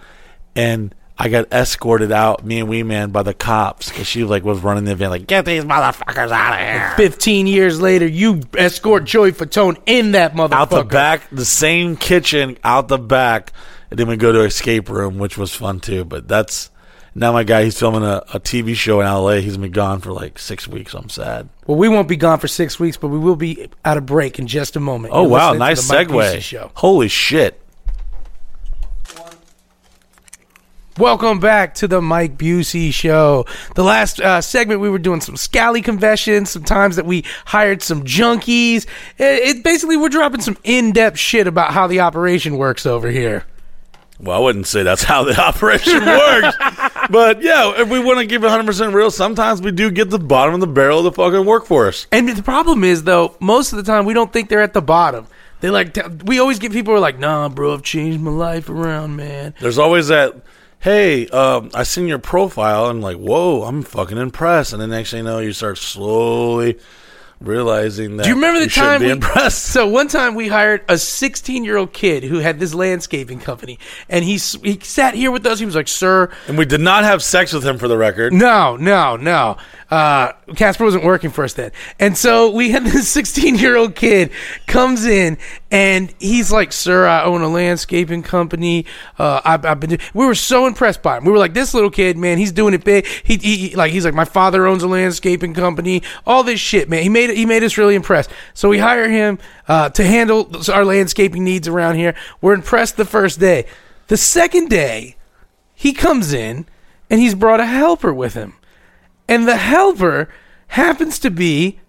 And 0.56 0.94
I 1.18 1.30
got 1.30 1.52
escorted 1.54 2.12
out, 2.12 2.46
me 2.46 2.60
and 2.60 2.68
Wee 2.70 2.84
Man, 2.84 3.12
by 3.12 3.24
the 3.24 3.34
cops 3.34 3.90
because 3.90 4.06
she 4.08 4.24
like 4.24 4.44
was 4.44 4.60
running 4.60 4.84
the 4.84 4.92
event, 4.92 5.12
like 5.12 5.28
get 5.28 5.46
these 5.46 5.64
motherfuckers 5.64 6.30
out 6.32 6.54
of 6.54 6.60
here. 6.60 6.94
fifteen 6.98 7.48
years 7.48 7.80
later, 7.80 8.06
you 8.06 8.42
escort 8.58 9.06
Joey 9.06 9.32
Fatone 9.32 9.78
in 9.86 10.12
that 10.12 10.34
motherfucker. 10.34 10.52
Out 10.54 10.70
the 10.70 10.84
back, 10.84 11.22
the 11.32 11.46
same 11.46 11.96
kitchen, 11.96 12.58
out 12.66 12.88
the 12.90 12.98
back, 12.98 13.54
and 13.90 13.98
then 14.00 14.08
we 14.08 14.18
go 14.18 14.32
to 14.34 14.42
escape 14.42 14.90
room, 14.90 15.18
which 15.18 15.38
was 15.38 15.54
fun 15.56 15.80
too. 15.80 16.04
But 16.04 16.28
that's 16.28 16.70
now 17.16 17.32
my 17.32 17.44
guy. 17.44 17.64
He's 17.64 17.80
filming 17.80 18.04
a, 18.04 18.18
a 18.34 18.40
TV 18.40 18.76
show 18.76 19.00
in 19.02 19.08
L.A. 19.08 19.40
He's 19.40 19.58
been 19.58 19.72
gone 19.72 20.02
for 20.02 20.12
like 20.12 20.38
six 20.38 20.68
weeks. 20.68 20.94
I'm 20.94 21.10
sad. 21.10 21.50
Well, 21.66 21.78
we 21.78 21.90
won't 21.90 22.10
be 22.10 22.18
gone 22.18 22.40
for 22.40 22.50
six 22.50 22.80
weeks, 22.80 22.98
but 22.98 23.08
we 23.08 23.18
will 23.18 23.38
be 23.38 23.70
out 23.86 23.98
of 23.98 24.06
break 24.06 24.38
in 24.38 24.48
just 24.48 24.76
a 24.76 24.80
moment. 24.80 25.14
Oh 25.16 25.22
You're 25.22 25.32
wow, 25.32 25.54
nice 25.54 25.88
the 25.88 25.94
Mike 25.94 26.10
Busey 26.10 26.38
segue. 26.38 26.72
Holy 26.76 27.08
shit! 27.08 27.62
Welcome 30.98 31.42
back 31.42 31.76
to 31.76 31.90
the 31.90 32.02
Mike 32.02 32.38
Busey 32.38 32.94
Show. 32.94 33.46
The 33.76 33.84
last 33.84 34.22
uh, 34.22 34.40
segment, 34.40 34.80
we 34.80 34.90
were 34.90 34.98
doing 34.98 35.20
some 35.20 35.36
scally 35.36 35.82
confessions, 35.82 36.52
some 36.52 36.64
times 36.64 36.96
that 36.96 37.06
we 37.06 37.26
hired 37.44 37.82
some 37.82 38.04
junkies. 38.04 38.86
It, 39.18 39.58
it 39.58 39.64
basically 39.64 39.98
we're 39.98 40.08
dropping 40.08 40.40
some 40.40 40.58
in-depth 40.64 41.20
shit 41.20 41.48
about 41.48 41.74
how 41.74 41.88
the 41.88 42.00
operation 42.00 42.56
works 42.56 42.86
over 42.86 43.10
here. 43.10 43.46
Well, 44.20 44.36
I 44.36 44.40
wouldn't 44.40 44.68
say 44.68 44.84
that's 44.84 45.04
how 45.04 45.24
the 45.24 45.40
operation 45.42 46.06
works. 46.06 46.56
but 47.10 47.42
yeah, 47.42 47.74
if 47.82 47.90
we 47.90 48.00
want 48.00 48.20
to 48.20 48.26
give 48.26 48.44
it 48.44 48.48
100% 48.48 48.94
real, 48.94 49.12
sometimes 49.12 49.62
we 49.62 49.72
do 49.72 49.92
get 49.92 50.10
the 50.10 50.20
bottom 50.20 50.54
of 50.54 50.62
the 50.62 50.68
barrel 50.68 51.00
of 51.00 51.04
the 51.04 51.12
fucking 51.12 51.46
workforce. 51.46 52.08
And 52.12 52.30
the 52.30 52.42
problem 52.42 52.84
is, 52.84 53.04
though, 53.04 53.36
most 53.40 53.74
of 53.74 53.78
the 53.78 53.84
time 53.84 54.06
we 54.06 54.14
don't 54.14 54.32
think 54.32 54.50
they're 54.50 54.62
at 54.62 54.74
the 54.74 54.82
bottom. 54.82 55.28
They 55.62 55.70
like 55.70 55.94
t- 55.94 56.02
we 56.26 56.40
always 56.40 56.60
get 56.60 56.72
people 56.72 56.92
who 56.94 56.98
are 56.98 57.02
like, 57.02 57.18
"Nah, 57.18 57.50
bro, 57.50 57.74
I've 57.74 57.82
changed 57.82 58.20
my 58.20 58.30
life 58.30 58.70
around, 58.70 59.16
man." 59.16 59.54
There's 59.60 59.78
always 59.80 60.10
that, 60.10 60.36
hey, 60.80 61.28
um, 61.30 61.72
I 61.74 61.84
seen 61.84 62.08
your 62.08 62.20
profile 62.20 62.90
and 62.90 63.02
like, 63.02 63.18
whoa, 63.18 63.64
I'm 63.64 63.82
fucking 63.82 64.18
impressed. 64.18 64.74
And 64.74 64.82
then 64.82 64.90
next 64.92 65.12
thing 65.12 65.20
you 65.20 65.24
know, 65.24 65.40
you 65.40 65.54
start 65.54 65.78
slowly 65.78 66.78
realizing 67.42 68.18
that 68.18 68.24
Do 68.24 68.30
you 68.30 68.36
remember 68.36 68.60
the 68.60 68.70
shouldn't 68.70 68.92
time 68.92 69.00
be 69.02 69.06
we, 69.08 69.12
impressed. 69.12 69.66
So 69.76 69.88
one 69.88 70.08
time 70.08 70.36
we 70.36 70.48
hired 70.48 70.84
a 70.88 70.98
16 70.98 71.64
year 71.64 71.78
old 71.78 71.92
kid 71.92 72.24
who 72.24 72.40
had 72.40 72.60
this 72.60 72.74
landscaping 72.74 73.40
company, 73.40 73.78
and 74.10 74.24
he 74.24 74.34
he 74.38 74.80
sat 74.82 75.14
here 75.16 75.32
with 75.32 75.46
us. 75.46 75.60
He 75.60 75.66
was 75.66 75.76
like, 75.76 75.88
"Sir, 75.88 76.32
And 76.48 76.58
we 76.58 76.66
did 76.66 76.80
not 76.82 77.04
have 77.04 77.22
sex 77.22 77.52
with 77.52 77.64
him 77.66 77.78
for 77.78 77.88
the 77.88 77.98
record. 77.98 78.32
no, 78.34 78.78
no, 78.78 79.16
no." 79.18 79.58
Uh, 79.92 80.32
Casper 80.56 80.84
wasn't 80.84 81.04
working 81.04 81.30
for 81.30 81.44
us 81.44 81.54
then, 81.54 81.72
and 82.00 82.18
so 82.18 82.50
we 82.52 82.72
had 82.72 82.84
this 82.86 83.08
16 83.10 83.56
year 83.56 83.76
old 83.76 83.96
kid 83.96 84.32
comes 84.66 85.06
in, 85.06 85.38
and 85.72 86.14
he's 86.20 86.52
like, 86.52 86.72
"Sir, 86.72 87.08
I 87.08 87.24
own 87.24 87.42
a 87.42 87.48
landscaping 87.48 88.24
company. 88.24 88.86
Uh, 89.18 89.42
I've, 89.44 89.66
I've 89.66 89.80
been." 89.80 89.92
Do-. 89.92 89.98
We 90.14 90.26
were 90.26 90.36
so 90.36 90.68
impressed 90.68 91.02
by 91.02 91.18
him. 91.18 91.26
We 91.26 91.32
were 91.32 91.38
like, 91.38 91.54
"This 91.54 91.74
little 91.74 91.90
kid, 91.90 92.18
man, 92.18 92.38
he's 92.38 92.52
doing 92.52 92.74
it 92.74 92.84
big." 92.84 93.06
He, 93.06 93.38
he 93.38 93.76
like 93.76 93.92
he's 93.92 94.06
like, 94.06 94.14
"My 94.14 94.26
father 94.26 94.68
owns 94.68 94.84
a 94.84 94.88
landscaping 94.88 95.54
company. 95.54 96.04
All 96.26 96.44
this 96.44 96.60
shit, 96.60 96.90
man." 96.90 97.04
He 97.04 97.10
made 97.10 97.32
he 97.32 97.46
made 97.46 97.64
us 97.64 97.78
really 97.78 97.96
impressed. 97.96 98.30
So 98.54 98.70
we 98.70 98.78
hire 98.78 99.10
him 99.10 99.40
uh, 99.68 99.90
to 99.90 100.04
handle 100.04 100.52
our 100.72 100.86
landscaping 100.86 101.44
needs 101.44 101.68
around 101.68 101.96
here. 101.96 102.16
We're 102.42 102.54
impressed 102.54 102.98
the 102.98 103.06
first 103.06 103.40
day. 103.40 103.66
The 104.08 104.18
second 104.18 104.70
day, 104.70 105.16
he 105.74 105.94
comes 105.94 106.32
in 106.32 106.68
and 107.10 107.20
he's 107.20 107.36
brought 107.36 107.60
a 107.60 107.66
helper 107.66 108.14
with 108.14 108.34
him. 108.34 108.54
And 109.28 109.48
the 109.48 109.58
helper 109.58 110.30
happens 110.68 111.20
to 111.20 111.32
be 111.32 111.80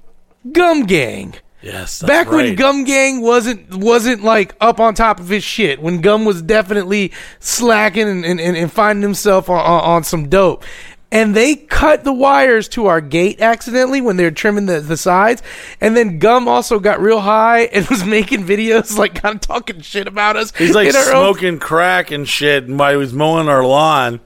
Gum 0.53 0.87
Gang. 0.87 1.35
Yes, 1.67 2.01
Back 2.01 2.31
when. 2.31 2.55
Gum 2.55 2.85
Gang 2.85 3.23
wasn't 3.23 3.75
wasn't 3.75 4.23
like 4.23 4.55
up 4.61 4.79
on 4.79 4.95
top 4.95 5.19
of 5.19 5.29
his 5.29 5.43
shit, 5.43 5.83
when 5.83 6.01
Gum 6.01 6.25
was 6.25 6.41
definitely 6.41 7.13
slacking 7.41 8.07
and, 8.07 8.25
and, 8.25 8.39
and, 8.39 8.73
finding 8.73 9.03
himself 9.03 9.51
on, 9.51 9.59
on, 9.59 9.81
on 9.81 10.05
some 10.05 10.29
dope. 10.29 10.65
And 11.11 11.35
they 11.35 11.57
cut 11.57 12.05
the 12.05 12.13
wires 12.13 12.69
to 12.71 12.87
our 12.87 13.01
gate 13.01 13.41
accidentally 13.41 14.01
when 14.01 14.17
they 14.17 14.23
were 14.23 14.31
trimming 14.31 14.67
the, 14.67 14.81
the 14.81 14.97
sides. 14.97 15.43
And 15.81 15.97
then 15.97 16.21
Gum 16.21 16.47
also 16.47 16.79
got 16.79 17.01
real 17.01 17.21
high 17.21 17.63
and 17.63 17.85
was 17.91 18.05
making 18.05 18.45
videos, 18.45 18.97
like 18.97 19.17
kind 19.17 19.35
of 19.35 19.41
talking 19.41 19.81
shit 19.81 20.07
about 20.07 20.37
us. 20.37 20.55
He's 20.57 20.75
like 20.75 20.89
in 20.89 20.95
our 20.95 21.15
own- 21.15 21.35
smoking 21.35 21.59
crack 21.59 22.13
and 22.13 22.29
shit 22.29 22.69
while 22.69 22.93
he 22.93 22.97
was 22.97 23.13
mowing 23.13 23.49
our 23.49 23.65
lawn 23.67 24.21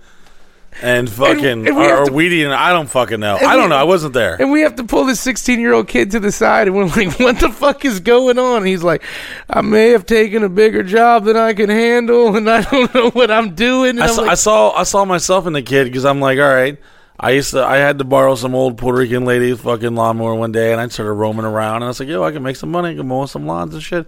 and 0.83 1.11
fucking 1.11 1.67
and 1.67 1.77
we 1.77 1.91
or, 1.91 2.07
to- 2.07 2.13
weeding. 2.13 2.47
I 2.51 2.73
don't 2.73 2.89
fucking 2.89 3.21
know. 3.21 3.37
I 3.37 3.57
don't 3.57 3.69
know. 3.69 3.77
I 3.77 3.83
wasn't 3.83 4.15
there. 4.15 4.41
And 4.41 4.51
we 4.51 4.61
have 4.63 4.77
to 4.77 4.85
pull 4.85 5.05
this 5.05 5.21
16 5.21 5.59
year 5.61 5.73
old 5.73 5.89
kid 5.89 6.11
to 6.13 6.21
the 6.21 6.33
side, 6.33 6.69
and 6.69 6.77
we're 6.77 6.85
like, 6.97 7.19
what 7.19 7.41
the 7.41 7.51
fuck 7.51 7.85
is 7.85 8.01
going 8.01 8.39
on? 8.39 8.59
And 8.59 8.67
he's 8.67 8.83
like, 8.83 9.03
I 9.49 9.61
may 9.63 9.91
have 9.91 10.07
taken 10.07 10.45
a 10.45 10.49
bigger 10.49 10.83
job 10.83 11.25
than 11.25 11.37
I 11.37 11.53
can 11.55 11.69
handle, 11.71 12.37
and 12.37 12.49
I 12.49 12.63
don't 12.63 12.95
know 12.95 13.11
what 13.11 13.31
I'm 13.31 13.55
doing. 13.55 13.91
And 13.91 14.01
I 14.03 14.07
I'm 14.09 14.15
saw, 14.15 14.21
like, 14.23 14.31
I 14.31 14.35
saw 14.35 14.71
I 14.73 14.83
saw 14.85 15.05
myself 15.05 15.47
in 15.47 15.53
the 15.53 15.63
kid 15.63 15.85
because 15.85 16.05
I'm 16.05 16.21
like, 16.21 16.39
all 16.39 16.55
right. 16.55 16.79
I 17.23 17.33
used 17.33 17.51
to 17.51 17.63
I 17.63 17.77
had 17.77 17.99
to 17.99 18.05
borrow 18.05 18.35
some 18.35 18.55
old 18.55 18.79
Puerto 18.79 18.99
Rican 18.99 19.27
lady's 19.27 19.61
fucking 19.61 19.95
lawnmower 19.95 20.35
one 20.37 20.53
day, 20.53 20.73
and 20.73 20.81
I 20.81 20.89
started 20.89 21.13
roaming 21.13 21.45
around, 21.45 21.77
and 21.77 21.85
I 21.85 21.89
was 21.89 22.01
like, 22.01 22.09
yo, 22.09 22.25
I 22.25 22.33
can 22.33 22.43
make 22.43 22.57
some 22.57 22.71
money, 22.71 22.93
I 22.93 22.95
can 22.95 23.07
mow 23.09 23.27
some 23.27 23.47
lawns 23.47 23.75
and 23.75 23.83
shit, 23.83 24.07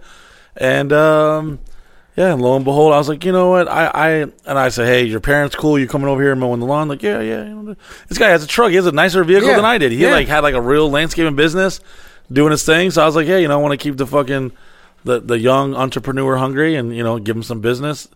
and 0.57 0.91
um, 0.91 1.59
yeah, 2.15 2.33
and 2.33 2.41
lo 2.41 2.55
and 2.55 2.63
behold, 2.63 2.93
I 2.93 2.97
was 2.97 3.09
like, 3.09 3.25
you 3.25 3.31
know 3.31 3.49
what, 3.49 3.67
I 3.67 3.87
I 3.87 4.09
and 4.11 4.59
I 4.59 4.69
said, 4.69 4.87
hey, 4.87 5.03
your 5.03 5.19
parents 5.19 5.55
cool? 5.55 5.79
You 5.79 5.87
coming 5.87 6.07
over 6.07 6.21
here 6.21 6.31
and 6.31 6.39
mowing 6.39 6.59
the 6.59 6.65
lawn? 6.65 6.87
Like, 6.87 7.01
yeah, 7.01 7.19
yeah. 7.21 7.73
This 8.07 8.17
guy 8.17 8.29
has 8.29 8.43
a 8.43 8.47
truck. 8.47 8.69
He 8.69 8.75
has 8.75 8.85
a 8.85 8.91
nicer 8.91 9.23
vehicle 9.23 9.49
Yeah, 9.49 9.55
than 9.55 9.65
I 9.65 9.77
did. 9.77 9.91
He 9.91 9.99
yeah. 9.99 10.11
like 10.11 10.27
had 10.27 10.41
like 10.41 10.53
a 10.53 10.61
real 10.61 10.89
landscaping 10.89 11.35
business, 11.35 11.79
doing 12.31 12.51
his 12.51 12.63
thing. 12.63 12.91
So 12.91 13.01
I 13.01 13.05
was 13.05 13.15
like, 13.15 13.25
hey, 13.27 13.41
you 13.41 13.47
know, 13.47 13.55
I 13.55 13.61
want 13.61 13.71
to 13.71 13.77
keep 13.77 13.97
the 13.97 14.05
fucking 14.05 14.51
the 15.03 15.19
the 15.19 15.39
young 15.39 15.75
entrepreneur 15.75 16.35
hungry, 16.37 16.75
and 16.75 16.95
you 16.95 17.03
know, 17.03 17.19
give 17.19 17.35
him 17.35 17.43
some 17.43 17.61
business. 17.61 18.07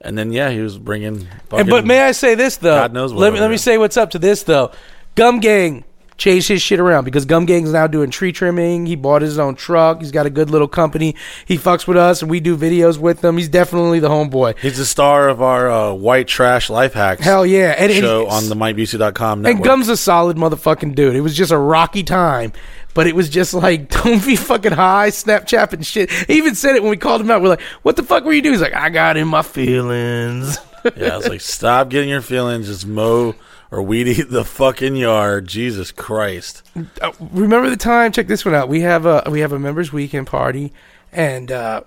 And 0.00 0.16
then 0.18 0.32
yeah, 0.32 0.50
he 0.50 0.60
was 0.60 0.78
bringing. 0.78 1.20
Fucking, 1.50 1.60
And, 1.60 1.68
but 1.68 1.84
may 1.86 2.00
I 2.00 2.12
say 2.12 2.34
this 2.34 2.56
though? 2.56 2.74
God 2.76 2.92
knows 2.92 3.12
what 3.12 3.20
let 3.20 3.32
me 3.32 3.40
let 3.40 3.50
me 3.50 3.56
say 3.56 3.78
what's 3.78 3.96
up 3.96 4.10
to 4.10 4.18
this 4.18 4.42
though. 4.42 4.72
Gum 5.14 5.40
Gang 5.40 5.84
changed 6.16 6.48
his 6.48 6.62
shit 6.62 6.80
around 6.80 7.04
because 7.04 7.24
Gum 7.24 7.46
Gang's 7.46 7.72
now 7.72 7.86
doing 7.86 8.10
tree 8.10 8.32
trimming. 8.32 8.86
He 8.86 8.96
bought 8.96 9.22
his 9.22 9.38
own 9.38 9.54
truck. 9.54 10.00
He's 10.00 10.10
got 10.10 10.26
a 10.26 10.30
good 10.30 10.50
little 10.50 10.68
company. 10.68 11.14
He 11.46 11.58
fucks 11.58 11.86
with 11.86 11.96
us 11.96 12.22
and 12.22 12.30
we 12.30 12.40
do 12.40 12.56
videos 12.56 12.98
with 12.98 13.24
him. 13.24 13.36
He's 13.36 13.48
definitely 13.48 14.00
the 14.00 14.08
homeboy. 14.08 14.58
He's 14.58 14.78
the 14.78 14.86
star 14.86 15.28
of 15.28 15.42
our 15.42 15.70
uh, 15.70 15.92
white 15.92 16.28
trash 16.28 16.70
life 16.70 16.92
hacks 16.92 17.22
Hell 17.22 17.46
yeah! 17.46 17.74
And, 17.76 17.92
show 17.92 18.26
on 18.28 18.48
the 18.48 18.54
MikeBusey.com 18.54 19.46
And. 19.46 19.62
Gum's 19.62 19.88
a 19.88 19.96
solid 19.96 20.36
motherfucking 20.36 20.94
dude. 20.94 21.16
It 21.16 21.20
was 21.20 21.36
just 21.36 21.52
a 21.52 21.58
rocky 21.58 22.02
time, 22.02 22.52
but 22.94 23.06
it 23.06 23.14
was 23.14 23.28
just 23.28 23.54
like, 23.54 23.88
don't 24.02 24.24
be 24.24 24.36
fucking 24.36 24.72
high, 24.72 25.10
Snapchat 25.10 25.72
and 25.72 25.86
shit. 25.86 26.10
He 26.10 26.34
even 26.34 26.54
said 26.54 26.76
it 26.76 26.82
when 26.82 26.90
we 26.90 26.96
called 26.96 27.20
him 27.20 27.30
out. 27.30 27.42
We're 27.42 27.50
like, 27.50 27.62
what 27.82 27.96
the 27.96 28.02
fuck 28.02 28.24
were 28.24 28.32
you 28.32 28.42
doing? 28.42 28.54
He's 28.54 28.62
like, 28.62 28.74
I 28.74 28.90
got 28.90 29.16
in 29.16 29.28
my 29.28 29.42
feelings. 29.42 30.58
yeah, 30.96 31.14
I 31.14 31.16
was 31.16 31.28
like, 31.28 31.40
stop 31.40 31.88
getting 31.90 32.08
your 32.08 32.22
feelings, 32.22 32.66
just 32.66 32.86
mow 32.86 33.34
or 33.72 33.82
we'd 33.82 34.06
eat 34.06 34.28
the 34.28 34.44
fucking 34.44 34.94
yard. 34.94 35.48
Jesus 35.48 35.90
Christ. 35.90 36.62
Uh, 37.00 37.10
remember 37.32 37.70
the 37.70 37.76
time? 37.76 38.12
Check 38.12 38.28
this 38.28 38.44
one 38.44 38.54
out. 38.54 38.68
We 38.68 38.82
have 38.82 39.06
a 39.06 39.24
we 39.28 39.40
have 39.40 39.52
a 39.52 39.58
members 39.58 39.92
weekend 39.92 40.28
party, 40.28 40.72
and 41.10 41.50
uh, 41.50 41.82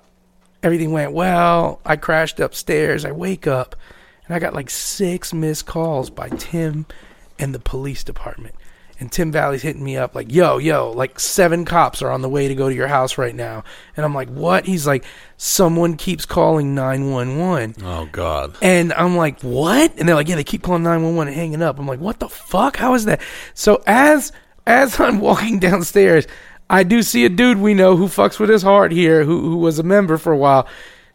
everything 0.64 0.92
went 0.92 1.14
well. 1.14 1.80
I 1.86 1.96
crashed 1.96 2.40
upstairs. 2.40 3.06
I 3.06 3.12
wake 3.12 3.46
up, 3.46 3.76
and 4.26 4.36
I 4.36 4.40
got 4.40 4.56
like 4.56 4.72
six 4.72 5.32
missed 5.32 5.68
calls 5.68 6.10
by 6.10 6.30
Tim 6.30 6.88
and 7.38 7.54
the 7.54 7.60
police 7.60 8.04
department. 8.04 8.56
And 9.00 9.12
Tim 9.12 9.32
Valley's 9.32 9.62
hitting 9.62 9.84
me 9.84 9.98
up 9.98 10.16
like, 10.16 10.32
yo, 10.32 10.58
yo, 10.58 10.92
like 10.92 11.20
seven 11.20 11.66
cops 11.66 12.02
are 12.02 12.10
on 12.10 12.22
the 12.22 12.30
way 12.30 12.48
to 12.48 12.56
go 12.56 12.70
to 12.70 12.76
your 12.76 12.88
house 12.88 13.18
right 13.18 13.36
now. 13.36 13.64
And 13.98 14.06
I'm 14.06 14.14
like, 14.14 14.30
what? 14.30 14.66
He's 14.66 14.88
like, 14.88 15.04
someone 15.38 15.98
keeps 15.98 16.26
calling 16.26 16.74
911. 16.76 17.76
Oh 17.84 18.08
God. 18.12 18.56
And 18.62 18.94
I'm 18.94 19.18
like, 19.18 19.42
what? 19.42 19.94
And 19.98 20.08
they're 20.08 20.16
like, 20.16 20.30
yeah, 20.30 20.36
they 20.36 20.46
keep 20.46 20.64
calling 20.64 20.84
911 20.84 21.28
and 21.28 21.36
hanging 21.36 21.62
up. 21.62 21.78
I'm 21.78 21.88
like, 21.88 22.00
what 22.00 22.20
the 22.20 22.30
fuck? 22.30 22.78
How 22.78 22.94
is 22.94 23.06
that? 23.06 23.22
So 23.54 23.84
as 23.86 24.32
as 24.66 25.00
I'm 25.00 25.20
walking 25.20 25.60
downstairs, 25.60 26.26
I 26.70 26.84
do 26.84 27.04
see 27.04 27.26
a 27.26 27.30
dude 27.30 27.60
we 27.60 27.74
know 27.74 27.96
who 27.96 28.08
fucks 28.08 28.40
with 28.40 28.50
his 28.50 28.64
heart 28.64 28.92
here, 28.92 29.24
who 29.24 29.42
who 29.42 29.58
was 29.58 29.78
a 29.78 29.84
member 29.84 30.18
for 30.18 30.32
a 30.32 30.38
while, 30.38 30.68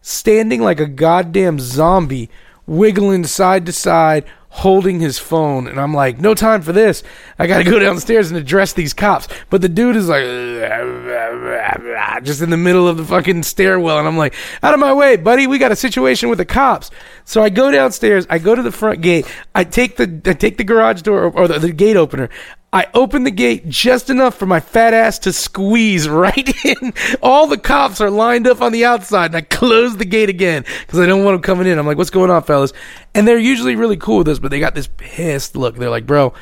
standing 0.03 0.61
like 0.61 0.81
a 0.81 0.87
goddamn 0.87 1.59
zombie, 1.59 2.31
wiggling 2.67 3.25
side 3.25 3.67
to 3.67 3.73
side, 3.73 4.25
holding 4.51 5.01
his 5.01 5.19
phone. 5.19 5.67
And 5.67 5.81
I'm 5.81 5.95
like, 5.95 6.21
no 6.21 6.35
time 6.35 6.61
for 6.61 6.73
this. 6.73 7.03
I 7.39 7.47
got 7.47 7.59
to 7.59 7.65
go 7.71 7.79
downstairs 7.79 8.31
and 8.31 8.39
address 8.39 8.75
these 8.75 8.93
cops. 8.93 9.29
But 9.49 9.63
the 9.63 9.69
dude 9.69 9.97
is 9.97 10.09
like, 10.09 10.23
just 12.25 12.43
in 12.43 12.51
the 12.51 12.57
middle 12.57 12.87
of 12.87 12.97
the 12.97 13.05
fucking 13.05 13.45
stairwell. 13.45 13.99
And 13.99 14.07
I'm 14.07 14.19
like, 14.19 14.35
out 14.63 14.75
of 14.75 14.81
my 14.81 14.93
way, 14.93 15.17
buddy. 15.17 15.47
We 15.47 15.59
got 15.59 15.73
a 15.73 15.77
situation 15.77 16.29
with 16.29 16.39
the 16.39 16.45
cops. 16.45 16.91
So 17.25 17.43
I 17.43 17.49
go 17.49 17.71
downstairs. 17.71 18.27
I 18.29 18.39
go 18.39 18.55
to 18.55 18.63
the 18.63 18.73
front 18.73 19.01
gate. 19.01 19.27
I 19.55 19.65
take 19.65 19.97
the 19.97 20.21
I 20.27 20.35
take 20.35 20.59
the 20.59 20.65
garage 20.65 21.03
door 21.03 21.31
or 21.31 21.49
the, 21.49 21.59
the 21.59 21.73
gate 21.73 21.97
opener. 21.97 22.29
I 22.73 22.87
open 22.95 23.25
the 23.25 23.33
gate 23.33 23.69
just 23.69 24.11
enough 24.11 24.37
for 24.37 24.47
my 24.47 24.61
fat 24.61 24.95
ass 24.95 25.19
to 25.21 25.33
squeeze 25.33 26.09
right 26.09 26.49
in. 26.65 26.93
All 27.21 27.49
the 27.49 27.59
cops 27.59 28.01
are 28.01 28.11
lined 28.11 28.47
up 28.47 28.63
on 28.63 28.71
the 28.71 28.85
outside, 28.85 29.27
and 29.27 29.37
I 29.37 29.41
close 29.41 29.97
the 29.97 30.05
gate 30.05 30.29
again 30.29 30.65
because 30.87 31.01
I 31.01 31.07
don't 31.07 31.25
want 31.25 31.35
them 31.35 31.43
coming 31.43 31.67
in. 31.67 31.79
I'm 31.79 31.87
like, 31.87 31.99
"What's 31.99 32.11
going 32.11 32.31
on, 32.31 32.45
fellas?" 32.45 32.73
And 33.15 33.27
they're 33.27 33.39
usually 33.39 33.75
really 33.75 33.97
cool 33.97 34.19
with 34.19 34.29
us, 34.29 34.39
but 34.39 34.53
they 34.53 34.61
got 34.61 34.77
this 34.77 34.89
pissed 34.99 35.57
look. 35.57 35.77
They're 35.77 35.91
like, 35.91 36.07
"Bro, 36.07 36.33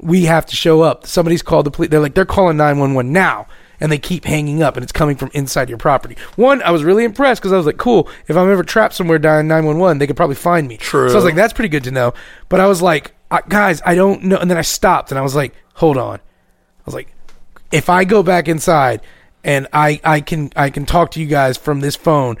we 0.00 0.24
have 0.24 0.46
to 0.46 0.56
show 0.56 0.82
up. 0.82 1.06
Somebody's 1.06 1.42
called 1.42 1.66
the 1.66 1.70
police." 1.70 1.90
They're 1.90 2.00
like, 2.00 2.14
"They're 2.14 2.26
calling 2.26 2.56
911 2.56 3.12
now." 3.12 3.46
And 3.80 3.92
they 3.92 3.98
keep 3.98 4.24
hanging 4.24 4.60
up, 4.60 4.76
and 4.76 4.82
it's 4.82 4.90
coming 4.90 5.14
from 5.14 5.30
inside 5.34 5.68
your 5.68 5.78
property. 5.78 6.16
One, 6.34 6.60
I 6.62 6.72
was 6.72 6.82
really 6.82 7.04
impressed 7.04 7.40
because 7.40 7.52
I 7.52 7.56
was 7.56 7.66
like, 7.66 7.76
"Cool. 7.76 8.08
If 8.26 8.36
I'm 8.36 8.50
ever 8.50 8.64
trapped 8.64 8.94
somewhere 8.94 9.20
dialing 9.20 9.46
911, 9.46 9.98
they 9.98 10.08
could 10.08 10.16
probably 10.16 10.34
find 10.34 10.66
me." 10.66 10.78
True. 10.78 11.08
So 11.08 11.14
I 11.14 11.18
was 11.18 11.24
like, 11.24 11.36
"That's 11.36 11.52
pretty 11.52 11.68
good 11.68 11.84
to 11.84 11.92
know." 11.92 12.12
But 12.48 12.58
I 12.58 12.66
was 12.66 12.82
like, 12.82 13.12
I, 13.30 13.42
"Guys, 13.48 13.82
I 13.84 13.94
don't 13.94 14.24
know." 14.24 14.36
And 14.38 14.50
then 14.50 14.58
I 14.58 14.62
stopped, 14.62 15.10
and 15.10 15.18
I 15.18 15.22
was 15.22 15.34
like, 15.34 15.54
hold 15.78 15.96
on. 15.96 16.16
I 16.16 16.82
was 16.84 16.94
like, 16.94 17.14
if 17.70 17.88
I 17.88 18.04
go 18.04 18.22
back 18.22 18.48
inside 18.48 19.00
and 19.44 19.68
I, 19.72 20.00
I 20.02 20.20
can 20.20 20.50
I 20.56 20.70
can 20.70 20.86
talk 20.86 21.12
to 21.12 21.20
you 21.20 21.26
guys 21.26 21.56
from 21.56 21.80
this 21.80 21.96
phone, 21.96 22.36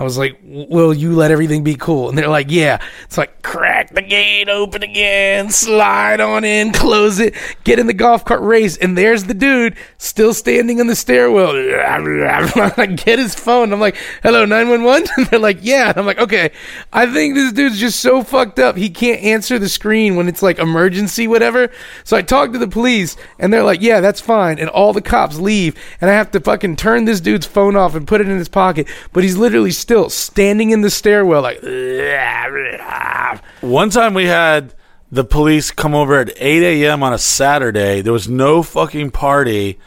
I 0.00 0.02
was 0.02 0.16
like, 0.16 0.38
will 0.42 0.94
you 0.94 1.12
let 1.12 1.30
everything 1.30 1.62
be 1.62 1.74
cool? 1.74 2.08
And 2.08 2.16
they're 2.16 2.26
like, 2.26 2.50
yeah. 2.50 2.82
It's 3.04 3.18
like, 3.18 3.42
crack 3.42 3.92
the 3.92 4.00
gate 4.00 4.48
open 4.48 4.82
again, 4.82 5.50
slide 5.50 6.22
on 6.22 6.42
in, 6.42 6.72
close 6.72 7.20
it, 7.20 7.34
get 7.64 7.78
in 7.78 7.86
the 7.86 7.92
golf 7.92 8.24
cart 8.24 8.40
race. 8.40 8.78
And 8.78 8.96
there's 8.96 9.24
the 9.24 9.34
dude 9.34 9.76
still 9.98 10.32
standing 10.32 10.78
in 10.78 10.86
the 10.86 10.96
stairwell. 10.96 11.50
I 11.50 12.86
get 13.04 13.18
his 13.18 13.34
phone. 13.34 13.74
I'm 13.74 13.80
like, 13.80 13.98
hello, 14.22 14.46
911? 14.46 15.06
And 15.18 15.26
they're 15.30 15.38
like, 15.38 15.58
yeah. 15.60 15.90
And 15.90 15.98
I'm 15.98 16.06
like, 16.06 16.18
okay. 16.18 16.50
I 16.94 17.04
think 17.04 17.34
this 17.34 17.52
dude's 17.52 17.78
just 17.78 18.00
so 18.00 18.22
fucked 18.22 18.58
up. 18.58 18.78
He 18.78 18.88
can't 18.88 19.20
answer 19.22 19.58
the 19.58 19.68
screen 19.68 20.16
when 20.16 20.28
it's 20.28 20.42
like 20.42 20.58
emergency, 20.58 21.28
whatever. 21.28 21.70
So 22.04 22.16
I 22.16 22.22
talk 22.22 22.52
to 22.52 22.58
the 22.58 22.66
police 22.66 23.18
and 23.38 23.52
they're 23.52 23.64
like, 23.64 23.82
yeah, 23.82 24.00
that's 24.00 24.22
fine. 24.22 24.58
And 24.58 24.70
all 24.70 24.94
the 24.94 25.02
cops 25.02 25.38
leave. 25.38 25.76
And 26.00 26.08
I 26.08 26.14
have 26.14 26.30
to 26.30 26.40
fucking 26.40 26.76
turn 26.76 27.04
this 27.04 27.20
dude's 27.20 27.44
phone 27.46 27.76
off 27.76 27.94
and 27.94 28.08
put 28.08 28.22
it 28.22 28.28
in 28.30 28.38
his 28.38 28.48
pocket. 28.48 28.88
But 29.12 29.24
he's 29.24 29.36
literally 29.36 29.72
still 29.90 30.08
standing 30.08 30.70
in 30.70 30.82
the 30.82 30.90
stairwell, 30.90 31.42
like. 31.42 31.60
One 33.60 33.90
time 33.90 34.14
we 34.14 34.26
had 34.26 34.72
the 35.10 35.24
police 35.24 35.72
come 35.72 35.96
over 35.96 36.20
at 36.20 36.30
8 36.36 36.84
a.m. 36.84 37.02
on 37.02 37.12
a 37.12 37.18
Saturday. 37.18 38.00
There 38.00 38.12
was 38.12 38.28
no 38.28 38.62
fucking 38.62 39.10
party, 39.10 39.80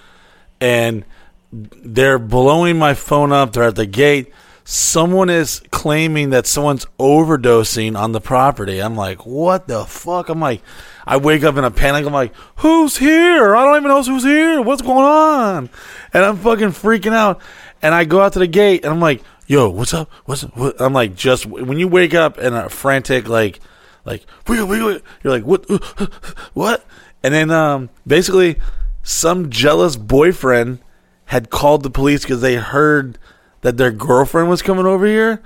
and 0.59 1.05
they're 1.53 2.19
blowing 2.19 2.77
my 2.77 2.95
phone 2.95 3.31
up. 3.31 3.53
They're 3.53 3.63
at 3.63 3.77
the 3.77 3.85
gate. 3.85 4.33
Someone 4.65 5.29
is 5.29 5.61
claiming 5.71 6.31
that 6.31 6.47
someone's 6.47 6.85
overdosing 6.99 7.97
on 7.97 8.11
the 8.11 8.19
property. 8.19 8.81
I'm 8.81 8.97
like, 8.97 9.25
what 9.25 9.69
the 9.69 9.85
fuck? 9.85 10.27
I'm 10.27 10.41
like, 10.41 10.61
I 11.07 11.15
wake 11.15 11.45
up 11.45 11.55
in 11.55 11.63
a 11.63 11.71
panic. 11.71 12.05
I'm 12.05 12.11
like, 12.11 12.33
who's 12.57 12.97
here? 12.97 13.55
I 13.55 13.63
don't 13.63 13.77
even 13.77 13.87
know 13.87 14.03
who's 14.03 14.23
here. 14.25 14.61
What's 14.61 14.81
going 14.81 15.05
on? 15.05 15.69
And 16.13 16.25
I'm 16.25 16.35
fucking 16.35 16.71
freaking 16.71 17.13
out. 17.13 17.39
And 17.81 17.95
I 17.95 18.03
go 18.03 18.19
out 18.19 18.33
to 18.33 18.39
the 18.39 18.47
gate, 18.47 18.83
and 18.83 18.93
I'm 18.93 18.99
like, 18.99 19.23
yo, 19.47 19.69
what's 19.69 19.93
up? 19.93 20.09
What's? 20.25 20.41
What? 20.41 20.79
I'm 20.81 20.93
like, 20.93 21.15
just 21.15 21.45
when 21.45 21.79
you 21.79 21.87
wake 21.87 22.13
up 22.13 22.37
in 22.37 22.53
a 22.53 22.69
frantic, 22.69 23.27
like, 23.27 23.59
like, 24.05 24.25
you're 24.47 25.01
like, 25.23 25.43
what, 25.43 25.69
what? 26.53 26.85
And 27.23 27.33
then, 27.33 27.51
um, 27.51 27.89
basically, 28.05 28.57
some 29.01 29.49
jealous 29.49 29.95
boyfriend 29.95 30.79
had 31.25 31.49
called 31.49 31.83
the 31.83 31.89
police 31.89 32.23
because 32.23 32.41
they 32.41 32.55
heard 32.55 33.17
that 33.61 33.77
their 33.77 33.91
girlfriend 33.91 34.49
was 34.49 34.61
coming 34.61 34.85
over 34.85 35.05
here. 35.05 35.41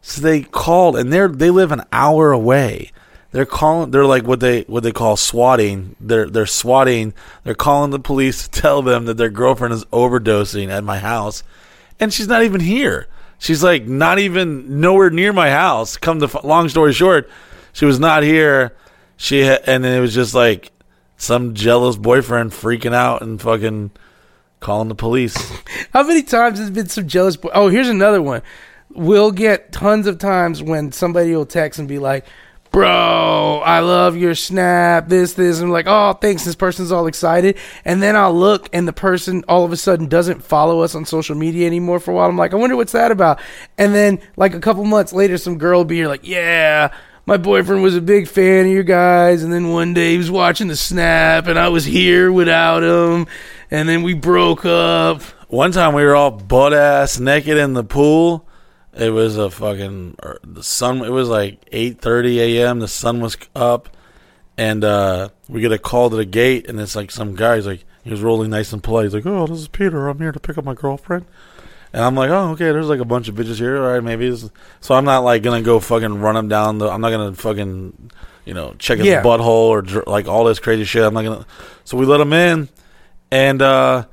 So 0.00 0.22
they 0.22 0.42
called, 0.42 0.96
and 0.96 1.12
they're 1.12 1.28
they 1.28 1.50
live 1.50 1.72
an 1.72 1.82
hour 1.92 2.32
away. 2.32 2.92
They're 3.30 3.44
calling. 3.44 3.90
They're 3.90 4.06
like 4.06 4.26
what 4.26 4.40
they 4.40 4.62
what 4.62 4.82
they 4.82 4.92
call 4.92 5.16
swatting. 5.16 5.96
They're 6.00 6.30
they're 6.30 6.46
swatting. 6.46 7.12
They're 7.44 7.54
calling 7.54 7.90
the 7.90 7.98
police 7.98 8.48
to 8.48 8.60
tell 8.60 8.80
them 8.80 9.04
that 9.04 9.16
their 9.18 9.28
girlfriend 9.28 9.74
is 9.74 9.84
overdosing 9.86 10.68
at 10.68 10.84
my 10.84 10.98
house, 10.98 11.42
and 12.00 12.12
she's 12.12 12.28
not 12.28 12.42
even 12.42 12.60
here. 12.60 13.06
She's 13.38 13.62
like 13.62 13.86
not 13.86 14.18
even 14.18 14.80
nowhere 14.80 15.10
near 15.10 15.32
my 15.32 15.50
house. 15.50 15.96
Come 15.96 16.20
to 16.20 16.46
long 16.46 16.68
story 16.68 16.92
short, 16.92 17.30
she 17.72 17.84
was 17.84 18.00
not 18.00 18.22
here. 18.22 18.74
She 19.16 19.46
ha- 19.46 19.58
and 19.66 19.84
it 19.84 20.00
was 20.00 20.14
just 20.14 20.34
like 20.34 20.72
some 21.16 21.54
jealous 21.54 21.96
boyfriend 21.96 22.52
freaking 22.52 22.94
out 22.94 23.22
and 23.22 23.40
fucking 23.40 23.90
calling 24.60 24.88
the 24.88 24.94
police. 24.94 25.36
How 25.92 26.02
many 26.02 26.22
times 26.22 26.58
has 26.58 26.70
been 26.70 26.88
some 26.88 27.06
jealous? 27.06 27.36
Bo- 27.36 27.50
oh, 27.52 27.68
here's 27.68 27.88
another 27.88 28.22
one. 28.22 28.42
We'll 28.90 29.32
get 29.32 29.72
tons 29.72 30.06
of 30.06 30.18
times 30.18 30.62
when 30.62 30.92
somebody 30.92 31.34
will 31.34 31.46
text 31.46 31.78
and 31.78 31.86
be 31.88 31.98
like, 31.98 32.24
"Bro, 32.70 33.62
I 33.64 33.80
love 33.80 34.16
your 34.16 34.34
snap." 34.34 35.08
This, 35.08 35.34
this, 35.34 35.60
I'm 35.60 35.70
like, 35.70 35.86
"Oh, 35.88 36.12
thanks." 36.14 36.44
This 36.44 36.54
person's 36.54 36.92
all 36.92 37.06
excited, 37.06 37.56
and 37.84 38.02
then 38.02 38.16
I'll 38.16 38.34
look, 38.34 38.68
and 38.72 38.86
the 38.86 38.92
person 38.92 39.44
all 39.48 39.64
of 39.64 39.72
a 39.72 39.76
sudden 39.76 40.06
doesn't 40.06 40.44
follow 40.44 40.80
us 40.80 40.94
on 40.94 41.04
social 41.04 41.36
media 41.36 41.66
anymore 41.66 42.00
for 42.00 42.10
a 42.10 42.14
while. 42.14 42.28
I'm 42.28 42.36
like, 42.36 42.52
"I 42.52 42.56
wonder 42.56 42.76
what's 42.76 42.92
that 42.92 43.10
about?" 43.10 43.40
And 43.76 43.94
then, 43.94 44.20
like 44.36 44.54
a 44.54 44.60
couple 44.60 44.84
months 44.84 45.12
later, 45.12 45.38
some 45.38 45.58
girl 45.58 45.80
will 45.80 45.84
be 45.84 45.96
here 45.96 46.08
like, 46.08 46.26
"Yeah." 46.26 46.90
my 47.28 47.36
boyfriend 47.36 47.82
was 47.82 47.94
a 47.94 48.00
big 48.00 48.26
fan 48.26 48.64
of 48.64 48.72
you 48.72 48.82
guys, 48.82 49.42
and 49.42 49.52
then 49.52 49.68
one 49.68 49.92
day 49.92 50.12
he 50.12 50.16
was 50.16 50.30
watching 50.30 50.68
the 50.68 50.74
snap, 50.74 51.46
and 51.46 51.58
I 51.58 51.68
was 51.68 51.84
here 51.84 52.32
without 52.32 52.82
him, 52.82 53.26
and 53.70 53.86
then 53.86 54.02
we 54.02 54.14
broke 54.14 54.64
up. 54.64 55.20
One 55.48 55.70
time 55.70 55.92
we 55.92 56.04
were 56.04 56.16
all 56.16 56.30
butt 56.30 56.72
ass 56.72 57.20
naked 57.20 57.58
in 57.58 57.74
the 57.74 57.84
pool. 57.84 58.47
It 58.98 59.10
was 59.10 59.36
a 59.38 59.48
fucking 59.48 60.16
the 60.42 60.62
sun. 60.62 60.98
It 61.04 61.10
was 61.10 61.28
like 61.28 61.60
eight 61.72 62.00
thirty 62.00 62.40
a.m. 62.58 62.80
The 62.80 62.88
sun 62.88 63.20
was 63.20 63.36
up, 63.54 63.88
and 64.56 64.82
uh, 64.84 65.28
we 65.48 65.60
get 65.60 65.70
a 65.72 65.78
call 65.78 66.10
to 66.10 66.16
the 66.16 66.24
gate, 66.24 66.68
and 66.68 66.80
it's 66.80 66.96
like 66.96 67.10
some 67.12 67.34
guy's 67.36 67.64
like 67.66 67.84
he 68.02 68.10
was 68.10 68.20
rolling 68.22 68.50
nice 68.50 68.72
and 68.72 68.82
polite. 68.82 69.04
He's 69.04 69.14
like, 69.14 69.26
"Oh, 69.26 69.46
this 69.46 69.58
is 69.58 69.68
Peter. 69.68 70.08
I'm 70.08 70.18
here 70.18 70.32
to 70.32 70.40
pick 70.40 70.58
up 70.58 70.64
my 70.64 70.74
girlfriend." 70.74 71.26
And 71.90 72.04
I'm 72.04 72.14
like, 72.14 72.28
oh, 72.28 72.50
okay. 72.50 72.66
There's 72.66 72.88
like 72.88 73.00
a 73.00 73.04
bunch 73.06 73.28
of 73.28 73.34
bitches 73.34 73.56
here. 73.58 73.82
All 73.82 73.92
right, 73.94 74.02
maybe. 74.04 74.28
This. 74.28 74.50
So 74.80 74.94
I'm 74.94 75.06
not 75.06 75.20
like 75.20 75.42
gonna 75.42 75.62
go 75.62 75.80
fucking 75.80 76.20
run 76.20 76.34
them 76.34 76.48
down. 76.48 76.78
The, 76.78 76.88
I'm 76.90 77.00
not 77.00 77.10
gonna 77.10 77.32
fucking, 77.34 78.10
you 78.44 78.52
know, 78.52 78.74
check 78.78 78.98
his 78.98 79.06
Yeah. 79.06 79.22
butthole 79.22 79.68
or 79.70 79.80
dr- 79.82 80.06
like 80.06 80.26
all 80.28 80.44
this 80.44 80.58
crazy 80.58 80.84
shit. 80.84 81.02
I'm 81.02 81.14
not 81.14 81.22
gonna. 81.24 81.46
So 81.84 81.96
we 81.96 82.04
let 82.04 82.20
him 82.20 82.32
in, 82.34 82.68
and 83.30 83.62
uh, 83.62 84.04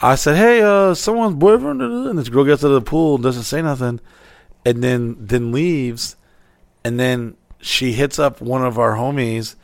I 0.00 0.16
said, 0.16 0.36
hey, 0.36 0.60
uh, 0.62 0.92
someone's 0.94 1.36
boyfriend, 1.36 1.80
and 1.80 2.18
this 2.18 2.28
girl 2.28 2.44
gets 2.44 2.60
to 2.62 2.68
the 2.68 2.82
pool, 2.82 3.16
doesn't 3.16 3.44
say 3.44 3.62
nothing, 3.62 4.00
and 4.64 4.82
then 4.82 5.16
then 5.18 5.52
leaves, 5.52 6.16
and 6.84 6.98
then 6.98 7.36
she 7.60 7.92
hits 7.92 8.18
up 8.18 8.40
one 8.40 8.64
of 8.64 8.78
our 8.78 8.94
homies, 8.94 9.54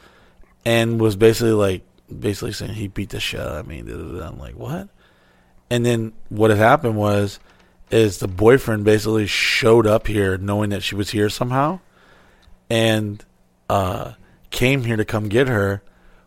and 0.64 1.01
was 1.01 1.16
basically 1.16 1.53
like, 1.53 1.82
basically 2.16 2.53
saying 2.53 2.74
he 2.74 2.88
beat 2.88 3.11
the 3.11 3.20
shit 3.20 3.40
out 3.40 3.61
of 3.61 3.66
me. 3.66 3.80
I'm 3.80 4.38
like, 4.38 4.57
what? 4.57 4.88
And 5.70 5.84
then 5.84 6.12
what 6.28 6.51
had 6.51 6.59
happened 6.59 6.96
was, 6.96 7.38
is 7.90 8.18
the 8.18 8.28
boyfriend 8.28 8.84
basically 8.84 9.26
showed 9.26 9.86
up 9.86 10.07
here 10.07 10.36
knowing 10.36 10.70
that 10.70 10.82
she 10.82 10.94
was 10.94 11.11
here 11.11 11.28
somehow, 11.28 11.80
and 12.70 13.24
uh, 13.68 14.12
came 14.51 14.84
here 14.84 14.96
to 14.96 15.05
come 15.05 15.28
get 15.28 15.49
her. 15.49 15.82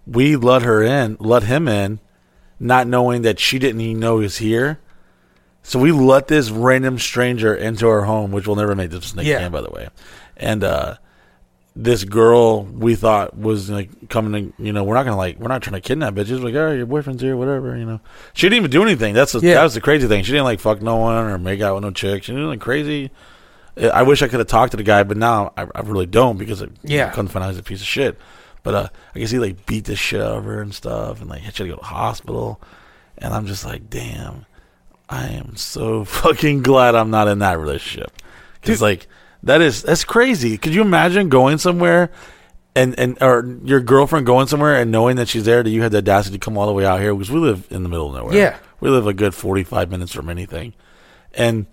We 0.08 0.36
let 0.36 0.64
her 0.64 0.82
in, 0.82 1.18
let 1.20 1.44
him 1.44 1.68
in, 1.68 2.00
not 2.60 2.88
knowing 2.88 3.22
that 3.24 3.40
she 3.40 3.60
didn't 3.60 3.82
even 3.82 4.00
know 4.00 4.18
he 4.18 4.24
was 4.24 4.38
here. 4.38 4.80
So 5.64 5.80
we 5.80 5.92
let 5.92 6.28
this 6.28 6.50
random 6.50 6.98
stranger 7.00 7.54
into 7.56 7.88
our 7.88 8.02
home, 8.02 8.32
which 8.32 8.48
we'll 8.48 8.56
never 8.56 8.76
make 8.76 8.90
this 8.92 9.06
snake 9.06 9.28
Yeah. 9.28 9.40
can, 9.40 9.52
by 9.52 9.62
the 9.62 9.70
way. 9.70 9.90
And 10.38 10.64
uh, 10.64 10.96
this 11.76 12.04
girl 12.04 12.64
we 12.64 12.96
thought 12.96 13.38
was 13.38 13.70
like 13.70 14.10
coming 14.10 14.54
to, 14.58 14.64
you 14.64 14.74
know, 14.74 14.84
we're 14.84 14.96
not 14.96 15.04
gonna 15.04 15.18
like, 15.18 15.40
we're 15.40 15.48
not 15.48 15.62
trying 15.62 15.76
to 15.80 15.88
kidnap 15.88 16.16
bitches. 16.16 16.44
Like, 16.44 16.56
oh, 16.56 16.72
your 16.72 16.86
boyfriend's 16.88 17.22
here, 17.22 17.38
whatever, 17.38 17.78
you 17.78 17.86
know. 17.86 18.02
She 18.34 18.48
didn't 18.48 18.58
even 18.58 18.72
do 18.72 18.82
anything. 18.84 19.14
That's 19.14 19.32
the, 19.34 19.40
Yeah. 19.40 19.54
that 19.56 19.64
was 19.64 19.76
the 19.76 19.82
crazy 19.82 20.08
thing. 20.08 20.24
She 20.24 20.32
didn't 20.32 20.46
like 20.46 20.60
fuck 20.60 20.82
no 20.82 20.98
one 20.98 21.26
or 21.28 21.38
make 21.38 21.62
out 21.62 21.76
with 21.76 21.84
no 21.84 21.92
chick. 21.92 22.24
She 22.24 22.32
didn't 22.32 22.48
like 22.50 22.60
crazy. 22.60 23.12
I 23.82 24.04
wish 24.04 24.22
I 24.22 24.28
could 24.28 24.40
have 24.40 24.48
talked 24.50 24.72
to 24.72 24.78
the 24.78 24.84
guy, 24.84 25.04
but 25.04 25.16
now 25.16 25.54
I, 25.56 25.66
I 25.74 25.82
really 25.82 26.06
don't 26.08 26.38
because 26.38 26.62
I 26.62 26.68
Yeah. 26.84 27.10
couldn't 27.12 27.30
find 27.30 27.46
out 27.46 27.50
he's 27.52 27.60
a 27.60 27.64
piece 27.64 27.80
of 27.82 27.88
shit. 27.88 28.18
But 28.64 28.76
uh, 28.76 28.90
I 29.16 29.20
guess 29.20 29.32
he 29.32 29.40
like 29.40 29.66
beat 29.66 29.86
the 29.86 29.96
shit 29.96 30.20
out 30.22 30.38
of 30.40 30.44
her 30.44 30.62
and 30.62 30.74
stuff, 30.74 31.22
and 31.22 31.30
like 31.30 31.42
had 31.42 31.56
to 31.56 31.64
go 31.68 31.76
to 31.76 31.80
the 31.80 31.86
hospital. 31.86 32.60
And 33.18 33.34
I'm 33.34 33.46
just 33.48 33.64
like, 33.66 33.90
damn, 33.90 34.46
I 35.12 35.28
am 35.28 35.58
so 35.58 36.04
fucking 36.06 36.64
glad 36.64 36.96
I'm 36.96 37.12
not 37.12 37.28
in 37.28 37.40
that 37.40 37.60
relationship. 37.60 38.12
Because 38.60 38.82
like 38.82 39.08
that 39.44 39.62
is 39.62 39.84
that's 39.84 40.04
crazy. 40.04 40.58
Could 40.58 40.74
you 40.74 40.82
imagine 40.82 41.30
going 41.30 41.58
somewhere 41.58 42.10
and 42.76 42.98
and 42.98 43.22
or 43.22 43.58
your 43.64 43.82
girlfriend 43.82 44.26
going 44.26 44.48
somewhere 44.48 44.76
and 44.78 44.92
knowing 44.92 45.18
that 45.18 45.28
she's 45.28 45.46
there 45.46 45.62
that 45.62 45.70
you 45.70 45.82
had 45.82 45.92
the 45.92 45.98
audacity 45.98 46.38
to 46.38 46.44
come 46.44 46.58
all 46.58 46.68
the 46.68 46.74
way 46.74 46.86
out 46.86 47.02
here 47.02 47.14
because 47.14 47.30
we 47.30 47.40
live 47.40 47.68
in 47.70 47.84
the 47.84 47.90
middle 47.90 48.08
of 48.08 48.16
nowhere. 48.16 48.36
Yeah. 48.36 48.58
we 48.80 48.90
live 48.90 49.06
a 49.06 49.14
good 49.14 49.36
45 49.36 49.92
minutes 49.92 50.14
from 50.14 50.30
anything, 50.30 50.74
and 51.34 51.66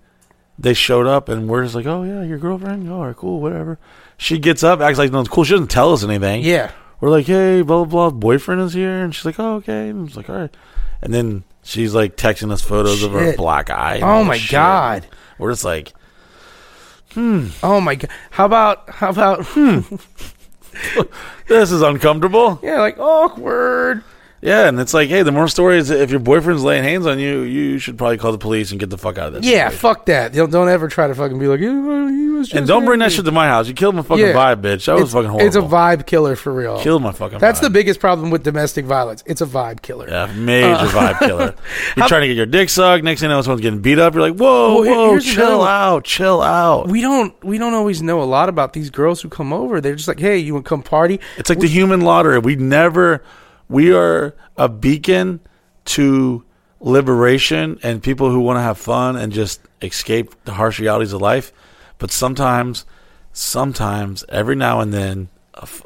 they 0.57 0.73
showed 0.73 1.07
up 1.07 1.29
and 1.29 1.47
we're 1.47 1.63
just 1.63 1.75
like, 1.75 1.85
oh 1.85 2.03
yeah, 2.03 2.23
your 2.23 2.37
girlfriend, 2.37 2.89
oh, 2.89 2.95
all 2.95 3.07
right, 3.07 3.15
cool, 3.15 3.39
whatever. 3.39 3.79
She 4.17 4.37
gets 4.37 4.63
up, 4.63 4.81
acts 4.81 4.97
like 4.97 5.11
no, 5.11 5.21
it's 5.21 5.29
cool. 5.29 5.45
She 5.45 5.53
doesn't 5.53 5.71
tell 5.71 5.93
us 5.93 6.03
anything. 6.03 6.43
Yeah. 6.43 6.71
We're 7.01 7.09
like, 7.09 7.27
hey, 7.27 7.61
blah 7.61 7.85
blah 7.85 8.09
blah, 8.09 8.19
boyfriend 8.19 8.61
is 8.61 8.73
here, 8.73 9.03
and 9.03 9.13
she's 9.13 9.25
like, 9.25 9.39
oh 9.39 9.55
okay, 9.55 9.89
and 9.89 10.07
it's 10.07 10.17
like, 10.17 10.29
all 10.29 10.35
right, 10.35 10.55
and 11.01 11.13
then 11.13 11.43
she's 11.63 11.93
like 11.93 12.17
texting 12.17 12.51
us 12.51 12.61
photos 12.61 13.03
of 13.03 13.13
her 13.13 13.35
black 13.35 13.69
eye. 13.69 13.99
Oh 14.01 14.23
my 14.23 14.37
shit. 14.37 14.51
god. 14.51 15.07
We're 15.37 15.51
just 15.51 15.65
like, 15.65 15.93
hmm. 17.11 17.47
Oh 17.63 17.79
my 17.79 17.95
god. 17.95 18.09
How 18.31 18.45
about 18.45 18.89
how 18.89 19.09
about 19.09 19.45
hmm. 19.45 19.79
this 21.47 21.71
is 21.71 21.81
uncomfortable. 21.81 22.59
yeah, 22.61 22.79
like 22.79 22.99
awkward. 22.99 24.03
Yeah, 24.41 24.67
and 24.69 24.79
it's 24.79 24.93
like, 24.93 25.09
hey, 25.09 25.23
the 25.23 25.31
more 25.33 25.47
stories, 25.49 25.89
if 25.89 26.11
your 26.11 26.19
boyfriend's 26.21 26.63
laying 26.63 26.83
hands 26.83 27.05
on 27.05 27.19
you, 27.19 27.41
you 27.41 27.77
should 27.77 27.97
probably 27.97 28.17
call 28.17 28.31
the 28.31 28.37
police 28.37 28.71
and 28.71 28.79
get 28.79 28.89
the 28.89 28.97
fuck 28.97 29.17
out 29.17 29.27
of 29.27 29.33
this. 29.33 29.45
Yeah, 29.45 29.65
situation. 29.69 29.79
fuck 29.79 30.05
that. 30.05 30.31
Don't, 30.33 30.49
don't 30.49 30.69
ever 30.69 30.87
try 30.87 31.07
to 31.07 31.15
fucking 31.15 31.37
be 31.37 31.47
like, 31.47 31.59
"Yeah, 31.59 31.77
well, 31.79 32.07
he 32.07 32.27
was 32.29 32.47
just 32.47 32.57
And 32.57 32.65
don't 32.65 32.85
bring 32.85 32.99
that 32.99 33.11
shit 33.11 33.25
to 33.25 33.31
my 33.31 33.47
house. 33.47 33.67
You 33.67 33.73
killed 33.73 33.95
my 33.95 34.01
fucking 34.01 34.23
Yeah. 34.25 34.33
vibe, 34.33 34.61
bitch. 34.61 34.85
That 34.85 34.93
was 34.93 35.03
it's, 35.03 35.11
fucking 35.13 35.29
horrible. 35.29 35.45
It's 35.47 35.55
a 35.57 35.61
vibe 35.61 36.05
killer 36.05 36.37
for 36.37 36.53
real. 36.53 36.79
Killed 36.79 37.01
my 37.03 37.11
fucking. 37.11 37.39
That's 37.39 37.59
vibe. 37.59 37.63
the 37.63 37.69
biggest 37.71 37.99
problem 37.99 38.29
with 38.31 38.43
domestic 38.43 38.85
violence. 38.85 39.23
It's 39.25 39.41
a 39.41 39.45
vibe 39.45 39.81
killer. 39.81 40.07
Yeah, 40.09 40.31
major 40.33 40.67
uh, 40.69 40.87
vibe 40.87 41.19
killer. 41.19 41.55
You're 41.97 42.07
trying 42.07 42.21
to 42.21 42.27
get 42.27 42.37
your 42.37 42.45
dick 42.45 42.69
sucked. 42.69 43.03
Next 43.03 43.19
thing 43.19 43.29
you 43.29 43.35
know, 43.35 43.41
someone's 43.41 43.61
getting 43.61 43.81
beat 43.81 43.99
up. 43.99 44.13
You're 44.13 44.21
like, 44.29 44.39
whoa, 44.39 44.75
Well, 44.75 44.83
here- 44.83 44.93
whoa, 44.95 45.11
here's 45.11 45.25
another 45.27 45.41
chill 45.49 45.59
one. 45.59 45.67
out, 45.69 46.03
chill 46.05 46.41
out. 46.41 46.87
We 46.87 47.01
don't 47.01 47.43
we 47.43 47.57
don't 47.57 47.73
always 47.73 48.01
know 48.01 48.21
a 48.21 48.23
lot 48.23 48.47
about 48.47 48.71
these 48.71 48.89
girls 48.89 49.21
who 49.21 49.27
come 49.27 49.51
over. 49.51 49.81
They're 49.81 49.95
just 49.95 50.07
like, 50.07 50.19
hey, 50.21 50.37
you 50.37 50.53
want 50.53 50.65
to 50.65 50.69
come 50.69 50.81
party? 50.81 51.19
It's 51.37 51.49
like 51.49 51.59
the 51.59 51.67
human 51.67 52.01
lottery. 52.01 52.39
We 52.39 52.55
never, 52.55 53.21
we 53.69 53.93
are 53.93 54.35
a 54.57 54.67
beacon 54.67 55.39
to 55.85 56.43
liberation 56.81 57.79
and 57.83 58.01
people 58.01 58.29
who 58.31 58.39
want 58.39 58.57
to 58.57 58.61
have 58.61 58.77
fun 58.77 59.15
and 59.15 59.31
just 59.31 59.61
escape 59.81 60.33
the 60.45 60.53
harsh 60.53 60.79
realities 60.79 61.13
of 61.13 61.21
life. 61.21 61.51
But 61.97 62.11
sometimes, 62.11 62.85
sometimes, 63.31 64.25
every 64.29 64.55
now 64.55 64.79
and 64.79 64.93
then, 64.93 65.29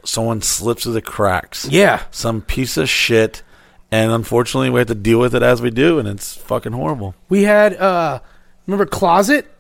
someone 0.04 0.42
slips 0.42 0.84
through 0.84 0.94
the 0.94 1.02
cracks. 1.02 1.68
Yeah. 1.70 2.04
Some 2.12 2.42
piece 2.42 2.78
of 2.78 2.90
shit. 2.90 3.44
And 3.92 4.12
unfortunately, 4.12 4.70
we 4.70 4.80
have 4.80 4.88
to 4.88 4.96
deal 4.96 5.20
with 5.20 5.36
it 5.36 5.44
as 5.44 5.62
we 5.62 5.70
do, 5.70 6.00
and 6.00 6.08
it's 6.08 6.36
fucking 6.36 6.72
horrible. 6.72 7.14
We 7.30 7.44
had 7.44 7.76
uh 7.76 8.22
remember 8.66 8.86
closet? 8.86 9.53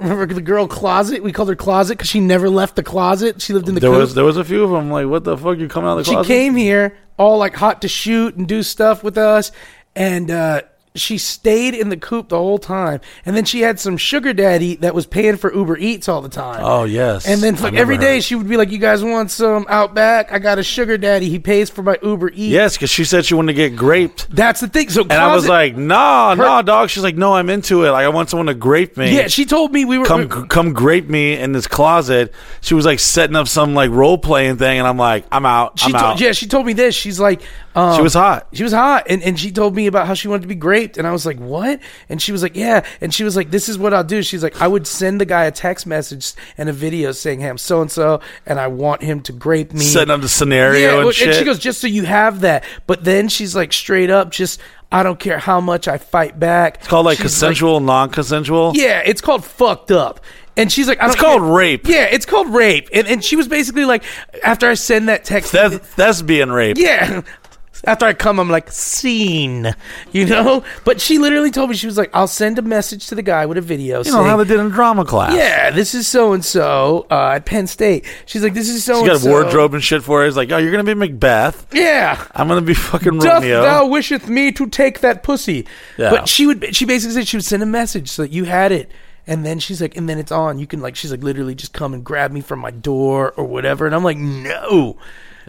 Remember 0.00 0.26
the 0.34 0.40
girl 0.40 0.66
closet? 0.66 1.22
We 1.22 1.32
called 1.32 1.48
her 1.48 1.56
closet 1.56 1.98
because 1.98 2.08
she 2.08 2.20
never 2.20 2.48
left 2.48 2.76
the 2.76 2.82
closet. 2.82 3.40
She 3.40 3.52
lived 3.52 3.68
in 3.68 3.74
the 3.74 3.80
There 3.80 3.90
was 3.90 4.14
there 4.14 4.24
was 4.24 4.36
a 4.36 4.44
few 4.44 4.64
of 4.64 4.70
them. 4.70 4.90
Like, 4.90 5.06
what 5.06 5.24
the 5.24 5.36
fuck? 5.36 5.58
You 5.58 5.68
coming 5.68 5.88
out 5.88 5.98
of 5.98 6.04
the 6.04 6.04
she 6.04 6.12
closet? 6.12 6.28
She 6.28 6.34
came 6.34 6.56
here 6.56 6.96
all 7.16 7.38
like 7.38 7.54
hot 7.54 7.82
to 7.82 7.88
shoot 7.88 8.34
and 8.36 8.48
do 8.48 8.62
stuff 8.62 9.04
with 9.04 9.18
us 9.18 9.52
and 9.94 10.30
uh 10.30 10.62
she 10.96 11.18
stayed 11.18 11.72
in 11.72 11.88
the 11.88 11.96
coop 11.96 12.28
the 12.30 12.36
whole 12.36 12.58
time 12.58 13.00
and 13.24 13.36
then 13.36 13.44
she 13.44 13.60
had 13.60 13.78
some 13.78 13.96
sugar 13.96 14.32
daddy 14.32 14.74
that 14.74 14.92
was 14.92 15.06
paying 15.06 15.36
for 15.36 15.54
uber 15.54 15.76
eats 15.78 16.08
all 16.08 16.20
the 16.20 16.28
time 16.28 16.60
Oh 16.64 16.82
yes. 16.82 17.28
and 17.28 17.40
then 17.40 17.54
like 17.62 17.74
every 17.74 17.96
day 17.96 18.16
her. 18.16 18.20
she 18.20 18.34
would 18.34 18.48
be 18.48 18.56
like 18.56 18.70
you 18.72 18.78
guys 18.78 19.04
want 19.04 19.30
some 19.30 19.66
outback 19.68 20.32
i 20.32 20.40
got 20.40 20.58
a 20.58 20.64
sugar 20.64 20.98
daddy 20.98 21.28
he 21.28 21.38
pays 21.38 21.70
for 21.70 21.84
my 21.84 21.96
uber 22.02 22.28
eats 22.30 22.38
Yes, 22.52 22.76
because 22.76 22.90
she 22.90 23.04
said 23.04 23.24
she 23.24 23.34
wanted 23.34 23.52
to 23.52 23.56
get 23.56 23.76
graped. 23.76 24.34
that's 24.34 24.58
the 24.60 24.66
thing 24.66 24.88
so 24.90 25.02
And 25.02 25.12
I 25.12 25.32
was 25.32 25.46
like, 25.48 25.76
nah, 25.76 26.34
nah, 26.34 26.62
dog. 26.62 26.90
She's 26.90 27.04
like, 27.04 27.16
no, 27.16 27.34
I'm 27.34 27.50
into 27.50 27.84
it. 27.84 27.90
Like, 27.90 28.04
I 28.04 28.08
want 28.08 28.28
someone 28.28 28.46
to 28.46 28.54
grape 28.54 28.96
me. 28.96 29.14
yeah 29.16 29.28
she 29.28 29.44
told 29.44 29.72
me 29.72 29.84
we 29.84 29.96
were 29.98 30.04
come, 30.06 30.28
come 30.28 30.72
grape 30.72 31.08
me 31.08 31.38
in 31.38 31.52
this 31.52 31.68
closet. 31.68 32.34
She 32.62 32.74
was 32.74 32.84
like 32.84 32.98
setting 32.98 33.36
up 33.36 33.46
some 33.46 33.74
like 33.74 33.90
role 33.92 34.18
playing 34.18 34.56
thing, 34.56 34.78
and 34.80 34.88
I'm 34.88 34.98
like, 34.98 35.24
I'm 35.30 35.46
out. 35.46 35.78
she 35.78 35.86
I'm 35.86 35.92
told, 35.92 36.02
out. 36.04 36.20
yeah 36.20 36.32
she 36.32 36.46
told 36.48 36.66
me 36.66 36.72
this 36.72 36.96
she's 36.96 37.20
like 37.20 37.42
um, 37.76 37.94
She 37.96 38.02
was 38.02 38.14
hot. 38.14 38.48
She 38.52 38.64
was 38.64 38.72
hot, 38.72 39.06
and, 39.08 39.22
and 39.22 39.38
she 39.38 39.52
told 39.52 39.76
me 39.76 39.86
about 39.86 40.08
how 40.08 40.14
she 40.14 40.26
wanted 40.26 40.42
to 40.42 40.48
be 40.48 40.56
graped, 40.56 40.79
and 40.84 41.06
I 41.06 41.12
was 41.12 41.24
like, 41.26 41.38
"What?" 41.38 41.80
And 42.08 42.20
she 42.20 42.32
was 42.32 42.42
like, 42.42 42.56
"Yeah," 42.56 42.84
and 43.00 43.12
she 43.12 43.24
was 43.24 43.36
like, 43.36 43.50
"This 43.50 43.68
is 43.68 43.78
what 43.78 43.92
I'll 43.94 44.04
do." 44.04 44.22
She's 44.22 44.42
like, 44.42 44.60
"I 44.60 44.66
would 44.68 44.86
send 44.86 45.20
the 45.20 45.24
guy 45.24 45.44
a 45.44 45.50
text 45.50 45.86
message 45.86 46.32
and 46.58 46.68
a 46.68 46.72
video 46.72 47.12
saying, 47.12 47.40
"Hey, 47.40 47.48
I'm 47.48 47.58
so 47.58 47.80
and 47.82 47.90
so, 47.90 48.20
and 48.46 48.58
I 48.60 48.66
want 48.68 49.02
him 49.02 49.20
to 49.22 49.32
grape 49.32 49.72
me." 49.72 49.80
Setting 49.84 50.10
up 50.12 50.20
the 50.20 50.28
scenario 50.28 51.00
yeah, 51.00 51.04
and 51.06 51.14
shit. 51.14 51.34
she 51.36 51.44
goes, 51.44 51.58
"Just 51.58 51.80
so 51.80 51.86
you 51.86 52.04
have 52.04 52.40
that." 52.40 52.64
But 52.86 53.04
then 53.04 53.28
she's 53.28 53.54
like, 53.56 53.72
straight 53.72 54.10
up, 54.10 54.30
just 54.30 54.60
I 54.92 55.02
don't 55.02 55.20
care 55.20 55.38
how 55.38 55.60
much 55.60 55.86
I 55.88 55.98
fight 55.98 56.38
back. 56.40 56.76
it's 56.78 56.88
called 56.88 57.06
like 57.06 57.16
She's 57.18 57.22
consensual, 57.26 57.80
non-consensual. 57.80 58.72
yeah, 58.74 59.02
it's 59.04 59.20
called 59.20 59.44
fucked 59.44 59.90
up. 59.90 60.20
And 60.56 60.70
she's 60.70 60.88
like, 60.88 61.00
I 61.00 61.06
It's 61.06 61.14
called 61.16 61.40
care. 61.42 61.52
rape. 61.52 61.86
Yeah, 61.86 62.04
it's 62.10 62.26
called 62.26 62.48
rape. 62.52 62.88
And, 62.92 63.06
and 63.06 63.24
she 63.24 63.36
was 63.36 63.46
basically 63.48 63.84
like, 63.84 64.02
after 64.44 64.68
I 64.68 64.74
send 64.74 65.08
that 65.08 65.24
text, 65.24 65.52
That's 65.52 65.78
that's 65.94 66.22
being 66.22 66.50
rape. 66.50 66.76
yeah. 66.76 67.22
After 67.84 68.04
I 68.04 68.12
come, 68.12 68.38
I'm 68.38 68.50
like, 68.50 68.70
scene, 68.70 69.74
you 70.12 70.26
know? 70.26 70.62
But 70.84 71.00
she 71.00 71.16
literally 71.18 71.50
told 71.50 71.70
me, 71.70 71.76
she 71.76 71.86
was 71.86 71.96
like, 71.96 72.10
I'll 72.12 72.26
send 72.26 72.58
a 72.58 72.62
message 72.62 73.06
to 73.08 73.14
the 73.14 73.22
guy 73.22 73.46
with 73.46 73.56
a 73.56 73.62
video 73.62 73.98
You 74.04 74.10
know 74.12 74.18
saying, 74.18 74.26
how 74.26 74.36
they 74.36 74.44
did 74.44 74.60
in 74.60 74.68
drama 74.68 75.04
class. 75.04 75.34
yeah, 75.34 75.70
this 75.70 75.94
is 75.94 76.06
so 76.06 76.32
and 76.34 76.44
so 76.44 77.06
at 77.10 77.46
Penn 77.46 77.66
State. 77.66 78.04
She's 78.26 78.42
like, 78.42 78.52
this 78.54 78.68
is 78.68 78.84
so 78.84 79.02
She 79.02 79.10
and 79.10 79.20
got 79.22 79.26
a 79.26 79.30
wardrobe 79.30 79.72
and 79.74 79.82
shit 79.82 80.02
for 80.02 80.20
her. 80.20 80.26
He's 80.26 80.36
like, 80.36 80.52
oh, 80.52 80.58
you're 80.58 80.72
gonna 80.72 80.84
be 80.84 80.94
Macbeth. 80.94 81.66
Yeah. 81.72 82.22
I'm 82.34 82.48
gonna 82.48 82.60
be 82.60 82.74
fucking 82.74 83.18
Doth 83.18 83.42
Romeo. 83.42 83.62
thou 83.62 83.86
wisheth 83.86 84.28
me 84.28 84.52
to 84.52 84.66
take 84.68 85.00
that 85.00 85.22
pussy? 85.22 85.66
Yeah. 85.96 86.10
But 86.10 86.28
she 86.28 86.46
would. 86.46 86.76
She 86.76 86.84
basically 86.84 87.14
said 87.14 87.28
she 87.28 87.36
would 87.38 87.44
send 87.44 87.62
a 87.62 87.66
message 87.66 88.08
so 88.10 88.22
that 88.22 88.30
you 88.30 88.44
had 88.44 88.72
it, 88.72 88.90
and 89.26 89.46
then 89.46 89.58
she's 89.58 89.80
like, 89.80 89.96
and 89.96 90.06
then 90.08 90.18
it's 90.18 90.32
on. 90.32 90.58
You 90.58 90.66
can 90.66 90.80
like, 90.80 90.96
she's 90.96 91.10
like, 91.10 91.22
literally 91.22 91.54
just 91.54 91.72
come 91.72 91.94
and 91.94 92.04
grab 92.04 92.30
me 92.30 92.40
from 92.42 92.58
my 92.58 92.70
door 92.70 93.32
or 93.36 93.44
whatever. 93.44 93.86
And 93.86 93.94
I'm 93.94 94.04
like, 94.04 94.18
no. 94.18 94.98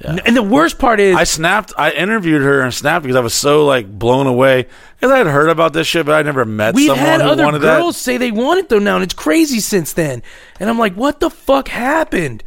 N- 0.04 0.20
And 0.26 0.36
the 0.36 0.44
worst 0.44 0.80
part 0.80 1.00
is, 1.00 1.16
I 1.16 1.26
snapped. 1.26 1.74
I 1.78 1.92
interviewed 1.92 2.42
her 2.42 2.62
and 2.62 2.74
snapped 2.74 3.04
because 3.04 3.16
I 3.16 3.20
was 3.22 3.34
so 3.34 3.66
like 3.66 3.88
blown 3.88 4.28
away 4.28 4.68
because 5.00 5.12
I 5.12 5.18
had 5.18 5.28
heard 5.28 5.50
about 5.50 5.74
this 5.74 5.88
shit, 5.88 6.06
but 6.06 6.16
I 6.16 6.22
never 6.24 6.46
met 6.46 6.74
We've 6.76 6.88
someone 6.88 7.06
had 7.06 7.22
who 7.22 7.28
other 7.30 7.44
wanted 7.44 7.62
girls 7.62 7.98
say 7.98 8.18
they 8.18 8.32
want 8.32 8.60
it 8.60 8.70
though 8.70 8.80
now, 8.80 8.96
and 8.96 9.04
it's 9.04 9.14
crazy 9.14 9.60
since 9.60 9.94
then. 9.94 10.24
And 10.60 10.70
I'm 10.70 10.80
like, 10.80 10.94
what 10.96 11.20
the 11.20 11.30
fuck 11.30 11.68
happened? 11.68 12.44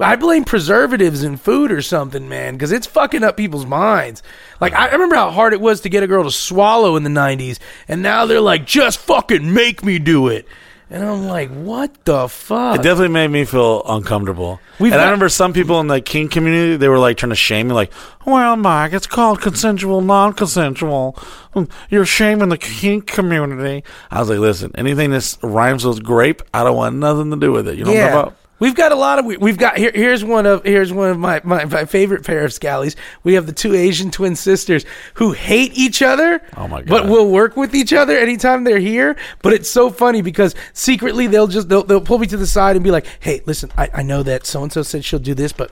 I 0.00 0.14
blame 0.14 0.44
preservatives 0.44 1.24
in 1.24 1.36
food 1.38 1.72
or 1.72 1.82
something, 1.82 2.28
man, 2.28 2.54
because 2.54 2.70
it's 2.70 2.86
fucking 2.86 3.24
up 3.24 3.36
people's 3.36 3.66
minds. 3.66 4.22
Like 4.60 4.72
I 4.72 4.92
remember 4.92 5.16
how 5.16 5.30
hard 5.30 5.52
it 5.52 5.60
was 5.60 5.80
to 5.82 5.88
get 5.88 6.04
a 6.04 6.06
girl 6.06 6.22
to 6.24 6.30
swallow 6.30 6.94
in 6.96 7.02
the 7.02 7.10
'90s, 7.10 7.58
and 7.88 8.00
now 8.02 8.24
they're 8.26 8.40
like, 8.40 8.64
just 8.64 8.98
fucking 9.00 9.52
make 9.52 9.84
me 9.84 9.98
do 9.98 10.28
it. 10.28 10.46
And 10.90 11.04
I'm 11.04 11.26
like, 11.26 11.50
what 11.50 12.04
the 12.06 12.28
fuck? 12.28 12.76
It 12.76 12.82
definitely 12.82 13.08
made 13.08 13.28
me 13.28 13.44
feel 13.44 13.82
uncomfortable. 13.86 14.58
We've 14.78 14.92
and 14.92 15.00
I 15.00 15.04
got- 15.04 15.10
remember 15.10 15.28
some 15.28 15.52
people 15.52 15.80
in 15.80 15.86
the 15.88 16.00
kink 16.00 16.30
community, 16.32 16.76
they 16.76 16.88
were 16.88 16.98
like 16.98 17.18
trying 17.18 17.30
to 17.30 17.36
shame 17.36 17.68
me, 17.68 17.74
like, 17.74 17.92
well, 18.24 18.56
Mike, 18.56 18.94
it's 18.94 19.06
called 19.06 19.40
consensual, 19.42 20.00
non 20.00 20.32
consensual. 20.32 21.14
Mm, 21.54 21.70
you're 21.90 22.06
shaming 22.06 22.48
the 22.48 22.56
kink 22.56 23.06
community. 23.06 23.84
I 24.10 24.20
was 24.20 24.30
like, 24.30 24.38
listen, 24.38 24.70
anything 24.76 25.10
that 25.10 25.36
rhymes 25.42 25.84
with 25.84 26.02
grape, 26.02 26.40
I 26.54 26.64
don't 26.64 26.76
want 26.76 26.96
nothing 26.96 27.30
to 27.32 27.36
do 27.36 27.52
with 27.52 27.68
it. 27.68 27.76
You 27.76 27.84
know 27.84 27.90
what 27.92 27.98
I'm 27.98 28.12
talking 28.12 28.20
about? 28.30 28.36
We've 28.60 28.74
got 28.74 28.90
a 28.90 28.96
lot 28.96 29.18
of 29.18 29.24
we- 29.24 29.36
we've 29.36 29.56
got 29.56 29.76
here 29.78 29.92
here's 29.94 30.24
one 30.24 30.44
of 30.46 30.64
here's 30.64 30.92
one 30.92 31.10
of 31.10 31.18
my, 31.18 31.40
my, 31.44 31.64
my 31.66 31.84
favorite 31.84 32.24
pair 32.26 32.44
of 32.44 32.50
scallies. 32.50 32.96
We 33.22 33.34
have 33.34 33.46
the 33.46 33.52
two 33.52 33.74
Asian 33.74 34.10
twin 34.10 34.34
sisters 34.34 34.84
who 35.14 35.32
hate 35.32 35.72
each 35.74 36.02
other 36.02 36.42
Oh 36.56 36.66
my 36.66 36.82
god! 36.82 36.88
but 36.88 37.06
will 37.08 37.30
work 37.30 37.56
with 37.56 37.74
each 37.74 37.92
other 37.92 38.18
anytime 38.18 38.64
they're 38.64 38.78
here. 38.80 39.16
But 39.42 39.52
it's 39.52 39.70
so 39.70 39.90
funny 39.90 40.22
because 40.22 40.54
secretly 40.72 41.26
they'll 41.28 41.46
just 41.46 41.68
they'll, 41.68 41.84
they'll 41.84 42.00
pull 42.00 42.18
me 42.18 42.26
to 42.26 42.36
the 42.36 42.46
side 42.46 42.74
and 42.74 42.82
be 42.84 42.90
like, 42.90 43.06
"Hey, 43.20 43.42
listen, 43.46 43.70
I, 43.78 43.90
I 43.94 44.02
know 44.02 44.22
that 44.24 44.44
so 44.46 44.62
and 44.62 44.72
so 44.72 44.82
said 44.82 45.04
she'll 45.04 45.18
do 45.20 45.34
this, 45.34 45.52
but 45.52 45.70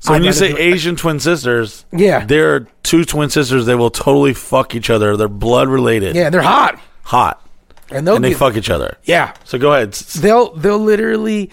So 0.00 0.12
when 0.12 0.24
you 0.24 0.32
say. 0.32 0.56
Asian 0.58 0.96
twin 0.96 1.20
sisters, 1.20 1.84
Yeah. 1.92 2.24
they're 2.24 2.60
two 2.82 3.04
twin 3.04 3.30
sisters. 3.30 3.66
They 3.66 3.74
will 3.76 3.90
totally 3.90 4.34
fuck 4.34 4.74
each 4.74 4.90
other. 4.90 5.16
They're 5.16 5.28
blood 5.28 5.68
related. 5.68 6.16
yeah, 6.16 6.30
they're 6.30 6.42
hot 6.42 6.80
Hot. 7.04 7.40
and 7.90 8.06
they'll 8.06 8.16
And 8.16 8.24
they 8.24 8.30
get- 8.30 8.38
fuck 8.38 8.56
each 8.56 8.70
other. 8.70 8.96
yeah 9.04 9.34
So 9.44 9.56
go 9.58 9.72
ahead. 9.72 9.92
They'll 9.92 10.52
they'll 10.56 10.78
literally 10.80 11.50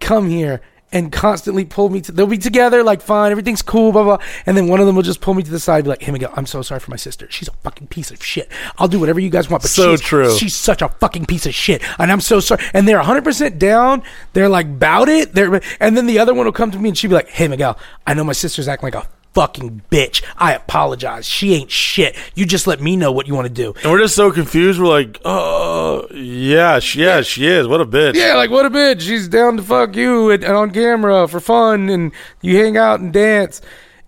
come 0.00 0.28
here 0.28 0.60
and 0.90 1.12
constantly 1.12 1.64
pull 1.64 1.90
me 1.90 2.00
to. 2.00 2.12
They'll 2.12 2.26
be 2.26 2.38
together, 2.38 2.82
like 2.82 3.02
fine, 3.02 3.30
everything's 3.30 3.62
cool, 3.62 3.92
blah 3.92 4.04
blah. 4.04 4.18
And 4.46 4.56
then 4.56 4.68
one 4.68 4.80
of 4.80 4.86
them 4.86 4.96
will 4.96 5.02
just 5.02 5.20
pull 5.20 5.34
me 5.34 5.42
to 5.42 5.50
the 5.50 5.60
side, 5.60 5.76
and 5.76 5.84
be 5.84 5.90
like, 5.90 6.02
"Hey 6.02 6.12
Miguel, 6.12 6.32
I'm 6.34 6.46
so 6.46 6.62
sorry 6.62 6.80
for 6.80 6.90
my 6.90 6.96
sister. 6.96 7.26
She's 7.30 7.48
a 7.48 7.52
fucking 7.62 7.88
piece 7.88 8.10
of 8.10 8.24
shit. 8.24 8.50
I'll 8.78 8.88
do 8.88 8.98
whatever 8.98 9.20
you 9.20 9.30
guys 9.30 9.50
want, 9.50 9.62
but 9.62 9.70
So 9.70 9.96
she's, 9.96 10.00
true. 10.00 10.36
She's 10.36 10.54
such 10.54 10.80
a 10.80 10.88
fucking 10.88 11.26
piece 11.26 11.46
of 11.46 11.54
shit, 11.54 11.82
and 11.98 12.10
I'm 12.10 12.20
so 12.20 12.40
sorry." 12.40 12.64
And 12.72 12.88
they're 12.88 12.96
100 12.96 13.22
percent 13.24 13.58
down. 13.58 14.02
They're 14.32 14.48
like 14.48 14.78
bout 14.78 15.08
it. 15.08 15.34
They're 15.34 15.60
and 15.80 15.96
then 15.96 16.06
the 16.06 16.18
other 16.18 16.32
one 16.32 16.46
will 16.46 16.52
come 16.52 16.70
to 16.70 16.78
me 16.78 16.88
and 16.88 16.96
she'll 16.96 17.10
be 17.10 17.14
like, 17.14 17.28
"Hey 17.28 17.48
Miguel, 17.48 17.78
I 18.06 18.14
know 18.14 18.24
my 18.24 18.32
sister's 18.32 18.68
acting 18.68 18.86
like 18.86 18.94
a." 18.94 19.17
Fucking 19.38 19.82
bitch. 19.88 20.24
I 20.36 20.52
apologize. 20.54 21.24
She 21.24 21.54
ain't 21.54 21.70
shit. 21.70 22.16
You 22.34 22.44
just 22.44 22.66
let 22.66 22.80
me 22.80 22.96
know 22.96 23.12
what 23.12 23.28
you 23.28 23.34
want 23.36 23.46
to 23.46 23.52
do. 23.54 23.72
And 23.84 23.92
we're 23.92 24.00
just 24.00 24.16
so 24.16 24.32
confused. 24.32 24.80
We're 24.80 24.88
like, 24.88 25.20
oh, 25.24 26.08
yeah, 26.12 26.80
she, 26.80 27.02
yeah, 27.04 27.20
she 27.20 27.46
is. 27.46 27.68
What 27.68 27.80
a 27.80 27.86
bitch. 27.86 28.14
Yeah, 28.16 28.34
like 28.34 28.50
what 28.50 28.66
a 28.66 28.70
bitch. 28.70 29.02
She's 29.02 29.28
down 29.28 29.56
to 29.58 29.62
fuck 29.62 29.94
you 29.94 30.30
and, 30.32 30.42
and 30.42 30.54
on 30.56 30.72
camera 30.72 31.28
for 31.28 31.38
fun, 31.38 31.88
and 31.88 32.10
you 32.42 32.56
hang 32.56 32.76
out 32.76 32.98
and 32.98 33.12
dance, 33.12 33.60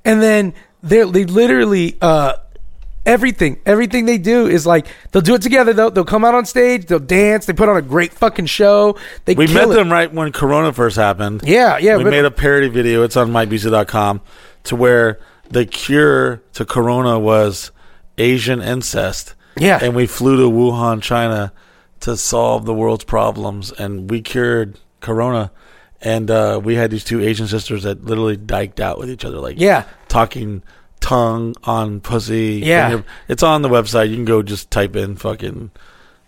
and 0.04 0.20
then 0.20 0.52
they 0.82 1.04
they 1.04 1.24
literally 1.26 1.96
uh 2.02 2.32
everything 3.06 3.58
everything 3.64 4.06
they 4.06 4.18
do 4.18 4.46
is 4.48 4.66
like 4.66 4.86
they'll 5.12 5.22
do 5.22 5.36
it 5.36 5.42
together. 5.42 5.72
They'll 5.72 5.92
they'll 5.92 6.04
come 6.04 6.24
out 6.24 6.34
on 6.34 6.44
stage, 6.44 6.86
they'll 6.86 6.98
dance, 6.98 7.46
they 7.46 7.52
put 7.52 7.68
on 7.68 7.76
a 7.76 7.82
great 7.82 8.12
fucking 8.12 8.46
show. 8.46 8.98
They 9.26 9.34
We 9.34 9.46
met 9.46 9.68
it. 9.68 9.74
them 9.74 9.92
right 9.92 10.12
when 10.12 10.32
Corona 10.32 10.72
first 10.72 10.96
happened. 10.96 11.42
Yeah, 11.44 11.78
yeah. 11.78 11.98
we 11.98 12.02
but- 12.02 12.10
made 12.10 12.24
a 12.24 12.32
parody 12.32 12.68
video. 12.68 13.04
It's 13.04 13.16
on 13.16 13.30
mybc.com 13.30 14.22
to 14.64 14.76
where 14.76 15.18
the 15.50 15.66
cure 15.66 16.42
to 16.54 16.64
Corona 16.64 17.18
was 17.18 17.70
Asian 18.18 18.60
incest. 18.62 19.34
Yeah. 19.56 19.78
And 19.82 19.94
we 19.94 20.06
flew 20.06 20.36
to 20.36 20.50
Wuhan, 20.50 21.02
China 21.02 21.52
to 22.00 22.16
solve 22.16 22.64
the 22.66 22.74
world's 22.74 23.04
problems. 23.04 23.72
And 23.72 24.10
we 24.10 24.20
cured 24.22 24.78
Corona. 25.00 25.50
And 26.02 26.30
uh, 26.30 26.60
we 26.62 26.76
had 26.76 26.90
these 26.90 27.04
two 27.04 27.20
Asian 27.20 27.46
sisters 27.46 27.82
that 27.82 28.04
literally 28.04 28.36
diked 28.36 28.80
out 28.80 28.98
with 28.98 29.10
each 29.10 29.24
other. 29.24 29.38
Like, 29.38 29.58
yeah. 29.58 29.84
talking 30.08 30.62
tongue 31.00 31.54
on 31.64 32.00
pussy. 32.00 32.62
Yeah. 32.64 33.02
It's 33.28 33.42
on 33.42 33.62
the 33.62 33.68
website. 33.68 34.08
You 34.10 34.16
can 34.16 34.24
go 34.24 34.42
just 34.42 34.70
type 34.70 34.96
in 34.96 35.16
fucking 35.16 35.70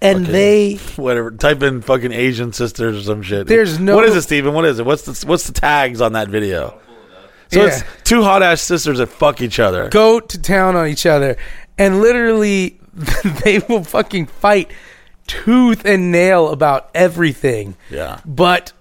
And 0.02 0.22
Okay. 0.24 0.32
they 0.32 0.74
whatever. 0.96 1.30
Type 1.30 1.62
in 1.62 1.80
fucking 1.80 2.12
Asian 2.12 2.52
sisters 2.52 2.98
or 2.98 3.02
some 3.02 3.22
shit. 3.22 3.46
There's 3.46 3.78
no- 3.78 3.94
What 3.96 4.04
is 4.04 4.16
it, 4.16 4.22
Steven? 4.22 4.52
What 4.52 4.64
is 4.66 4.78
it? 4.78 4.84
What's 4.84 5.02
the 5.02 5.26
what's 5.26 5.46
the 5.46 5.52
tags 5.52 6.00
on 6.00 6.12
that 6.14 6.28
video? 6.28 6.78
So 7.52 7.60
Yeah. 7.60 7.66
it's 7.68 7.84
two 8.04 8.22
hot 8.22 8.42
ass 8.42 8.60
sisters 8.62 8.98
that 8.98 9.06
fuck 9.08 9.40
each 9.42 9.58
other. 9.60 9.88
go 9.88 10.18
to 10.20 10.40
town 10.40 10.74
on 10.76 10.88
each 10.88 11.06
other 11.06 11.36
and 11.78 12.00
literally 12.00 12.78
they 13.44 13.58
will 13.68 13.84
fucking 13.84 14.26
fight 14.26 14.70
tooth 15.26 15.84
and 15.84 16.10
nail 16.12 16.48
about 16.50 16.90
everything. 16.94 17.76
Yeah. 17.90 18.20
But 18.24 18.72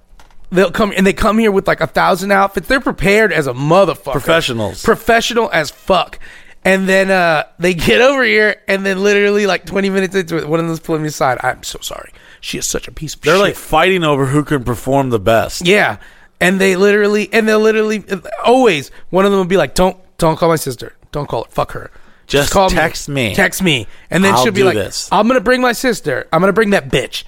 they'll 0.51 0.71
come 0.71 0.91
and 0.95 1.05
they 1.05 1.13
come 1.13 1.37
here 1.37 1.51
with 1.51 1.67
like 1.67 1.81
a 1.81 1.87
thousand 1.87 2.31
outfits. 2.31 2.67
They're 2.67 2.79
prepared 2.81 3.31
as 3.31 3.47
a 3.47 3.53
motherfucker. 3.53 4.11
Professionals. 4.11 4.83
Professional 4.83 5.49
as 5.51 5.69
fuck. 5.71 6.19
And 6.63 6.87
then 6.87 7.09
uh, 7.09 7.45
they 7.57 7.73
get 7.73 8.01
over 8.01 8.23
here, 8.23 8.61
and 8.67 8.85
then 8.85 9.01
literally 9.01 9.47
like 9.47 9.65
20 9.65 9.89
minutes 9.89 10.13
into 10.13 10.37
it, 10.37 10.47
one 10.47 10.59
of 10.59 10.67
them's 10.67 10.79
pulling 10.79 11.01
me 11.01 11.07
aside. 11.07 11.39
I'm 11.41 11.63
so 11.63 11.79
sorry. 11.81 12.11
She 12.39 12.59
is 12.59 12.67
such 12.67 12.87
a 12.87 12.91
piece 12.91 13.15
of 13.15 13.21
They're 13.21 13.33
shit. 13.33 13.41
like 13.41 13.55
fighting 13.55 14.03
over 14.03 14.27
who 14.27 14.43
can 14.43 14.63
perform 14.63 15.09
the 15.09 15.19
best. 15.19 15.65
Yeah, 15.65 15.97
and 16.41 16.59
they 16.59 16.75
literally, 16.75 17.29
and 17.31 17.47
they'll 17.47 17.59
literally 17.59 18.03
always 18.43 18.91
one 19.11 19.23
of 19.25 19.31
them 19.31 19.39
will 19.39 19.45
be 19.45 19.55
like, 19.57 19.73
"Don't, 19.75 19.95
don't 20.17 20.37
call 20.37 20.49
my 20.49 20.57
sister. 20.57 20.93
Don't 21.13 21.29
call 21.29 21.45
her. 21.45 21.49
Fuck 21.51 21.71
her. 21.71 21.91
Just 22.27 22.51
call 22.51 22.69
text 22.69 23.07
me. 23.07 23.33
Text 23.35 23.61
me." 23.63 23.87
And 24.09 24.23
then 24.23 24.33
I'll 24.33 24.43
she'll 24.43 24.51
be 24.51 24.61
do 24.61 24.65
like, 24.65 24.75
this. 24.75 25.07
"I'm 25.11 25.27
gonna 25.27 25.39
bring 25.39 25.61
my 25.61 25.71
sister. 25.71 26.27
I'm 26.33 26.41
gonna 26.41 26.51
bring 26.53 26.71
that 26.71 26.89
bitch. 26.89 27.23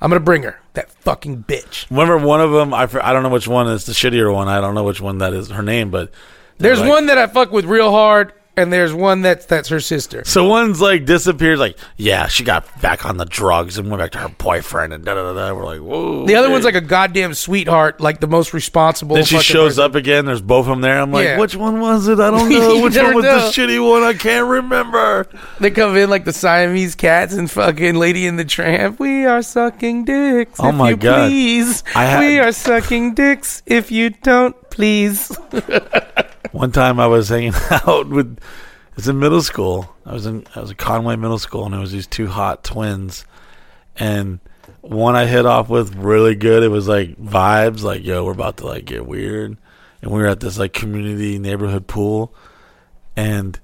I'm 0.00 0.10
gonna 0.10 0.20
bring 0.20 0.42
her. 0.42 0.58
That 0.72 0.90
fucking 0.90 1.44
bitch." 1.44 1.88
Remember 1.90 2.18
one 2.18 2.40
of 2.40 2.50
them? 2.52 2.74
I, 2.74 2.86
fr- 2.86 3.00
I 3.00 3.12
don't 3.12 3.22
know 3.22 3.28
which 3.28 3.46
one 3.48 3.68
is 3.68 3.84
the 3.86 3.92
shittier 3.92 4.32
one. 4.32 4.48
I 4.48 4.60
don't 4.60 4.74
know 4.74 4.84
which 4.84 5.00
one 5.00 5.18
that 5.18 5.32
is 5.32 5.50
her 5.50 5.62
name, 5.62 5.90
but 5.90 6.10
There's 6.58 6.80
like- 6.80 6.88
one 6.88 7.06
that 7.06 7.18
I 7.18 7.26
fuck 7.28 7.52
with 7.52 7.64
real 7.64 7.90
hard, 7.90 8.32
and 8.56 8.72
there's 8.72 8.92
one 8.94 9.22
that's 9.22 9.46
that's 9.46 9.68
her 9.68 9.80
sister. 9.80 10.24
So 10.24 10.44
one's 10.46 10.80
like 10.80 11.04
disappears, 11.04 11.58
like 11.58 11.76
yeah, 11.96 12.28
she 12.28 12.44
got 12.44 12.80
back 12.80 13.04
on 13.04 13.16
the 13.16 13.24
drugs 13.24 13.78
and 13.78 13.90
went 13.90 14.00
back 14.00 14.12
to 14.12 14.18
her 14.18 14.28
boyfriend, 14.28 14.92
and 14.92 15.04
da 15.04 15.14
da 15.14 15.32
da. 15.32 15.52
We're 15.54 15.64
like, 15.64 15.80
whoa. 15.80 16.26
The 16.26 16.36
other 16.36 16.46
okay. 16.46 16.52
one's 16.52 16.64
like 16.64 16.74
a 16.74 16.80
goddamn 16.80 17.34
sweetheart, 17.34 18.00
like 18.00 18.20
the 18.20 18.26
most 18.26 18.52
responsible. 18.54 19.16
Then 19.16 19.24
she 19.24 19.38
shows 19.40 19.72
person. 19.72 19.84
up 19.84 19.94
again. 19.94 20.24
There's 20.24 20.42
both 20.42 20.66
of 20.66 20.70
them 20.70 20.80
there. 20.80 21.00
I'm 21.00 21.12
like, 21.12 21.24
Yeah. 21.24 21.38
which 21.38 21.56
one 21.56 21.80
was 21.80 22.08
it? 22.08 22.20
I 22.20 22.30
don't 22.30 22.48
know. 22.50 22.82
Which 22.82 22.96
one 22.96 23.14
was 23.14 23.24
know. 23.24 23.38
the 23.38 23.50
shitty 23.50 23.90
one? 23.90 24.02
I 24.02 24.14
can't 24.14 24.48
remember. 24.48 25.26
They 25.60 25.70
come 25.70 25.96
in 25.96 26.10
like 26.10 26.24
the 26.24 26.32
Siamese 26.32 26.94
cats 26.94 27.34
and 27.34 27.50
fucking 27.50 27.96
Lady 27.96 28.26
in 28.26 28.36
the 28.36 28.44
Tramp. 28.44 29.00
We 29.00 29.24
are 29.24 29.42
sucking 29.42 30.04
dicks. 30.04 30.60
Oh 30.60 30.68
if 30.68 30.74
my 30.74 30.90
you 30.90 30.96
God. 30.96 31.28
Please, 31.28 31.82
had- 31.82 32.20
we 32.20 32.38
are 32.38 32.52
sucking 32.52 33.14
dicks. 33.14 33.62
If 33.66 33.90
you 33.90 34.10
don't, 34.10 34.54
please. 34.70 35.36
One 36.54 36.70
time 36.70 37.00
I 37.00 37.08
was 37.08 37.28
hanging 37.30 37.52
out 37.70 38.08
with. 38.08 38.38
It's 38.96 39.08
in 39.08 39.18
middle 39.18 39.42
school. 39.42 39.92
I 40.06 40.12
was 40.12 40.24
in. 40.24 40.46
I 40.54 40.60
was 40.60 40.70
at 40.70 40.78
Conway 40.78 41.16
Middle 41.16 41.40
School, 41.40 41.66
and 41.66 41.74
it 41.74 41.78
was 41.78 41.90
these 41.90 42.06
two 42.06 42.28
hot 42.28 42.62
twins, 42.62 43.26
and 43.96 44.38
one 44.80 45.16
I 45.16 45.26
hit 45.26 45.46
off 45.46 45.68
with 45.68 45.96
really 45.96 46.36
good. 46.36 46.62
It 46.62 46.68
was 46.68 46.86
like 46.86 47.16
vibes, 47.16 47.82
like 47.82 48.04
yo, 48.04 48.24
we're 48.24 48.30
about 48.30 48.58
to 48.58 48.66
like 48.66 48.84
get 48.84 49.04
weird, 49.04 49.56
and 50.00 50.12
we 50.12 50.20
were 50.20 50.28
at 50.28 50.38
this 50.38 50.56
like 50.56 50.72
community 50.72 51.40
neighborhood 51.40 51.88
pool, 51.88 52.32
and 53.16 53.58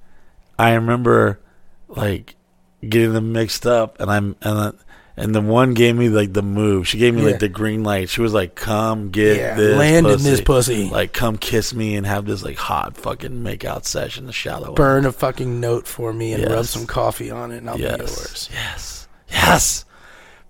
I 0.58 0.72
remember 0.72 1.38
like 1.86 2.34
getting 2.82 3.12
them 3.12 3.30
mixed 3.30 3.68
up, 3.68 4.00
and 4.00 4.10
I'm 4.10 4.34
and. 4.42 4.76
And 5.20 5.34
the 5.34 5.40
one 5.40 5.74
gave 5.74 5.94
me 5.96 6.08
like 6.08 6.32
the 6.32 6.42
move. 6.42 6.88
She 6.88 6.96
gave 6.98 7.14
me 7.14 7.20
Yeah. 7.22 7.28
like 7.32 7.38
the 7.40 7.48
green 7.48 7.84
light. 7.84 8.08
She 8.08 8.20
was 8.22 8.32
like, 8.32 8.54
"Come 8.54 9.10
get 9.10 9.36
Yeah, 9.36 9.54
this, 9.54 9.76
land 9.76 10.06
in 10.06 10.12
pussy. 10.14 10.30
this 10.30 10.40
pussy. 10.40 10.84
Like, 10.90 11.12
come 11.12 11.36
kiss 11.36 11.74
me 11.74 11.94
and 11.96 12.06
have 12.06 12.24
this 12.24 12.42
like 12.42 12.56
hot 12.56 12.96
fucking 12.96 13.42
make 13.42 13.64
out 13.64 13.84
session, 13.86 14.26
the 14.26 14.32
shallow. 14.32 14.72
Burn 14.74 15.04
a 15.04 15.12
fucking 15.12 15.60
note 15.60 15.86
for 15.86 16.12
me 16.12 16.32
and 16.32 16.42
rub 16.44 16.52
Yes. 16.52 16.70
some 16.70 16.86
coffee 16.86 17.30
on 17.30 17.52
it, 17.52 17.58
and 17.58 17.68
I'll 17.68 17.78
yes, 17.78 17.92
be 17.96 17.98
yours. 18.04 18.48
yes, 18.52 19.08
yes. 19.30 19.84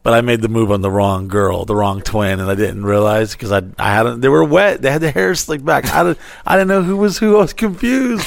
But 0.02 0.14
I 0.14 0.22
made 0.22 0.40
the 0.40 0.48
move 0.48 0.70
on 0.70 0.80
the 0.80 0.90
wrong 0.90 1.28
girl, 1.28 1.66
the 1.66 1.74
wrong 1.76 2.00
twin, 2.00 2.40
and 2.40 2.50
I 2.50 2.54
didn't 2.54 2.84
realize 2.86 3.32
because 3.32 3.52
I 3.52 3.62
I 3.78 3.92
hadn't. 3.92 4.20
They 4.22 4.28
were 4.28 4.44
wet. 4.44 4.80
They 4.80 4.90
had 4.90 5.02
their 5.02 5.10
hair 5.12 5.34
slicked 5.34 5.64
back. 5.64 5.92
I 5.92 6.02
didn't. 6.04 6.18
I 6.46 6.54
didn't 6.56 6.68
know 6.68 6.82
who 6.82 6.96
was 6.96 7.18
who. 7.18 7.36
I 7.36 7.40
was 7.40 7.52
confused, 7.52 8.26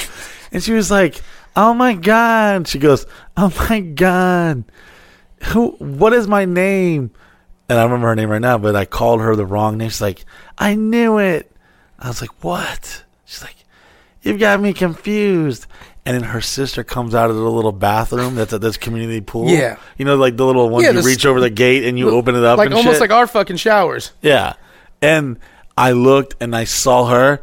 and 0.52 0.62
she 0.62 0.72
was 0.72 0.88
like, 0.90 1.20
"Oh 1.56 1.74
my 1.74 1.94
god!" 1.94 2.68
She 2.68 2.78
goes, 2.78 3.06
"Oh 3.36 3.52
my 3.68 3.80
god." 3.80 4.62
Who? 5.46 5.70
What 5.78 6.12
is 6.12 6.26
my 6.26 6.44
name? 6.44 7.10
And 7.68 7.78
I 7.78 7.84
remember 7.84 8.08
her 8.08 8.14
name 8.16 8.28
right 8.30 8.40
now, 8.40 8.58
but 8.58 8.76
I 8.76 8.84
called 8.84 9.20
her 9.20 9.34
the 9.36 9.46
wrong 9.46 9.78
name. 9.78 9.88
She's 9.88 10.00
like, 10.00 10.24
I 10.58 10.74
knew 10.74 11.18
it. 11.18 11.50
I 11.98 12.08
was 12.08 12.20
like, 12.20 12.44
what? 12.44 13.04
She's 13.24 13.42
like, 13.42 13.56
you've 14.22 14.38
got 14.38 14.60
me 14.60 14.72
confused. 14.74 15.66
And 16.06 16.14
then 16.14 16.24
her 16.24 16.42
sister 16.42 16.84
comes 16.84 17.14
out 17.14 17.30
of 17.30 17.36
the 17.36 17.42
little 17.50 17.72
bathroom 17.72 18.34
that's 18.34 18.52
at 18.52 18.60
this 18.60 18.76
community 18.76 19.22
pool. 19.22 19.48
Yeah. 19.48 19.78
you 19.96 20.04
know, 20.04 20.16
like 20.16 20.36
the 20.36 20.44
little 20.44 20.68
one 20.68 20.82
Yeah, 20.82 20.90
you 20.90 21.00
reach 21.00 21.24
over 21.24 21.40
the 21.40 21.48
gate 21.48 21.84
and 21.84 21.98
you 21.98 22.10
open 22.10 22.34
it 22.34 22.44
up, 22.44 22.58
like 22.58 22.66
and 22.66 22.74
almost 22.74 22.96
shit. 22.96 23.00
like 23.00 23.10
our 23.10 23.26
fucking 23.26 23.56
showers. 23.56 24.12
yeah. 24.20 24.54
And 25.00 25.38
I 25.76 25.92
looked 25.92 26.36
and 26.40 26.54
I 26.54 26.64
saw 26.64 27.06
her, 27.06 27.40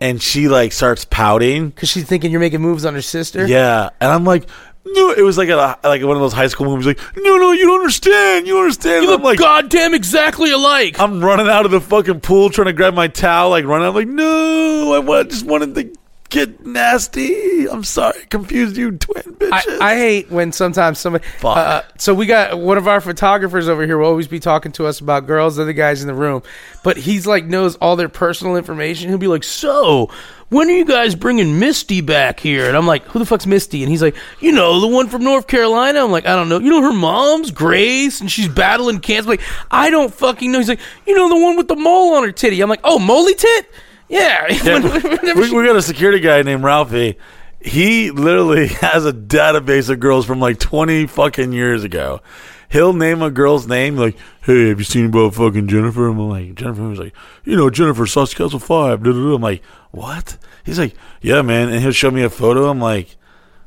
and 0.00 0.20
she 0.22 0.48
like 0.48 0.72
starts 0.72 1.04
pouting. 1.06 1.70
Because 1.70 1.88
she's 1.88 2.04
thinking 2.04 2.30
you're 2.30 2.40
making 2.40 2.60
moves 2.60 2.84
on 2.84 2.94
her 2.94 3.02
sister. 3.02 3.46
Yeah, 3.46 3.90
and 4.00 4.10
I'm 4.10 4.24
like, 4.24 4.48
no, 4.86 5.10
it 5.12 5.22
was 5.22 5.38
like 5.38 5.48
a 5.48 5.78
like 5.84 6.02
one 6.02 6.16
of 6.16 6.20
those 6.22 6.32
high 6.32 6.48
school 6.48 6.66
movies. 6.66 6.86
Like, 6.86 6.98
no, 7.16 7.36
no, 7.36 7.52
you 7.52 7.66
don't 7.66 7.80
understand. 7.80 8.46
You 8.46 8.54
don't 8.54 8.62
understand. 8.64 9.04
You 9.04 9.10
And 9.12 9.20
I'm 9.20 9.22
look 9.22 9.24
like, 9.24 9.38
goddamn 9.38 9.94
exactly 9.94 10.50
alike. 10.52 10.98
I'm 11.00 11.22
running 11.24 11.48
out 11.48 11.64
of 11.64 11.70
the 11.70 11.80
fucking 11.80 12.20
pool 12.20 12.50
trying 12.50 12.66
to 12.66 12.72
grab 12.72 12.94
my 12.94 13.08
towel, 13.08 13.50
like 13.50 13.64
running. 13.64 13.86
I'm 13.88 13.94
like, 13.94 14.08
no, 14.08 14.92
I 14.94 14.98
wa- 14.98 15.22
just 15.24 15.46
wanted 15.46 15.74
to 15.76 15.92
get 16.32 16.64
nasty. 16.66 17.68
I'm 17.68 17.84
sorry, 17.84 18.24
confused 18.26 18.76
you, 18.76 18.92
twin 18.92 19.22
bitches. 19.22 19.80
I, 19.80 19.92
I 19.92 19.96
hate 19.96 20.30
when 20.30 20.50
sometimes 20.50 20.98
somebody. 20.98 21.24
Fuck. 21.38 21.56
Uh, 21.56 21.82
so 21.98 22.14
we 22.14 22.26
got 22.26 22.58
one 22.58 22.78
of 22.78 22.88
our 22.88 23.00
photographers 23.00 23.68
over 23.68 23.86
here 23.86 23.98
will 23.98 24.08
always 24.08 24.26
be 24.26 24.40
talking 24.40 24.72
to 24.72 24.86
us 24.86 24.98
about 24.98 25.26
girls, 25.26 25.58
other 25.58 25.72
guys 25.72 26.00
in 26.00 26.08
the 26.08 26.14
room, 26.14 26.42
but 26.82 26.96
he's 26.96 27.26
like 27.26 27.44
knows 27.44 27.76
all 27.76 27.94
their 27.96 28.08
personal 28.08 28.56
information. 28.56 29.10
He'll 29.10 29.18
be 29.18 29.26
like, 29.28 29.44
"So, 29.44 30.10
when 30.48 30.68
are 30.68 30.72
you 30.72 30.86
guys 30.86 31.14
bringing 31.14 31.58
Misty 31.58 32.00
back 32.00 32.40
here?" 32.40 32.66
And 32.66 32.76
I'm 32.76 32.86
like, 32.86 33.04
"Who 33.04 33.18
the 33.18 33.26
fuck's 33.26 33.46
Misty?" 33.46 33.82
And 33.82 33.90
he's 33.90 34.02
like, 34.02 34.16
"You 34.40 34.52
know, 34.52 34.80
the 34.80 34.88
one 34.88 35.08
from 35.08 35.22
North 35.22 35.46
Carolina." 35.46 36.02
I'm 36.02 36.10
like, 36.10 36.26
"I 36.26 36.34
don't 36.34 36.48
know. 36.48 36.58
You 36.58 36.70
know 36.70 36.82
her 36.82 36.92
mom's 36.92 37.50
Grace, 37.50 38.20
and 38.20 38.30
she's 38.30 38.48
battling 38.48 39.00
cancer." 39.00 39.30
I'm 39.30 39.36
like, 39.36 39.46
I 39.70 39.90
don't 39.90 40.12
fucking 40.12 40.50
know. 40.50 40.58
He's 40.58 40.68
like, 40.68 40.80
"You 41.06 41.14
know 41.14 41.28
the 41.28 41.36
one 41.36 41.56
with 41.58 41.68
the 41.68 41.76
mole 41.76 42.14
on 42.14 42.24
her 42.24 42.32
titty?" 42.32 42.60
I'm 42.62 42.70
like, 42.70 42.80
"Oh, 42.84 42.98
Molly 42.98 43.34
tit." 43.34 43.70
Yeah. 44.12 44.46
Yeah, 45.22 45.34
we, 45.34 45.50
we 45.50 45.64
got 45.66 45.76
a 45.76 45.82
security 45.82 46.20
guy 46.20 46.42
named 46.42 46.62
Ralphie. 46.62 47.16
He 47.60 48.10
literally 48.10 48.66
has 48.82 49.06
a 49.06 49.12
database 49.12 49.88
of 49.88 50.00
girls 50.00 50.26
from 50.26 50.38
like 50.40 50.58
20 50.58 51.06
fucking 51.06 51.52
years 51.52 51.82
ago. 51.82 52.20
He'll 52.68 52.92
name 52.92 53.22
a 53.22 53.30
girl's 53.30 53.66
name 53.66 53.96
like, 53.96 54.16
"Hey, 54.42 54.68
have 54.68 54.78
you 54.78 54.84
seen 54.84 55.06
about 55.06 55.34
fucking 55.34 55.68
Jennifer?" 55.68 56.08
I'm 56.08 56.18
like, 56.18 56.54
"Jennifer." 56.54 56.88
He's 56.88 56.98
like, 56.98 57.14
"You 57.44 57.54
know, 57.56 57.68
Jennifer, 57.68 58.06
Sausage 58.06 58.36
Castle 58.36 58.58
Five. 58.58 59.02
da, 59.02 59.12
da, 59.12 59.18
da." 59.18 59.34
I'm 59.34 59.42
like, 59.42 59.62
"What?" 59.90 60.38
He's 60.64 60.78
like, 60.78 60.94
"Yeah, 61.20 61.42
man." 61.42 61.68
And 61.68 61.80
he'll 61.82 61.92
show 61.92 62.10
me 62.10 62.22
a 62.22 62.30
photo. 62.30 62.70
I'm 62.70 62.80
like, 62.80 63.16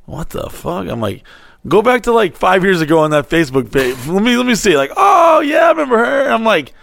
"What 0.05 0.31
the 0.31 0.49
fuck?" 0.49 0.87
I'm 0.87 1.01
like, 1.01 1.23
"Go 1.67 1.83
back 1.83 2.01
to 2.03 2.11
like 2.13 2.35
five 2.35 2.63
years 2.63 2.81
ago 2.81 2.99
on 2.99 3.11
that 3.11 3.29
Facebook 3.29 3.71
page. 3.71 3.95
Let 4.07 4.23
me 4.23 4.37
let 4.37 4.45
me 4.47 4.55
see." 4.55 4.75
Like, 4.75 4.91
"Oh 4.97 5.39
yeah, 5.39 5.65
I 5.67 5.69
remember 5.69 5.99
her." 5.99 6.27
I'm 6.27 6.43
like, 6.43 6.73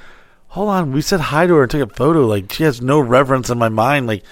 hold 0.52 0.68
on. 0.68 0.92
We 0.92 1.00
said 1.00 1.20
hi 1.20 1.46
to 1.46 1.54
her 1.54 1.62
and 1.62 1.70
took 1.70 1.90
a 1.90 1.94
photo. 1.94 2.26
Like 2.26 2.52
she 2.52 2.62
has 2.64 2.80
no 2.80 3.00
reverence 3.00 3.48
in 3.50 3.58
my 3.58 3.70
mind. 3.70 4.06
Like 4.06 4.22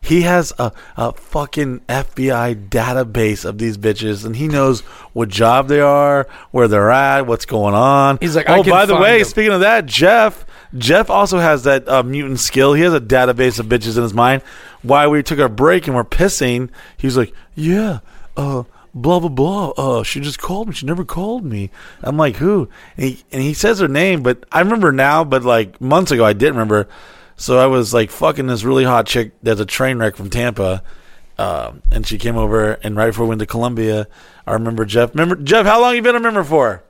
he 0.00 0.22
has 0.22 0.52
a, 0.58 0.72
a 0.96 1.12
fucking 1.12 1.80
FBI 1.80 2.68
database 2.68 3.44
of 3.44 3.58
these 3.58 3.76
bitches, 3.76 4.24
and 4.24 4.36
he 4.36 4.48
knows 4.48 4.80
what 5.12 5.28
job 5.28 5.68
they 5.68 5.80
are, 5.80 6.28
where 6.50 6.68
they're 6.68 6.90
at, 6.90 7.26
what's 7.26 7.44
going 7.44 7.74
on. 7.74 8.18
He's 8.20 8.36
like, 8.36 8.48
oh, 8.48 8.62
by 8.62 8.86
the 8.86 8.96
way, 8.96 9.18
them." 9.18 9.28
speaking 9.28 9.52
of 9.52 9.60
that, 9.60 9.86
Jeff, 9.86 10.46
Jeff 10.76 11.10
also 11.10 11.38
has 11.38 11.64
that 11.64 11.88
uh, 11.88 12.02
mutant 12.02 12.40
skill. 12.40 12.72
He 12.72 12.82
has 12.82 12.94
a 12.94 13.00
database 13.00 13.58
of 13.58 13.66
bitches 13.66 13.96
in 13.96 14.02
his 14.02 14.14
mind. 14.14 14.42
Why 14.82 15.08
we 15.08 15.22
took 15.22 15.38
a 15.38 15.48
break 15.48 15.86
and 15.86 15.96
we're 15.96 16.04
pissing, 16.04 16.70
he's 16.96 17.16
like, 17.16 17.34
yeah, 17.54 18.00
uh, 18.36 18.62
blah 18.96 19.20
blah 19.20 19.28
blah. 19.28 19.68
Uh, 19.76 20.02
she 20.02 20.20
just 20.20 20.40
called 20.40 20.68
me. 20.68 20.74
She 20.74 20.86
never 20.86 21.04
called 21.04 21.44
me. 21.44 21.70
I'm 22.02 22.16
like, 22.16 22.36
who? 22.36 22.68
And 22.96 23.06
he, 23.10 23.24
and 23.30 23.42
he 23.42 23.54
says 23.54 23.78
her 23.78 23.88
name, 23.88 24.22
but 24.22 24.44
I 24.50 24.60
remember 24.60 24.90
now. 24.90 25.22
But 25.22 25.44
like 25.44 25.80
months 25.80 26.10
ago, 26.10 26.24
I 26.24 26.32
didn't 26.32 26.54
remember. 26.54 26.88
So 27.36 27.58
I 27.58 27.66
was 27.66 27.92
like 27.92 28.10
fucking 28.10 28.46
this 28.46 28.64
really 28.64 28.84
hot 28.84 29.06
chick 29.06 29.32
that's 29.42 29.60
a 29.60 29.66
train 29.66 29.98
wreck 29.98 30.16
from 30.16 30.30
Tampa. 30.30 30.82
Um, 31.38 31.82
and 31.92 32.06
she 32.06 32.16
came 32.16 32.36
over, 32.36 32.72
and 32.82 32.96
right 32.96 33.08
before 33.08 33.26
we 33.26 33.28
went 33.28 33.40
to 33.40 33.46
Colombia, 33.46 34.08
I 34.46 34.54
remember 34.54 34.86
Jeff. 34.86 35.10
Remember 35.10 35.36
Jeff? 35.36 35.66
How 35.66 35.82
long 35.82 35.94
you 35.94 36.00
been 36.00 36.16
a 36.16 36.20
member 36.20 36.42
for? 36.42 36.82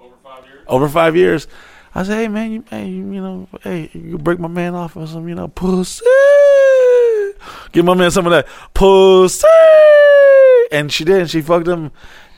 Over 0.00 0.14
five 0.22 0.44
years. 0.44 0.64
Over 0.68 0.88
five 0.88 1.16
years. 1.16 1.48
I 1.96 2.04
said, 2.04 2.16
hey 2.16 2.28
man, 2.28 2.52
you, 2.52 2.64
hey, 2.70 2.86
you, 2.86 3.12
you 3.12 3.20
know, 3.20 3.48
hey, 3.62 3.90
you 3.92 4.18
break 4.18 4.38
my 4.38 4.46
man 4.46 4.76
off 4.76 4.94
with 4.94 5.08
some, 5.08 5.28
you 5.28 5.34
know, 5.34 5.48
pussy. 5.48 6.04
Give 7.72 7.84
my 7.84 7.94
man 7.94 8.12
some 8.12 8.26
of 8.26 8.30
that 8.30 8.46
pussy. 8.72 9.48
And 10.70 10.92
she 10.92 11.04
did. 11.04 11.20
And 11.20 11.30
she 11.30 11.40
fucked 11.40 11.68
him, 11.68 11.90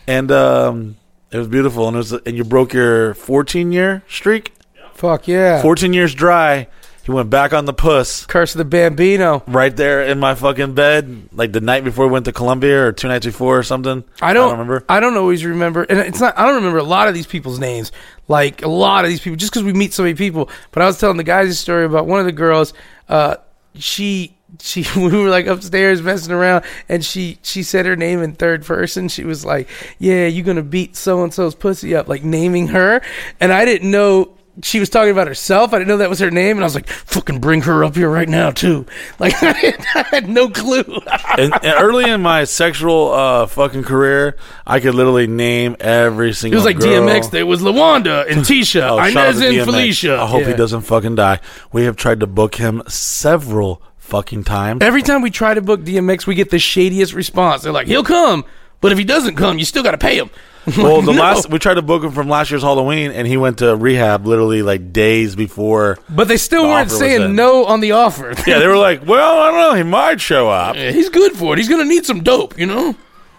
and 0.07 0.31
um, 0.31 0.97
it 1.31 1.39
was 1.39 1.48
beautiful. 1.48 1.89
And 1.89 1.97
it 1.97 1.98
was, 1.98 2.12
and 2.12 2.36
you 2.36 2.44
broke 2.44 2.73
your 2.73 3.15
14 3.15 3.73
year 3.73 4.02
streak. 4.09 4.52
Fuck 4.94 5.28
yeah. 5.28 5.62
14 5.62 5.93
years 5.93 6.15
dry. 6.15 6.69
He 7.02 7.11
went 7.11 7.31
back 7.31 7.52
on 7.55 7.65
the 7.65 7.73
puss 7.73 8.27
Curse 8.27 8.55
of 8.55 8.59
the 8.59 8.65
Bambino. 8.65 9.43
right 9.47 9.74
there 9.74 10.05
in 10.05 10.20
my 10.20 10.35
fucking 10.35 10.74
bed, 10.74 11.31
like 11.32 11.51
the 11.52 11.61
night 11.61 11.82
before 11.82 12.07
we 12.07 12.12
went 12.12 12.27
to 12.27 12.32
Colombia 12.32 12.86
or 12.86 12.93
two 12.93 13.09
nights 13.09 13.24
before 13.24 13.59
or 13.59 13.62
something. 13.62 14.05
I 14.20 14.35
don't, 14.35 14.52
remember. 14.52 14.85
I 14.89 15.01
don't 15.01 15.16
always 15.16 15.44
remember, 15.44 15.85
and 15.85 15.98
it's 15.98 16.20
not. 16.20 16.39
I 16.39 16.47
don't 16.47 16.57
remember 16.57 16.78
a 16.78 16.85
lot 16.85 17.09
of 17.09 17.15
these 17.15 17.27
people's 17.27 17.59
names. 17.59 17.90
Like 18.28 18.62
a 18.62 18.69
lot 18.69 19.05
of 19.05 19.11
these 19.11 19.20
people, 19.20 19.36
just 19.36 19.51
because 19.51 19.65
we 19.65 19.73
meet 19.73 19.94
so 19.94 20.02
many 20.02 20.15
people. 20.15 20.51
But 20.73 20.82
I 20.82 20.86
was 20.86 21.01
telling 21.01 21.16
the 21.16 21.24
guys 21.24 21.48
a 21.48 21.55
story 21.55 21.85
about 21.86 22.07
one 22.07 22.20
of 22.20 22.27
the 22.27 22.32
girls. 22.32 22.74
Uh, 23.09 23.36
she, 23.74 24.36
she, 24.59 24.85
we 24.97 25.09
were 25.09 25.28
like 25.31 25.47
upstairs 25.47 26.02
messing 26.02 26.32
around, 26.32 26.64
and 26.89 27.05
she, 27.05 27.39
she 27.43 27.62
said 27.62 27.86
her 27.86 27.97
name 27.97 28.22
in 28.22 28.35
third 28.35 28.64
person. 28.64 29.09
She 29.09 29.24
was 29.24 29.44
like, 29.44 29.68
"Yeah, 29.98 30.27
you're 30.27 30.44
gonna 30.44 30.62
beat 30.62 30.97
so 30.97 31.22
and 31.22 31.32
so's 31.32 31.55
pussy 31.55 31.94
up," 31.94 32.09
like 32.09 32.24
naming 32.24 32.68
her, 32.68 33.01
and 33.40 33.52
I 33.52 33.64
didn't 33.64 33.90
know. 33.90 34.32
She 34.62 34.78
was 34.81 34.90
talking 34.90 35.12
about 35.12 35.27
herself. 35.28 35.72
I 35.72 35.78
didn't 35.78 35.89
know 35.89 35.97
that 35.98 36.10
was 36.10 36.18
her 36.18 36.31
name, 36.31 36.56
and 36.56 36.64
I 36.64 36.66
was 36.66 36.74
like, 36.74 36.89
"Fucking 36.89 37.39
bring 37.39 37.62
her 37.62 37.82
up 37.85 37.94
here 37.94 38.10
right 38.10 38.28
now, 38.28 38.51
too." 38.51 38.85
Like 39.18 39.35
I, 39.43 40.05
had 40.10 40.28
no 40.28 40.48
clue. 40.51 40.82
and, 41.39 41.55
and 41.55 41.64
early 41.78 42.10
in 42.10 42.20
my 42.20 42.44
sexual 42.44 43.12
uh, 43.12 43.47
fucking 43.47 43.85
career, 43.85 44.36
I 44.66 44.81
could 44.81 44.94
literally 44.94 45.27
name 45.28 45.77
every 45.78 46.32
single 46.32 46.56
It 46.56 46.59
was 46.59 46.64
like 46.64 46.78
girl. 46.81 47.06
DMX. 47.06 47.31
There 47.31 47.47
was 47.47 47.60
Lawanda 47.62 48.28
and 48.31 48.40
Tisha, 48.40 48.81
Oh, 48.82 48.97
shout 49.10 49.16
out 49.16 49.35
Inez 49.36 49.40
and 49.40 49.55
DMX. 49.56 49.64
Felicia. 49.64 50.20
I 50.20 50.27
hope 50.27 50.44
he 50.44 50.55
doesn't 50.55 50.82
fucking 50.82 51.14
die. 51.14 51.40
We 51.72 51.85
have 51.85 51.97
tried 51.97 52.20
to 52.20 52.27
book 52.27 52.56
him 52.56 52.82
several 52.89 53.82
fucking 54.11 54.45
times. 54.45 54.82
Every 54.82 55.03
time 55.03 55.23
we 55.23 55.31
try 55.31 55.55
to 55.55 55.62
book 55.62 55.81
DMX, 55.81 56.27
we 56.27 56.35
get 56.35 56.51
the 56.51 56.59
shadiest 56.59 57.15
response. 57.15 57.62
They're 57.62 57.73
like, 57.73 57.87
"He'll 57.87 58.05
come, 58.05 58.45
but 58.81 58.93
if 58.93 58.99
he 58.99 59.05
doesn't 59.05 59.37
come, 59.37 59.59
you 59.59 59.65
still 59.65 59.82
got 59.82 59.93
to 59.93 59.99
pay 59.99 60.16
him." 60.19 60.31
Well, 60.77 61.01
the 61.01 61.12
"No." 61.12 61.20
last 61.23 61.49
we 61.49 61.59
tried 61.59 61.74
to 61.74 61.82
book 61.82 62.05
him 62.05 62.12
from 62.12 62.28
last 62.28 62.51
year's 62.51 62.62
Halloween, 62.62 63.12
and 63.12 63.27
he 63.27 63.39
went 63.39 63.59
to 63.59 63.74
rehab 63.74 64.27
literally 64.27 64.62
like 64.62 64.93
days 64.93 65.35
before. 65.35 65.99
but 66.11 66.28
they 66.28 66.37
still 66.37 66.65
the 66.65 66.69
weren't 66.69 66.91
saying 66.91 67.35
no 67.35 67.65
on 67.65 67.81
the 67.81 67.93
offer. 67.93 68.35
Yeah, 68.47 68.59
they 68.59 68.66
were 68.66 68.77
like, 68.77 69.07
"Well, 69.07 69.41
I 69.41 69.51
don't 69.51 69.61
know. 69.61 69.74
He 69.74 69.82
might 69.85 70.20
show 70.20 70.51
up." 70.51 70.77
Yeah, 70.77 70.91
he's 70.91 71.09
good 71.09 71.32
for 71.32 71.55
it. 71.55 71.59
He's 71.59 71.69
gonna 71.69 71.87
need 71.87 72.05
some 72.05 72.23
dope, 72.23 72.59
you 72.59 72.66
know. 72.66 72.95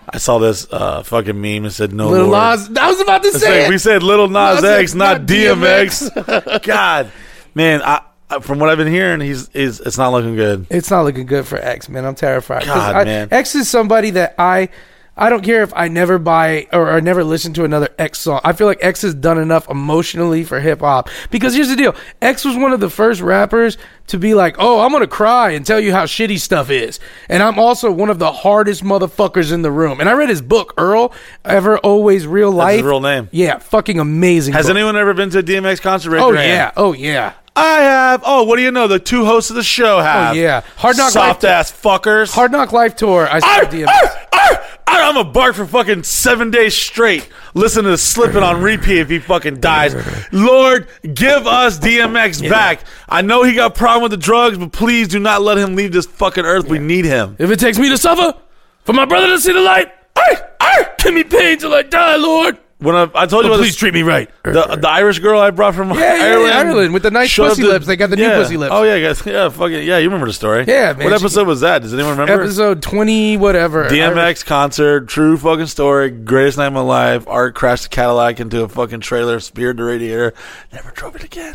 I 0.10 0.18
saw 0.18 0.39
this 0.39 0.68
uh, 0.72 1.03
fucking 1.03 1.39
meme 1.39 1.64
and 1.65 1.72
said, 1.72 1.93
"No, 1.93 2.10
Little 2.10 2.30
Lord. 2.30 2.60
Nas. 2.60 2.77
I 2.77 2.88
was 2.89 2.99
about 2.99 3.22
to 3.23 3.31
say 3.31 3.61
like, 3.61 3.69
we 3.69 3.77
said 3.77 4.02
Little 4.03 4.27
Nas 4.27 4.61
Nas 4.61 4.64
X, 4.65 4.81
X, 4.81 4.93
not 4.95 5.22
not 5.22 5.27
DMX. 5.27 6.64
God, 6.64 7.11
man, 7.53 7.81
I, 7.84 8.02
from 8.39 8.59
what 8.59 8.69
I've 8.69 8.77
been 8.77 8.87
hearing, 8.91 9.19
he's 9.21 9.49
is 9.49 9.79
it's 9.81 9.97
not 9.97 10.11
looking 10.11 10.35
good. 10.35 10.65
It's 10.69 10.89
not 10.89 11.03
looking 11.03 11.25
good 11.25 11.45
for 11.45 11.57
X, 11.57 11.89
man. 11.89 12.05
I'm 12.05 12.15
terrified. 12.15 12.63
'Cause 12.63 12.73
God, 12.75 12.95
I- 12.95 13.03
man. 13.03 13.27
X 13.31 13.55
is 13.55 13.69
somebody 13.69 14.11
that 14.11 14.35
I. 14.37 14.69
I 15.17 15.29
don't 15.29 15.43
care 15.43 15.61
if 15.61 15.73
I 15.75 15.89
never 15.89 16.17
buy 16.17 16.67
or, 16.71 16.89
or 16.95 17.01
never 17.01 17.23
listen 17.25 17.51
to 17.55 17.65
another 17.65 17.89
X 17.99 18.19
song. 18.21 18.39
I 18.45 18.53
feel 18.53 18.65
like 18.65 18.79
X 18.81 19.01
has 19.01 19.13
done 19.13 19.37
enough 19.37 19.69
emotionally 19.69 20.45
for 20.45 20.61
hip 20.61 20.79
hop. 20.79 21.09
Because 21.29 21.53
here's 21.53 21.67
the 21.67 21.75
deal 21.75 21.93
X 22.21 22.45
was 22.45 22.55
one 22.55 22.71
of 22.71 22.79
the 22.79 22.89
first 22.89 23.19
rappers 23.21 23.77
to 24.07 24.17
be 24.17 24.33
like, 24.33 24.55
oh, 24.57 24.79
I'm 24.79 24.89
going 24.89 25.01
to 25.01 25.07
cry 25.07 25.51
and 25.51 25.65
tell 25.65 25.81
you 25.81 25.91
how 25.91 26.05
shitty 26.05 26.39
stuff 26.39 26.69
is. 26.69 26.99
And 27.27 27.43
I'm 27.43 27.59
also 27.59 27.91
one 27.91 28.09
of 28.09 28.19
the 28.19 28.31
hardest 28.31 28.83
motherfuckers 28.85 29.51
in 29.51 29.63
the 29.63 29.69
room. 29.69 29.99
And 29.99 30.07
I 30.07 30.13
read 30.13 30.29
his 30.29 30.41
book, 30.41 30.73
Earl, 30.77 31.13
Ever 31.43 31.77
Always 31.79 32.25
Real 32.25 32.51
Life. 32.51 32.77
his 32.77 32.83
real 32.83 33.01
name. 33.01 33.27
Yeah, 33.33 33.57
fucking 33.59 33.99
amazing. 33.99 34.53
Has 34.53 34.67
book. 34.67 34.75
anyone 34.77 34.95
ever 34.95 35.13
been 35.13 35.29
to 35.31 35.39
a 35.39 35.43
DMX 35.43 35.81
concert? 35.81 36.17
Oh, 36.19 36.31
yeah. 36.31 36.71
Oh, 36.77 36.93
yeah. 36.93 37.33
I 37.55 37.81
have. 37.81 38.23
Oh, 38.25 38.43
what 38.43 38.55
do 38.57 38.61
you 38.61 38.71
know? 38.71 38.87
The 38.87 38.99
two 38.99 39.25
hosts 39.25 39.49
of 39.49 39.55
the 39.55 39.63
show 39.63 39.99
oh, 39.99 40.01
have. 40.01 40.33
Oh, 40.35 40.39
yeah. 40.39 40.61
Hard 40.77 40.97
Knock 40.97 41.11
soft 41.11 41.43
Life- 41.43 41.51
ass 41.51 41.71
fuckers. 41.71 42.33
Hard 42.33 42.51
Knock 42.51 42.71
Life 42.71 42.95
Tour. 42.95 43.27
I 43.29 43.39
saw 43.39 43.69
DMX. 43.69 43.87
arr, 43.87 44.27
arr, 44.33 44.63
arr. 44.87 45.01
I'm 45.03 45.17
a 45.17 45.23
bark 45.23 45.55
for 45.55 45.65
fucking 45.65 46.03
seven 46.03 46.49
days 46.51 46.75
straight. 46.75 47.27
Listen 47.53 47.83
to 47.85 47.97
Slipping 47.97 48.43
on 48.43 48.61
repeat 48.61 48.99
if 48.99 49.09
he 49.09 49.19
fucking 49.19 49.59
dies. 49.59 49.95
Lord, 50.31 50.87
give 51.01 51.45
us 51.45 51.77
DMX 51.79 52.49
back. 52.49 52.81
I 53.09 53.21
know 53.21 53.43
he 53.43 53.53
got 53.55 53.71
a 53.71 53.73
problem 53.75 54.03
with 54.03 54.11
the 54.11 54.17
drugs, 54.17 54.57
but 54.57 54.71
please 54.71 55.09
do 55.09 55.19
not 55.19 55.41
let 55.41 55.57
him 55.57 55.75
leave 55.75 55.91
this 55.91 56.05
fucking 56.05 56.45
earth. 56.45 56.67
We 56.67 56.79
need 56.79 57.05
him. 57.05 57.35
If 57.39 57.51
it 57.51 57.59
takes 57.59 57.77
me 57.77 57.89
to 57.89 57.97
suffer, 57.97 58.37
for 58.85 58.93
my 58.93 59.05
brother 59.05 59.27
to 59.27 59.39
see 59.39 59.51
the 59.53 59.61
light, 59.61 59.91
I, 60.15 60.41
I, 60.59 60.87
give 60.99 61.13
me 61.13 61.23
pain 61.23 61.57
till 61.57 61.73
I 61.73 61.83
die, 61.83 62.15
Lord. 62.15 62.57
When 62.81 62.95
I, 62.95 63.03
I 63.13 63.27
told 63.27 63.45
you 63.45 63.51
But 63.51 63.55
about 63.55 63.57
please 63.57 63.67
this, 63.67 63.75
treat 63.75 63.93
me 63.93 64.01
right. 64.01 64.27
the, 64.43 64.77
the 64.81 64.89
Irish 64.89 65.19
girl 65.19 65.39
I 65.39 65.51
brought 65.51 65.75
from 65.75 65.89
Yeah, 65.91 65.97
yeah, 66.15 66.23
Ireland, 66.23 66.47
yeah, 66.49 66.59
Ireland, 66.59 66.93
with 66.95 67.03
the 67.03 67.11
nice 67.11 67.29
showed 67.29 67.43
up 67.43 67.49
pussy 67.51 67.61
lips. 67.63 67.85
They 67.85 67.95
got 67.95 68.09
the 68.09 68.15
new 68.15 68.27
pussy 68.31 68.57
lips. 68.57 68.71
Oh 68.73 68.81
yeah, 68.81 68.99
guys. 68.99 69.23
Yeah, 69.23 69.49
fucking 69.49 69.83
yeah. 69.87 69.99
You 69.99 70.05
remember 70.05 70.25
the 70.25 70.33
story? 70.33 70.65
Yeah, 70.67 70.93
man, 70.93 71.05
What 71.09 71.19
she- 71.19 71.23
episode 71.25 71.47
was 71.47 71.61
that? 71.61 71.83
Does 71.83 71.93
anyone 71.93 72.17
remember? 72.17 72.41
Episode 72.43 72.81
20, 72.81 73.37
whatever. 73.37 73.87
DMX 73.87 74.43
concert, 74.43 75.07
true 75.07 75.37
fucking 75.37 75.67
story, 75.67 76.09
greatest 76.09 76.57
night 76.57 76.67
of 76.67 76.73
my 76.73 76.79
life. 76.81 77.27
Art 77.27 77.53
crashed 77.53 77.85
a 77.85 77.89
Cadillac 77.89 78.39
into 78.39 78.63
a 78.63 78.67
fucking 78.67 79.01
trailer, 79.01 79.39
speared 79.39 79.77
the 79.77 79.83
radiator, 79.83 80.33
never 80.73 80.89
drove 80.89 81.15
it 81.15 81.23
again. 81.23 81.53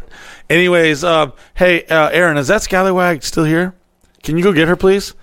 Anyways, 0.49 1.03
um, 1.03 1.33
hey, 1.55 1.85
uh, 1.87 2.09
Aaron, 2.11 2.37
is 2.37 2.47
that 2.47 2.63
Scallywag 2.63 3.25
still 3.25 3.43
here? 3.45 3.75
Can 4.23 4.37
you 4.39 4.45
go 4.45 4.53
get 4.53 4.69
her, 4.69 4.77
please? 4.77 5.15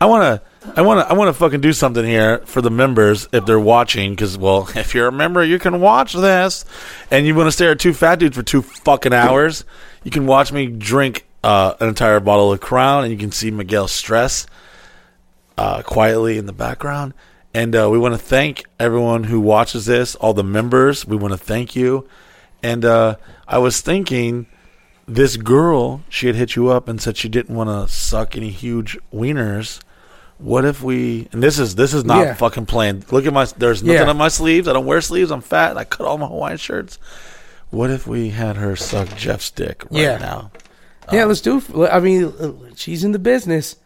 I 0.00 0.06
want 0.06 0.22
to, 0.22 0.47
I 0.74 0.82
want 0.82 1.06
to, 1.06 1.10
I 1.10 1.16
want 1.16 1.28
to 1.28 1.32
fucking 1.32 1.60
do 1.60 1.72
something 1.72 2.04
here 2.04 2.38
for 2.38 2.60
the 2.60 2.70
members 2.70 3.28
if 3.32 3.46
they're 3.46 3.60
watching. 3.60 4.10
Because, 4.10 4.36
well, 4.36 4.68
if 4.74 4.94
you're 4.94 5.08
a 5.08 5.12
member, 5.12 5.42
you 5.44 5.58
can 5.58 5.80
watch 5.80 6.12
this, 6.12 6.64
and 7.10 7.26
you 7.26 7.34
want 7.34 7.46
to 7.46 7.52
stare 7.52 7.72
at 7.72 7.78
two 7.78 7.94
fat 7.94 8.18
dudes 8.18 8.36
for 8.36 8.42
two 8.42 8.62
fucking 8.62 9.12
hours. 9.12 9.64
You 10.04 10.10
can 10.10 10.26
watch 10.26 10.52
me 10.52 10.66
drink 10.66 11.26
uh, 11.44 11.74
an 11.80 11.88
entire 11.88 12.20
bottle 12.20 12.52
of 12.52 12.60
Crown, 12.60 13.04
and 13.04 13.12
you 13.12 13.18
can 13.18 13.32
see 13.32 13.50
Miguel 13.50 13.88
stress 13.88 14.46
uh, 15.56 15.82
quietly 15.82 16.38
in 16.38 16.46
the 16.46 16.52
background. 16.52 17.14
And 17.54 17.74
uh, 17.74 17.88
we 17.90 17.98
want 17.98 18.14
to 18.14 18.18
thank 18.18 18.64
everyone 18.78 19.24
who 19.24 19.40
watches 19.40 19.86
this, 19.86 20.14
all 20.16 20.34
the 20.34 20.44
members. 20.44 21.06
We 21.06 21.16
want 21.16 21.32
to 21.32 21.38
thank 21.38 21.74
you. 21.74 22.06
And 22.62 22.84
uh, 22.84 23.16
I 23.46 23.58
was 23.58 23.80
thinking, 23.80 24.46
this 25.06 25.36
girl, 25.36 26.02
she 26.08 26.26
had 26.26 26.36
hit 26.36 26.54
you 26.54 26.68
up 26.68 26.88
and 26.88 27.00
said 27.00 27.16
she 27.16 27.28
didn't 27.28 27.54
want 27.54 27.70
to 27.70 27.92
suck 27.92 28.36
any 28.36 28.50
huge 28.50 28.98
wieners. 29.12 29.80
What 30.38 30.64
if 30.64 30.82
we? 30.82 31.28
And 31.32 31.42
this 31.42 31.58
is 31.58 31.74
this 31.74 31.92
is 31.92 32.04
not 32.04 32.18
Yeah. 32.26 32.34
fucking 32.34 32.66
playing. 32.66 33.04
Look 33.10 33.26
at 33.26 33.32
my. 33.32 33.44
There's 33.56 33.82
nothing 33.82 34.02
Yeah. 34.02 34.08
on 34.10 34.16
my 34.16 34.28
sleeves. 34.28 34.68
I 34.68 34.72
don't 34.72 34.86
wear 34.86 35.00
sleeves. 35.00 35.30
I'm 35.32 35.40
fat. 35.40 35.76
I 35.76 35.84
cut 35.84 36.06
all 36.06 36.16
my 36.18 36.26
Hawaiian 36.26 36.58
shirts. 36.58 36.98
What 37.70 37.90
if 37.90 38.06
we 38.06 38.30
had 38.30 38.56
her 38.56 38.76
suck 38.76 39.14
Jeff's 39.16 39.50
dick 39.50 39.84
right 39.90 40.00
Yeah. 40.00 40.18
now? 40.18 40.50
Yeah, 41.12 41.24
let's 41.24 41.40
do 41.40 41.58
it. 41.58 41.88
I 41.90 42.00
mean, 42.00 42.32
she's 42.76 43.02
in 43.02 43.12
the 43.12 43.18
business. 43.18 43.76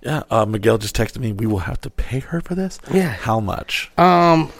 Yeah. 0.00 0.22
Uh, 0.30 0.46
Miguel 0.46 0.78
just 0.78 0.94
texted 0.96 1.18
me. 1.18 1.32
We 1.32 1.46
will 1.46 1.58
have 1.60 1.80
to 1.80 1.90
pay 1.90 2.20
her 2.20 2.40
for 2.40 2.54
this. 2.54 2.78
Yeah. 2.92 3.08
How 3.08 3.40
much? 3.40 3.90
Um, 3.98 4.52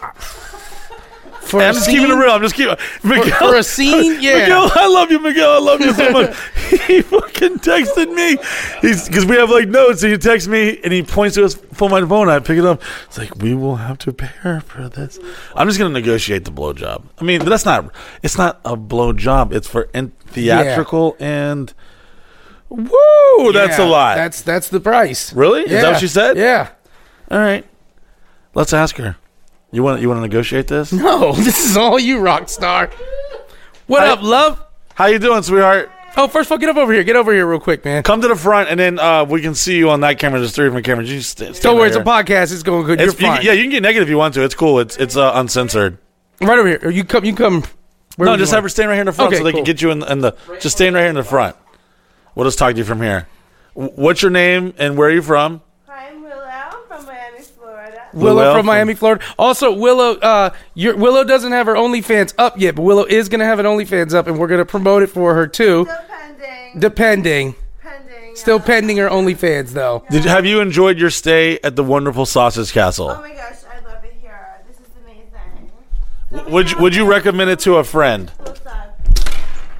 for 1.49 1.61
I'm 1.61 1.73
just 1.73 1.85
scene, 1.85 1.95
keeping 1.99 2.11
it 2.11 2.19
real. 2.19 2.31
I'm 2.31 2.41
just 2.41 2.55
keeping 2.55 2.75
Miguel. 3.03 3.37
for 3.37 3.55
a 3.55 3.63
scene, 3.63 4.17
yeah. 4.21 4.39
Miguel, 4.39 4.71
I 4.75 4.87
love 4.87 5.11
you, 5.11 5.19
Miguel. 5.19 5.51
I 5.51 5.59
love 5.59 5.81
you 5.81 5.93
so 5.93 6.11
much. 6.11 6.37
he 6.87 7.01
fucking 7.01 7.59
texted 7.59 8.13
me. 8.13 8.37
He's 8.81 9.07
because 9.07 9.25
we 9.25 9.35
have 9.37 9.49
like 9.49 9.67
notes. 9.67 10.03
And 10.03 10.11
he 10.11 10.17
texts 10.17 10.47
me 10.47 10.79
and 10.83 10.93
he 10.93 11.03
points 11.03 11.35
to 11.35 11.43
his 11.43 11.55
phone, 11.55 11.91
my 11.91 12.05
phone. 12.05 12.29
I 12.29 12.39
pick 12.39 12.57
it 12.57 12.65
up. 12.65 12.81
It's 13.05 13.17
like 13.17 13.35
we 13.37 13.53
will 13.53 13.77
have 13.77 13.97
to 13.99 14.13
pay 14.13 14.27
her 14.41 14.61
for 14.61 14.89
this. 14.89 15.19
I'm 15.55 15.67
just 15.67 15.79
gonna 15.79 15.93
negotiate 15.93 16.45
the 16.45 16.51
blowjob. 16.51 17.03
I 17.17 17.23
mean, 17.23 17.43
that's 17.43 17.65
not. 17.65 17.93
It's 18.23 18.37
not 18.37 18.59
a 18.65 18.77
blowjob. 18.77 19.53
It's 19.53 19.67
for 19.67 19.89
in, 19.93 20.11
theatrical 20.27 21.15
and. 21.19 21.73
Woo! 22.69 23.51
That's 23.51 23.79
a 23.79 23.85
lot. 23.85 24.15
That's 24.15 24.43
that's 24.43 24.69
the 24.69 24.79
price. 24.79 25.33
really? 25.33 25.63
Is 25.63 25.71
that 25.81 25.91
what 25.91 25.99
she 25.99 26.07
said? 26.07 26.37
Yeah. 26.37 26.69
All 27.31 27.39
right. 27.39 27.65
Let's 28.53 28.73
ask 28.73 28.97
her. 28.97 29.17
You 29.71 29.83
want 29.83 30.01
you 30.01 30.07
want 30.07 30.17
to 30.17 30.21
negotiate 30.21 30.67
this? 30.67 30.91
No, 30.91 31.31
this 31.35 31.69
is 31.69 31.77
all 31.77 31.99
you, 31.99 32.19
rock 32.19 32.49
star. 32.49 32.89
What 33.87 34.03
up, 34.07 34.21
love? 34.21 34.63
How 34.95 35.05
you 35.07 35.19
doing, 35.19 35.41
sweetheart? 35.43 35.91
Oh, 36.17 36.27
first 36.27 36.47
of 36.47 36.53
all, 36.53 36.57
get 36.57 36.69
up 36.69 36.75
over 36.77 36.91
here. 36.91 37.03
Get 37.03 37.15
over 37.15 37.31
here 37.31 37.45
real 37.45 37.59
quick, 37.59 37.85
man. 37.85 38.01
Come 38.03 38.21
to 38.21 38.27
the 38.27 38.35
front, 38.35 38.69
and 38.69 38.79
then 38.79 38.97
uh, 38.99 39.25
we 39.25 39.41
can 39.41 39.53
see 39.55 39.77
you 39.77 39.89
on 39.91 40.01
that 40.01 40.17
camera. 40.19 40.39
There's 40.39 40.51
three 40.53 40.65
different 40.65 40.85
cameras. 40.85 41.09
You 41.09 41.19
just 41.19 41.37
st- 41.37 41.55
stand 41.55 41.63
Don't 41.63 41.75
worry, 41.75 41.83
right 41.83 41.87
it's 41.89 41.95
a 41.97 41.99
here. 41.99 42.23
podcast. 42.23 42.51
It's 42.51 42.63
going 42.63 42.85
good. 42.85 42.99
It's- 42.99 43.13
You're 43.19 43.21
you 43.21 43.27
fine. 43.27 43.37
can- 43.37 43.45
yeah, 43.45 43.53
you 43.53 43.63
can 43.63 43.71
get 43.71 43.83
negative 43.83 44.07
if 44.07 44.09
you 44.09 44.17
want 44.17 44.33
to. 44.33 44.43
It's 44.43 44.55
cool. 44.55 44.79
It's 44.79 44.97
it's 44.97 45.15
uh, 45.15 45.31
uncensored. 45.35 45.97
Right 46.41 46.57
over 46.57 46.67
here. 46.67 46.79
Or 46.83 46.89
You 46.91 47.03
come. 47.03 47.23
You 47.25 47.35
come. 47.35 47.63
No, 48.17 48.31
you 48.33 48.37
just 48.37 48.51
have 48.51 48.63
her 48.63 48.69
stand 48.69 48.89
right 48.89 48.95
here 48.95 49.01
in 49.01 49.05
the 49.05 49.13
front 49.13 49.29
Okay, 49.29 49.37
so 49.37 49.43
they 49.45 49.51
cool. 49.51 49.59
can 49.59 49.65
get 49.65 49.81
you 49.81 49.91
in, 49.91 50.03
in 50.03 50.19
the. 50.19 50.35
Just 50.59 50.75
stand 50.75 50.95
right 50.95 51.01
here 51.01 51.09
in 51.09 51.15
the 51.15 51.23
front. 51.23 51.55
We'll 52.35 52.45
just 52.47 52.57
talk 52.59 52.73
to 52.73 52.77
you 52.77 52.83
from 52.83 53.01
here. 53.01 53.27
W- 53.75 53.93
What's 53.95 54.21
your 54.21 54.31
name 54.31 54.73
and 54.77 54.97
where 54.97 55.07
are 55.09 55.11
you 55.13 55.21
from? 55.21 55.61
I'm 55.87 56.21
Willow 56.23 56.49
from 56.87 57.05
Miami, 57.05 57.41
Florida. 57.43 57.98
Willow 58.13 58.35
Willow 58.35 58.51
from 58.53 58.59
from- 58.59 58.65
Miami, 58.67 58.93
Florida. 58.95 59.23
Also, 59.37 59.71
Willow, 59.73 60.15
uh, 60.19 60.49
your 60.73 60.95
Willow 60.95 61.23
doesn't 61.23 61.51
have 61.51 61.65
her 61.67 61.75
OnlyFans 61.75 62.33
up 62.37 62.59
yet, 62.59 62.75
but 62.75 62.81
Willow 62.83 63.05
is 63.05 63.29
gonna 63.29 63.45
have 63.45 63.59
an 63.59 63.65
OnlyFans 63.65 64.13
up, 64.13 64.27
and 64.27 64.39
we're 64.39 64.47
gonna 64.47 64.65
promote 64.65 65.03
it 65.03 65.07
for 65.07 65.33
her 65.35 65.47
too. 65.47 65.85
Still 65.85 65.97
pending. 66.07 66.79
Depending, 66.79 67.55
pending. 67.81 68.35
still 68.35 68.59
pending 68.59 68.97
her 68.97 69.09
OnlyFans 69.09 69.69
though. 69.71 70.03
Did 70.09 70.25
have 70.25 70.45
you 70.45 70.59
enjoyed 70.61 70.97
your 70.99 71.09
stay 71.09 71.59
at 71.63 71.75
the 71.75 71.83
wonderful 71.83 72.25
Sausage 72.25 72.71
Castle? 72.71 73.09
Oh 73.09 73.21
my 73.21 73.29
gosh, 73.33 73.57
I 73.71 73.85
love 73.87 74.03
it 74.03 74.15
here. 74.21 74.61
This 74.67 74.77
is 74.79 74.87
amazing. 75.03 75.71
So 76.31 76.49
would 76.51 76.71
you, 76.71 76.77
would 76.79 76.95
you 76.95 77.05
recommend 77.09 77.49
it 77.49 77.59
to 77.59 77.75
a 77.77 77.83
friend? 77.83 78.31
Cool 78.43 78.55
stuff. 78.55 78.85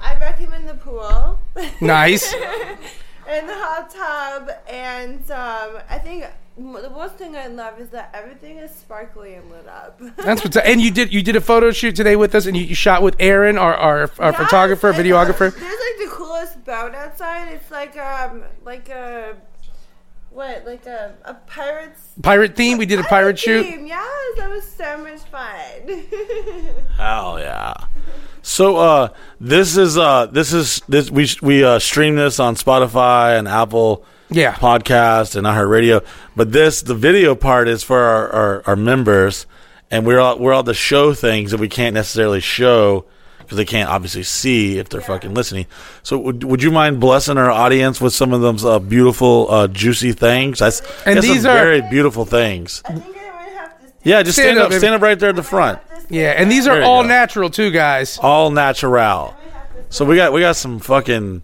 I 0.02 0.18
recommend 0.18 0.68
the 0.68 0.74
pool. 0.74 1.38
Nice. 1.80 2.32
and 3.28 3.48
the 3.48 3.54
hot 3.54 3.90
tub, 3.90 4.50
and 4.68 5.18
um, 5.30 5.82
I 5.88 5.98
think 6.02 6.24
m- 6.24 6.30
the 6.60 6.90
one 6.90 7.10
thing 7.10 7.36
I 7.36 7.46
love 7.46 7.80
is 7.80 7.88
that 7.90 8.10
everything 8.14 8.58
is 8.58 8.70
sparkly 8.70 9.34
and 9.34 9.50
lit 9.50 9.66
up. 9.66 10.00
That's 10.16 10.44
what's. 10.44 10.56
And 10.70 10.80
you 10.80 10.90
did 10.90 11.12
you 11.12 11.22
did 11.22 11.36
a 11.36 11.40
photo 11.40 11.70
shoot 11.70 11.96
today 11.96 12.16
with 12.16 12.34
us, 12.34 12.46
and 12.46 12.56
you, 12.56 12.64
you 12.64 12.74
shot 12.74 13.02
with 13.02 13.16
Aaron, 13.18 13.56
our 13.58 13.74
our, 13.74 14.10
our 14.18 14.32
Yes, 14.32 14.36
photographer, 14.36 14.88
and, 14.90 14.98
videographer. 14.98 15.52
There's 15.54 15.62
like 15.62 16.08
the 16.10 16.10
coolest 16.10 16.64
boat 16.64 16.94
outside. 16.94 17.48
It's 17.52 17.70
like 17.70 17.96
um 17.96 18.42
like 18.64 18.88
a 18.90 19.36
what 20.30 20.64
like 20.66 20.86
a 20.86 21.14
a 21.24 21.34
pirate's 21.34 22.12
Pirate 22.22 22.54
theme. 22.56 22.78
We 22.78 22.86
did 22.86 23.00
a 23.00 23.04
pirate 23.04 23.38
shoot. 23.38 23.64
theme. 23.64 23.86
Yes, 23.86 24.36
that 24.36 24.50
was 24.50 24.64
so 24.64 24.98
much 24.98 25.20
fun. 25.22 26.04
Hell 26.96 27.38
yeah. 27.40 27.74
So 28.42 28.76
uh 28.76 29.08
this 29.40 29.76
is 29.76 29.98
uh 29.98 30.26
this 30.26 30.52
is 30.52 30.82
this 30.88 31.10
we 31.10 31.28
we 31.42 31.64
uh 31.64 31.78
stream 31.78 32.16
this 32.16 32.38
on 32.38 32.54
Spotify 32.54 33.38
and 33.38 33.48
Apple 33.48 34.04
Yeah. 34.30 34.54
podcast 34.54 35.36
and 35.36 35.46
iHeartRadio. 35.46 36.04
But 36.36 36.52
this 36.52 36.82
the 36.82 36.94
video 36.94 37.34
part 37.34 37.68
is 37.68 37.82
for 37.82 37.98
our, 37.98 38.28
our, 38.30 38.62
our 38.66 38.76
members 38.76 39.46
and 39.90 40.06
we're 40.06 40.20
all 40.20 40.38
we're 40.38 40.52
all 40.52 40.64
to 40.64 40.74
show 40.74 41.12
things 41.14 41.50
that 41.50 41.60
we 41.60 41.68
can't 41.68 41.94
necessarily 41.94 42.40
show 42.40 43.04
because 43.38 43.56
they 43.56 43.64
can't 43.64 43.88
obviously 43.90 44.22
see 44.22 44.78
if 44.78 44.88
they're 44.88 45.00
fucking 45.00 45.34
listening. 45.34 45.66
So 46.04 46.18
would, 46.18 46.44
would 46.44 46.62
you 46.62 46.70
mind 46.70 47.00
blessing 47.00 47.36
our 47.38 47.50
audience 47.50 48.00
with 48.00 48.12
some 48.14 48.32
of 48.32 48.40
those 48.40 48.64
uh, 48.64 48.78
beautiful 48.78 49.48
uh, 49.50 49.66
juicy 49.66 50.12
things? 50.12 50.60
That's 50.60 50.80
And 51.04 51.16
that's 51.16 51.26
some 51.26 51.34
these 51.36 51.44
are- 51.44 51.54
very 51.56 51.80
beautiful 51.90 52.24
things. 52.24 52.80
I 52.84 52.92
think 52.92 53.04
I 53.06 53.10
might 53.10 53.52
have 53.58 53.80
to. 53.80 53.92
Yeah, 54.04 54.22
just 54.22 54.36
Stand 54.38 54.56
stand, 54.56 54.58
up, 54.60 54.66
up, 54.72 54.78
stand 54.78 54.94
up 54.94 55.02
right 55.02 55.18
there 55.18 55.30
at 55.30 55.36
the 55.36 55.42
front. 55.42 55.80
Yeah, 56.08 56.30
and 56.36 56.48
these 56.50 56.68
are 56.68 56.80
all 56.82 57.02
go. 57.02 57.08
natural 57.08 57.50
too, 57.50 57.70
guys. 57.72 58.18
all 58.22 58.50
natural. 58.50 59.34
So 59.88 60.04
we 60.04 60.14
got 60.14 60.32
we 60.32 60.40
got 60.40 60.54
some 60.54 60.78
fucking 60.78 61.42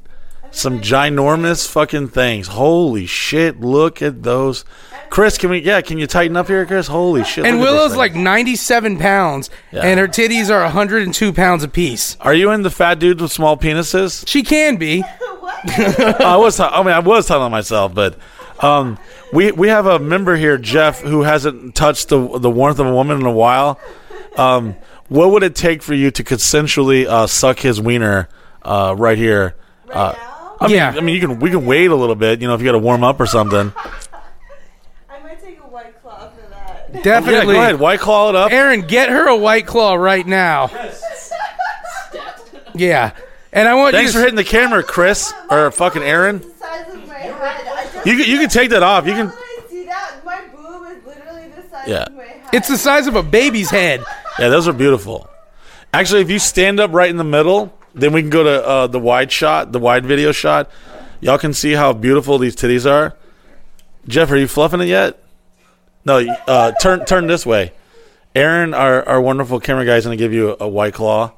some 0.56 0.80
ginormous 0.80 1.68
fucking 1.68 2.08
things. 2.08 2.48
Holy 2.48 3.06
shit! 3.06 3.60
Look 3.60 4.02
at 4.02 4.22
those. 4.22 4.64
Chris, 5.10 5.38
can 5.38 5.50
we? 5.50 5.58
Yeah, 5.58 5.80
can 5.82 5.98
you 5.98 6.06
tighten 6.06 6.36
up 6.36 6.48
here, 6.48 6.64
Chris? 6.66 6.86
Holy 6.88 7.22
shit! 7.24 7.44
And 7.46 7.58
look 7.60 7.68
at 7.68 7.70
those 7.72 7.80
Willow's 7.90 7.96
like 7.96 8.14
97 8.14 8.98
pounds, 8.98 9.50
Yeah. 9.70 9.82
and 9.82 10.00
her 10.00 10.08
titties 10.08 10.50
are 10.50 10.62
102 10.62 11.32
pounds 11.32 11.62
apiece. 11.62 12.16
Are 12.20 12.34
you 12.34 12.50
in 12.50 12.62
the 12.62 12.70
fat 12.70 12.98
dudes 12.98 13.22
with 13.22 13.30
small 13.32 13.56
penises? 13.56 14.26
She 14.26 14.42
can 14.42 14.76
be. 14.76 15.00
what? 15.40 16.20
I 16.20 16.36
was. 16.36 16.58
I 16.58 16.78
mean, 16.82 16.92
I 16.94 16.98
was 16.98 17.26
telling 17.26 17.50
myself, 17.52 17.94
but 17.94 18.18
um, 18.60 18.98
we 19.32 19.52
we 19.52 19.68
have 19.68 19.86
a 19.86 19.98
member 19.98 20.36
here, 20.36 20.58
Jeff, 20.58 21.00
who 21.02 21.22
hasn't 21.22 21.74
touched 21.74 22.08
the 22.08 22.38
the 22.38 22.50
warmth 22.50 22.78
of 22.78 22.86
a 22.86 22.92
woman 22.94 23.20
in 23.20 23.26
a 23.26 23.32
while. 23.32 23.78
Um, 24.36 24.74
what 25.08 25.30
would 25.30 25.42
it 25.44 25.54
take 25.54 25.82
for 25.82 25.94
you 25.94 26.10
to 26.10 26.24
consensually 26.24 27.06
uh, 27.06 27.26
suck 27.26 27.60
his 27.60 27.80
wiener 27.80 28.28
uh, 28.62 28.94
right 28.98 29.16
here? 29.16 29.54
Right 29.86 29.96
Uh, 29.96 30.14
now? 30.60 30.66
I 30.66 30.68
mean, 30.68 30.76
Yeah. 30.76 30.94
I 30.96 31.00
mean, 31.00 31.14
you 31.14 31.20
can 31.20 31.38
we 31.40 31.50
can 31.50 31.64
wait 31.66 31.90
a 31.90 31.94
little 31.94 32.14
bit, 32.14 32.40
you 32.40 32.48
know, 32.48 32.54
if 32.54 32.60
you 32.60 32.66
got 32.66 32.72
to 32.72 32.78
warm 32.78 33.02
up 33.04 33.20
or 33.20 33.26
something. 33.26 33.72
I 35.08 35.20
might 35.22 35.40
take 35.42 35.58
a 35.58 35.62
white 35.62 36.00
claw 36.02 36.30
for 36.30 36.50
that. 36.50 37.02
Definitely. 37.02 37.54
Yeah, 37.54 37.60
go 37.60 37.62
ahead, 37.62 37.80
white 37.80 38.00
claw 38.00 38.28
it 38.30 38.36
up. 38.36 38.52
Aaron, 38.52 38.82
get 38.82 39.08
her 39.08 39.28
a 39.28 39.36
white 39.36 39.66
claw 39.66 39.94
right 39.94 40.26
now. 40.26 40.70
Yeah. 42.74 43.12
And 43.52 43.66
I 43.66 43.74
want 43.74 43.94
Thanks 43.94 44.12
you 44.12 44.18
for 44.18 44.18
to, 44.18 44.24
hitting 44.24 44.36
the 44.36 44.44
camera, 44.44 44.82
Chris 44.82 45.32
or 45.48 45.70
fucking 45.70 46.02
Aaron. 46.02 46.38
The 46.40 46.50
size 46.58 46.92
of 46.94 47.08
my 47.08 47.14
head. 47.14 47.32
I 47.66 47.84
just, 47.90 48.06
You 48.06 48.16
can, 48.18 48.30
you 48.30 48.38
can 48.38 48.48
take 48.50 48.70
that 48.70 48.82
off. 48.82 49.06
You 49.06 49.14
can. 49.14 49.32
see 49.70 49.86
that, 49.86 50.16
my 50.24 50.42
boob 50.54 50.86
is 50.96 51.04
literally 51.06 51.48
the 51.48 51.62
size 51.70 51.88
Yeah. 51.88 52.02
of 52.04 52.14
my 52.14 52.24
head. 52.24 52.48
It's 52.52 52.68
the 52.68 52.76
size 52.76 53.06
of 53.06 53.16
a 53.16 53.22
baby's 53.22 53.70
head. 53.70 54.04
Yeah, 54.38 54.50
those 54.50 54.68
are 54.68 54.74
beautiful. 54.74 55.28
Actually, 55.94 56.20
if 56.20 56.30
you 56.30 56.38
stand 56.38 56.78
up 56.78 56.92
right 56.92 57.08
in 57.08 57.16
the 57.16 57.24
middle, 57.24 57.75
then 57.96 58.12
we 58.12 58.20
can 58.20 58.30
go 58.30 58.42
to 58.44 58.64
uh, 58.66 58.86
the 58.86 59.00
wide 59.00 59.32
shot, 59.32 59.72
the 59.72 59.78
wide 59.80 60.06
video 60.06 60.30
shot. 60.30 60.70
Y'all 61.20 61.38
can 61.38 61.52
see 61.54 61.72
how 61.72 61.92
beautiful 61.92 62.38
these 62.38 62.54
titties 62.54 62.88
are. 62.88 63.16
Jeff, 64.06 64.30
are 64.30 64.36
you 64.36 64.46
fluffing 64.46 64.80
it 64.80 64.86
yet? 64.88 65.18
No, 66.04 66.18
uh, 66.46 66.72
turn 66.80 67.04
turn 67.06 67.26
this 67.26 67.44
way. 67.44 67.72
Aaron, 68.34 68.74
our, 68.74 69.02
our 69.08 69.20
wonderful 69.20 69.58
camera 69.58 69.84
guy, 69.84 69.96
is 69.96 70.04
going 70.04 70.16
to 70.16 70.22
give 70.22 70.32
you 70.32 70.50
a, 70.50 70.56
a 70.64 70.68
white 70.68 70.94
claw. 70.94 71.32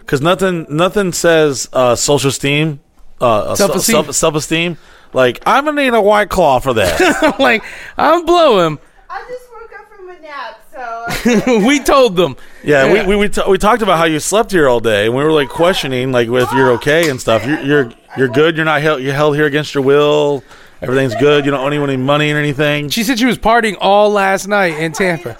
Because 0.00 0.22
nothing 0.22 0.66
nothing 0.70 1.12
says 1.12 1.68
uh, 1.72 1.94
social 1.94 2.30
esteem, 2.30 2.80
uh, 3.20 3.54
Self-esteem. 3.56 3.92
self 3.94 4.14
self 4.14 4.34
esteem. 4.36 4.78
Like 5.12 5.42
I'm 5.44 5.64
gonna 5.66 5.82
need 5.82 5.92
a 5.92 6.00
white 6.00 6.30
claw 6.30 6.60
for 6.60 6.72
that. 6.74 6.98
I'm 7.22 7.34
like, 7.38 7.62
I'm 7.98 8.24
blowing. 8.24 8.78
I 9.10 9.24
just 9.28 9.50
woke 9.52 9.70
up 9.78 9.88
from 9.88 10.08
a 10.08 10.14
nap, 10.28 10.62
so 10.72 11.60
we 11.66 11.80
told 11.80 12.16
them. 12.16 12.36
Yeah, 12.62 12.84
Yeah. 12.86 13.04
we 13.06 13.08
we 13.08 13.16
we, 13.16 13.28
t- 13.28 13.42
we 13.48 13.58
talked 13.58 13.82
about 13.82 13.98
how 13.98 14.04
you 14.04 14.20
slept 14.20 14.50
here 14.52 14.68
all 14.68 14.80
day, 14.80 15.06
and 15.06 15.14
we 15.16 15.22
were 15.24 15.32
like 15.32 15.48
questioning 15.48 16.12
like 16.12 16.28
if 16.28 16.52
you're 16.52 16.72
okay 16.72 17.08
and 17.10 17.20
stuff. 17.20 17.44
You're 17.46 17.60
you're 17.62 17.92
you're 18.16 18.28
good. 18.28 18.56
You're 18.56 18.64
not 18.66 18.82
held 18.82 19.02
you're 19.02 19.14
held 19.14 19.36
here 19.36 19.46
against 19.46 19.74
your 19.74 19.82
will. 19.84 20.42
Everything's 20.80 21.14
good. 21.16 21.44
You 21.44 21.50
don't 21.50 21.60
owe 21.60 21.66
anyone 21.66 21.90
any 21.90 22.00
money 22.00 22.30
or 22.30 22.38
anything. 22.38 22.88
She 22.90 23.02
said 23.02 23.18
she 23.18 23.26
was 23.26 23.36
partying 23.38 23.76
all 23.80 24.10
last 24.10 24.46
night 24.46 24.78
in 24.78 24.92
I 24.92 24.94
Tampa. 24.94 25.36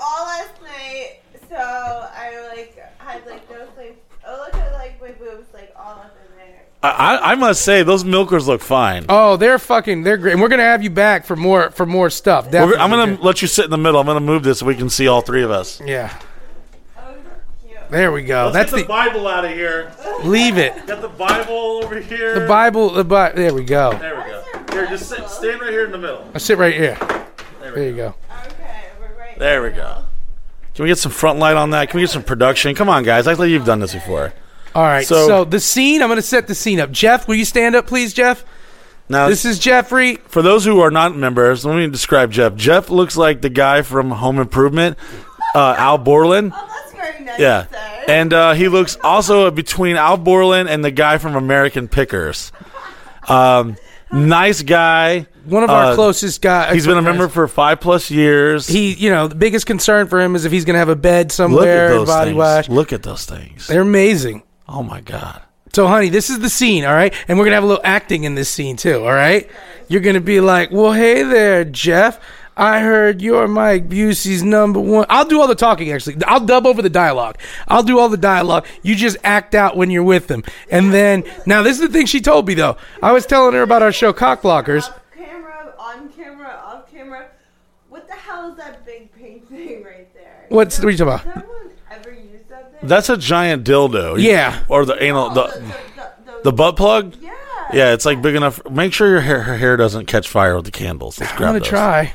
I 6.97 7.32
I, 7.32 7.35
must 7.35 7.62
say 7.62 7.82
those 7.82 8.05
milkers 8.05 8.47
look 8.48 8.60
fine. 8.60 9.06
Oh, 9.09 9.36
they're 9.36 9.59
fucking, 9.59 10.02
they're 10.02 10.16
great. 10.16 10.32
And 10.32 10.40
we're 10.40 10.48
gonna 10.48 10.62
have 10.62 10.82
you 10.82 10.90
back 10.90 11.24
for 11.24 11.36
more 11.36 11.70
for 11.70 11.86
more 11.86 12.10
stuff. 12.10 12.44
We're- 12.44 12.52
Definitely. 12.52 12.78
I'm 12.78 12.90
gonna 12.90 13.19
let 13.23 13.43
you 13.43 13.48
sit 13.48 13.65
in 13.65 13.70
the 13.70 13.78
middle. 13.78 14.01
I'm 14.01 14.06
gonna 14.06 14.20
move 14.20 14.43
this 14.43 14.59
so 14.60 14.66
we 14.66 14.74
can 14.74 14.89
see 14.90 15.09
all 15.09 15.20
three 15.20 15.43
of 15.43 15.51
us. 15.51 15.81
Yeah. 15.85 16.12
There 17.90 18.12
we 18.12 18.23
go. 18.23 18.51
That's 18.52 18.70
the, 18.70 18.85
Bible 18.85 19.27
out 19.27 19.47
of 19.47 19.51
here. 19.52 19.90
leave 20.23 20.59
it. 20.59 20.86
Got 20.86 21.01
the 21.01 21.09
Bible 21.09 21.81
over 21.82 21.98
here. 21.98 22.39
The 22.39 22.47
Bible. 22.47 22.90
The 22.90 23.05
Bi- 23.05 23.32
There 23.32 23.55
we 23.55 23.65
go. 23.65 23.97
There 23.98 24.15
we 24.16 24.23
go. 24.31 24.43
Here, 24.73 24.86
just 24.86 25.09
sit, 25.09 25.27
stand 25.31 25.60
right 25.62 25.70
here 25.70 25.86
in 25.86 25.93
the 25.93 25.98
middle. 25.98 26.28
I 26.35 26.39
sit 26.39 26.59
right 26.59 26.74
here. 26.74 26.98
There 27.62 27.82
you 27.82 27.97
go. 27.97 28.15
Okay, 28.47 28.85
we're 29.01 29.19
right. 29.19 29.39
There 29.39 29.62
we 29.62 29.70
go. 29.70 30.05
Can 30.74 30.82
we 30.82 30.90
get 30.90 30.98
some 30.98 31.12
front 31.12 31.39
light 31.39 31.56
on 31.56 31.70
that? 31.70 31.89
Can 31.89 31.98
we 31.98 32.02
get 32.02 32.10
some 32.10 32.23
production? 32.23 32.74
Come 32.74 32.90
on, 32.90 33.05
guys. 33.05 33.27
I 33.27 33.35
think 33.35 33.48
you've 33.51 33.65
done 33.65 33.81
this 33.81 33.94
before. 33.94 34.35
All 34.79 34.85
right. 34.85 35.05
So, 35.07 35.27
So- 35.27 35.45
the 35.45 35.59
scene. 35.59 36.03
I'm 36.03 36.09
gonna 36.09 36.23
set 36.23 36.47
the 36.47 36.55
scene 36.55 36.79
up. 36.79 36.93
Jeff, 36.93 37.27
will 37.27 37.35
you 37.35 37.45
stand 37.45 37.75
up, 37.75 37.87
please, 37.89 38.13
Jeff? 38.13 38.45
Now, 39.09 39.29
This 39.29 39.45
is 39.45 39.59
Jeffrey. 39.59 40.19
for 40.29 40.41
those 40.43 40.65
who 40.65 40.81
are 40.81 40.91
not 40.91 41.17
members, 41.17 41.65
let 41.65 41.77
me 41.77 41.89
describe 41.89 42.31
Jeff. 42.31 42.55
Jeff 42.55 42.91
looks 42.91 43.17
like 43.17 43.41
the 43.41 43.49
guy 43.49 43.81
from 43.83 44.11
Home 44.11 44.39
Improvement, 44.39 44.99
uh, 45.55 45.75
Al 45.79 45.97
Borland. 45.99 46.53
Oh, 46.55 46.69
that's 46.69 46.93
very 46.95 47.25
nice. 47.25 47.39
Yeah, 47.41 47.65
and 48.07 48.33
uh, 48.35 48.53
he 48.53 48.69
looks 48.69 48.99
also 49.03 49.51
between 49.51 49.97
Al 49.97 50.17
Borland 50.19 50.69
and 50.69 50.85
the 50.85 50.91
guy 50.91 51.17
from 51.19 51.35
American 51.37 51.89
Pickers. 51.89 52.53
Um, 53.29 53.77
nice 54.13 54.63
guy. 54.63 55.27
One 55.47 55.65
of 55.65 55.71
our 55.71 55.93
Uh, 55.93 55.95
closest 55.95 56.43
guys. 56.43 56.75
He's 56.75 56.87
been 56.87 56.99
a 56.99 57.03
member 57.03 57.29
for 57.29 57.49
five 57.49 57.81
plus 57.81 58.11
years. 58.11 58.67
He, 58.69 58.93
you 58.93 59.09
know, 59.09 59.27
the 59.29 59.35
biggest 59.35 59.65
concern 59.65 60.07
for 60.09 60.21
him 60.21 60.37
is 60.37 60.45
if 60.45 60.53
he's 60.53 60.67
gonna 60.67 60.79
have 60.79 60.91
a 60.91 60.97
bed 60.97 61.27
Look 61.27 61.33
somewhere 61.33 61.87
at 61.87 61.91
those 61.95 62.07
body 62.09 62.31
things. 62.33 62.39
wash. 62.39 62.69
Look 62.69 62.93
at 62.93 63.03
those 63.03 63.25
things. 63.25 63.67
They're 63.69 63.81
amazing. 63.81 64.43
Oh 64.69 64.82
my 64.82 65.01
god. 65.01 65.43
So, 65.73 65.86
honey, 65.86 66.09
this 66.09 66.31
is 66.31 66.39
the 66.40 66.49
scene, 66.49 66.85
all 66.85 66.95
right? 66.95 67.12
And 67.28 67.39
we're 67.39 67.45
going 67.45 67.53
to 67.53 67.57
have 67.57 67.65
a 67.65 67.66
little 67.66 67.85
acting 67.85 68.24
in 68.24 68.35
this 68.35 68.49
scene, 68.49 68.77
too, 68.77 69.01
all 69.05 69.12
right? 69.12 69.49
You're 69.89 70.01
going 70.01 70.15
to 70.15 70.20
be 70.20 70.40
like, 70.40 70.70
well, 70.70 70.93
hey 70.93 71.23
there, 71.23 71.65
Jeff. 71.65 72.19
I 72.57 72.81
heard 72.81 73.23
you're 73.23 73.47
Mike 73.47 73.89
Busey's 73.89 74.43
number 74.43 74.81
one. 74.81 75.07
I'll 75.09 75.27
do 75.27 75.40
all 75.40 75.47
the 75.47 75.55
talking, 75.55 75.93
actually. 75.93 76.16
I'll 76.27 76.40
dub 76.45 76.66
over 76.66 76.82
the 76.82 76.90
dialogue. 76.90 77.39
I'll 77.69 77.82
do 77.85 77.99
all 78.01 78.09
the 78.09 78.16
dialogue. 78.16 78.66
You 78.82 78.97
just 78.97 79.16
act 79.23 79.55
out 79.55 79.77
when 79.77 79.90
you're 79.90 80.03
with 80.03 80.27
them. 80.27 80.43
And 80.70 80.93
then, 80.93 81.23
now, 81.47 81.62
this 81.62 81.78
is 81.78 81.86
the 81.86 81.93
thing 81.93 82.07
she 82.07 82.20
told 82.20 82.49
me, 82.49 82.55
though. 82.55 82.77
I 83.03 83.12
was 83.12 83.27
telling 83.27 83.55
her 83.55 83.62
about 83.62 83.82
our 83.82 83.93
show, 83.93 84.12
Cockblockers. 84.12 84.89
Off 84.89 85.01
camera, 85.15 85.74
on 85.78 86.09
camera, 86.09 86.61
off 86.65 86.90
camera. 86.90 87.27
What 87.90 88.09
the 88.09 88.15
hell 88.15 88.51
is 88.51 88.57
that 88.57 88.85
big 88.85 89.12
pink 89.12 89.49
thing 89.49 89.85
right 89.85 90.12
there? 90.15 90.47
What's- 90.49 90.78
what 90.78 90.89
are 90.89 90.90
you 90.90 90.97
talking 90.97 91.12
about? 91.15 91.27
Has 91.27 91.45
anyone 91.45 91.70
ever 91.93 92.11
used 92.12 92.49
that 92.49 92.62
thing? 92.65 92.68
That's 92.83 93.09
a 93.09 93.17
giant 93.17 93.65
dildo. 93.65 94.21
Yeah. 94.21 94.63
Or 94.69 94.85
the 94.85 95.03
anal. 95.03 95.31
Oh, 95.31 95.35
The, 95.35 95.43
the, 95.43 95.59
the, 95.61 95.67
the, 95.67 96.33
the 96.35 96.41
The 96.45 96.53
butt 96.53 96.77
plug. 96.77 97.15
Yeah. 97.21 97.33
Yeah, 97.73 97.93
it's 97.93 98.07
like 98.07 98.23
big 98.23 98.35
enough. 98.35 98.61
Make 98.71 98.93
sure 98.95 99.09
your 99.11 99.21
hair, 99.21 99.43
her 99.43 99.57
hair 99.59 99.77
doesn't 99.77 100.07
catch 100.07 100.27
fire 100.29 100.57
with 100.57 100.65
the 100.65 100.71
candles. 100.71 101.21
Let's 101.21 101.33
I'm 101.33 101.39
grab 101.39 101.49
gonna 101.51 101.59
those. 101.61 101.69
try. 101.69 102.13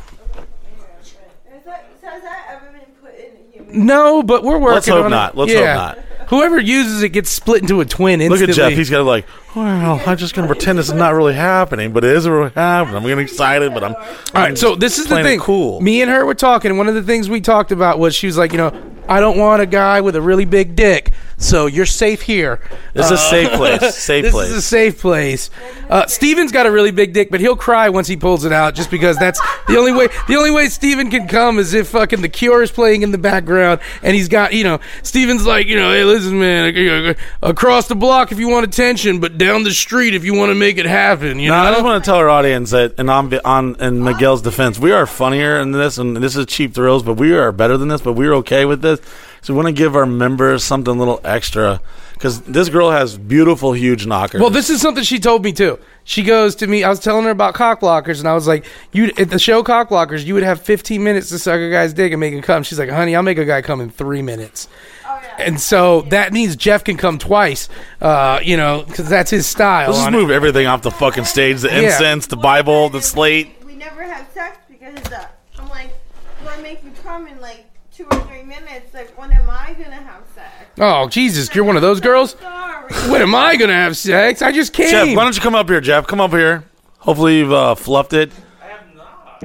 Is 1.56 1.64
that, 1.65 1.85
has 2.02 2.22
that 2.23 2.45
ever 2.49 2.72
been 2.72 2.81
put 3.02 3.14
in 3.15 3.31
a 3.61 3.64
human? 3.65 3.85
No, 3.85 4.23
but 4.23 4.44
we're 4.44 4.57
working 4.57 4.73
Let's 4.76 4.88
hope 4.88 5.06
on 5.06 5.11
not. 5.11 5.34
it. 5.34 5.38
Let's 5.38 5.53
hope 5.53 5.64
not. 5.64 5.99
Whoever 6.30 6.60
uses 6.60 7.03
it 7.03 7.10
gets 7.10 7.30
split 7.30 7.61
into 7.61 7.81
a 7.81 7.85
twin 7.85 8.19
Look 8.27 8.41
at 8.41 8.49
Jeff. 8.49 8.72
He's 8.73 8.90
got 8.90 8.99
to 8.99 9.03
like, 9.03 9.27
well, 9.56 10.02
I'm 10.07 10.18
just 10.18 10.34
gonna 10.34 10.48
pretend 10.48 10.80
this 10.80 10.88
is 10.88 10.94
not 10.94 11.14
really 11.14 11.34
happening, 11.35 11.91
but 11.94 12.03
it 12.03 12.15
is 12.15 12.27
really 12.27 12.49
happening. 12.49 12.95
I'm 12.95 13.03
getting 13.03 13.19
excited, 13.19 13.73
but 13.76 13.84
I'm. 13.84 13.94
All 13.94 14.02
right, 14.34 14.57
so 14.57 14.73
this 14.76 14.98
is 14.98 15.06
the 15.06 15.22
thing. 15.22 15.40
cool. 15.40 15.81
Me 15.81 16.02
and 16.02 16.10
her 16.10 16.26
were 16.26 16.34
talking. 16.34 16.72
and 16.72 16.77
One 16.80 16.88
of 16.88 16.95
the 16.95 17.03
things 17.03 17.30
we 17.30 17.41
talked 17.41 17.72
about 17.72 17.99
was 17.99 18.15
she 18.15 18.26
was 18.26 18.38
like, 18.40 18.52
you 18.53 18.57
know, 18.57 18.69
I 19.07 19.19
don't 19.19 19.38
want 19.38 19.61
a 19.61 19.65
guy 19.65 20.01
with 20.01 20.15
a 20.15 20.21
really 20.21 20.45
big 20.45 20.75
dick, 20.75 21.11
so 21.38 21.65
you're 21.65 21.85
safe 21.85 22.21
here. 22.21 22.59
This 22.93 23.07
is 23.07 23.11
a 23.13 23.17
safe 23.17 23.51
place. 23.53 23.95
Safe 24.03 24.23
this 24.23 24.31
place. 24.34 24.49
is 24.51 24.57
a 24.57 24.61
safe 24.61 24.99
place. 25.01 25.49
Uh, 25.89 26.05
Steven's 26.07 26.51
got 26.51 26.65
a 26.67 26.71
really 26.71 26.91
big 26.91 27.11
dick, 27.13 27.31
but 27.31 27.39
he'll 27.39 27.55
cry 27.55 27.89
once 27.89 28.07
he 28.07 28.15
pulls 28.15 28.45
it 28.45 28.51
out, 28.51 28.75
just 28.75 28.91
because 28.91 29.17
that's 29.17 29.39
the 29.67 29.77
only 29.77 29.91
way. 29.91 30.07
The 30.27 30.35
only 30.35 30.51
way 30.51 30.67
Steven 30.69 31.09
can 31.09 31.27
come 31.27 31.57
is 31.59 31.73
if 31.73 31.88
fucking 31.89 32.21
The 32.21 32.30
Cure 32.30 32.61
is 32.63 32.71
playing 32.71 33.01
in 33.01 33.11
the 33.11 33.17
background, 33.17 33.81
and 34.03 34.15
he's 34.15 34.27
got, 34.30 34.53
you 34.53 34.63
know, 34.63 34.80
Steven's 35.01 35.45
like, 35.45 35.67
you 35.67 35.75
know, 35.75 35.91
hey, 35.91 36.03
listen, 36.03 36.39
man, 36.39 36.75
uh, 37.07 37.13
across 37.41 37.88
the 37.88 37.95
block 37.95 38.31
if 38.31 38.39
you 38.39 38.47
want 38.49 38.65
attention, 38.65 39.19
but 39.19 39.38
down 39.38 39.63
the 39.63 39.71
street 39.71 40.13
if 40.13 40.23
you 40.23 40.34
want 40.35 40.49
to 40.51 40.55
make 40.55 40.77
it 40.77 40.85
happen. 40.85 41.39
You 41.39 41.49
No, 41.49 41.55
know, 41.61 41.69
I 41.69 41.71
just 41.71 41.84
want 41.84 42.03
to 42.03 42.07
tell 42.09 42.17
our 42.17 42.30
audience 42.30 42.71
that, 42.71 42.93
and 42.99 43.09
on 43.09 43.34
on 43.43 43.75
in 43.80 44.03
Miguel's 44.03 44.41
defense, 44.43 44.77
we 44.80 44.91
are 44.91 45.05
funnier 45.07 45.57
in 45.59 45.71
this, 45.71 45.97
and 45.97 46.15
this 46.17 46.35
is 46.35 46.45
cheap 46.45 46.73
thrills, 46.73 47.01
but 47.03 47.15
we 47.15 47.34
are 47.34 47.51
better 47.51 47.75
than 47.77 47.88
this. 47.88 48.01
But 48.01 48.13
we're 48.13 48.34
okay 48.35 48.65
with 48.65 48.81
this, 48.81 48.93
so 49.41 49.53
we 49.53 49.57
want 49.57 49.68
to 49.68 49.74
give 49.74 49.95
our 49.95 50.06
members 50.06 50.64
something 50.64 50.94
a 50.95 50.98
little 50.98 51.20
extra 51.24 51.82
because 52.14 52.41
this 52.41 52.70
girl 52.70 52.91
has 52.91 53.18
beautiful, 53.18 53.74
huge 53.74 54.06
knockers. 54.06 54.40
Well, 54.40 54.49
this 54.49 54.70
is 54.70 54.80
something 54.82 55.03
she 55.03 55.20
told 55.20 55.44
me 55.44 55.52
too. 55.52 55.78
She 56.06 56.24
goes 56.24 56.56
to 56.56 56.68
me. 56.68 56.84
I 56.84 56.90
was 56.90 56.99
telling 56.99 57.26
her 57.26 57.32
about 57.32 57.53
cock 57.53 57.80
blockers, 57.82 58.20
and 58.20 58.28
I 58.28 58.34
was 58.34 58.48
like, 58.48 58.65
"You 58.91 59.11
at 59.18 59.30
the 59.30 59.40
show 59.40 59.64
cock 59.64 59.90
blockers, 59.90 60.26
you 60.26 60.34
would 60.34 60.44
have 60.44 60.61
15 60.61 61.02
minutes 61.03 61.30
to 61.30 61.40
suck 61.40 61.60
a 61.60 61.70
guy's 61.70 61.94
dick 61.94 62.11
and 62.11 62.20
make 62.20 62.34
him 62.34 62.41
come." 62.41 62.64
She's 62.64 62.78
like, 62.80 62.90
"Honey, 62.90 63.15
I'll 63.15 63.24
make 63.24 63.38
a 63.38 63.45
guy 63.45 63.61
come 63.61 63.80
in 63.82 63.90
three 63.90 64.22
minutes." 64.22 64.68
Oh, 65.07 65.20
yeah. 65.22 65.45
And 65.45 65.60
so 65.61 66.02
that 66.03 66.34
means 66.34 66.56
Jeff 66.56 66.84
can 66.84 66.98
come 66.98 67.18
twice, 67.20 67.70
uh, 68.02 68.40
you 68.44 68.57
know, 68.57 68.84
because 68.88 69.07
that's 69.10 69.32
his 69.32 69.45
style. 69.45 69.88
let's 69.88 69.99
just 69.99 70.07
on 70.07 70.14
it. 70.14 70.18
move 70.18 70.30
everything 70.32 70.68
off 70.68 70.82
the 70.82 70.91
fucking 70.91 71.26
stage: 71.26 71.61
the 71.61 71.70
Yeah. 71.70 71.80
incense, 71.84 72.28
the 72.28 72.38
Bible, 72.38 72.90
the 72.90 73.02
slate. 73.02 73.56
We 73.65 73.76
never 73.76 74.03
have 74.03 74.26
sex 74.34 74.57
because 74.70 74.95
of 74.95 75.10
that. 75.10 75.38
I'm 75.60 75.70
like, 75.70 75.94
do 76.41 76.49
I 76.49 76.61
make 76.61 76.84
you 76.84 76.91
come 77.03 77.28
in 77.28 77.40
like 77.40 77.65
two 78.09 78.17
or 78.17 78.21
three 78.25 78.43
minutes? 78.43 78.93
Like, 78.93 79.17
when 79.17 79.31
am 79.31 79.49
I 79.49 79.73
gonna 79.73 79.95
have 79.95 80.23
sex? 80.35 80.49
Oh 80.80 81.07
Jesus, 81.07 81.53
you're 81.53 81.65
one 81.65 81.75
of 81.75 81.81
those 81.81 81.99
girls. 81.99 82.31
Sorry. 82.39 82.93
When 83.11 83.21
am 83.21 83.35
I 83.35 83.55
gonna 83.55 83.73
have 83.73 83.97
sex? 83.97 84.41
I 84.41 84.51
just 84.51 84.73
came. 84.73 84.89
Jeff, 84.89 85.15
why 85.15 85.23
don't 85.23 85.35
you 85.35 85.41
come 85.41 85.55
up 85.55 85.69
here, 85.69 85.81
Jeff? 85.81 86.07
Come 86.07 86.21
up 86.21 86.31
here. 86.31 86.65
Hopefully 86.99 87.39
you've 87.39 87.51
uh, 87.51 87.75
fluffed 87.75 88.13
it. 88.13 88.31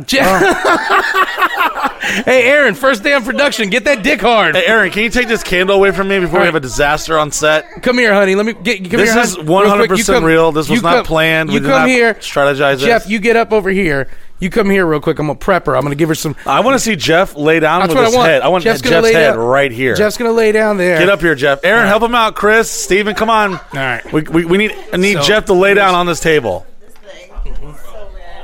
Jeff- 0.06 0.42
uh. 0.42 1.88
hey, 2.24 2.44
Aaron, 2.48 2.74
first 2.74 3.02
day 3.02 3.12
on 3.12 3.24
production, 3.24 3.70
get 3.70 3.84
that 3.84 4.02
dick 4.02 4.20
hard. 4.20 4.56
Hey, 4.56 4.66
Aaron, 4.66 4.90
can 4.90 5.02
you 5.02 5.10
take 5.10 5.28
this 5.28 5.42
candle 5.42 5.76
away 5.76 5.90
from 5.92 6.08
me 6.08 6.18
before 6.20 6.40
we 6.40 6.46
have 6.46 6.54
a 6.54 6.60
disaster 6.60 7.18
on 7.18 7.30
set? 7.32 7.82
Come 7.82 7.98
here, 7.98 8.12
honey. 8.14 8.34
Let 8.34 8.46
me 8.46 8.52
get. 8.54 8.78
Come 8.90 9.00
This 9.00 9.12
here, 9.12 9.22
is 9.22 9.36
honey. 9.36 9.48
Real 9.48 9.76
quick, 9.86 9.90
you 9.90 9.96
100% 10.04 10.06
come- 10.06 10.24
real. 10.24 10.52
This 10.52 10.68
was 10.68 10.78
you 10.78 10.82
not 10.82 10.96
come- 10.96 11.04
planned. 11.04 11.48
We 11.48 11.54
You 11.56 11.60
did 11.60 11.66
come 11.68 11.80
not 11.82 11.88
here, 11.88 12.14
strategize 12.14 12.78
Jeff. 12.80 13.02
this. 13.04 13.10
You 13.10 13.18
get 13.18 13.36
up 13.36 13.52
over 13.52 13.70
here. 13.70 14.08
You 14.40 14.50
come 14.50 14.70
here 14.70 14.86
real 14.86 15.00
quick. 15.00 15.18
I'm 15.18 15.26
gonna 15.26 15.36
prep 15.38 15.66
her. 15.66 15.76
I'm 15.76 15.82
gonna 15.82 15.96
give 15.96 16.08
her 16.08 16.14
some. 16.14 16.36
I 16.46 16.60
want 16.60 16.76
to 16.76 16.78
see 16.78 16.94
Jeff 16.94 17.34
lay 17.34 17.58
down 17.58 17.80
That's 17.80 17.88
with 17.88 17.96
what 17.98 18.04
his 18.06 18.14
I 18.14 18.18
want. 18.18 18.30
head. 18.30 18.42
I 18.42 18.48
want 18.48 18.62
Jeff's 18.62 18.80
Jeff's, 18.82 18.90
gonna 18.92 19.02
lay 19.02 19.12
head 19.12 19.30
down- 19.32 19.38
right 19.38 19.72
here. 19.72 19.96
Jeff's 19.96 20.16
gonna 20.16 20.30
lay 20.30 20.52
down 20.52 20.76
there. 20.76 20.96
Get 21.00 21.08
up 21.08 21.20
here, 21.20 21.34
Jeff. 21.34 21.64
Aaron, 21.64 21.88
help 21.88 22.04
him 22.04 22.14
out. 22.14 22.36
Chris, 22.36 22.70
Steven, 22.70 23.16
come 23.16 23.30
on. 23.30 23.54
All 23.54 23.60
right. 23.74 24.12
We, 24.12 24.22
we, 24.22 24.44
we 24.44 24.56
need 24.58 24.76
I 24.92 24.96
need 24.96 25.14
So- 25.14 25.22
Jeff 25.22 25.46
to 25.46 25.54
lay 25.54 25.74
down 25.74 25.96
on 25.96 26.06
this 26.06 26.20
table. 26.20 26.64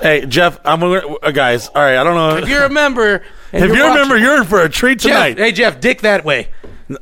Hey, 0.05 0.27
Jeff, 0.27 0.61
I'm 0.67 0.81
gonna, 0.81 0.99
uh, 0.99 1.31
guys. 1.31 1.69
All 1.69 1.81
right, 1.83 1.97
I 1.97 2.05
don't 2.05 2.15
know. 2.15 2.37
If 2.37 2.47
you're 2.47 2.65
a 2.65 2.69
member, 2.69 3.23
if 3.53 3.65
you're 3.65 3.75
you 3.75 3.85
remember, 3.87 4.19
you're 4.19 4.37
in 4.37 4.45
for 4.45 4.61
a 4.61 4.69
treat 4.69 4.99
Jeff, 4.99 5.13
tonight. 5.13 5.39
hey 5.39 5.51
Jeff, 5.51 5.81
dick 5.81 6.03
that 6.03 6.27
way. 6.27 6.49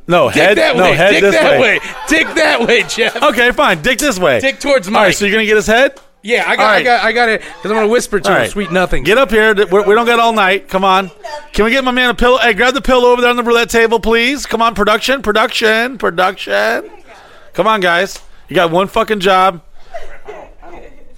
no, 0.07 0.29
Dick 0.31 0.41
head, 0.41 0.57
that 0.57 0.77
no 0.77 0.83
way. 0.83 0.95
head 0.95 1.09
dick 1.11 1.21
this 1.21 1.35
that 1.35 1.59
way. 1.59 1.79
way. 1.79 1.79
Dick 2.07 2.27
that 2.35 2.65
way, 2.65 2.83
Jeff. 2.83 3.21
Okay, 3.21 3.51
fine. 3.51 3.81
Dick 3.81 3.97
this 3.97 4.17
way. 4.17 4.39
Dick 4.39 4.61
towards 4.61 4.87
All 4.87 4.93
Mike. 4.93 5.01
right, 5.07 5.15
so 5.15 5.25
you're 5.25 5.33
gonna 5.33 5.45
get 5.45 5.57
his 5.57 5.67
head. 5.67 5.99
yeah, 6.21 6.45
I 6.47 6.55
got, 6.55 6.75
I 6.75 6.81
got, 6.83 7.03
I 7.03 7.11
got 7.11 7.27
it. 7.27 7.41
Because 7.41 7.71
I'm 7.71 7.75
gonna 7.75 7.89
whisper 7.89 8.21
to 8.21 8.29
All 8.29 8.35
him, 8.35 8.41
right. 8.43 8.49
sweet 8.49 8.71
nothing. 8.71 9.03
Get 9.03 9.17
up 9.17 9.31
here. 9.31 9.53
We're, 9.69 9.85
we 9.85 9.93
don't 9.95 10.05
get 10.05 10.21
all 10.21 10.31
night. 10.31 10.69
Come 10.69 10.85
on. 10.85 11.11
Can 11.51 11.65
we 11.65 11.71
get 11.71 11.83
my 11.83 11.91
man 11.91 12.09
a 12.09 12.13
pillow? 12.13 12.37
Hey, 12.37 12.53
grab 12.53 12.73
the 12.73 12.81
pillow 12.81 13.09
over 13.09 13.19
there 13.19 13.31
on 13.31 13.35
the 13.35 13.43
roulette 13.43 13.69
table, 13.69 13.99
please. 13.99 14.45
Come 14.45 14.61
on, 14.61 14.75
production, 14.75 15.21
production, 15.21 15.97
production. 15.97 16.89
Come 17.51 17.67
on, 17.67 17.81
guys. 17.81 18.17
You 18.47 18.55
got 18.55 18.71
one 18.71 18.87
fucking 18.87 19.19
job. 19.19 19.61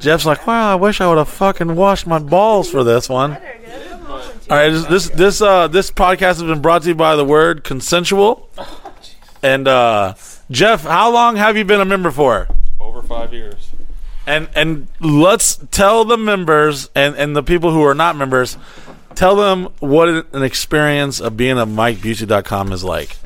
Jeff's 0.06 0.24
like, 0.24 0.46
wow, 0.46 0.72
I 0.72 0.76
wish 0.76 1.02
I 1.02 1.10
would 1.10 1.18
have 1.18 1.30
fucking 1.30 1.76
washed 1.76 2.06
my 2.06 2.20
balls 2.20 2.70
for 2.70 2.84
this 2.84 3.10
one. 3.10 3.32
Better 3.32 3.60
get 3.66 3.92
a 3.92 3.98
moment. 3.98 4.52
All 4.52 4.58
right, 4.58 4.70
this 4.70 4.86
this 4.86 5.10
this, 5.10 5.42
uh, 5.42 5.68
this 5.68 5.90
podcast 5.90 6.36
has 6.36 6.44
been 6.44 6.62
brought 6.62 6.84
to 6.84 6.90
you 6.90 6.94
by 6.94 7.16
the 7.16 7.26
word 7.26 7.64
consensual. 7.64 8.48
And 9.42 9.68
uh, 9.68 10.14
Jeff, 10.52 10.84
how 10.84 11.12
long 11.12 11.38
have 11.38 11.58
you 11.58 11.66
been 11.66 11.82
a 11.82 11.86
member 11.86 12.12
for? 12.12 12.48
Over 12.80 13.02
five 13.02 13.34
years. 13.34 13.72
And 14.28 14.48
and 14.54 14.90
let's 15.00 15.56
tell 15.72 16.06
the 16.06 16.18
members 16.18 16.88
and, 16.94 17.16
and 17.16 17.36
the 17.36 17.42
people 17.42 17.72
who 17.72 17.84
are 17.84 17.96
not 17.96 18.16
members, 18.16 18.60
tell 19.16 19.36
them 19.36 19.70
what 19.80 20.08
an 20.08 20.44
experience 20.44 21.20
of 21.20 21.36
being 21.36 21.58
a 21.58 21.66
MikeBusey.com 21.66 22.72
is 22.72 22.84
like. 22.84 23.18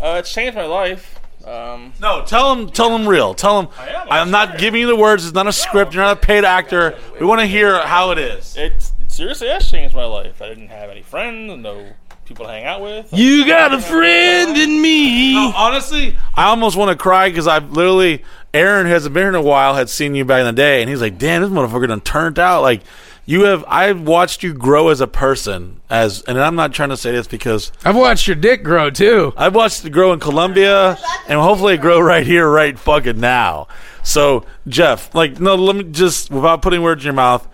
Uh, 0.00 0.16
it's 0.18 0.32
changed 0.32 0.56
my 0.56 0.64
life. 0.66 1.19
Um, 1.44 1.92
No, 2.00 2.22
tell 2.24 2.54
them 2.54 2.70
tell 2.70 2.90
them 2.90 3.08
real. 3.08 3.34
Tell 3.34 3.62
them 3.62 3.72
am, 3.78 3.96
I'm 4.02 4.08
I'm 4.10 4.30
not 4.30 4.58
giving 4.58 4.80
you 4.80 4.86
the 4.86 4.96
words. 4.96 5.24
It's 5.24 5.34
not 5.34 5.46
a 5.46 5.52
script. 5.52 5.94
You're 5.94 6.04
not 6.04 6.18
a 6.18 6.20
paid 6.20 6.44
actor. 6.44 6.96
We 7.18 7.26
want 7.26 7.40
to 7.40 7.46
hear 7.46 7.80
how 7.86 8.10
it 8.10 8.18
is. 8.18 8.56
it 8.56 8.92
seriously 9.08 9.48
has 9.48 9.68
changed 9.70 9.94
my 9.94 10.04
life. 10.04 10.40
I 10.42 10.48
didn't 10.48 10.68
have 10.68 10.90
any 10.90 11.02
friends, 11.02 11.56
no 11.58 11.86
people 12.30 12.46
to 12.46 12.52
hang 12.52 12.64
out 12.64 12.80
with. 12.80 13.08
You 13.12 13.44
got 13.44 13.74
a 13.74 13.80
friend 13.80 14.56
in 14.56 14.80
me. 14.80 15.34
No, 15.34 15.52
honestly, 15.56 16.16
I 16.34 16.44
almost 16.44 16.76
want 16.76 16.90
to 16.90 16.96
cry 16.96 17.28
because 17.28 17.48
I've 17.48 17.72
literally 17.72 18.22
Aaron 18.54 18.86
hasn't 18.86 19.12
been 19.14 19.22
here 19.22 19.28
in 19.30 19.34
a 19.34 19.42
while. 19.42 19.74
Had 19.74 19.88
seen 19.88 20.14
you 20.14 20.24
back 20.24 20.40
in 20.40 20.46
the 20.46 20.52
day, 20.52 20.80
and 20.80 20.88
he's 20.88 21.00
like, 21.00 21.18
"Damn, 21.18 21.42
this 21.42 21.50
motherfucker 21.50 21.88
done 21.88 22.00
turned 22.00 22.38
out." 22.38 22.62
Like 22.62 22.82
you 23.30 23.42
have, 23.42 23.64
I've 23.68 24.00
watched 24.00 24.42
you 24.42 24.52
grow 24.52 24.88
as 24.88 25.00
a 25.00 25.06
person. 25.06 25.80
As, 25.88 26.22
and 26.22 26.36
I'm 26.36 26.56
not 26.56 26.72
trying 26.72 26.88
to 26.88 26.96
say 26.96 27.12
this 27.12 27.28
because 27.28 27.70
I've 27.84 27.94
watched 27.94 28.26
your 28.26 28.34
dick 28.34 28.64
grow 28.64 28.90
too. 28.90 29.32
I've 29.36 29.54
watched 29.54 29.84
it 29.84 29.90
grow 29.90 30.12
in 30.12 30.18
Colombia, 30.18 30.98
and 31.28 31.38
hopefully 31.40 31.74
it 31.74 31.80
grow 31.80 32.00
right 32.00 32.26
here, 32.26 32.50
right 32.50 32.76
fucking 32.76 33.20
now. 33.20 33.68
So, 34.02 34.46
Jeff, 34.66 35.14
like, 35.14 35.38
no, 35.38 35.54
let 35.54 35.76
me 35.76 35.84
just 35.84 36.32
without 36.32 36.60
putting 36.60 36.82
words 36.82 37.02
in 37.04 37.06
your 37.06 37.14
mouth. 37.14 37.46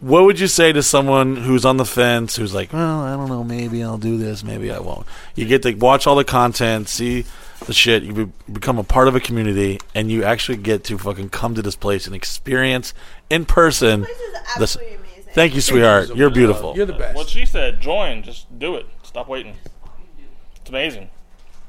What 0.00 0.22
would 0.24 0.40
you 0.40 0.46
say 0.46 0.72
to 0.72 0.82
someone 0.82 1.36
who's 1.36 1.66
on 1.66 1.76
the 1.76 1.84
fence, 1.84 2.36
who's 2.36 2.54
like, 2.54 2.72
well, 2.72 3.00
I 3.00 3.14
don't 3.14 3.28
know, 3.28 3.44
maybe 3.44 3.82
I'll 3.82 3.98
do 3.98 4.16
this, 4.16 4.42
maybe 4.42 4.70
I 4.72 4.78
won't. 4.78 5.06
You 5.34 5.44
get 5.44 5.62
to 5.64 5.74
watch 5.74 6.06
all 6.06 6.16
the 6.16 6.24
content, 6.24 6.88
see 6.88 7.26
the 7.66 7.74
shit, 7.74 8.02
you 8.02 8.12
be- 8.14 8.32
become 8.50 8.78
a 8.78 8.84
part 8.84 9.08
of 9.08 9.16
a 9.16 9.20
community, 9.20 9.78
and 9.94 10.10
you 10.10 10.24
actually 10.24 10.56
get 10.56 10.84
to 10.84 10.96
fucking 10.96 11.28
come 11.30 11.54
to 11.56 11.60
this 11.62 11.76
place 11.76 12.06
and 12.06 12.14
experience 12.16 12.94
in 13.28 13.44
person. 13.44 14.02
This 14.02 14.10
is 14.10 14.34
This- 14.58 14.76
amazing. 14.76 14.98
Thank 15.32 15.54
you, 15.54 15.60
sweetheart. 15.60 16.14
You're 16.14 16.30
beautiful. 16.30 16.74
You're 16.76 16.86
the 16.86 16.92
best. 16.92 17.16
What 17.16 17.28
she 17.28 17.46
said, 17.46 17.80
join, 17.80 18.22
just 18.22 18.58
do 18.58 18.76
it. 18.76 18.86
Stop 19.02 19.28
waiting. 19.28 19.56
It's 20.56 20.70
amazing. 20.70 21.10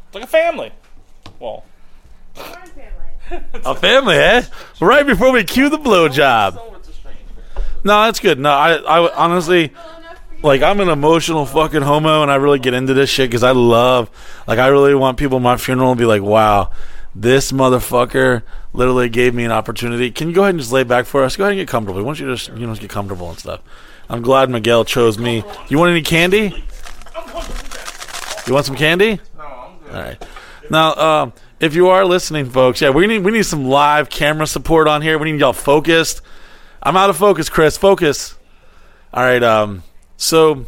It's 0.08 0.16
like 0.16 0.24
a 0.24 0.28
family. 0.28 0.72
Well, 1.40 1.64
a 2.36 2.40
family. 2.40 3.62
A 3.66 3.76
family, 3.76 4.16
eh? 4.16 4.44
Right 4.82 5.06
before 5.06 5.32
we 5.32 5.44
cue 5.44 5.70
the 5.70 5.78
blowjob. 5.78 6.56
some 6.56 6.68
of 6.68 6.76
it's 6.76 6.90
a 6.90 6.94
strange. 6.94 7.18
No, 7.84 8.04
that's 8.04 8.20
good. 8.20 8.40
No, 8.40 8.50
I, 8.50 8.74
I 8.74 9.14
honestly, 9.14 9.72
like, 10.42 10.62
I'm 10.62 10.80
an 10.80 10.90
emotional 10.90 11.46
fucking 11.46 11.82
homo, 11.82 12.24
and 12.24 12.32
I 12.32 12.36
really 12.36 12.60
get 12.60 12.74
into 12.74 12.94
this 12.94 13.10
shit 13.10 13.30
because 13.30 13.44
I 13.44 13.52
love, 13.52 14.10
like, 14.48 14.60
I 14.60 14.68
really 14.68 14.96
want 14.96 15.18
people 15.18 15.38
at 15.38 15.44
my 15.44 15.58
funeral 15.58 15.94
to 15.94 16.00
be 16.00 16.06
like, 16.06 16.22
wow, 16.22 16.72
this 17.16 17.52
motherfucker 17.52 18.44
literally 18.74 19.10
gave 19.10 19.34
me 19.34 19.44
an 19.44 19.52
opportunity. 19.52 20.12
Can 20.12 20.30
you 20.30 20.36
go 20.36 20.44
ahead 20.44 20.56
and 20.56 20.60
just 20.60 20.72
lay 20.72 20.84
back 20.84 21.06
for 21.06 21.24
us? 21.24 21.36
Go 21.36 21.44
ahead 21.44 21.54
and 21.54 21.62
get 21.62 21.68
comfortable. 21.68 22.00
We 22.00 22.04
want 22.04 22.20
you 22.20 22.28
to, 22.28 22.36
just, 22.36 22.58
you 22.58 22.68
know, 22.68 22.76
get 22.76 22.90
comfortable 22.90 23.30
and 23.30 23.40
stuff. 23.40 23.62
I'm 24.10 24.22
glad 24.22 24.50
Miguel 24.50 24.86
chose 24.86 25.18
me. 25.18 25.44
You 25.68 25.78
want 25.78 25.92
any 25.92 26.02
candy? 26.02 26.64
You 28.48 28.54
want 28.54 28.66
some 28.66 28.76
candy? 28.76 29.20
No, 29.38 29.44
I'm 29.44 29.80
good. 29.80 29.96
All 29.96 30.02
right. 30.02 30.26
Now, 30.72 30.94
um, 30.96 31.34
if 31.60 31.76
you 31.76 31.90
are 31.90 32.06
listening, 32.06 32.50
folks, 32.50 32.82
yeah, 32.82 32.90
we 32.90 33.06
need 33.06 33.20
we 33.24 33.32
need 33.32 33.46
some 33.46 33.66
live 33.66 34.10
camera 34.10 34.48
support 34.48 34.88
on 34.88 35.02
here. 35.02 35.18
We 35.20 35.32
need 35.32 35.40
y'all 35.40 35.54
focused. 35.54 36.22
I'm 36.82 36.98
out 36.98 37.10
of 37.10 37.18
focus, 37.18 37.50
Chris. 37.50 37.78
Focus. 37.78 38.36
All 39.14 39.24
right. 39.24 39.44
Um. 39.44 39.84
So, 40.18 40.66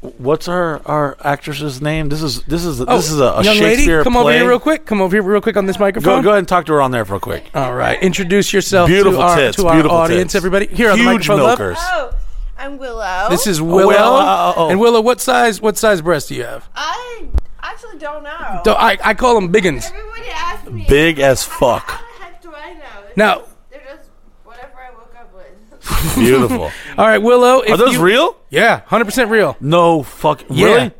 what's 0.00 0.48
our 0.48 0.80
our 0.86 1.16
actress's 1.22 1.80
name? 1.82 2.08
This 2.08 2.22
is 2.22 2.42
this 2.42 2.64
is 2.64 2.80
oh, 2.80 2.84
this 2.84 3.10
is 3.10 3.20
a, 3.20 3.24
a 3.24 3.34
Oh, 3.36 3.40
young 3.42 3.56
Shakespeare 3.56 3.98
lady, 3.98 4.04
come 4.04 4.12
play. 4.14 4.22
over 4.22 4.32
here 4.32 4.48
real 4.48 4.60
quick. 4.60 4.86
Come 4.86 5.00
over 5.00 5.14
here 5.16 5.22
real 5.22 5.40
quick 5.40 5.56
on 5.56 5.66
this 5.66 5.78
microphone. 5.78 6.18
Go, 6.18 6.22
go 6.22 6.28
ahead 6.30 6.38
and 6.40 6.48
talk 6.48 6.66
to 6.66 6.72
her 6.72 6.80
on 6.80 6.90
there 6.90 7.04
real 7.04 7.20
quick. 7.20 7.50
All 7.54 7.74
right, 7.74 8.00
introduce 8.02 8.52
yourself 8.52 8.88
Beautiful 8.88 9.18
to 9.20 9.24
our, 9.24 9.36
tits, 9.36 9.56
to 9.56 9.66
our 9.66 9.74
beautiful 9.74 9.96
audience, 9.98 10.32
tits. 10.32 10.34
everybody. 10.36 10.66
Here 10.66 10.90
on 10.90 10.98
the 10.98 11.04
microphone. 11.04 11.40
love. 11.40 11.58
milkers. 11.58 11.78
Oh, 11.80 12.12
I'm 12.58 12.78
Willow. 12.78 13.26
This 13.30 13.46
is 13.46 13.60
oh, 13.60 13.64
Willow. 13.64 13.88
Willow. 13.88 14.16
Uh, 14.16 14.24
uh, 14.24 14.54
oh. 14.56 14.68
And 14.70 14.80
Willow, 14.80 15.00
what 15.00 15.20
size 15.20 15.60
what 15.60 15.76
size 15.78 16.00
breast 16.02 16.28
do 16.28 16.34
you 16.34 16.44
have? 16.44 16.68
I 16.74 17.26
actually 17.62 17.98
don't 17.98 18.22
know. 18.22 18.60
Do- 18.64 18.72
I, 18.72 18.98
I 19.04 19.14
call 19.14 19.34
them 19.34 19.52
biggins. 19.52 19.90
Everybody 19.90 20.28
asks 20.30 20.68
big 20.88 21.18
as 21.20 21.42
fuck. 21.44 21.88
How 21.90 21.98
the 22.18 22.24
heck 22.24 22.42
do 22.42 22.52
I 22.54 22.74
know? 22.74 22.80
Now- 23.16 23.38
just- 23.40 23.50
they're 23.70 23.80
just 23.96 24.10
whatever 24.44 24.72
I 24.78 24.90
woke 24.92 25.14
up 25.18 25.32
with. 25.34 25.79
Beautiful. 26.14 26.70
All 26.98 27.06
right, 27.06 27.18
Willow. 27.18 27.62
Are 27.68 27.76
those 27.76 27.94
you- 27.94 28.02
real? 28.02 28.36
Yeah, 28.50 28.80
hundred 28.86 29.04
percent 29.06 29.30
real. 29.30 29.56
No 29.60 30.02
fuck. 30.02 30.42
Yeah. 30.50 30.66
Really? 30.66 30.90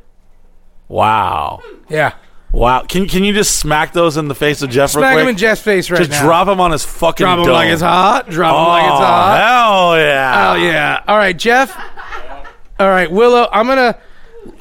Wow. 0.88 1.60
Yeah, 1.88 2.14
Wow. 2.52 2.82
Can 2.82 3.06
can 3.06 3.22
you 3.24 3.32
just 3.32 3.56
smack 3.60 3.92
those 3.92 4.16
in 4.16 4.26
the 4.28 4.34
face 4.34 4.60
of 4.62 4.70
Jeff 4.70 4.94
real 4.94 5.02
smack 5.04 5.18
him 5.18 5.28
in 5.28 5.36
Jeff's 5.36 5.62
face 5.62 5.88
right 5.90 5.98
just 5.98 6.10
now. 6.10 6.22
drop 6.24 6.48
him 6.48 6.60
on 6.60 6.72
his 6.72 6.84
fucking 6.84 7.24
Drop 7.24 7.38
him 7.38 7.44
dome. 7.44 7.54
like 7.54 7.70
it's 7.70 7.82
hot. 7.82 8.28
Drop 8.28 8.50
him 8.52 8.60
Oh, 8.60 8.68
like 8.68 8.82
it's 8.84 8.92
oh, 8.92 8.96
hot. 8.96 9.38
hell 9.38 9.98
yeah. 9.98 10.50
Oh 10.50 10.54
yeah. 10.56 11.02
All 11.06 11.16
right, 11.16 11.36
Jeff. 11.36 11.76
All 12.80 12.88
right, 12.88 13.10
Willow. 13.10 13.48
I'm 13.52 13.66
gonna 13.68 13.96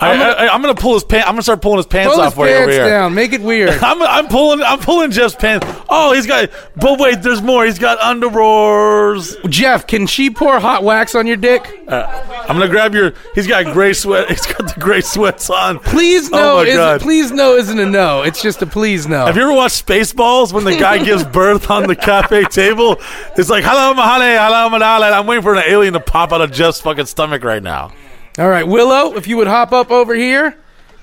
I, 0.01 0.53
am 0.53 0.61
gonna 0.61 0.75
pull 0.75 0.93
his 0.93 1.03
pants. 1.03 1.27
I'm 1.27 1.33
gonna 1.33 1.43
start 1.43 1.61
pulling 1.61 1.77
his 1.77 1.85
pants 1.85 2.13
pull 2.13 2.21
off 2.21 2.33
his 2.33 2.35
for 2.35 2.47
you 2.47 2.55
over 2.55 2.71
here. 2.71 2.87
down. 2.87 3.13
Make 3.13 3.33
it 3.33 3.41
weird. 3.41 3.69
I'm, 3.81 4.01
I'm 4.01 4.27
pulling 4.27 4.61
I'm 4.61 4.79
pulling 4.79 5.11
Jeff's 5.11 5.35
pants. 5.35 5.67
Oh, 5.89 6.13
he's 6.13 6.27
got. 6.27 6.49
But 6.75 6.99
wait, 6.99 7.21
there's 7.21 7.41
more. 7.41 7.65
He's 7.65 7.79
got 7.79 7.97
underwears. 7.99 9.49
Jeff, 9.49 9.87
can 9.87 10.07
she 10.07 10.29
pour 10.29 10.59
hot 10.59 10.83
wax 10.83 11.15
on 11.15 11.27
your 11.27 11.37
dick? 11.37 11.83
Uh, 11.87 12.03
I'm 12.41 12.57
gonna 12.57 12.67
grab 12.67 12.93
your. 12.93 13.13
He's 13.35 13.47
got 13.47 13.73
gray 13.73 13.93
sweat. 13.93 14.29
He's 14.29 14.45
got 14.45 14.73
the 14.73 14.79
gray 14.79 15.01
sweats 15.01 15.49
on. 15.49 15.79
Please 15.79 16.29
Oh 16.31 16.37
no. 16.37 16.61
isn't, 16.61 16.75
God. 16.75 17.01
please 17.01 17.31
no 17.31 17.55
isn't 17.55 17.79
a 17.79 17.85
no. 17.85 18.23
It's 18.23 18.41
just 18.41 18.61
a 18.61 18.67
please 18.67 19.07
no. 19.07 19.25
Have 19.25 19.37
you 19.37 19.43
ever 19.43 19.53
watched 19.53 19.85
Spaceballs 19.85 20.53
when 20.53 20.65
the 20.65 20.77
guy 20.77 21.03
gives 21.03 21.23
birth 21.23 21.69
on 21.71 21.87
the 21.87 21.95
cafe 21.95 22.43
table? 22.45 22.97
It's 23.37 23.49
like 23.49 23.63
hello 23.63 23.93
mahale, 23.93 24.37
hello 24.37 24.77
mahale. 24.77 25.11
I'm 25.11 25.25
waiting 25.25 25.43
for 25.43 25.55
an 25.55 25.63
alien 25.65 25.93
to 25.93 25.99
pop 25.99 26.33
out 26.33 26.41
of 26.41 26.51
Jeff's 26.51 26.81
fucking 26.81 27.05
stomach 27.05 27.43
right 27.43 27.63
now. 27.63 27.91
All 28.39 28.47
right, 28.49 28.65
Willow, 28.67 29.15
if 29.15 29.27
you 29.27 29.37
would 29.37 29.47
hop 29.47 29.71
up 29.73 29.91
over 29.91 30.15
here, 30.15 30.55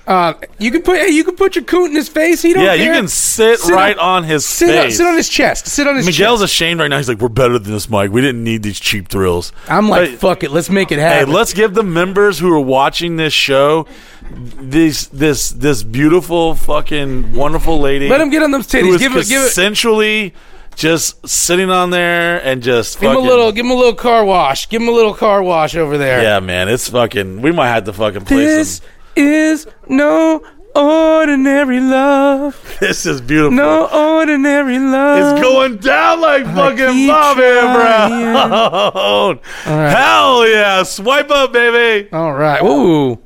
uh, 0.07 0.33
you 0.57 0.71
can 0.71 0.81
put 0.81 0.97
hey, 0.97 1.09
you 1.09 1.23
can 1.23 1.35
put 1.35 1.55
your 1.55 1.65
coot 1.65 1.89
in 1.89 1.95
his 1.95 2.07
face. 2.09 2.41
He 2.41 2.53
don't 2.53 2.63
Yeah, 2.63 2.75
care. 2.77 2.85
you 2.85 2.91
can 2.93 3.07
sit, 3.07 3.59
Sit 3.59 3.73
right 3.73 3.97
on- 3.97 4.23
on, 4.23 4.23
his 4.23 4.45
sit 4.45 4.85
on, 4.85 4.89
sit 4.89 5.05
on 5.05 5.15
his 5.15 5.27
chest. 5.29 5.67
Sit 5.67 5.85
on 5.85 5.97
his 5.97 6.05
Miguel's 6.05 6.39
chest. 6.39 6.51
ashamed 6.53 6.79
right 6.79 6.87
now. 6.87 6.97
He's 6.97 7.09
like, 7.09 7.19
"We're 7.19 7.27
better 7.27 7.59
than 7.59 7.71
this, 7.73 7.89
Mike. 7.89 8.11
We 8.11 8.21
didn't 8.21 8.43
need 8.43 8.63
these 8.63 8.79
cheap 8.79 9.09
thrills." 9.09 9.51
I'm 9.69 9.87
like, 9.89 10.11
But- 10.11 10.19
fuck 10.19 10.43
it, 10.43 10.51
let's 10.51 10.69
make 10.69 10.91
it 10.91 10.95
Hey, 10.99 11.01
happen. 11.19 11.33
let's 11.33 11.53
give 11.53 11.73
the 11.73 11.83
members 11.83 12.39
who 12.39 12.51
are 12.53 12.59
watching 12.59 13.17
this 13.17 13.33
show 13.33 13.85
this 14.31 15.07
this 15.07 15.49
this 15.51 15.83
beautiful 15.83 16.55
fucking 16.55 17.33
wonderful 17.33 17.79
lady. 17.79 18.07
Let 18.09 18.21
him 18.21 18.29
get 18.29 18.43
on 18.43 18.51
those 18.51 18.65
titties. 18.67 18.97
Give 18.99 19.15
it, 19.15 19.27
give 19.27 19.41
it. 19.43 19.51
consensually 19.51 20.31
just 20.77 21.27
sitting 21.27 21.69
on 21.71 21.89
there 21.89 22.37
and 22.45 22.61
just 22.63 22.99
Give 23.01 23.11
him 23.11 23.17
a 23.17 23.19
little, 23.19 23.51
give 23.51 23.65
him 23.65 23.71
a 23.71 23.75
little 23.75 23.95
car 23.95 24.23
wash. 24.23 24.69
Give 24.69 24.81
him 24.81 24.87
a 24.87 24.91
little 24.91 25.13
car 25.13 25.41
wash 25.43 25.75
over 25.75 25.97
there. 25.97 26.21
Yeah, 26.21 26.39
man, 26.39 26.69
it's 26.69 26.87
fucking. 26.89 27.41
We 27.41 27.51
might 27.51 27.69
have 27.69 27.83
to 27.85 27.93
fucking 27.93 28.25
play 28.25 28.37
This 28.45 28.77
some. 28.77 28.85
is 29.15 29.67
no 29.89 30.43
ordinary 30.75 31.79
love. 31.79 32.63
This 32.79 33.07
is 33.07 33.21
beautiful. 33.21 33.51
No 33.57 33.87
ordinary 33.87 34.77
love. 34.77 35.33
It's 35.33 35.41
going 35.41 35.77
down 35.77 36.21
like 36.21 36.45
fucking 36.45 36.93
keep 36.93 37.09
Bobby 37.09 37.41
trying. 37.41 38.33
Brown. 38.33 39.39
right. 39.65 39.91
Hell 39.97 40.47
yeah! 40.47 40.83
Swipe 40.83 41.31
up, 41.31 41.51
baby. 41.53 42.07
All 42.13 42.33
right. 42.33 42.61
Ooh. 42.61 43.19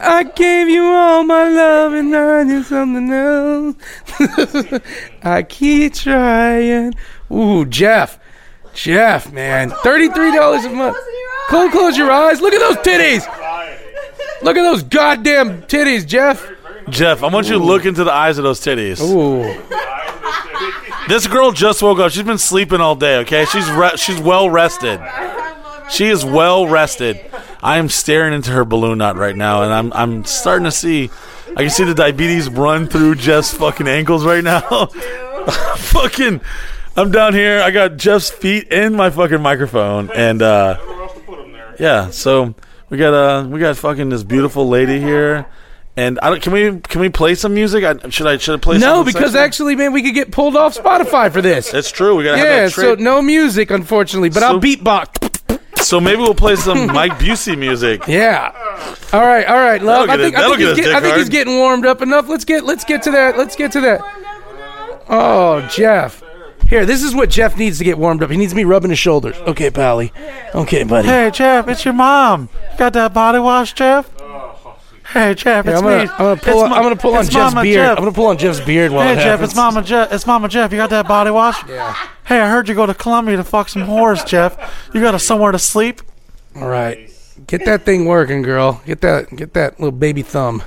I 0.00 0.22
gave 0.24 0.68
you 0.68 0.84
all 0.84 1.24
my 1.24 1.48
love 1.48 1.92
and 1.92 2.14
I 2.14 2.42
need 2.44 2.64
something 2.64 3.12
else. 3.12 3.76
I 5.22 5.42
keep 5.42 5.94
trying. 5.94 6.94
Ooh, 7.30 7.64
Jeff. 7.66 8.18
Jeff, 8.74 9.32
man. 9.32 9.70
$33 9.70 10.64
a 10.66 10.68
month. 10.70 10.96
Close, 11.48 11.72
close 11.72 11.98
your 11.98 12.10
eyes. 12.10 12.40
Look 12.40 12.54
at 12.54 12.60
those 12.60 12.76
titties. 12.84 13.24
Look 14.42 14.56
at 14.56 14.62
those 14.62 14.82
goddamn 14.84 15.62
titties, 15.62 16.06
Jeff. 16.06 16.48
Jeff, 16.88 17.22
I 17.22 17.28
want 17.28 17.48
you 17.48 17.58
to 17.58 17.64
look 17.64 17.84
into 17.84 18.04
the 18.04 18.12
eyes 18.12 18.38
of 18.38 18.44
those 18.44 18.60
titties. 18.60 19.00
Ooh. 19.00 19.42
This 21.08 21.26
girl 21.26 21.52
just 21.52 21.82
woke 21.82 21.98
up. 21.98 22.12
She's 22.12 22.22
been 22.22 22.38
sleeping 22.38 22.80
all 22.80 22.94
day. 22.94 23.16
Okay, 23.18 23.46
she's 23.46 23.68
re- 23.70 23.96
she's 23.96 24.20
well 24.20 24.50
rested. 24.50 25.00
She 25.90 26.06
is 26.06 26.24
well 26.24 26.66
rested. 26.66 27.18
I 27.62 27.78
am 27.78 27.88
staring 27.88 28.32
into 28.34 28.50
her 28.52 28.64
balloon 28.64 28.98
knot 28.98 29.16
right 29.16 29.34
now, 29.36 29.62
and 29.62 29.72
I'm 29.72 29.92
I'm 29.92 30.24
starting 30.24 30.64
to 30.64 30.70
see. 30.70 31.10
I 31.56 31.62
can 31.62 31.70
see 31.70 31.84
the 31.84 31.94
diabetes 31.94 32.48
run 32.48 32.86
through 32.86 33.16
Jeff's 33.16 33.52
fucking 33.54 33.88
ankles 33.88 34.24
right 34.24 34.44
now. 34.44 34.86
fucking, 35.76 36.40
I'm 36.96 37.10
down 37.10 37.34
here. 37.34 37.60
I 37.62 37.70
got 37.70 37.96
Jeff's 37.96 38.30
feet 38.30 38.68
in 38.68 38.94
my 38.94 39.10
fucking 39.10 39.40
microphone, 39.40 40.10
and 40.10 40.42
uh, 40.42 40.76
Where 40.76 41.00
else 41.02 41.14
to 41.14 41.20
put 41.20 41.38
them 41.38 41.52
there? 41.52 41.74
yeah. 41.78 42.10
So 42.10 42.54
we 42.90 42.98
got 42.98 43.14
uh 43.14 43.48
we 43.48 43.58
got 43.60 43.76
fucking 43.76 44.08
this 44.10 44.22
beautiful 44.22 44.68
lady 44.68 45.00
here, 45.00 45.46
and 45.96 46.18
I 46.20 46.30
don't. 46.30 46.42
Can 46.42 46.52
we 46.52 46.80
can 46.80 47.00
we 47.00 47.08
play 47.08 47.34
some 47.34 47.54
music? 47.54 47.82
I, 47.82 48.08
should 48.10 48.26
I 48.26 48.36
should 48.36 48.54
I 48.54 48.62
play? 48.62 48.78
No, 48.78 49.02
because 49.02 49.34
actually, 49.34 49.74
man, 49.74 49.92
we 49.92 50.02
could 50.02 50.14
get 50.14 50.30
pulled 50.30 50.56
off 50.56 50.76
Spotify 50.76 51.32
for 51.32 51.42
this. 51.42 51.70
That's 51.70 51.90
true. 51.90 52.14
We 52.14 52.24
gotta 52.24 52.38
have 52.38 52.46
Yeah, 52.46 52.68
so 52.68 52.94
no 52.94 53.20
music, 53.20 53.70
unfortunately, 53.70 54.28
but 54.28 54.42
I'll 54.42 54.60
beatbox. 54.60 55.27
So 55.82 56.00
maybe 56.00 56.18
we'll 56.20 56.34
play 56.34 56.56
some 56.56 56.86
Mike 56.92 57.12
Busey 57.12 57.56
music. 57.58 58.06
Yeah. 58.06 58.52
All 59.12 59.20
right, 59.20 59.46
all 59.46 59.56
right, 59.56 59.80
love. 59.82 60.06
That'll 60.08 60.10
I 60.10 60.16
get 60.16 60.22
think, 60.22 60.34
it- 60.34 60.38
I 60.38 60.40
that'll 60.42 60.56
think, 60.56 60.68
he's, 60.68 60.76
get 60.76 60.76
his 60.76 60.86
get, 60.86 60.94
I 60.96 61.00
dick 61.00 61.04
think 61.08 61.16
he's 61.18 61.28
getting 61.28 61.56
warmed 61.56 61.86
up 61.86 62.02
enough. 62.02 62.28
Let's 62.28 62.44
get 62.44 62.64
let's 62.64 62.84
get 62.84 63.02
to 63.04 63.10
that. 63.12 63.38
Let's 63.38 63.56
get 63.56 63.72
to 63.72 63.80
that. 63.80 64.00
Oh, 65.08 65.66
Jeff. 65.74 66.22
Here, 66.68 66.84
this 66.84 67.02
is 67.02 67.14
what 67.14 67.30
Jeff 67.30 67.56
needs 67.56 67.78
to 67.78 67.84
get 67.84 67.96
warmed 67.96 68.22
up. 68.22 68.30
He 68.30 68.36
needs 68.36 68.54
me 68.54 68.64
rubbing 68.64 68.90
his 68.90 68.98
shoulders. 68.98 69.36
Okay, 69.38 69.70
Pally. 69.70 70.12
Okay, 70.54 70.82
buddy. 70.84 71.08
Hey 71.08 71.30
Jeff, 71.32 71.66
it's 71.68 71.82
your 71.84 71.94
mom. 71.94 72.50
You 72.72 72.78
got 72.78 72.92
that 72.92 73.14
body 73.14 73.38
wash, 73.38 73.72
Jeff? 73.72 74.10
Hey 75.12 75.34
Jeff, 75.34 75.64
Here, 75.64 75.72
it's 75.74 75.82
I'm 75.82 75.88
gonna, 75.88 76.04
me. 76.04 76.10
I'm 76.10 76.18
gonna 76.18 76.36
pull. 76.36 76.52
It's 76.52 76.62
On, 76.64 76.70
Ma- 76.70 76.76
I'm 76.76 76.82
gonna 76.82 76.96
pull 76.96 77.14
on 77.14 77.24
Jeff's 77.24 77.34
Mama 77.54 77.62
beard. 77.62 77.74
Jeff. 77.76 77.96
I'm 77.98 78.04
gonna 78.04 78.14
pull 78.14 78.26
on 78.26 78.36
Jeff's 78.38 78.60
beard 78.60 78.92
while 78.92 79.06
Hey 79.06 79.12
it 79.12 79.16
Jeff, 79.16 79.24
happens. 79.24 79.48
it's 79.50 79.56
Mama 79.56 79.82
Jeff. 79.82 80.12
It's 80.12 80.26
Mama 80.26 80.48
Jeff. 80.48 80.70
You 80.70 80.76
got 80.78 80.90
that 80.90 81.08
body 81.08 81.30
wash? 81.30 81.66
Yeah. 81.66 81.94
Hey, 82.26 82.40
I 82.40 82.48
heard 82.50 82.68
you 82.68 82.74
go 82.74 82.84
to 82.84 82.92
Colombia 82.92 83.36
to 83.38 83.44
fuck 83.44 83.70
some 83.70 83.84
whores, 83.84 84.26
Jeff. 84.26 84.56
You 84.92 85.00
got 85.00 85.14
a 85.14 85.18
somewhere 85.18 85.50
to 85.52 85.58
sleep? 85.58 86.02
All 86.56 86.68
right, 86.68 87.10
get 87.46 87.64
that 87.64 87.84
thing 87.84 88.04
working, 88.04 88.42
girl. 88.42 88.82
Get 88.84 89.00
that, 89.00 89.34
get 89.34 89.54
that 89.54 89.78
little 89.80 89.92
baby 89.92 90.22
thumb. 90.22 90.62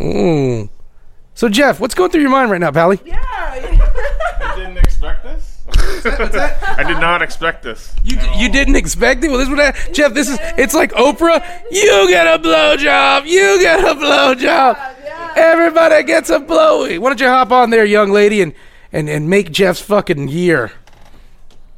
Ooh. 0.00 0.70
So 1.34 1.48
Jeff, 1.50 1.78
what's 1.78 1.94
going 1.94 2.10
through 2.10 2.22
your 2.22 2.30
mind 2.30 2.50
right 2.50 2.60
now, 2.60 2.70
Pally? 2.72 2.98
Yeah. 3.04 3.20
I 3.22 4.54
didn't 4.56 4.78
expect 4.78 5.24
this. 5.24 5.58
I 6.04 6.84
did 6.86 6.98
not 7.00 7.22
expect 7.22 7.62
this. 7.62 7.94
You, 8.04 8.18
you 8.36 8.48
didn't 8.50 8.76
expect 8.76 9.24
it. 9.24 9.28
Well, 9.28 9.38
this 9.38 9.48
is 9.48 9.54
what 9.54 9.60
I, 9.60 9.92
Jeff. 9.92 10.14
This 10.14 10.28
is 10.28 10.38
it's 10.56 10.74
like 10.74 10.92
Oprah. 10.92 11.42
You 11.70 12.08
get 12.08 12.26
a 12.26 12.38
blowjob. 12.42 13.26
You 13.26 13.60
get 13.60 13.80
a 13.80 13.94
blowjob. 13.94 15.36
Everybody 15.36 16.02
gets 16.04 16.30
a 16.30 16.40
blowy. 16.40 16.98
Why 16.98 17.10
don't 17.10 17.20
you 17.20 17.28
hop 17.28 17.52
on 17.52 17.70
there, 17.70 17.84
young 17.84 18.10
lady, 18.10 18.40
and 18.40 18.54
and 18.92 19.08
and 19.08 19.28
make 19.28 19.50
Jeff's 19.50 19.80
fucking 19.80 20.28
year. 20.28 20.72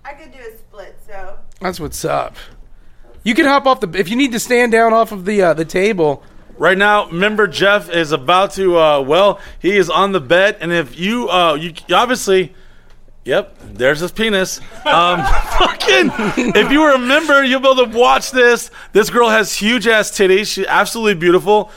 I 0.05 0.13
could 0.13 0.33
do 0.33 0.39
a 0.39 0.57
split, 0.57 0.99
so. 1.07 1.39
That's 1.61 1.79
what's 1.81 2.05
up. 2.05 2.37
You 3.23 3.35
can 3.35 3.47
hop 3.47 3.67
off 3.67 3.81
the 3.81 3.91
if 3.99 4.09
you 4.09 4.17
need 4.17 4.33
to 4.33 4.41
stand 4.41 4.73
down 4.73 4.93
off 4.93 5.13
of 5.13 5.25
the 5.25 5.43
uh, 5.43 5.55
the 5.55 5.65
table. 5.65 6.23
Right 6.57 6.77
now, 6.77 7.09
member 7.09 7.47
Jeff 7.47 7.89
is 7.89 8.13
about 8.13 8.51
to. 8.53 8.79
Uh, 8.79 9.01
well, 9.01 9.41
he 9.61 9.77
is 9.77 9.89
on 9.89 10.13
the 10.13 10.21
bed, 10.21 10.59
and 10.61 10.73
if 10.73 10.99
you, 10.99 11.27
uh, 11.31 11.55
you 11.55 11.73
you 11.89 11.95
obviously, 11.95 12.55
yep, 13.25 13.57
there's 13.73 14.01
his 14.01 14.13
penis. 14.13 14.61
Um, 14.87 15.25
fucking, 15.59 16.11
if 16.55 16.71
you 16.71 16.81
were 16.81 16.93
a 16.93 16.99
member, 16.99 17.45
you'll 17.45 17.61
be 17.61 17.69
able 17.69 17.87
to 17.87 17.99
watch 17.99 18.31
this. 18.31 18.71
This 18.93 19.11
girl 19.11 19.29
has 19.29 19.55
huge 19.55 19.87
ass 19.87 20.11
titties. 20.11 20.53
She's 20.53 20.67
absolutely 20.67 21.15
beautiful. 21.15 21.71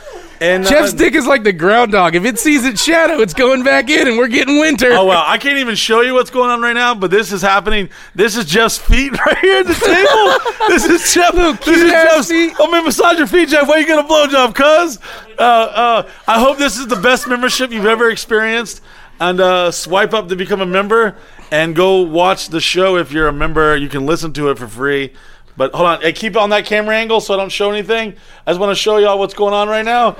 And 0.43 0.65
uh, 0.65 0.69
Jeff's 0.69 0.91
dick 0.91 1.15
is 1.15 1.25
like 1.25 1.43
the 1.43 1.53
groundhog. 1.53 2.15
If 2.15 2.25
it 2.25 2.37
sees 2.37 2.65
its 2.65 2.83
shadow, 2.83 3.21
it's 3.21 3.33
going 3.33 3.63
back 3.63 3.89
in, 3.89 4.09
and 4.09 4.17
we're 4.17 4.27
getting 4.27 4.59
winter. 4.59 4.89
Oh 4.91 5.05
wow! 5.05 5.23
I 5.25 5.37
can't 5.37 5.59
even 5.59 5.75
show 5.75 6.01
you 6.01 6.15
what's 6.15 6.31
going 6.31 6.49
on 6.49 6.61
right 6.61 6.73
now, 6.73 6.93
but 6.93 7.11
this 7.11 7.31
is 7.31 7.41
happening. 7.41 7.89
This 8.13 8.35
is 8.35 8.45
Jeff's 8.45 8.77
feet 8.77 9.11
right 9.25 9.37
here 9.37 9.59
at 9.61 9.67
the 9.67 9.73
table. 9.73 10.67
this 10.67 10.83
is 10.83 11.13
Jeff. 11.13 11.33
This 11.63 11.77
is 11.77 11.89
Jeff's 11.89 12.27
feet. 12.27 12.53
Oh 12.59 12.69
man, 12.69 12.83
massage 12.83 13.19
your 13.19 13.27
feet, 13.27 13.47
Jeff. 13.47 13.69
Why 13.69 13.77
you 13.77 13.87
gonna 13.87 14.05
blowjob, 14.05 14.53
cuz? 14.53 14.99
Uh, 15.39 15.41
uh, 15.41 16.09
I 16.27 16.39
hope 16.41 16.57
this 16.57 16.77
is 16.77 16.87
the 16.87 16.97
best 16.97 17.25
membership 17.27 17.71
you've 17.71 17.85
ever 17.85 18.09
experienced. 18.09 18.81
And 19.29 19.39
uh, 19.39 19.71
swipe 19.71 20.13
up 20.13 20.27
to 20.29 20.35
become 20.35 20.59
a 20.59 20.65
member, 20.65 21.15
and 21.49 21.73
go 21.75 22.01
watch 22.01 22.49
the 22.49 22.59
show 22.59 22.97
if 22.97 23.11
you're 23.13 23.27
a 23.29 23.33
member. 23.33 23.75
You 23.77 23.87
can 23.87 24.05
listen 24.05 24.33
to 24.33 24.49
it 24.49 24.59
for 24.59 24.67
free. 24.67 25.13
But 25.55 25.73
hold 25.73 25.87
on, 25.87 26.01
hey, 26.01 26.11
keep 26.13 26.31
it 26.33 26.37
on 26.39 26.49
that 26.49 26.65
camera 26.65 26.95
angle 26.97 27.21
so 27.21 27.33
I 27.33 27.37
don't 27.37 27.51
show 27.51 27.71
anything. 27.71 28.15
I 28.45 28.51
just 28.51 28.59
want 28.59 28.71
to 28.71 28.75
show 28.75 28.97
y'all 28.97 29.17
what's 29.19 29.33
going 29.33 29.53
on 29.53 29.69
right 29.69 29.85
now. 29.85 30.17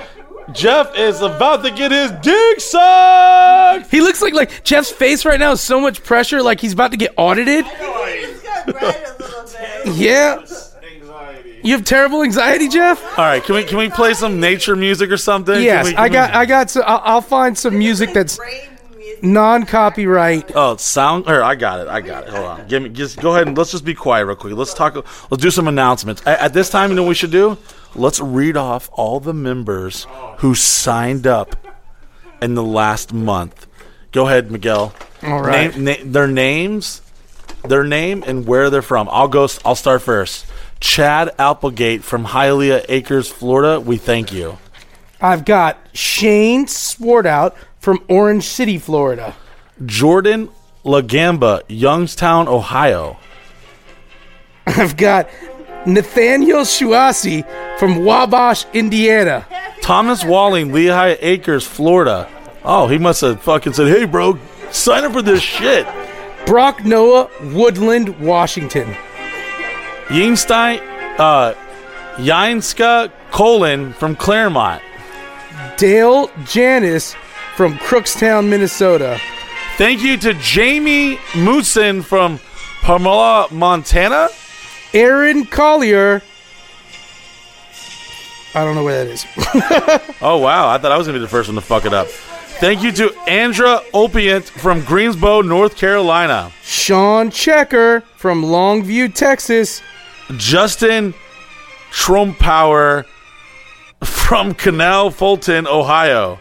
Jeff 0.52 0.96
is 0.96 1.20
about 1.22 1.64
to 1.64 1.70
get 1.70 1.90
his 1.90 2.12
dick 2.22 2.60
sucked. 2.60 3.90
He 3.90 4.00
looks 4.00 4.22
like 4.22 4.32
like 4.32 4.62
Jeff's 4.64 4.90
face 4.90 5.24
right 5.24 5.38
now 5.40 5.52
is 5.52 5.60
so 5.60 5.80
much 5.80 6.02
pressure, 6.04 6.42
like 6.42 6.60
he's 6.60 6.72
about 6.72 6.92
to 6.92 6.96
get 6.96 7.12
audited. 7.16 7.64
He 7.66 7.70
just 7.72 8.44
got 8.44 8.66
red 8.74 9.04
a 9.06 9.22
little 9.22 9.42
bit. 9.84 9.96
Yeah. 9.96 10.42
You 11.62 11.72
have 11.72 11.84
terrible 11.84 12.22
anxiety, 12.22 12.68
Jeff. 12.68 13.02
All 13.18 13.24
right, 13.24 13.42
can 13.42 13.54
we 13.54 13.64
can 13.64 13.78
we 13.78 13.88
play 13.88 14.12
some 14.14 14.38
nature 14.38 14.76
music 14.76 15.10
or 15.10 15.16
something? 15.16 15.54
Can 15.54 15.62
Yes, 15.62 15.86
we- 15.86 15.90
can 15.92 16.00
I 16.00 16.04
we- 16.04 16.10
got 16.10 16.34
I 16.34 16.46
got. 16.46 16.70
So 16.70 16.82
I'll, 16.82 17.00
I'll 17.04 17.20
find 17.22 17.56
some 17.56 17.78
music 17.78 18.12
that's 18.12 18.36
Brain 18.36 18.68
music. 19.24 19.34
non-copyright. 19.34 20.52
Oh, 20.54 20.76
sound. 20.76 21.28
Or 21.28 21.42
I 21.42 21.54
got 21.54 21.80
it. 21.80 21.88
I 21.88 22.00
got 22.00 22.24
it. 22.24 22.30
Hold 22.30 22.44
on. 22.44 22.68
Give 22.68 22.82
me. 22.82 22.88
Just 22.90 23.20
go 23.20 23.32
ahead 23.34 23.46
and 23.46 23.56
let's 23.56 23.70
just 23.70 23.84
be 23.84 23.94
quiet 23.94 24.26
real 24.26 24.36
quick. 24.36 24.54
Let's 24.54 24.74
talk. 24.74 24.94
Let's 25.30 25.42
do 25.42 25.50
some 25.50 25.68
announcements. 25.68 26.22
At, 26.26 26.40
at 26.40 26.52
this 26.54 26.70
time, 26.70 26.90
you 26.90 26.96
know 26.96 27.02
what 27.02 27.08
we 27.10 27.14
should 27.14 27.30
do? 27.30 27.58
Let's 27.94 28.20
read 28.20 28.56
off 28.56 28.90
all 28.92 29.20
the 29.20 29.34
members 29.34 30.06
who 30.38 30.54
signed 30.54 31.26
up 31.26 31.56
in 32.42 32.54
the 32.54 32.62
last 32.62 33.12
month. 33.12 33.66
Go 34.12 34.26
ahead, 34.26 34.50
Miguel. 34.50 34.94
All 35.22 35.40
right. 35.42 35.76
Name, 35.76 35.84
na- 35.84 36.12
their 36.12 36.26
names, 36.26 37.02
their 37.64 37.84
name, 37.84 38.22
and 38.26 38.46
where 38.46 38.70
they're 38.70 38.82
from. 38.82 39.08
I'll 39.10 39.28
go. 39.28 39.48
I'll 39.64 39.74
start 39.74 40.02
first. 40.02 40.46
Chad 40.80 41.34
Applegate 41.38 42.04
from 42.04 42.26
Hialeah 42.26 42.84
Acres, 42.88 43.28
Florida. 43.28 43.80
We 43.80 43.96
thank 43.96 44.32
you. 44.32 44.58
I've 45.20 45.44
got 45.44 45.78
Shane 45.92 46.66
Swartout 46.66 47.54
from 47.78 48.04
Orange 48.08 48.44
City, 48.44 48.78
Florida. 48.78 49.34
Jordan 49.84 50.48
Lagamba, 50.84 51.62
Youngstown, 51.68 52.48
Ohio. 52.48 53.16
I've 54.66 54.96
got 54.96 55.28
Nathaniel 55.86 56.60
Shuasi 56.60 57.46
from 57.78 58.04
Wabash, 58.04 58.66
Indiana. 58.72 59.46
Thomas 59.82 60.24
Walling, 60.24 60.72
Lehigh 60.72 61.16
Acres, 61.20 61.66
Florida. 61.66 62.28
Oh, 62.64 62.86
he 62.88 62.96
must 62.96 63.20
have 63.20 63.42
fucking 63.42 63.74
said, 63.74 63.88
"Hey, 63.88 64.06
bro, 64.06 64.38
sign 64.70 65.04
up 65.04 65.12
for 65.12 65.20
this 65.20 65.42
shit." 65.42 65.86
Brock 66.46 66.84
Noah, 66.84 67.28
Woodland, 67.52 68.18
Washington. 68.20 68.94
Yingstein, 70.08 70.80
uh, 71.18 71.54
Yinska 72.16 73.10
Colon 73.30 73.92
from 73.94 74.16
Clermont. 74.16 74.82
Dale 75.76 76.30
Janis 76.44 77.14
from 77.56 77.74
Crookston, 77.78 78.48
Minnesota. 78.48 79.18
Thank 79.76 80.02
you 80.02 80.16
to 80.18 80.34
Jamie 80.34 81.16
Moosin 81.32 82.04
from 82.04 82.38
Pamela, 82.82 83.48
Montana. 83.50 84.28
Aaron 84.92 85.44
Collier. 85.46 86.22
I 88.54 88.62
don't 88.64 88.76
know 88.76 88.84
where 88.84 89.04
that 89.04 89.12
is. 89.12 89.26
Oh 90.22 90.38
wow, 90.38 90.68
I 90.68 90.78
thought 90.78 90.92
I 90.92 90.96
was 90.96 91.06
gonna 91.06 91.18
be 91.18 91.22
the 91.22 91.28
first 91.28 91.48
one 91.48 91.56
to 91.56 91.60
fuck 91.60 91.84
it 91.84 91.92
up. 91.92 92.06
Thank 92.06 92.82
you 92.82 92.92
to 92.92 93.12
Andra 93.28 93.80
Opiant 93.92 94.44
from 94.44 94.82
Greensboro, 94.84 95.42
North 95.42 95.76
Carolina. 95.76 96.52
Sean 96.62 97.30
Checker 97.30 98.02
from 98.16 98.42
Longview, 98.44 99.12
Texas. 99.12 99.82
Justin 100.36 101.12
Trumpower 101.90 103.04
from 104.04 104.54
Canal 104.54 105.10
Fulton, 105.10 105.66
Ohio. 105.66 106.38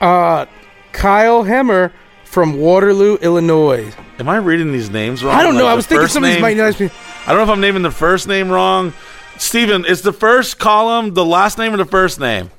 Uh, 0.00 0.46
Kyle 0.92 1.44
Hemmer 1.44 1.92
from 2.24 2.58
Waterloo, 2.58 3.16
Illinois. 3.16 3.92
Am 4.18 4.28
I 4.28 4.36
reading 4.36 4.72
these 4.72 4.90
names 4.90 5.22
wrong? 5.22 5.34
I 5.34 5.42
don't 5.42 5.54
know. 5.54 5.64
Like 5.64 5.72
I 5.72 5.74
was 5.74 5.86
thinking 5.86 6.08
some 6.08 6.24
of 6.24 6.30
these 6.30 6.40
might 6.40 6.56
not 6.56 6.78
be. 6.78 6.90
I 7.26 7.28
don't 7.28 7.38
know 7.38 7.42
if 7.44 7.48
I'm 7.48 7.60
naming 7.60 7.82
the 7.82 7.90
first 7.90 8.28
name 8.28 8.50
wrong. 8.50 8.92
Steven, 9.38 9.84
is 9.84 10.02
the 10.02 10.12
first 10.12 10.58
column 10.58 11.14
the 11.14 11.24
last 11.24 11.58
name 11.58 11.74
or 11.74 11.76
the 11.76 11.84
first 11.84 12.20
name? 12.20 12.50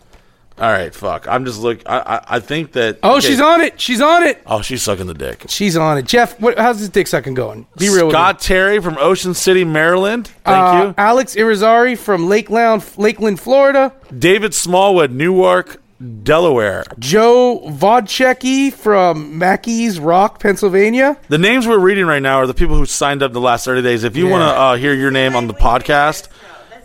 All 0.57 0.72
right, 0.72 0.95
fuck. 0.95 1.27
I'm 1.27 1.44
just 1.44 1.60
look. 1.60 1.82
I 1.86 1.99
I, 1.99 2.36
I 2.36 2.40
think 2.40 2.72
that. 2.73 2.99
Oh, 3.03 3.18
okay. 3.18 3.27
she's 3.27 3.41
on 3.41 3.60
it. 3.60 3.80
She's 3.82 3.99
on 3.99 4.23
it. 4.23 4.41
Oh, 4.45 4.61
she's 4.61 4.82
sucking 4.82 5.06
the 5.07 5.14
dick. 5.14 5.44
She's 5.49 5.76
on 5.76 5.98
it. 5.98 6.06
Jeff, 6.06 6.40
what, 6.40 6.57
how's 6.57 6.80
this 6.80 6.88
dick 6.88 7.07
sucking 7.07 7.34
going? 7.34 7.68
Be 7.77 7.90
real 7.90 8.10
Scott. 8.10 8.40
Terry 8.40 8.80
from 8.82 8.98
Ocean 8.98 9.34
City, 9.34 9.65
Maryland. 9.65 10.27
Thank 10.45 10.57
Uh, 10.65 10.86
you. 10.88 10.95
Alex 10.98 11.36
Irizarry 11.36 11.98
from 11.98 12.30
Lakeland, 12.30 12.86
Lakeland, 12.95 13.41
Florida. 13.41 13.91
David 14.18 14.53
Smallwood, 14.53 15.11
Newark, 15.11 15.82
Delaware. 16.23 16.86
Joe 16.99 17.61
Vodchecki 17.65 18.72
from 18.72 19.38
Mackey's 19.38 19.99
Rock, 19.99 20.40
Pennsylvania. 20.40 21.18
The 21.27 21.38
names 21.38 21.68
we're 21.68 21.80
reading 21.80 22.06
right 22.06 22.22
now 22.22 22.38
are 22.38 22.48
the 22.48 22.53
people 22.53 22.77
who 22.77 22.86
signed 22.86 23.22
up 23.22 23.34
the 23.34 23.41
last 23.41 23.65
30 23.65 23.82
days. 23.82 24.06
If 24.06 24.15
you 24.15 24.27
Yeah. 24.27 24.32
want 24.32 24.41
to 24.44 24.57
uh, 24.61 24.76
hear 24.77 24.94
your 24.94 25.11
name 25.11 25.36
on 25.36 25.48
the 25.48 25.53
podcast, 25.53 26.30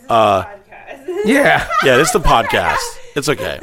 uh, 0.09 0.43
Yeah. 1.25 1.69
yeah, 1.85 2.01
it's 2.01 2.11
the 2.11 2.19
podcast. 2.19 2.79
It's 3.17 3.29
okay. 3.29 3.61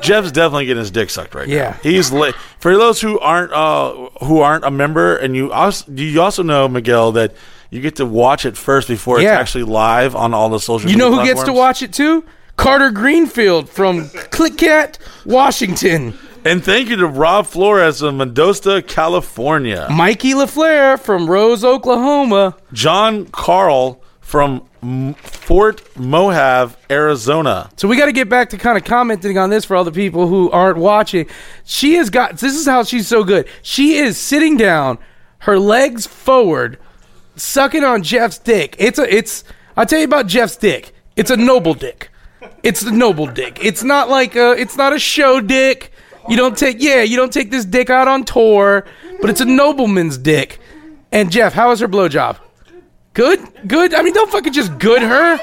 Jeff's 0.00 0.30
definitely 0.32 0.66
getting 0.66 0.80
his 0.80 0.90
dick 0.90 1.10
sucked 1.10 1.34
right 1.34 1.48
Yeah. 1.48 1.70
now. 1.70 1.76
He's 1.82 2.12
li- 2.12 2.32
for 2.58 2.76
those 2.76 3.00
who 3.00 3.18
aren't 3.18 3.52
uh, 3.52 3.92
who 4.24 4.40
aren't 4.40 4.64
a 4.64 4.70
member, 4.70 5.16
and 5.16 5.34
you 5.34 5.52
also 5.52 5.90
you 5.92 6.20
also 6.20 6.42
know 6.42 6.68
Miguel 6.68 7.12
that 7.12 7.34
you 7.70 7.80
get 7.80 7.96
to 7.96 8.06
watch 8.06 8.44
it 8.44 8.56
first 8.56 8.88
before 8.88 9.18
it's 9.20 9.26
actually 9.28 9.64
live 9.64 10.14
on 10.14 10.34
all 10.34 10.48
the 10.50 10.60
social. 10.60 10.90
You 10.90 10.96
know 10.96 11.10
media 11.10 11.20
who 11.22 11.26
gets 11.26 11.40
to 11.40 11.44
platforms. 11.46 11.58
watch 11.58 11.82
it 11.82 11.92
too? 11.92 12.24
Carter 12.56 12.90
Greenfield 12.90 13.68
from 13.68 14.04
Clickcat, 14.08 14.98
Washington. 15.24 16.18
And 16.44 16.64
thank 16.64 16.88
you 16.88 16.96
to 16.96 17.06
Rob 17.08 17.46
Flores 17.46 18.02
of 18.02 18.14
Mendoza, 18.14 18.80
California. 18.80 19.88
Mikey 19.90 20.32
LaFleur 20.32 20.98
from 21.00 21.28
Rose, 21.28 21.64
Oklahoma. 21.64 22.56
John 22.72 23.26
Carl 23.26 24.00
from 24.20 24.62
Fort 25.16 25.82
Mohave, 25.94 26.76
Arizona. 26.88 27.70
So 27.76 27.88
we 27.88 27.96
got 27.96 28.06
to 28.06 28.12
get 28.12 28.28
back 28.28 28.50
to 28.50 28.58
kind 28.58 28.78
of 28.78 28.84
commenting 28.84 29.36
on 29.36 29.50
this 29.50 29.64
for 29.64 29.74
all 29.74 29.82
the 29.82 29.90
people 29.90 30.28
who 30.28 30.48
aren't 30.50 30.78
watching. 30.78 31.26
She 31.64 31.94
has 31.94 32.08
got 32.08 32.38
this 32.38 32.54
is 32.54 32.66
how 32.66 32.84
she's 32.84 33.08
so 33.08 33.24
good. 33.24 33.48
She 33.62 33.96
is 33.96 34.16
sitting 34.16 34.56
down, 34.56 34.98
her 35.38 35.58
legs 35.58 36.06
forward, 36.06 36.78
sucking 37.34 37.82
on 37.82 38.04
Jeff's 38.04 38.38
dick. 38.38 38.76
It's 38.78 38.98
a 38.98 39.12
it's 39.12 39.42
I'll 39.76 39.86
tell 39.86 39.98
you 39.98 40.04
about 40.04 40.28
Jeff's 40.28 40.56
dick. 40.56 40.94
It's 41.16 41.30
a 41.30 41.36
noble 41.36 41.74
dick. 41.74 42.10
It's 42.62 42.82
a 42.82 42.92
noble 42.92 43.26
dick. 43.26 43.58
It's 43.64 43.82
not 43.82 44.08
like 44.08 44.36
a 44.36 44.52
it's 44.52 44.76
not 44.76 44.92
a 44.92 44.98
show 45.00 45.40
dick. 45.40 45.90
You 46.28 46.36
don't 46.36 46.56
take 46.56 46.76
yeah, 46.80 47.02
you 47.02 47.16
don't 47.16 47.32
take 47.32 47.50
this 47.50 47.64
dick 47.64 47.90
out 47.90 48.06
on 48.06 48.24
tour, 48.24 48.86
but 49.20 49.30
it's 49.30 49.40
a 49.40 49.46
nobleman's 49.46 50.16
dick. 50.16 50.60
And 51.10 51.32
Jeff, 51.32 51.54
how 51.54 51.72
is 51.72 51.80
her 51.80 51.88
blowjob? 51.88 52.38
Good? 53.16 53.40
Good? 53.66 53.94
I 53.94 54.02
mean, 54.02 54.12
don't 54.12 54.30
fucking 54.30 54.52
just 54.52 54.78
good 54.78 55.00
her. 55.00 55.40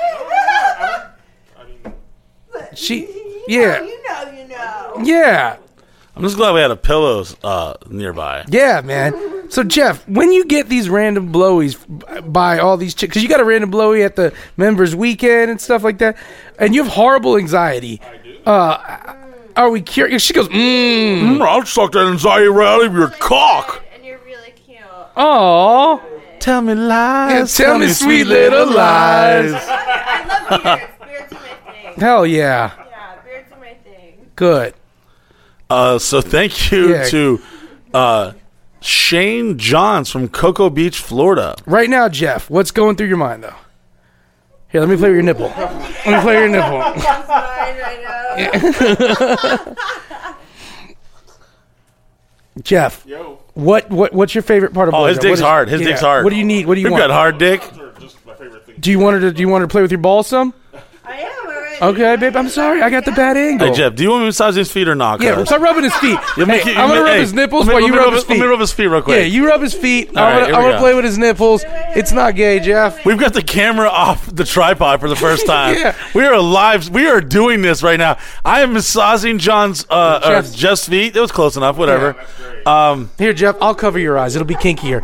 She 2.75 3.07
yeah. 3.47 3.81
You 3.81 4.03
know, 4.03 4.31
you 4.31 4.47
know. 4.47 4.93
Yeah. 5.03 5.57
I'm 6.15 6.21
just 6.21 6.37
glad 6.37 6.53
we 6.53 6.59
had 6.59 6.69
a 6.69 6.75
pillows 6.75 7.35
uh, 7.43 7.73
nearby. 7.89 8.45
Yeah, 8.47 8.81
man. 8.81 9.49
So 9.49 9.63
Jeff, 9.63 10.07
when 10.07 10.31
you 10.31 10.45
get 10.45 10.69
these 10.69 10.87
random 10.87 11.33
blowies 11.33 12.31
by 12.31 12.59
all 12.59 12.77
these 12.77 12.93
chicks, 12.93 13.09
because 13.09 13.23
you 13.23 13.29
got 13.29 13.39
a 13.39 13.43
random 13.43 13.71
blowy 13.71 14.03
at 14.03 14.15
the 14.15 14.33
members 14.55 14.95
weekend 14.95 15.49
and 15.49 15.59
stuff 15.59 15.83
like 15.83 15.97
that, 15.97 16.15
and 16.59 16.75
you 16.75 16.83
have 16.83 16.93
horrible 16.93 17.37
anxiety. 17.37 17.99
I 18.45 18.49
Uh, 18.49 19.15
are 19.55 19.71
we 19.71 19.81
curious? 19.81 20.21
She 20.21 20.33
goes, 20.33 20.47
mmm. 20.49 21.37
Mm, 21.37 21.41
I'll 21.41 21.65
suck 21.65 21.93
that 21.93 22.05
anxiety 22.05 22.47
right 22.47 22.67
out 22.67 22.85
of 22.85 22.93
your 22.93 23.09
cock. 23.09 23.83
And 23.95 24.05
you're 24.05 24.19
really 24.19 24.51
cute. 24.51 24.79
Aw. 25.15 26.12
Tell 26.43 26.61
me 26.61 26.75
lies. 26.75 27.55
tell 27.55 27.79
me 27.79 27.87
sweet 27.87 28.25
little 28.25 28.67
lies. 28.69 29.53
I 29.55 30.25
love 30.27 30.61
beards. 30.61 30.93
Beards 30.99 31.31
are 31.31 31.35
my 31.35 31.71
thing. 31.71 31.93
Hell 32.01 32.25
yeah. 32.25 32.71
Yeah, 32.89 33.15
beards 33.23 33.49
are 33.53 33.59
my 33.61 33.73
thing. 33.75 34.29
Good. 34.35 34.73
Uh, 35.69 35.97
so 35.99 36.19
thank 36.19 36.69
you 36.69 36.89
Yeah. 36.95 37.05
to 37.05 37.41
uh, 37.93 38.33
Shane 38.81 39.57
Johns 39.57 40.09
from 40.11 40.27
Cocoa 40.27 40.69
Beach, 40.69 40.99
Florida. 40.99 41.55
Right 41.65 41.89
now, 41.89 42.09
Jeff, 42.09 42.49
what's 42.49 42.71
going 42.71 42.97
through 42.97 43.07
your 43.07 43.15
mind 43.15 43.45
though? 43.45 43.55
Here, 44.67 44.81
let 44.81 44.89
me 44.89 44.97
play 44.97 45.07
with 45.11 45.15
your 45.15 45.23
nipple. 45.23 45.47
Let 45.47 45.71
me 46.05 46.19
play 46.19 46.41
with 46.41 46.41
your 46.41 46.49
nipple. 46.49 46.79
That's 47.01 47.29
mine 47.29 47.77
right 47.79 49.65
now. 49.65 49.75
Jeff, 52.61 53.05
Yo. 53.05 53.39
What 53.53 53.89
what 53.89 54.13
what's 54.13 54.33
your 54.35 54.41
favorite 54.41 54.73
part 54.73 54.87
of? 54.89 54.93
Oh, 54.95 55.05
his 55.05 55.17
dick's 55.17 55.25
What 55.25 55.33
is- 55.33 55.39
hard. 55.41 55.69
His 55.69 55.81
yeah. 55.81 55.87
dick's 55.87 56.01
hard. 56.01 56.23
What 56.23 56.31
do 56.31 56.35
you 56.37 56.45
need? 56.45 56.65
What 56.65 56.75
do 56.75 56.81
you 56.81 56.85
We've 56.87 56.91
want? 56.93 57.03
got 57.03 57.11
hard 57.11 57.37
dick. 57.37 57.61
Those 57.61 57.79
are 57.79 57.91
just 57.99 58.25
my 58.25 58.33
favorite 58.33 58.65
things. 58.65 58.79
Do 58.79 58.91
you 58.91 58.99
want 58.99 59.15
her 59.15 59.19
to? 59.21 59.31
Do 59.31 59.41
you 59.41 59.47
want 59.49 59.61
her 59.61 59.67
to 59.67 59.71
play 59.71 59.81
with 59.81 59.91
your 59.91 59.99
balls 60.01 60.27
some? 60.27 60.53
I 61.05 61.17
am 61.17 61.31
already. 61.45 61.59
Okay, 61.81 62.15
babe. 62.15 62.35
I'm 62.37 62.47
sorry. 62.49 62.81
I 62.81 62.89
got 62.89 63.03
the 63.03 63.11
bad 63.11 63.35
angle. 63.35 63.67
Hey, 63.67 63.73
Jeff, 63.73 63.95
do 63.95 64.03
you 64.03 64.09
want 64.09 64.21
me 64.21 64.25
to 64.25 64.27
massage 64.27 64.55
his 64.55 64.71
feet 64.71 64.87
or 64.87 64.95
not? 64.95 65.21
Yeah, 65.21 65.35
cuz? 65.35 65.47
start 65.49 65.61
rubbing 65.61 65.83
his 65.83 65.93
feet. 65.95 66.17
You 66.37 66.45
make 66.45 66.61
Hey, 66.61 66.71
it- 66.71 66.77
I'm 66.77 66.87
gonna 66.87 67.01
make- 67.01 67.03
rub 67.03 67.13
hey, 67.15 67.19
his 67.19 67.33
nipples 67.33 67.67
me- 67.67 67.73
while 67.73 67.81
you 67.83 67.91
let 67.91 67.99
rub 68.05 68.13
his 68.13 68.23
feet. 68.23 68.29
Let 68.29 68.35
me 68.37 68.41
feet. 68.43 68.49
rub 68.51 68.59
his 68.61 68.71
feet 68.73 68.85
real 68.87 69.01
quick. 69.01 69.17
Yeah, 69.19 69.23
you 69.25 69.47
rub 69.47 69.61
his 69.61 69.73
feet. 69.73 70.09
All 70.15 70.23
I'm 70.23 70.23
right, 70.23 70.33
gonna, 70.45 70.53
I'm 70.53 70.59
we 70.63 70.65
gonna 70.69 70.73
go. 70.75 70.79
play 70.79 70.93
with 70.93 71.03
his 71.03 71.17
nipples. 71.17 71.65
It's 71.67 72.11
not 72.13 72.35
gay, 72.35 72.59
Jeff. 72.61 73.03
We've 73.05 73.17
got 73.19 73.33
the 73.33 73.41
camera 73.41 73.89
off 73.89 74.33
the 74.33 74.45
tripod 74.45 75.01
for 75.01 75.09
the 75.09 75.15
first 75.17 75.45
time. 75.55 75.75
Yeah. 75.75 75.93
We 76.13 76.23
are 76.25 76.39
live. 76.39 76.89
We 76.89 77.07
are 77.07 77.19
doing 77.19 77.61
this 77.63 77.83
right 77.83 77.99
now. 77.99 78.17
I 78.45 78.61
am 78.61 78.71
massaging 78.73 79.39
John's 79.39 79.85
uh, 79.89 79.93
uh, 79.93 80.27
Jeff's- 80.29 80.55
Jeff's 80.55 80.87
feet. 80.87 81.17
It 81.17 81.19
was 81.19 81.31
close 81.33 81.57
enough. 81.57 81.75
Whatever. 81.77 82.15
Um, 82.65 83.09
Here, 83.17 83.33
Jeff. 83.33 83.55
I'll 83.61 83.75
cover 83.75 83.99
your 83.99 84.17
eyes. 84.17 84.35
It'll 84.35 84.47
be 84.47 84.55
kinkier. 84.55 85.01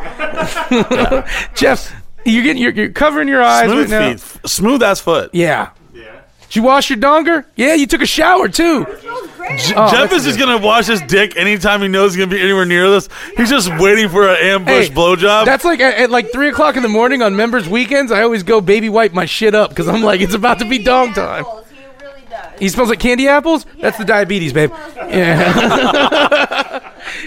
Jeff, 1.55 1.93
you're 2.25 2.43
getting 2.43 2.61
you're, 2.61 2.71
you're 2.71 2.89
covering 2.89 3.27
your 3.27 3.41
eyes 3.43 3.69
smooth 3.69 3.91
right 3.91 3.99
now. 4.01 4.07
feet, 4.09 4.15
F- 4.15 4.39
smooth 4.45 4.83
as 4.83 4.99
foot. 5.01 5.29
Yeah. 5.33 5.69
Yeah. 5.93 6.21
Did 6.47 6.55
you 6.55 6.63
wash 6.63 6.89
your 6.89 6.97
donger? 6.99 7.45
Yeah, 7.55 7.73
you 7.75 7.85
took 7.87 8.01
a 8.01 8.05
shower 8.05 8.47
too. 8.47 8.85
smells. 8.85 9.29
Oh, 9.75 9.89
Jeff 9.91 10.09
that's 10.11 10.13
is 10.13 10.23
just 10.25 10.39
gonna 10.39 10.57
wash 10.63 10.85
his 10.87 11.01
dick 11.01 11.35
anytime 11.35 11.81
he 11.81 11.87
knows 11.87 12.13
he's 12.13 12.23
gonna 12.23 12.35
be 12.35 12.41
anywhere 12.41 12.65
near 12.65 12.89
this. 12.89 13.09
He's 13.35 13.49
just 13.49 13.69
waiting 13.79 14.07
for 14.09 14.27
an 14.27 14.37
ambush 14.37 14.87
Hey, 14.89 14.93
blowjob. 14.93 15.45
That's 15.45 15.65
like 15.65 15.79
at, 15.79 15.95
at 15.95 16.09
like 16.11 16.31
three 16.31 16.49
o'clock 16.49 16.75
in 16.77 16.83
the 16.83 16.89
morning 16.89 17.21
on 17.23 17.35
members' 17.35 17.67
weekends. 17.67 18.11
I 18.11 18.21
always 18.21 18.43
go 18.43 18.61
baby 18.61 18.89
wipe 18.89 19.11
my 19.13 19.25
shit 19.25 19.55
up 19.55 19.69
because 19.71 19.87
I'm 19.87 20.01
like 20.03 20.21
it's 20.21 20.33
about 20.35 20.59
to 20.59 20.65
be 20.69 20.77
dong 20.77 21.13
time. 21.13 21.41
Apples, 21.45 21.65
He 21.71 22.05
really 22.05 22.21
does. 22.29 22.59
He 22.59 22.69
smells 22.69 22.89
like 22.89 22.99
candy 22.99 23.27
apples. 23.27 23.65
That's 23.81 23.97
the 23.97 24.05
diabetes, 24.05 24.53
babe. 24.53 24.71
Yeah. 24.97 26.58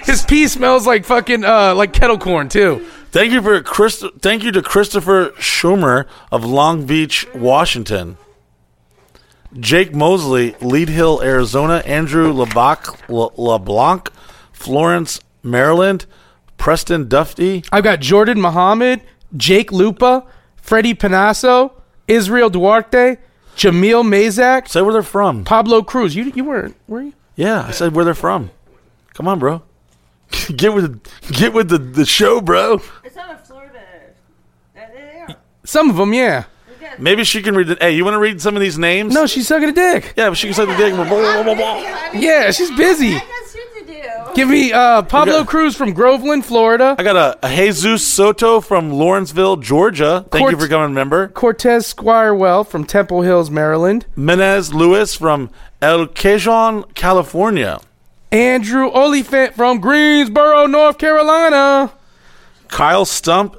His 0.04 0.24
pee 0.24 0.46
smells 0.48 0.86
like 0.86 1.04
fucking 1.04 1.44
uh, 1.44 1.74
like 1.74 1.92
kettle 1.92 2.18
corn 2.18 2.48
too. 2.48 2.86
Thank 3.10 3.32
you 3.32 3.42
for 3.42 3.60
Chris. 3.62 4.04
Thank 4.20 4.42
you 4.42 4.52
to 4.52 4.62
Christopher 4.62 5.30
Schumer 5.38 6.06
of 6.30 6.44
Long 6.44 6.86
Beach, 6.86 7.26
Washington. 7.34 8.16
Jake 9.58 9.94
Mosley, 9.94 10.56
Lead 10.62 10.88
Hill, 10.88 11.20
Arizona. 11.22 11.82
Andrew 11.84 12.32
LeBlanc, 12.32 13.08
Le- 13.10 13.30
LeBlanc 13.36 14.10
Florence, 14.52 15.20
Maryland. 15.42 16.06
Preston 16.58 17.08
Duffy. 17.08 17.64
I've 17.72 17.82
got 17.82 17.98
Jordan 17.98 18.40
Muhammad, 18.40 19.00
Jake 19.36 19.72
Lupa, 19.72 20.24
Freddie 20.54 20.94
Panasso, 20.94 21.72
Israel 22.06 22.50
Duarte, 22.50 23.16
Jamil 23.56 24.04
Mazak, 24.04 24.68
Say 24.68 24.80
where 24.80 24.92
they're 24.92 25.02
from. 25.02 25.42
Pablo 25.42 25.82
Cruz. 25.82 26.14
You 26.14 26.30
you 26.36 26.44
weren't 26.44 26.76
were 26.86 27.02
you? 27.02 27.14
Yeah, 27.34 27.64
I 27.66 27.72
said 27.72 27.96
where 27.96 28.04
they're 28.04 28.14
from. 28.14 28.50
Come 29.12 29.26
on, 29.26 29.40
bro. 29.40 29.62
get 30.56 30.72
with 30.74 31.02
get 31.32 31.52
with 31.52 31.68
the, 31.68 31.78
the 31.78 32.06
show, 32.06 32.40
bro. 32.40 32.80
It's 33.04 33.16
not 33.16 33.34
a 33.34 33.38
Florida. 33.38 33.80
That 34.74 34.92
they 34.94 35.20
are. 35.20 35.36
Some 35.64 35.90
of 35.90 35.96
them, 35.96 36.12
yeah. 36.14 36.44
Maybe 36.98 37.24
she 37.24 37.40
can 37.42 37.54
read 37.54 37.70
it. 37.70 37.80
Hey, 37.82 37.92
you 37.92 38.04
want 38.04 38.14
to 38.14 38.18
read 38.18 38.40
some 38.42 38.54
of 38.54 38.60
these 38.60 38.76
names? 38.76 39.14
No, 39.14 39.26
she's 39.26 39.48
sucking 39.48 39.68
a 39.70 39.72
dick. 39.72 40.12
Yeah, 40.16 40.28
but 40.28 40.36
she 40.36 40.46
can 40.48 40.54
say 40.54 40.66
the 40.66 40.76
dick. 40.76 40.92
Blah, 40.94 41.04
blah, 41.04 41.42
blah, 41.42 41.54
blah. 41.54 41.76
Yeah, 42.12 42.50
she's 42.50 42.70
busy. 42.76 43.14
I 43.14 43.18
got 43.18 43.50
shit 43.50 43.86
to 43.86 43.92
do. 44.28 44.34
Give 44.34 44.48
me 44.48 44.72
uh, 44.72 45.00
Pablo 45.02 45.36
Okay. 45.38 45.46
Cruz 45.46 45.74
from 45.74 45.94
Groveland, 45.94 46.44
Florida. 46.44 46.94
I 46.98 47.02
got 47.02 47.16
a, 47.16 47.46
a 47.46 47.48
Jesus 47.56 48.06
Soto 48.06 48.60
from 48.60 48.90
Lawrenceville, 48.90 49.56
Georgia. 49.56 50.26
Thank 50.30 50.42
Court- 50.42 50.52
you 50.52 50.58
for 50.58 50.68
coming, 50.68 50.90
a 50.90 50.92
member. 50.94 51.28
Cortez 51.28 51.92
Squirewell 51.94 52.66
from 52.66 52.84
Temple 52.84 53.22
Hills, 53.22 53.48
Maryland. 53.50 54.04
Menez 54.16 54.74
Lewis 54.74 55.14
from 55.14 55.50
El 55.80 56.06
Cajon, 56.08 56.84
California. 56.94 57.80
Andrew 58.32 58.90
Oliphant 58.90 59.54
from 59.54 59.78
Greensboro, 59.78 60.66
North 60.66 60.96
Carolina. 60.96 61.92
Kyle 62.68 63.04
Stump 63.04 63.56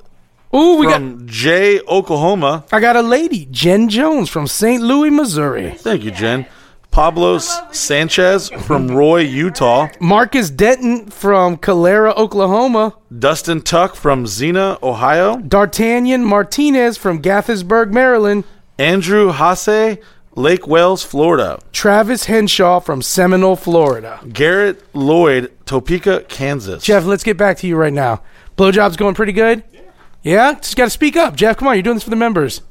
Ooh, 0.56 0.78
we 0.78 0.88
got. 0.88 1.26
Jay, 1.26 1.80
Oklahoma. 1.82 2.66
I 2.72 2.80
got 2.80 2.96
a 2.96 3.02
lady, 3.02 3.48
Jen 3.50 3.90
Jones 3.90 4.30
from 4.30 4.46
St. 4.46 4.82
Louis, 4.82 5.10
Missouri. 5.10 5.72
Thank 5.72 6.04
you, 6.04 6.12
Jen. 6.12 6.46
Pablo 6.92 7.40
Sanchez 7.40 8.50
from 8.50 8.88
Roy, 8.90 9.22
Utah. 9.22 9.88
Marcus 10.00 10.52
Denton 10.52 11.10
from 11.10 11.58
Calera, 11.58 12.14
Oklahoma. 12.14 12.96
Dustin 13.18 13.62
Tuck 13.62 13.96
from 13.96 14.28
Xenia, 14.28 14.78
Ohio. 14.84 15.38
D'Artagnan 15.38 16.24
Martinez 16.24 16.98
from 16.98 17.20
Gaithersburg, 17.20 17.92
Maryland. 17.92 18.44
Andrew 18.78 19.30
Hasse, 19.32 19.98
Lake 20.36 20.68
Wales, 20.68 21.04
Florida. 21.04 21.60
Travis 21.72 22.26
Henshaw 22.26 22.80
from 22.80 23.02
Seminole, 23.02 23.56
Florida. 23.56 24.20
Garrett 24.32 24.84
Lloyd, 24.96 25.52
Topeka, 25.66 26.26
Kansas. 26.28 26.84
Jeff, 26.84 27.06
let's 27.06 27.24
get 27.24 27.38
back 27.38 27.58
to 27.58 27.68
you 27.68 27.76
right 27.76 27.94
now. 27.94 28.22
Blowjob's 28.58 28.98
going 28.98 29.14
pretty 29.16 29.32
good? 29.32 29.64
Yeah? 29.72 29.82
Yeah? 30.24 30.54
Just 30.56 30.76
got 30.76 30.86
to 30.86 30.90
speak 30.90 31.16
up. 31.16 31.36
Jeff, 31.36 31.58
come 31.58 31.68
on. 31.68 31.76
You're 31.76 31.84
doing 31.84 31.96
this 31.98 32.04
for 32.04 32.10
the 32.10 32.16
members. 32.16 32.62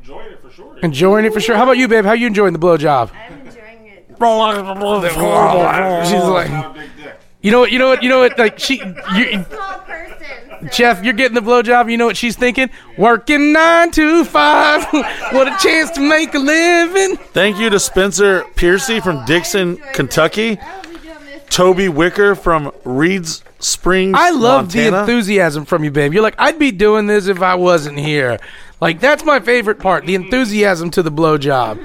Enjoying 0.00 0.32
it 0.32 0.42
for 0.42 0.50
sure. 0.50 0.78
Enjoying 0.82 1.24
it 1.24 1.32
for 1.32 1.40
sure. 1.40 1.56
How 1.56 1.62
about 1.62 1.76
you, 1.78 1.86
babe? 1.88 2.04
How 2.04 2.12
you 2.12 2.26
enjoying 2.26 2.52
the 2.52 2.58
blowjob? 2.58 3.10
I'm 3.14 3.46
enjoying 3.46 3.86
it. 3.86 4.16
She's 6.06 6.22
like, 6.24 6.50
you 7.42 7.50
know 7.50 7.60
what? 7.60 7.70
You 7.72 7.78
know 7.78 7.88
what? 7.88 8.02
You 8.02 8.08
know 8.08 8.18
what? 8.20 8.38
Like 8.38 8.58
she, 8.58 8.74
you, 8.78 8.82
Small 8.84 8.98
person. 9.04 9.44
so- 9.50 9.93
Jeff, 10.72 11.02
you're 11.04 11.14
getting 11.14 11.34
the 11.34 11.40
blowjob. 11.40 11.90
You 11.90 11.96
know 11.96 12.06
what 12.06 12.16
she's 12.16 12.36
thinking? 12.36 12.70
Working 12.96 13.52
nine 13.52 13.90
to 13.92 14.24
five. 14.24 14.84
what 15.32 15.48
a 15.48 15.56
chance 15.62 15.90
to 15.92 16.00
make 16.00 16.34
a 16.34 16.38
living. 16.38 17.16
Thank 17.32 17.58
you 17.58 17.70
to 17.70 17.80
Spencer 17.80 18.44
Piercy 18.56 19.00
from 19.00 19.24
Dixon, 19.24 19.76
Kentucky. 19.92 20.58
I 20.58 20.76
will 20.76 20.82
be 20.92 20.98
doing 20.98 21.24
this. 21.26 21.42
Toby 21.50 21.88
Wicker 21.88 22.34
from 22.34 22.72
Reeds 22.84 23.42
Springs, 23.58 24.14
I 24.18 24.30
love 24.30 24.72
the 24.72 24.88
enthusiasm 24.88 25.64
from 25.64 25.84
you, 25.84 25.90
babe. 25.90 26.12
You're 26.12 26.22
like, 26.22 26.34
I'd 26.38 26.58
be 26.58 26.70
doing 26.70 27.06
this 27.06 27.28
if 27.28 27.40
I 27.40 27.54
wasn't 27.54 27.98
here. 27.98 28.38
Like 28.80 29.00
that's 29.00 29.24
my 29.24 29.40
favorite 29.40 29.78
part, 29.78 30.04
the 30.04 30.14
enthusiasm 30.14 30.90
to 30.90 31.02
the 31.02 31.10
blowjob. 31.10 31.76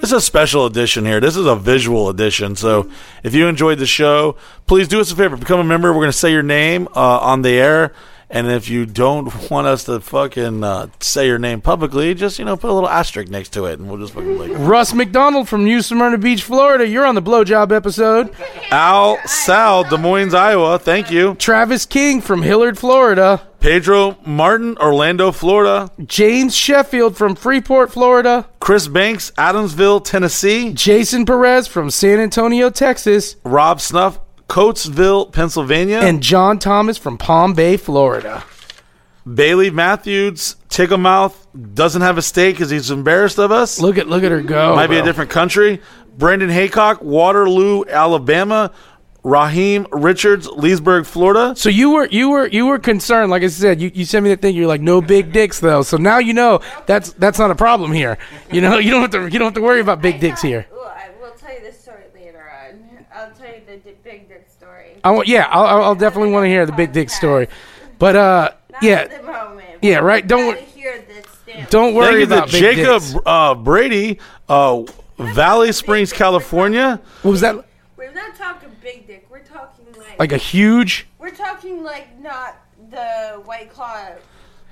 This 0.00 0.10
is 0.10 0.16
a 0.16 0.20
special 0.20 0.64
edition 0.64 1.04
here. 1.04 1.20
This 1.20 1.36
is 1.36 1.44
a 1.44 1.54
visual 1.54 2.08
edition. 2.08 2.56
So 2.56 2.90
if 3.22 3.34
you 3.34 3.46
enjoyed 3.48 3.78
the 3.78 3.86
show, 3.86 4.36
please 4.66 4.88
do 4.88 4.98
us 4.98 5.12
a 5.12 5.16
favor. 5.16 5.36
Become 5.36 5.60
a 5.60 5.64
member. 5.64 5.92
We're 5.92 6.00
going 6.00 6.08
to 6.08 6.16
say 6.16 6.32
your 6.32 6.42
name 6.42 6.88
uh, 6.96 7.18
on 7.18 7.42
the 7.42 7.50
air. 7.50 7.92
And 8.32 8.48
if 8.48 8.68
you 8.70 8.86
don't 8.86 9.50
want 9.50 9.66
us 9.66 9.84
to 9.84 9.98
fucking 9.98 10.62
uh, 10.62 10.86
say 11.00 11.26
your 11.26 11.38
name 11.40 11.60
publicly, 11.60 12.14
just, 12.14 12.38
you 12.38 12.44
know, 12.44 12.56
put 12.56 12.70
a 12.70 12.72
little 12.72 12.88
asterisk 12.88 13.28
next 13.30 13.52
to 13.54 13.64
it. 13.64 13.80
And 13.80 13.88
we'll 13.88 13.98
just 13.98 14.14
fucking 14.14 14.38
like 14.38 14.52
Russ 14.54 14.94
McDonald 14.94 15.48
from 15.48 15.64
New 15.64 15.82
Smyrna 15.82 16.16
Beach, 16.16 16.44
Florida. 16.44 16.86
You're 16.86 17.06
on 17.06 17.16
the 17.16 17.22
blowjob 17.22 17.72
episode. 17.72 18.32
Al 18.70 19.18
Sal, 19.26 19.82
Des 19.82 19.98
Moines, 19.98 20.32
Iowa. 20.32 20.78
Thank 20.78 21.10
you. 21.10 21.34
Travis 21.34 21.86
King 21.86 22.20
from 22.20 22.42
Hilliard, 22.42 22.78
Florida. 22.78 23.42
Pedro 23.58 24.16
Martin, 24.24 24.78
Orlando, 24.78 25.32
Florida. 25.32 25.90
James 26.06 26.54
Sheffield 26.54 27.16
from 27.16 27.34
Freeport, 27.34 27.92
Florida. 27.92 28.48
Chris 28.58 28.88
Banks, 28.88 29.32
Adamsville, 29.32 30.02
Tennessee. 30.02 30.72
Jason 30.72 31.26
Perez 31.26 31.66
from 31.66 31.90
San 31.90 32.20
Antonio, 32.20 32.70
Texas. 32.70 33.36
Rob 33.44 33.80
Snuff, 33.80 34.18
Coatesville, 34.50 35.30
Pennsylvania. 35.30 36.00
And 36.00 36.20
John 36.20 36.58
Thomas 36.58 36.98
from 36.98 37.16
Palm 37.16 37.54
Bay, 37.54 37.76
Florida. 37.76 38.42
Bailey 39.32 39.70
Matthews, 39.70 40.56
Ticklemouth, 40.68 41.34
doesn't 41.74 42.02
have 42.02 42.18
a 42.18 42.22
stake 42.22 42.56
because 42.56 42.68
he's 42.68 42.90
embarrassed 42.90 43.38
of 43.38 43.52
us. 43.52 43.80
Look 43.80 43.96
at 43.96 44.08
look 44.08 44.24
at 44.24 44.32
her 44.32 44.42
go. 44.42 44.74
Might 44.74 44.88
be 44.88 44.98
a 44.98 45.04
different 45.04 45.30
country. 45.30 45.80
Brendan 46.18 46.50
Haycock, 46.50 47.00
Waterloo, 47.00 47.84
Alabama. 47.88 48.72
Raheem 49.22 49.86
Richards, 49.92 50.48
Leesburg, 50.48 51.04
Florida. 51.04 51.54
So 51.54 51.68
you 51.68 51.90
were 51.90 52.06
you 52.06 52.30
were 52.30 52.46
you 52.46 52.64
were 52.64 52.78
concerned, 52.78 53.30
like 53.30 53.42
I 53.42 53.48
said, 53.48 53.78
you, 53.78 53.90
you 53.92 54.06
sent 54.06 54.24
me 54.24 54.30
that 54.30 54.40
thing. 54.40 54.56
You're 54.56 54.66
like, 54.66 54.80
no 54.80 55.02
big 55.02 55.30
dicks 55.30 55.60
though. 55.60 55.82
So 55.82 55.98
now 55.98 56.16
you 56.18 56.32
know 56.32 56.60
that's 56.86 57.12
that's 57.12 57.38
not 57.38 57.50
a 57.50 57.54
problem 57.54 57.92
here. 57.92 58.16
You 58.50 58.62
know 58.62 58.78
you 58.78 58.90
don't 58.90 59.02
have 59.02 59.10
to 59.10 59.22
you 59.30 59.38
don't 59.38 59.48
have 59.48 59.54
to 59.54 59.60
worry 59.60 59.80
about 59.80 60.00
big 60.00 60.20
dicks 60.20 60.40
here. 60.40 60.66
Well, 60.72 60.86
I 60.86 61.10
will 61.20 61.32
tell 61.32 61.52
you 61.52 61.60
this 61.60 61.78
story 61.78 62.04
later 62.14 62.50
on. 62.66 63.04
I'll 63.14 63.30
tell 63.32 63.48
you 63.48 63.60
the 63.66 63.76
big 63.76 64.02
dick 64.02 64.24
story. 64.24 64.29
I 65.04 65.10
want 65.10 65.28
yeah, 65.28 65.46
I'll, 65.50 65.64
I'll- 65.64 65.82
I'll 65.84 65.94
definitely 65.94 66.32
want 66.32 66.44
to 66.44 66.48
hear 66.48 66.66
the 66.66 66.72
big 66.72 66.92
dick 66.92 67.10
story. 67.10 67.48
But 67.98 68.16
uh, 68.16 68.50
Not 68.72 68.82
yeah, 68.82 69.06
the 69.06 69.22
moment. 69.22 69.66
yeah, 69.82 69.98
right. 69.98 70.26
Don't 70.26 70.58
hear 70.58 71.04
this 71.06 71.26
don't 71.68 71.94
worry 71.94 72.04
Thank 72.06 72.12
worry 72.12 72.20
you 72.20 72.26
to 72.26 72.34
about 72.34 72.50
big 72.50 72.60
Jacob 72.60 73.02
dicks. 73.02 73.16
uh, 73.26 73.54
Brady, 73.54 74.18
uh, 74.48 74.82
Valley 75.18 75.72
Springs, 75.72 76.12
California. 76.12 77.00
What 77.22 77.30
was 77.32 77.40
that? 77.42 77.64
We're 77.96 78.12
not 78.12 78.34
talking 78.36 78.70
big 78.82 79.06
dick. 79.06 79.26
We're 79.30 79.40
talking 79.40 79.84
like, 79.98 80.18
Like 80.18 80.32
a 80.32 80.36
huge. 80.38 81.06
we're 81.18 81.30
talking 81.34 81.82
like 81.82 82.18
not 82.20 82.56
the 82.90 83.40
white 83.44 83.70
claw. 83.70 84.06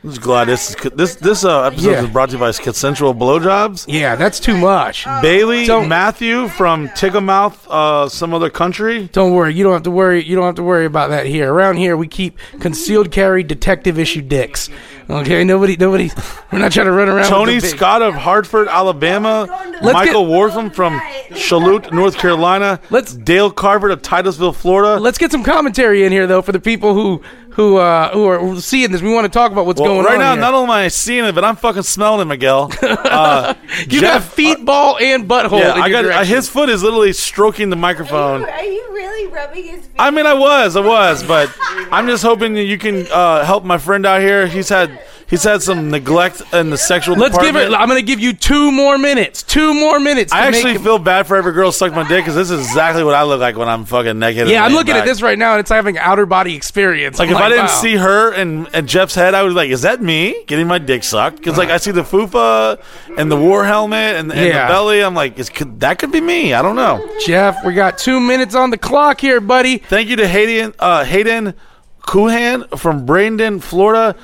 I'm 0.04 0.10
just 0.10 0.22
glad 0.22 0.44
this 0.46 0.70
is, 0.70 0.76
this 0.94 1.16
this 1.16 1.44
uh, 1.44 1.62
episode 1.64 1.90
Yeah. 1.90 2.04
is 2.04 2.08
brought 2.10 2.28
to 2.28 2.36
you 2.36 2.38
by 2.38 2.52
Consensual 2.52 3.14
Blowjobs. 3.14 3.84
Yeah, 3.88 4.14
that's 4.14 4.38
too 4.38 4.56
much. 4.56 5.04
Bailey 5.22 5.66
Don't- 5.66 5.88
Matthew 5.88 6.46
from 6.46 6.88
Ticklemouth, 6.90 7.56
uh, 7.68 8.08
some 8.08 8.32
other 8.32 8.48
country. 8.48 9.08
Don't 9.12 9.32
worry. 9.34 9.54
You 9.54 9.64
don't 9.64 9.72
have 9.72 9.82
to 9.82 9.90
worry. 9.90 10.22
You 10.24 10.36
don't 10.36 10.46
have 10.46 10.54
to 10.54 10.62
worry 10.62 10.86
about 10.86 11.10
that 11.10 11.26
here. 11.26 11.52
Around 11.52 11.78
here, 11.78 11.96
we 11.96 12.06
keep 12.06 12.38
concealed 12.60 13.10
carry 13.10 13.42
detective 13.42 13.98
issue 13.98 14.22
dicks. 14.22 14.70
Okay, 15.10 15.42
nobody, 15.42 15.76
nobody. 15.76 16.10
We're 16.52 16.58
not 16.60 16.70
trying 16.70 16.86
to 16.86 16.92
run 16.92 17.08
around. 17.08 17.28
Tony 17.28 17.54
the 17.56 17.62
big- 17.62 17.76
Scott 17.76 18.00
of 18.00 18.14
Hartford, 18.14 18.68
Alabama. 18.68 19.46
Let's 19.82 19.94
Michael 19.94 20.26
get- 20.28 20.36
Wortham 20.38 20.70
from 20.70 21.00
Charlotte, 21.34 21.92
North 21.92 22.16
Carolina. 22.18 22.78
Let's- 22.90 23.14
Dale 23.14 23.50
Carver 23.50 23.88
of 23.90 24.02
Titusville, 24.02 24.52
Florida. 24.52 25.00
Let's 25.00 25.18
get 25.18 25.32
some 25.32 25.42
commentary 25.42 26.04
in 26.04 26.12
here 26.12 26.28
though 26.28 26.42
for 26.42 26.52
the 26.52 26.60
people 26.60 26.94
who 26.94 27.20
who 27.59 27.76
uh, 27.76 28.10
who 28.12 28.24
are 28.26 28.60
seeing 28.60 28.93
this. 28.93 29.02
We 29.02 29.12
want 29.12 29.24
to 29.24 29.28
talk 29.28 29.51
about 29.51 29.66
what's 29.66 29.80
Well, 29.80 29.90
going 29.90 30.05
right 30.06 30.14
on 30.14 30.18
right 30.20 30.24
now, 30.24 30.32
here. 30.35 30.40
not 30.40 30.55
only 30.55 30.64
am 30.66 30.70
I 30.85 30.89
seeing 30.89 31.24
it, 31.24 31.35
but 31.35 31.43
I'm 31.44 31.56
fucking 31.56 31.82
smelling 31.82 32.20
it, 32.20 32.24
Miguel. 32.26 32.70
Uh, 32.82 33.55
you 33.89 34.01
got 34.01 34.20
Jeff- 34.22 34.32
feet, 34.35 34.64
ball, 34.64 34.97
and 34.98 35.28
butthole. 35.28 35.59
yeah, 35.59 35.74
in 35.76 35.82
I 35.82 35.86
your 35.89 36.02
got 36.05 36.20
uh, 36.20 36.24
his 36.24 36.48
foot 36.48 36.68
is 36.68 36.82
literally 36.85 37.12
stroking 37.12 37.68
the 37.68 37.74
microphone. 37.76 38.44
Are 38.44 38.62
you 38.64 38.86
really 38.93 39.26
rubbing 39.32 39.64
his 39.64 39.80
feet? 39.86 39.97
I 39.98 40.10
mean, 40.12 40.24
I 40.26 40.35
was, 40.35 40.76
I 40.76 40.80
was, 40.80 41.24
but 41.24 41.52
I'm 41.90 42.06
just 42.06 42.22
hoping 42.22 42.55
that 42.55 42.62
you 42.64 42.78
can 42.78 43.06
uh, 43.10 43.44
help 43.44 43.64
my 43.64 43.76
friend 43.78 44.06
out 44.06 44.20
here. 44.20 44.47
He's 44.47 44.68
had 44.68 45.01
he's 45.28 45.44
had 45.44 45.62
some 45.62 45.90
neglect 45.90 46.42
in 46.52 46.70
the 46.70 46.78
sexual 46.78 47.16
Let's 47.16 47.36
give 47.36 47.48
department. 47.48 47.74
it. 47.74 47.76
I'm 47.76 47.88
going 47.88 48.00
to 48.00 48.06
give 48.06 48.20
you 48.20 48.32
two 48.32 48.72
more 48.72 48.98
minutes. 48.98 49.42
Two 49.42 49.74
more 49.74 50.00
minutes. 50.00 50.32
I 50.32 50.46
actually 50.46 50.78
feel 50.78 50.98
bad 50.98 51.26
for 51.26 51.36
every 51.36 51.52
girl 51.52 51.70
sucked 51.70 51.94
my 51.94 52.06
dick 52.09 52.24
because 52.24 52.34
this 52.34 52.50
is 52.50 52.66
exactly 52.66 53.05
what 53.05 53.14
I 53.14 53.22
look 53.22 53.40
like 53.40 53.56
when 53.56 53.68
I'm 53.68 53.84
fucking 53.84 54.18
naked. 54.18 54.48
Yeah, 54.48 54.64
I'm 54.64 54.72
looking 54.72 54.94
at 54.94 55.05
this 55.05 55.22
right 55.22 55.38
now, 55.38 55.52
and 55.52 55.60
it's 55.60 55.70
having 55.70 55.98
outer 55.98 56.26
body 56.26 56.55
experience. 56.55 57.18
Like 57.18 57.28
I'm 57.28 57.36
if 57.36 57.40
I 57.40 57.48
didn't 57.48 57.66
wow. 57.66 57.80
see 57.80 57.96
her 57.96 58.32
and, 58.32 58.68
and 58.72 58.88
Jeff's 58.88 59.14
head, 59.14 59.34
I 59.34 59.42
was 59.42 59.55
like, 59.55 59.70
"Is 59.70 59.82
that 59.82 60.02
me 60.02 60.44
getting 60.46 60.66
my 60.66 60.78
dick 60.78 61.05
sucked?" 61.05 61.38
Because 61.38 61.59
like 61.59 61.68
I 61.70 61.76
see 61.76 61.90
the 61.90 62.02
fupa 62.02 62.82
and 63.16 63.30
the 63.30 63.36
war 63.36 63.64
helmet 63.64 64.16
and, 64.16 64.32
and 64.32 64.40
Yeah. 64.48 64.66
the 64.66 64.72
belly. 64.72 65.02
I'm 65.02 65.14
like, 65.14 65.38
is, 65.38 65.50
could, 65.50 65.80
"That 65.80 65.98
could 65.98 66.12
be 66.12 66.20
me." 66.20 66.55
I 66.55 66.62
don't 66.62 66.76
know. 66.76 67.06
Jeff, 67.26 67.64
we 67.64 67.74
got 67.74 67.98
two 67.98 68.20
minutes 68.20 68.55
on 68.55 68.70
the 68.70 68.78
clock 68.78 69.20
here, 69.20 69.40
buddy. 69.40 69.78
Thank 69.78 70.09
you 70.09 70.16
to 70.16 70.26
Hayden 70.28 70.74
uh, 70.78 71.05
Hayden 71.05 71.55
Kuhan 72.02 72.78
from 72.78 73.06
Bradenton, 73.06 73.62
Florida. 73.62 74.16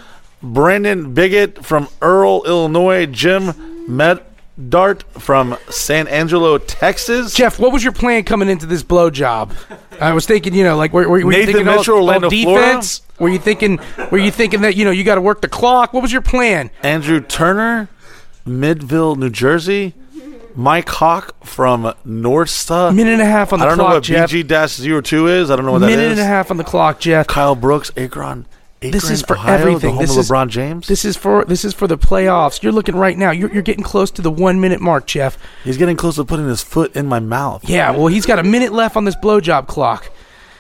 Brandon 0.44 1.14
Bigot 1.14 1.64
from 1.64 1.88
Earl, 2.02 2.42
Illinois. 2.46 3.06
Jim 3.06 3.52
Medart 3.88 5.02
from 5.20 5.56
San 5.70 6.06
Angelo, 6.08 6.58
Texas. 6.58 7.34
Jeff, 7.34 7.58
what 7.58 7.72
was 7.72 7.82
your 7.82 7.92
plan 7.92 8.24
coming 8.24 8.48
into 8.48 8.66
this 8.66 8.82
blowjob? 8.82 9.52
I 10.00 10.12
was 10.12 10.26
thinking, 10.26 10.54
you 10.54 10.64
know, 10.64 10.76
like 10.76 10.92
were, 10.92 11.02
were, 11.04 11.10
were 11.10 11.18
you 11.20 11.30
Nathan 11.30 11.46
thinking 11.46 11.68
all- 11.68 11.76
Mitchell, 11.78 11.94
all, 11.96 12.00
Orlando, 12.08 12.28
defense? 12.30 13.02
Were 13.18 13.28
you 13.28 13.38
thinking? 13.38 13.78
Were 14.10 14.18
you 14.18 14.30
thinking 14.30 14.60
that 14.62 14.76
you 14.76 14.84
know 14.84 14.90
you 14.90 15.04
got 15.04 15.14
to 15.16 15.20
work 15.20 15.40
the 15.40 15.48
clock? 15.48 15.92
What 15.92 16.02
was 16.02 16.12
your 16.12 16.22
plan? 16.22 16.70
Andrew 16.82 17.20
Turner, 17.20 17.88
Midville, 18.46 19.16
New 19.16 19.30
Jersey. 19.30 19.94
Mike 20.56 20.88
Hawk 20.88 21.34
from 21.44 21.92
Norsta. 22.06 22.94
Minute 22.94 23.14
and 23.14 23.22
a 23.22 23.24
half 23.24 23.52
on 23.52 23.58
the 23.58 23.64
clock. 23.64 23.72
I 23.72 23.76
don't 23.76 23.88
know 23.88 23.94
what 23.96 24.04
Jeff. 24.04 24.30
BG-02 24.30 25.28
is. 25.40 25.50
I 25.50 25.56
don't 25.56 25.64
know 25.64 25.72
what 25.72 25.80
that 25.80 25.90
is. 25.90 25.96
Minute 25.96 26.12
and 26.12 26.20
a 26.20 26.24
half 26.24 26.52
on 26.52 26.58
the 26.58 26.62
clock, 26.64 27.00
Jeff. 27.00 27.26
Kyle 27.26 27.56
Brooks, 27.56 27.90
Akron. 27.96 28.46
Akron 28.89 28.93
This 28.93 29.11
is 29.11 29.23
for 29.23 29.35
Ohio, 29.36 29.55
everything. 29.59 29.98
This 29.98 30.16
is- 30.16 30.31
LeBron 30.31 30.48
James. 30.48 30.86
This 30.86 31.05
is 31.05 31.16
for 31.16 31.44
this 31.44 31.65
is 31.65 31.73
for 31.74 31.86
the 31.86 31.98
playoffs. 31.98 32.62
You're 32.62 32.73
looking 32.73 32.97
right 32.97 33.16
now. 33.16 33.31
You're, 33.31 33.52
you're 33.52 33.62
getting 33.62 33.85
close 33.85 34.11
to 34.12 34.23
the 34.23 34.31
one 34.31 34.61
minute 34.61 34.81
mark, 34.81 35.06
Jeff. 35.06 35.36
He's 35.65 35.77
getting 35.77 35.97
close 35.97 36.16
to 36.16 36.24
putting 36.24 36.47
his 36.48 36.62
foot 36.62 36.94
in 36.97 37.06
my 37.06 37.20
mouth. 37.20 37.69
Yeah, 37.69 37.90
well, 37.93 38.06
he's 38.09 38.27
got 38.27 38.39
a 38.39 38.43
minute 38.44 38.73
left 38.73 38.97
on 38.97 39.05
this 39.05 39.16
blowjob 39.16 39.66
clock. 39.66 40.11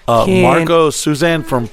Uh, 0.08 0.24
Can- 0.24 0.42
Marco 0.42 0.90
Suzanne 0.90 1.42
from 1.42 1.68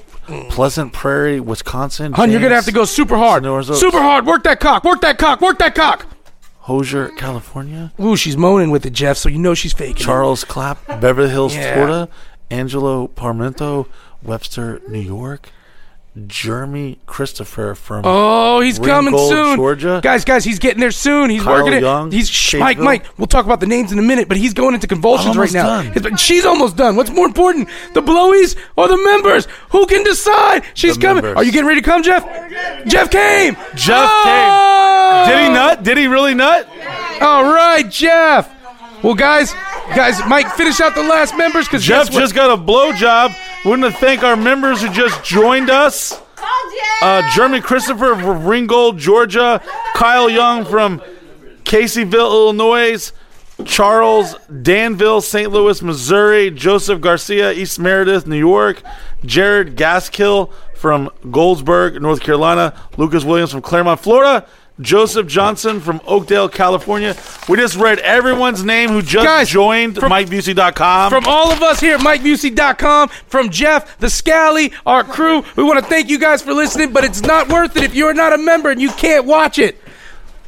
Pleasant 0.49 0.94
Prairie, 0.94 1.40
Wisconsin. 1.40 2.14
Hun, 2.14 2.32
you're 2.32 2.40
gonna 2.41 2.56
have 2.56 2.65
to 2.65 2.72
go 2.72 2.86
super 2.86 3.18
hard, 3.18 3.45
Oaks. 3.45 3.68
super 3.80 4.02
hard. 4.02 4.26
Work 4.26 4.44
that 4.44 4.60
cock. 4.60 4.84
Work 4.84 5.02
that 5.02 5.18
cock. 5.18 5.41
Work 5.41 5.60
that 5.60 5.76
cock. 5.76 6.06
Hosier, 6.65 7.10
California. 7.18 7.91
Ooh, 7.99 8.15
she's 8.15 8.38
moaning 8.38 8.69
with 8.69 8.86
it, 8.86 8.94
Jeff. 8.94 9.18
So 9.18 9.28
you 9.30 9.40
know 9.40 9.53
she's 9.56 9.73
faking. 9.73 9.95
Charles 9.95 10.44
Clapp, 10.44 10.86
Beverly 11.02 11.30
Hills, 11.30 11.56
Yeah. 11.56 11.73
Florida. 11.73 12.10
Angelo 12.52 13.07
Parmento, 13.07 13.88
Webster, 14.22 14.82
New 14.88 14.99
York. 14.99 15.49
Jeremy 16.27 16.99
Christopher 17.05 17.73
from 17.73 18.01
Oh, 18.05 18.59
he's 18.59 18.77
coming 18.79 19.17
soon, 19.17 19.55
Georgia. 19.55 20.01
Guys, 20.03 20.25
guys, 20.25 20.43
he's 20.43 20.59
getting 20.59 20.81
there 20.81 20.91
soon. 20.91 21.29
He's 21.29 21.41
Kyle 21.41 21.53
working 21.53 21.71
it. 21.71 21.81
Young, 21.83 22.11
he's 22.11 22.29
shh, 22.29 22.55
Mike. 22.55 22.79
Mike. 22.79 23.05
We'll 23.17 23.27
talk 23.27 23.45
about 23.45 23.61
the 23.61 23.65
names 23.65 23.93
in 23.93 23.99
a 23.99 24.01
minute, 24.01 24.27
but 24.27 24.35
he's 24.35 24.53
going 24.53 24.73
into 24.75 24.88
convulsions 24.88 25.38
right 25.38 25.53
now. 25.53 25.81
done. 25.83 25.85
His- 25.93 26.19
she's 26.19 26.45
almost 26.45 26.75
done. 26.75 26.97
What's 26.97 27.11
more 27.11 27.25
important, 27.25 27.69
the 27.93 28.01
blowies 28.01 28.57
or 28.75 28.89
the 28.89 28.97
members? 28.97 29.47
Who 29.69 29.85
can 29.85 30.03
decide? 30.03 30.63
She's 30.73 30.95
The 30.97 31.01
coming. 31.01 31.23
members. 31.23 31.38
Are 31.38 31.45
you 31.45 31.51
getting 31.53 31.67
ready 31.67 31.79
to 31.79 31.85
come, 31.89 32.03
Jeff? 32.03 32.25
Jeff 32.85 33.09
came. 33.09 33.55
Jeff 33.75 34.09
Oh! 34.11 35.25
Did 35.29 35.39
he 35.43 35.49
nut? 35.49 35.83
Did 35.83 35.97
he 35.97 36.07
really 36.07 36.33
nut? 36.33 36.67
All 37.21 37.45
right, 37.53 37.89
Jeff. 37.89 38.49
Well, 39.01 39.15
guys, 39.15 39.53
guys, 39.95 40.19
Mike, 40.27 40.51
finish 40.55 40.81
out 40.81 40.93
the 40.93 41.03
last 41.03 41.38
members 41.38 41.65
because 41.67 41.83
Jeff 41.83 42.11
just 42.11 42.35
got 42.35 42.51
a 42.51 42.61
blowjob. 42.61 43.33
We 43.63 43.69
want 43.69 43.83
to 43.83 43.91
thank 43.91 44.23
our 44.23 44.35
members 44.35 44.81
who 44.81 44.89
just 44.89 45.23
joined 45.23 45.69
us. 45.69 46.19
Uh, 46.99 47.21
Jeremy 47.35 47.61
Christopher 47.61 48.15
from 48.15 48.47
Ringgold, 48.47 48.97
Georgia. 48.97 49.61
Kyle 49.93 50.27
Young 50.31 50.65
from 50.65 50.99
Caseyville, 51.63 52.31
Illinois. 52.31 53.11
Charles 53.63 54.35
Danville, 54.47 55.21
St. 55.21 55.51
Louis, 55.51 55.79
Missouri. 55.83 56.49
Joseph 56.49 57.01
Garcia, 57.01 57.51
East 57.51 57.79
Meredith, 57.79 58.25
New 58.25 58.39
York. 58.39 58.81
Jared 59.25 59.75
Gaskill 59.75 60.51
from 60.75 61.11
Goldsburg, 61.25 62.01
North 62.01 62.21
Carolina. 62.21 62.73
Lucas 62.97 63.23
Williams 63.23 63.51
from 63.51 63.61
Clermont, 63.61 63.99
Florida. 63.99 64.47
Joseph 64.80 65.27
Johnson 65.27 65.80
from 65.80 66.02
Oakdale, 66.07 66.49
California. 66.49 67.15
We 67.48 67.57
just 67.57 67.76
read 67.76 67.99
everyone's 67.99 68.64
name 68.64 68.89
who 68.89 69.02
just 69.03 69.26
Guys, 69.26 69.49
joined 69.49 69.95
from- 69.98 70.11
MikeBusey.com. 70.11 71.11
From 71.11 71.26
all 71.27 71.52
of 71.52 71.61
us 71.61 71.80
here 71.80 71.95
at 71.95 72.02
MikeBusey.com, 72.02 73.10
from 73.27 73.49
Jeff, 73.52 73.99
the 73.99 74.10
Scally, 74.10 74.72
our 74.85 75.03
crew, 75.03 75.43
we 75.56 75.64
want 75.64 75.80
to 75.80 75.85
thank 75.85 76.10
you 76.10 76.18
guys 76.18 76.41
for 76.41 76.53
listening, 76.53 76.93
but 76.93 77.03
it's 77.03 77.22
not 77.22 77.48
worth 77.49 77.76
it 77.77 77.84
if 77.84 77.93
you're 77.93 78.14
not 78.14 78.34
a 78.34 78.38
member 78.39 78.72
and 78.72 78.81
you 78.81 78.89
can't 78.91 79.26
watch 79.26 79.60
it. 79.60 79.77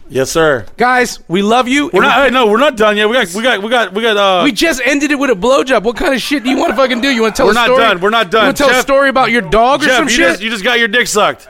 yes, 0.10 0.32
sir. 0.32 0.66
Guys, 0.78 1.20
we 1.28 1.41
love 1.44 1.68
you. 1.68 1.90
We're 1.94 2.02
not. 2.02 2.26
Hey, 2.26 2.32
no, 2.32 2.48
we're 2.48 2.58
not 2.58 2.76
done 2.76 2.98
yet. 2.98 3.08
We 3.10 3.14
got. 3.16 3.34
We 3.36 3.44
got. 3.44 3.62
We 3.62 3.70
got. 3.70 3.94
We 3.94 4.02
got. 4.02 4.18
Uh, 4.18 4.44
We 4.45 4.52
just 4.52 4.82
ended 4.84 5.12
it 5.12 5.16
with 5.20 5.30
a 5.30 5.36
blowjob. 5.36 5.84
What 5.84 5.95
kind 5.95 6.14
of 6.14 6.22
shit 6.22 6.44
do 6.44 6.50
you 6.50 6.58
want 6.58 6.72
to 6.72 6.76
fucking 6.76 7.02
do? 7.02 7.10
You 7.10 7.22
want 7.22 7.36
to 7.36 7.38
tell 7.38 7.45
We're 7.48 7.52
a 7.52 7.56
not 7.56 7.68
done. 7.68 8.02
We're 8.02 8.10
not 8.10 8.32
done. 8.32 8.41
You 8.41 8.48
want 8.48 8.58
to 8.58 8.64
tell 8.64 8.80
a 8.80 8.82
story 8.82 9.10
about 9.10 9.30
your 9.32 9.41
dog 9.44 9.82
or 9.82 9.86
Jeff, 9.86 9.95
some 9.98 10.04
you 10.06 10.10
shit? 10.10 10.30
just 10.32 10.41
you 10.41 10.50
just 10.50 10.64
got 10.64 10.80
your 10.80 10.88
dick 10.88 11.08
sucked 11.08 11.48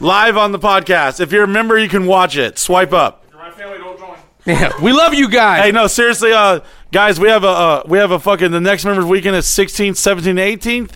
live 0.00 0.36
on 0.36 0.52
the 0.52 0.58
podcast. 0.58 1.20
If 1.20 1.32
you're 1.32 1.44
a 1.44 1.48
member, 1.48 1.78
you 1.78 1.88
can 1.88 2.06
watch 2.06 2.36
it. 2.36 2.58
Swipe 2.58 2.92
up. 2.92 3.24
My 3.34 3.50
family 3.50 3.78
don't 3.78 3.98
join. 3.98 4.16
yeah, 4.46 4.72
we 4.82 4.92
love 4.92 5.14
you 5.14 5.28
guys. 5.28 5.64
Hey, 5.64 5.72
no, 5.72 5.86
seriously, 5.86 6.32
uh, 6.32 6.60
guys, 6.92 7.20
we 7.20 7.28
have 7.28 7.44
a 7.44 7.48
uh, 7.48 7.82
we 7.86 7.98
have 7.98 8.10
a 8.10 8.18
fucking 8.18 8.50
the 8.50 8.60
next 8.60 8.84
members 8.84 9.04
weekend 9.04 9.36
is 9.36 9.46
16th, 9.46 9.92
17th, 9.92 10.58
18th, 10.58 10.92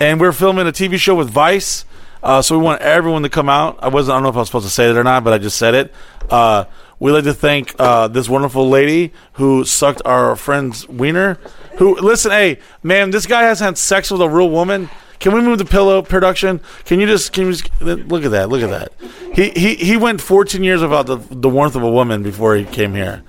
and 0.00 0.20
we're 0.20 0.32
filming 0.32 0.66
a 0.66 0.72
TV 0.72 0.98
show 0.98 1.14
with 1.14 1.30
Vice. 1.30 1.84
Uh, 2.22 2.42
so 2.42 2.58
we 2.58 2.64
want 2.64 2.82
everyone 2.82 3.22
to 3.22 3.28
come 3.28 3.48
out. 3.48 3.78
I 3.80 3.88
wasn't. 3.88 4.14
I 4.14 4.16
don't 4.16 4.24
know 4.24 4.28
if 4.30 4.36
I 4.36 4.40
was 4.40 4.48
supposed 4.48 4.66
to 4.66 4.72
say 4.72 4.88
that 4.88 4.96
or 4.96 5.04
not, 5.04 5.22
but 5.22 5.32
I 5.32 5.38
just 5.38 5.56
said 5.56 5.74
it. 5.74 5.94
Uh, 6.28 6.64
we'd 6.98 7.12
like 7.12 7.24
to 7.24 7.34
thank 7.34 7.74
uh, 7.78 8.08
this 8.08 8.28
wonderful 8.28 8.68
lady 8.68 9.12
who 9.34 9.64
sucked 9.64 10.02
our 10.04 10.34
friend's 10.34 10.88
wiener. 10.88 11.38
Who 11.78 11.94
listen, 11.94 12.32
hey 12.32 12.58
man, 12.82 13.10
this 13.10 13.26
guy 13.26 13.42
has 13.42 13.60
had 13.60 13.78
sex 13.78 14.10
with 14.10 14.20
a 14.20 14.28
real 14.28 14.50
woman. 14.50 14.90
Can 15.20 15.34
we 15.34 15.40
move 15.40 15.58
the 15.58 15.64
pillow 15.64 16.02
production? 16.02 16.60
Can 16.84 17.00
you 17.00 17.06
just 17.06 17.32
can 17.32 17.46
you 17.46 17.52
just 17.52 17.80
look 17.80 18.24
at 18.24 18.30
that? 18.30 18.48
Look 18.48 18.62
at 18.62 18.70
that. 18.70 18.92
He 19.34 19.50
he 19.50 19.74
he 19.74 19.96
went 19.96 20.20
14 20.20 20.62
years 20.62 20.80
without 20.82 21.06
the 21.06 21.16
the 21.16 21.48
warmth 21.48 21.76
of 21.76 21.82
a 21.82 21.90
woman 21.90 22.22
before 22.22 22.54
he 22.56 22.64
came 22.64 22.94
here, 22.94 23.22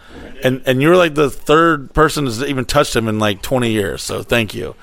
and 0.44 0.62
and 0.66 0.82
you're 0.82 0.98
like 0.98 1.16
the 1.16 1.30
third 1.30 1.94
person 1.94 2.26
that's 2.26 2.42
even 2.42 2.66
touched 2.66 2.96
him 2.96 3.08
in 3.08 3.20
like 3.20 3.42
20 3.42 3.72
years. 3.72 4.02
So 4.02 4.24
thank 4.24 4.54
you. 4.54 4.76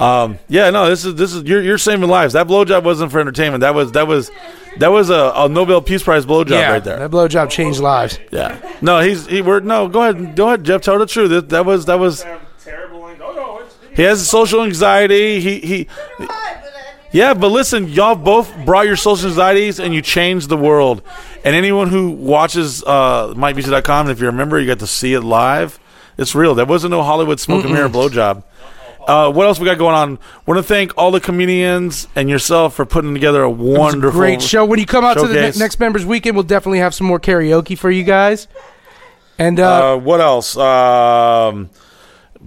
Um, 0.00 0.38
yeah, 0.48 0.70
no, 0.70 0.88
this 0.88 1.04
is 1.04 1.14
this 1.16 1.34
is 1.34 1.42
you're 1.44 1.60
you're 1.60 1.76
saving 1.78 2.08
lives. 2.08 2.32
That 2.32 2.46
blowjob 2.46 2.84
wasn't 2.84 3.12
for 3.12 3.20
entertainment. 3.20 3.60
That 3.60 3.74
was 3.74 3.92
that 3.92 4.06
was 4.06 4.30
that 4.78 4.88
was 4.88 5.10
a, 5.10 5.32
a 5.34 5.48
Nobel 5.48 5.82
Peace 5.82 6.02
Prize 6.02 6.24
blowjob 6.24 6.50
yeah, 6.50 6.72
right 6.72 6.82
there. 6.82 6.98
that 7.00 7.10
blowjob 7.10 7.50
changed 7.50 7.80
lives. 7.80 8.18
Yeah. 8.30 8.58
No, 8.80 9.00
he's 9.00 9.26
he. 9.26 9.42
We're 9.42 9.60
no. 9.60 9.88
Go 9.88 10.02
ahead. 10.02 10.36
Go 10.36 10.48
ahead, 10.48 10.64
Jeff. 10.64 10.80
Tell 10.80 10.98
the 10.98 11.04
truth. 11.04 11.30
That, 11.30 11.50
that 11.50 11.66
was 11.66 11.84
that 11.84 11.98
was. 11.98 12.22
Have 12.22 12.40
terrible. 12.64 13.00
Like, 13.00 13.20
oh 13.20 13.34
no, 13.34 13.58
it's, 13.58 13.76
He 14.00 14.06
has 14.06 14.26
social 14.26 14.64
anxiety. 14.64 15.40
He 15.42 15.60
he. 15.60 15.88
Yeah, 17.12 17.34
but 17.34 17.48
listen, 17.48 17.86
y'all 17.88 18.14
both 18.14 18.50
brought 18.64 18.86
your 18.86 18.96
social 18.96 19.28
anxieties 19.28 19.78
and 19.78 19.92
you 19.92 20.00
changed 20.00 20.48
the 20.48 20.56
world. 20.56 21.02
And 21.44 21.54
anyone 21.54 21.88
who 21.88 22.08
watches 22.12 22.82
uh, 22.82 23.34
MikeBusey.com, 23.36 24.06
and 24.06 24.10
if 24.10 24.18
you're 24.18 24.30
a 24.30 24.32
member, 24.32 24.58
you 24.58 24.66
got 24.66 24.78
to 24.78 24.86
see 24.86 25.12
it 25.12 25.20
live. 25.20 25.78
It's 26.16 26.34
real. 26.34 26.54
That 26.54 26.66
wasn't 26.66 26.92
no 26.92 27.02
Hollywood 27.02 27.40
smoke 27.40 27.62
and 27.64 27.74
mirror 27.74 27.90
blowjob. 27.90 28.42
Uh, 29.06 29.30
what 29.30 29.46
else 29.46 29.58
we 29.60 29.66
got 29.66 29.76
going 29.76 29.94
on? 29.94 30.18
Want 30.46 30.56
to 30.56 30.62
thank 30.62 30.96
all 30.96 31.10
the 31.10 31.20
comedians 31.20 32.08
and 32.16 32.30
yourself 32.30 32.76
for 32.76 32.86
putting 32.86 33.12
together 33.12 33.42
a 33.42 33.50
was 33.50 33.76
a 33.76 33.80
wonderful, 33.80 34.18
great 34.18 34.40
show. 34.40 34.64
When 34.64 34.78
you 34.78 34.86
come 34.86 35.04
out 35.04 35.18
to 35.18 35.28
the 35.28 35.34
ne- 35.34 35.58
next 35.58 35.78
members 35.78 36.06
weekend, 36.06 36.36
we'll 36.36 36.44
definitely 36.44 36.78
have 36.78 36.94
some 36.94 37.06
more 37.06 37.20
karaoke 37.20 37.76
for 37.76 37.90
you 37.90 38.04
guys. 38.04 38.48
And 39.38 39.60
uh, 39.60 39.92
Uh, 39.92 39.96
what 39.98 40.22
else? 40.22 40.56
Um, 40.56 41.68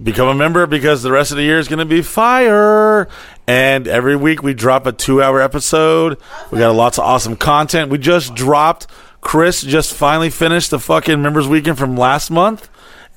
become 0.02 0.28
a 0.28 0.34
member 0.34 0.66
because 0.66 1.02
the 1.02 1.12
rest 1.12 1.30
of 1.30 1.36
the 1.36 1.42
year 1.42 1.58
is 1.58 1.68
going 1.68 1.78
to 1.78 1.84
be 1.84 2.02
fire. 2.02 3.08
And 3.46 3.86
every 3.86 4.16
week 4.16 4.42
we 4.42 4.54
drop 4.54 4.86
a 4.86 4.92
two-hour 4.92 5.40
episode. 5.40 6.18
We 6.50 6.58
got 6.58 6.74
lots 6.74 6.98
of 6.98 7.04
awesome 7.04 7.36
content. 7.36 7.90
We 7.90 7.98
just 7.98 8.34
dropped. 8.34 8.86
Chris 9.20 9.62
just 9.62 9.94
finally 9.94 10.30
finished 10.30 10.70
the 10.70 10.78
fucking 10.78 11.20
members 11.22 11.48
weekend 11.48 11.78
from 11.78 11.96
last 11.96 12.30
month, 12.30 12.68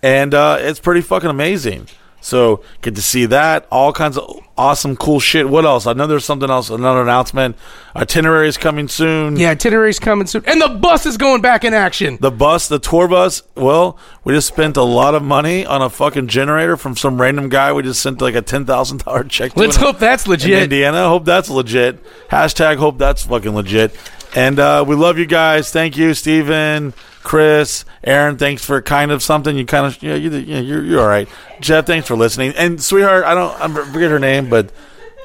and 0.02 0.34
uh, 0.34 0.58
it's 0.62 0.80
pretty 0.80 1.02
fucking 1.02 1.30
amazing. 1.30 1.88
So 2.20 2.62
get 2.82 2.96
to 2.96 3.02
see 3.02 3.26
that. 3.28 3.68
All 3.72 3.94
kinds 3.94 4.18
of 4.18 4.40
awesome, 4.58 4.98
cool 4.98 5.20
shit. 5.20 5.48
What 5.50 5.64
else? 5.66 5.86
I 5.88 5.94
know 5.94 6.08
there's 6.08 6.26
something 6.26 6.50
else. 6.50 6.70
Another 6.70 7.02
announcement. 7.04 7.56
Itinerary 7.96 8.48
is 8.50 8.58
coming 8.58 8.88
soon. 8.88 9.38
yeah, 9.38 9.52
itinerary 9.52 9.92
is 9.92 10.00
coming 10.00 10.28
soon, 10.28 10.44
and 10.46 10.60
the 10.60 10.68
bus 10.68 11.06
is 11.06 11.16
going 11.16 11.42
back 11.42 11.64
in 11.64 11.74
action. 11.74 12.18
The 12.20 12.32
bus, 12.32 12.68
the 12.68 12.80
tour 12.80 13.08
bus. 13.08 13.44
Well, 13.56 13.98
we 14.24 14.34
just 14.34 14.48
spent 14.48 14.76
a 14.78 14.84
lot 14.84 15.16
of 15.16 15.24
money 15.24 15.66
on 15.66 15.82
a 15.82 15.90
fucking 15.90 16.28
generator 16.28 16.76
from 16.76 16.96
some 16.98 17.22
random 17.22 17.50
guy. 17.50 17.72
We 17.72 17.84
just 17.84 18.02
sent 18.02 18.20
like 18.22 18.36
a 18.36 18.42
ten 18.42 18.66
thousand 18.66 19.04
dollar 19.06 19.24
check. 19.30 19.54
To 19.54 19.60
Let's 19.60 19.78
in- 19.78 19.84
hope 19.84 20.00
that's 20.00 20.26
in 20.26 20.32
legit. 20.32 20.64
Indiana. 20.64 21.08
Hope 21.08 21.24
that's 21.26 21.50
legit. 21.50 22.04
Hashtag 22.30 22.78
hope 22.78 22.98
that's 22.98 23.24
fucking 23.26 23.54
legit. 23.56 23.96
And 24.36 24.60
uh, 24.60 24.84
we 24.86 24.96
love 24.96 25.18
you 25.18 25.26
guys. 25.26 25.72
Thank 25.72 25.96
you, 25.98 26.14
Steven, 26.14 26.94
Chris, 27.28 27.84
Aaron. 28.06 28.38
Thanks 28.38 28.64
for 28.64 28.82
kind 28.82 29.12
of 29.12 29.22
something. 29.22 29.58
You 29.58 29.66
kind 29.66 29.86
of 29.86 30.02
yeah, 30.02 30.16
you, 30.16 30.32
yeah 30.32 30.60
you're 30.60 30.82
you're 30.84 31.02
all 31.02 31.08
right. 31.10 31.28
Jeff, 31.60 31.86
thanks 31.86 32.08
for 32.08 32.16
listening. 32.16 32.54
And 32.56 32.82
sweetheart, 32.82 33.26
I 33.26 33.34
don't 33.36 33.52
I 33.62 33.68
forget 33.92 34.10
her 34.12 34.18
name, 34.20 34.50
but 34.50 34.72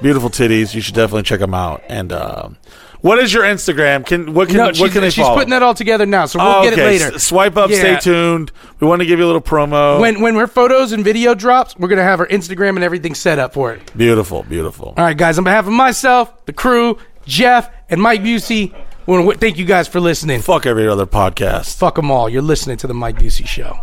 beautiful 0.02 0.28
titties. 0.28 0.74
You 0.74 0.80
should 0.80 0.96
definitely 0.96 1.22
check 1.22 1.38
them 1.38 1.54
out. 1.54 1.80
And 1.88 2.12
um, 2.12 2.56
what 3.02 3.20
is 3.20 3.32
your 3.32 3.44
Instagram? 3.44 4.04
Can 4.04 4.34
what 4.34 4.48
can 4.48 4.56
No, 4.56 4.64
what 4.66 4.76
she's, 4.76 4.92
can 4.92 5.02
they 5.02 5.10
she's 5.10 5.22
follow? 5.24 5.36
putting 5.36 5.50
that 5.50 5.62
all 5.62 5.74
together 5.74 6.04
now, 6.04 6.26
so 6.26 6.40
we'll 6.40 6.56
Oh, 6.56 6.62
get 6.64 6.72
it 6.72 6.82
later. 6.84 7.14
S- 7.14 7.22
Swipe 7.22 7.56
up. 7.56 7.70
Yeah. 7.70 7.78
Stay 7.78 7.96
tuned. 8.00 8.50
We 8.80 8.88
want 8.88 8.98
to 9.00 9.06
give 9.06 9.20
you 9.20 9.24
a 9.24 9.30
little 9.30 9.40
promo. 9.40 10.00
When 10.00 10.20
when 10.20 10.34
her 10.34 10.48
photos 10.48 10.90
and 10.90 11.04
video 11.04 11.34
drops, 11.36 11.76
we're 11.78 11.86
gonna 11.88 12.02
have 12.02 12.18
her 12.18 12.26
Instagram 12.26 12.70
and 12.70 12.82
everything 12.82 13.14
set 13.14 13.38
up 13.38 13.54
for 13.54 13.72
it. 13.72 13.96
beautiful, 13.96 14.42
beautiful. 14.42 14.88
All 14.96 15.04
right, 15.04 15.16
guys. 15.16 15.38
On 15.38 15.44
behalf 15.44 15.66
of 15.68 15.72
myself, 15.72 16.46
the 16.46 16.52
crew, 16.52 16.98
Jeff, 17.26 17.70
and 17.88 18.02
Mike 18.02 18.22
Busey, 18.22 18.74
we 19.06 19.34
thank 19.34 19.58
you 19.58 19.64
guys 19.64 19.88
for 19.88 20.00
listening. 20.00 20.40
Fuck 20.42 20.66
every 20.66 20.86
other 20.86 21.06
podcast. 21.06 21.76
Fuck 21.76 21.96
them 21.96 22.10
all. 22.10 22.28
You're 22.28 22.42
listening 22.42 22.76
to 22.78 22.86
the 22.86 22.94
Mike 22.94 23.16
Busey 23.16 23.46
Show. 23.46 23.78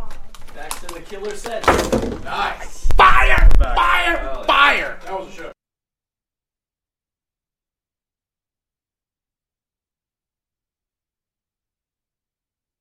Back 0.55 0.69
to 0.81 0.93
the 0.93 1.01
killer 1.01 1.35
set. 1.35 1.65
Nice. 2.23 2.85
Fire! 2.93 3.49
Fire! 3.59 4.29
Oh, 4.33 4.43
Fire! 4.43 4.99
That 5.05 5.19
was 5.19 5.28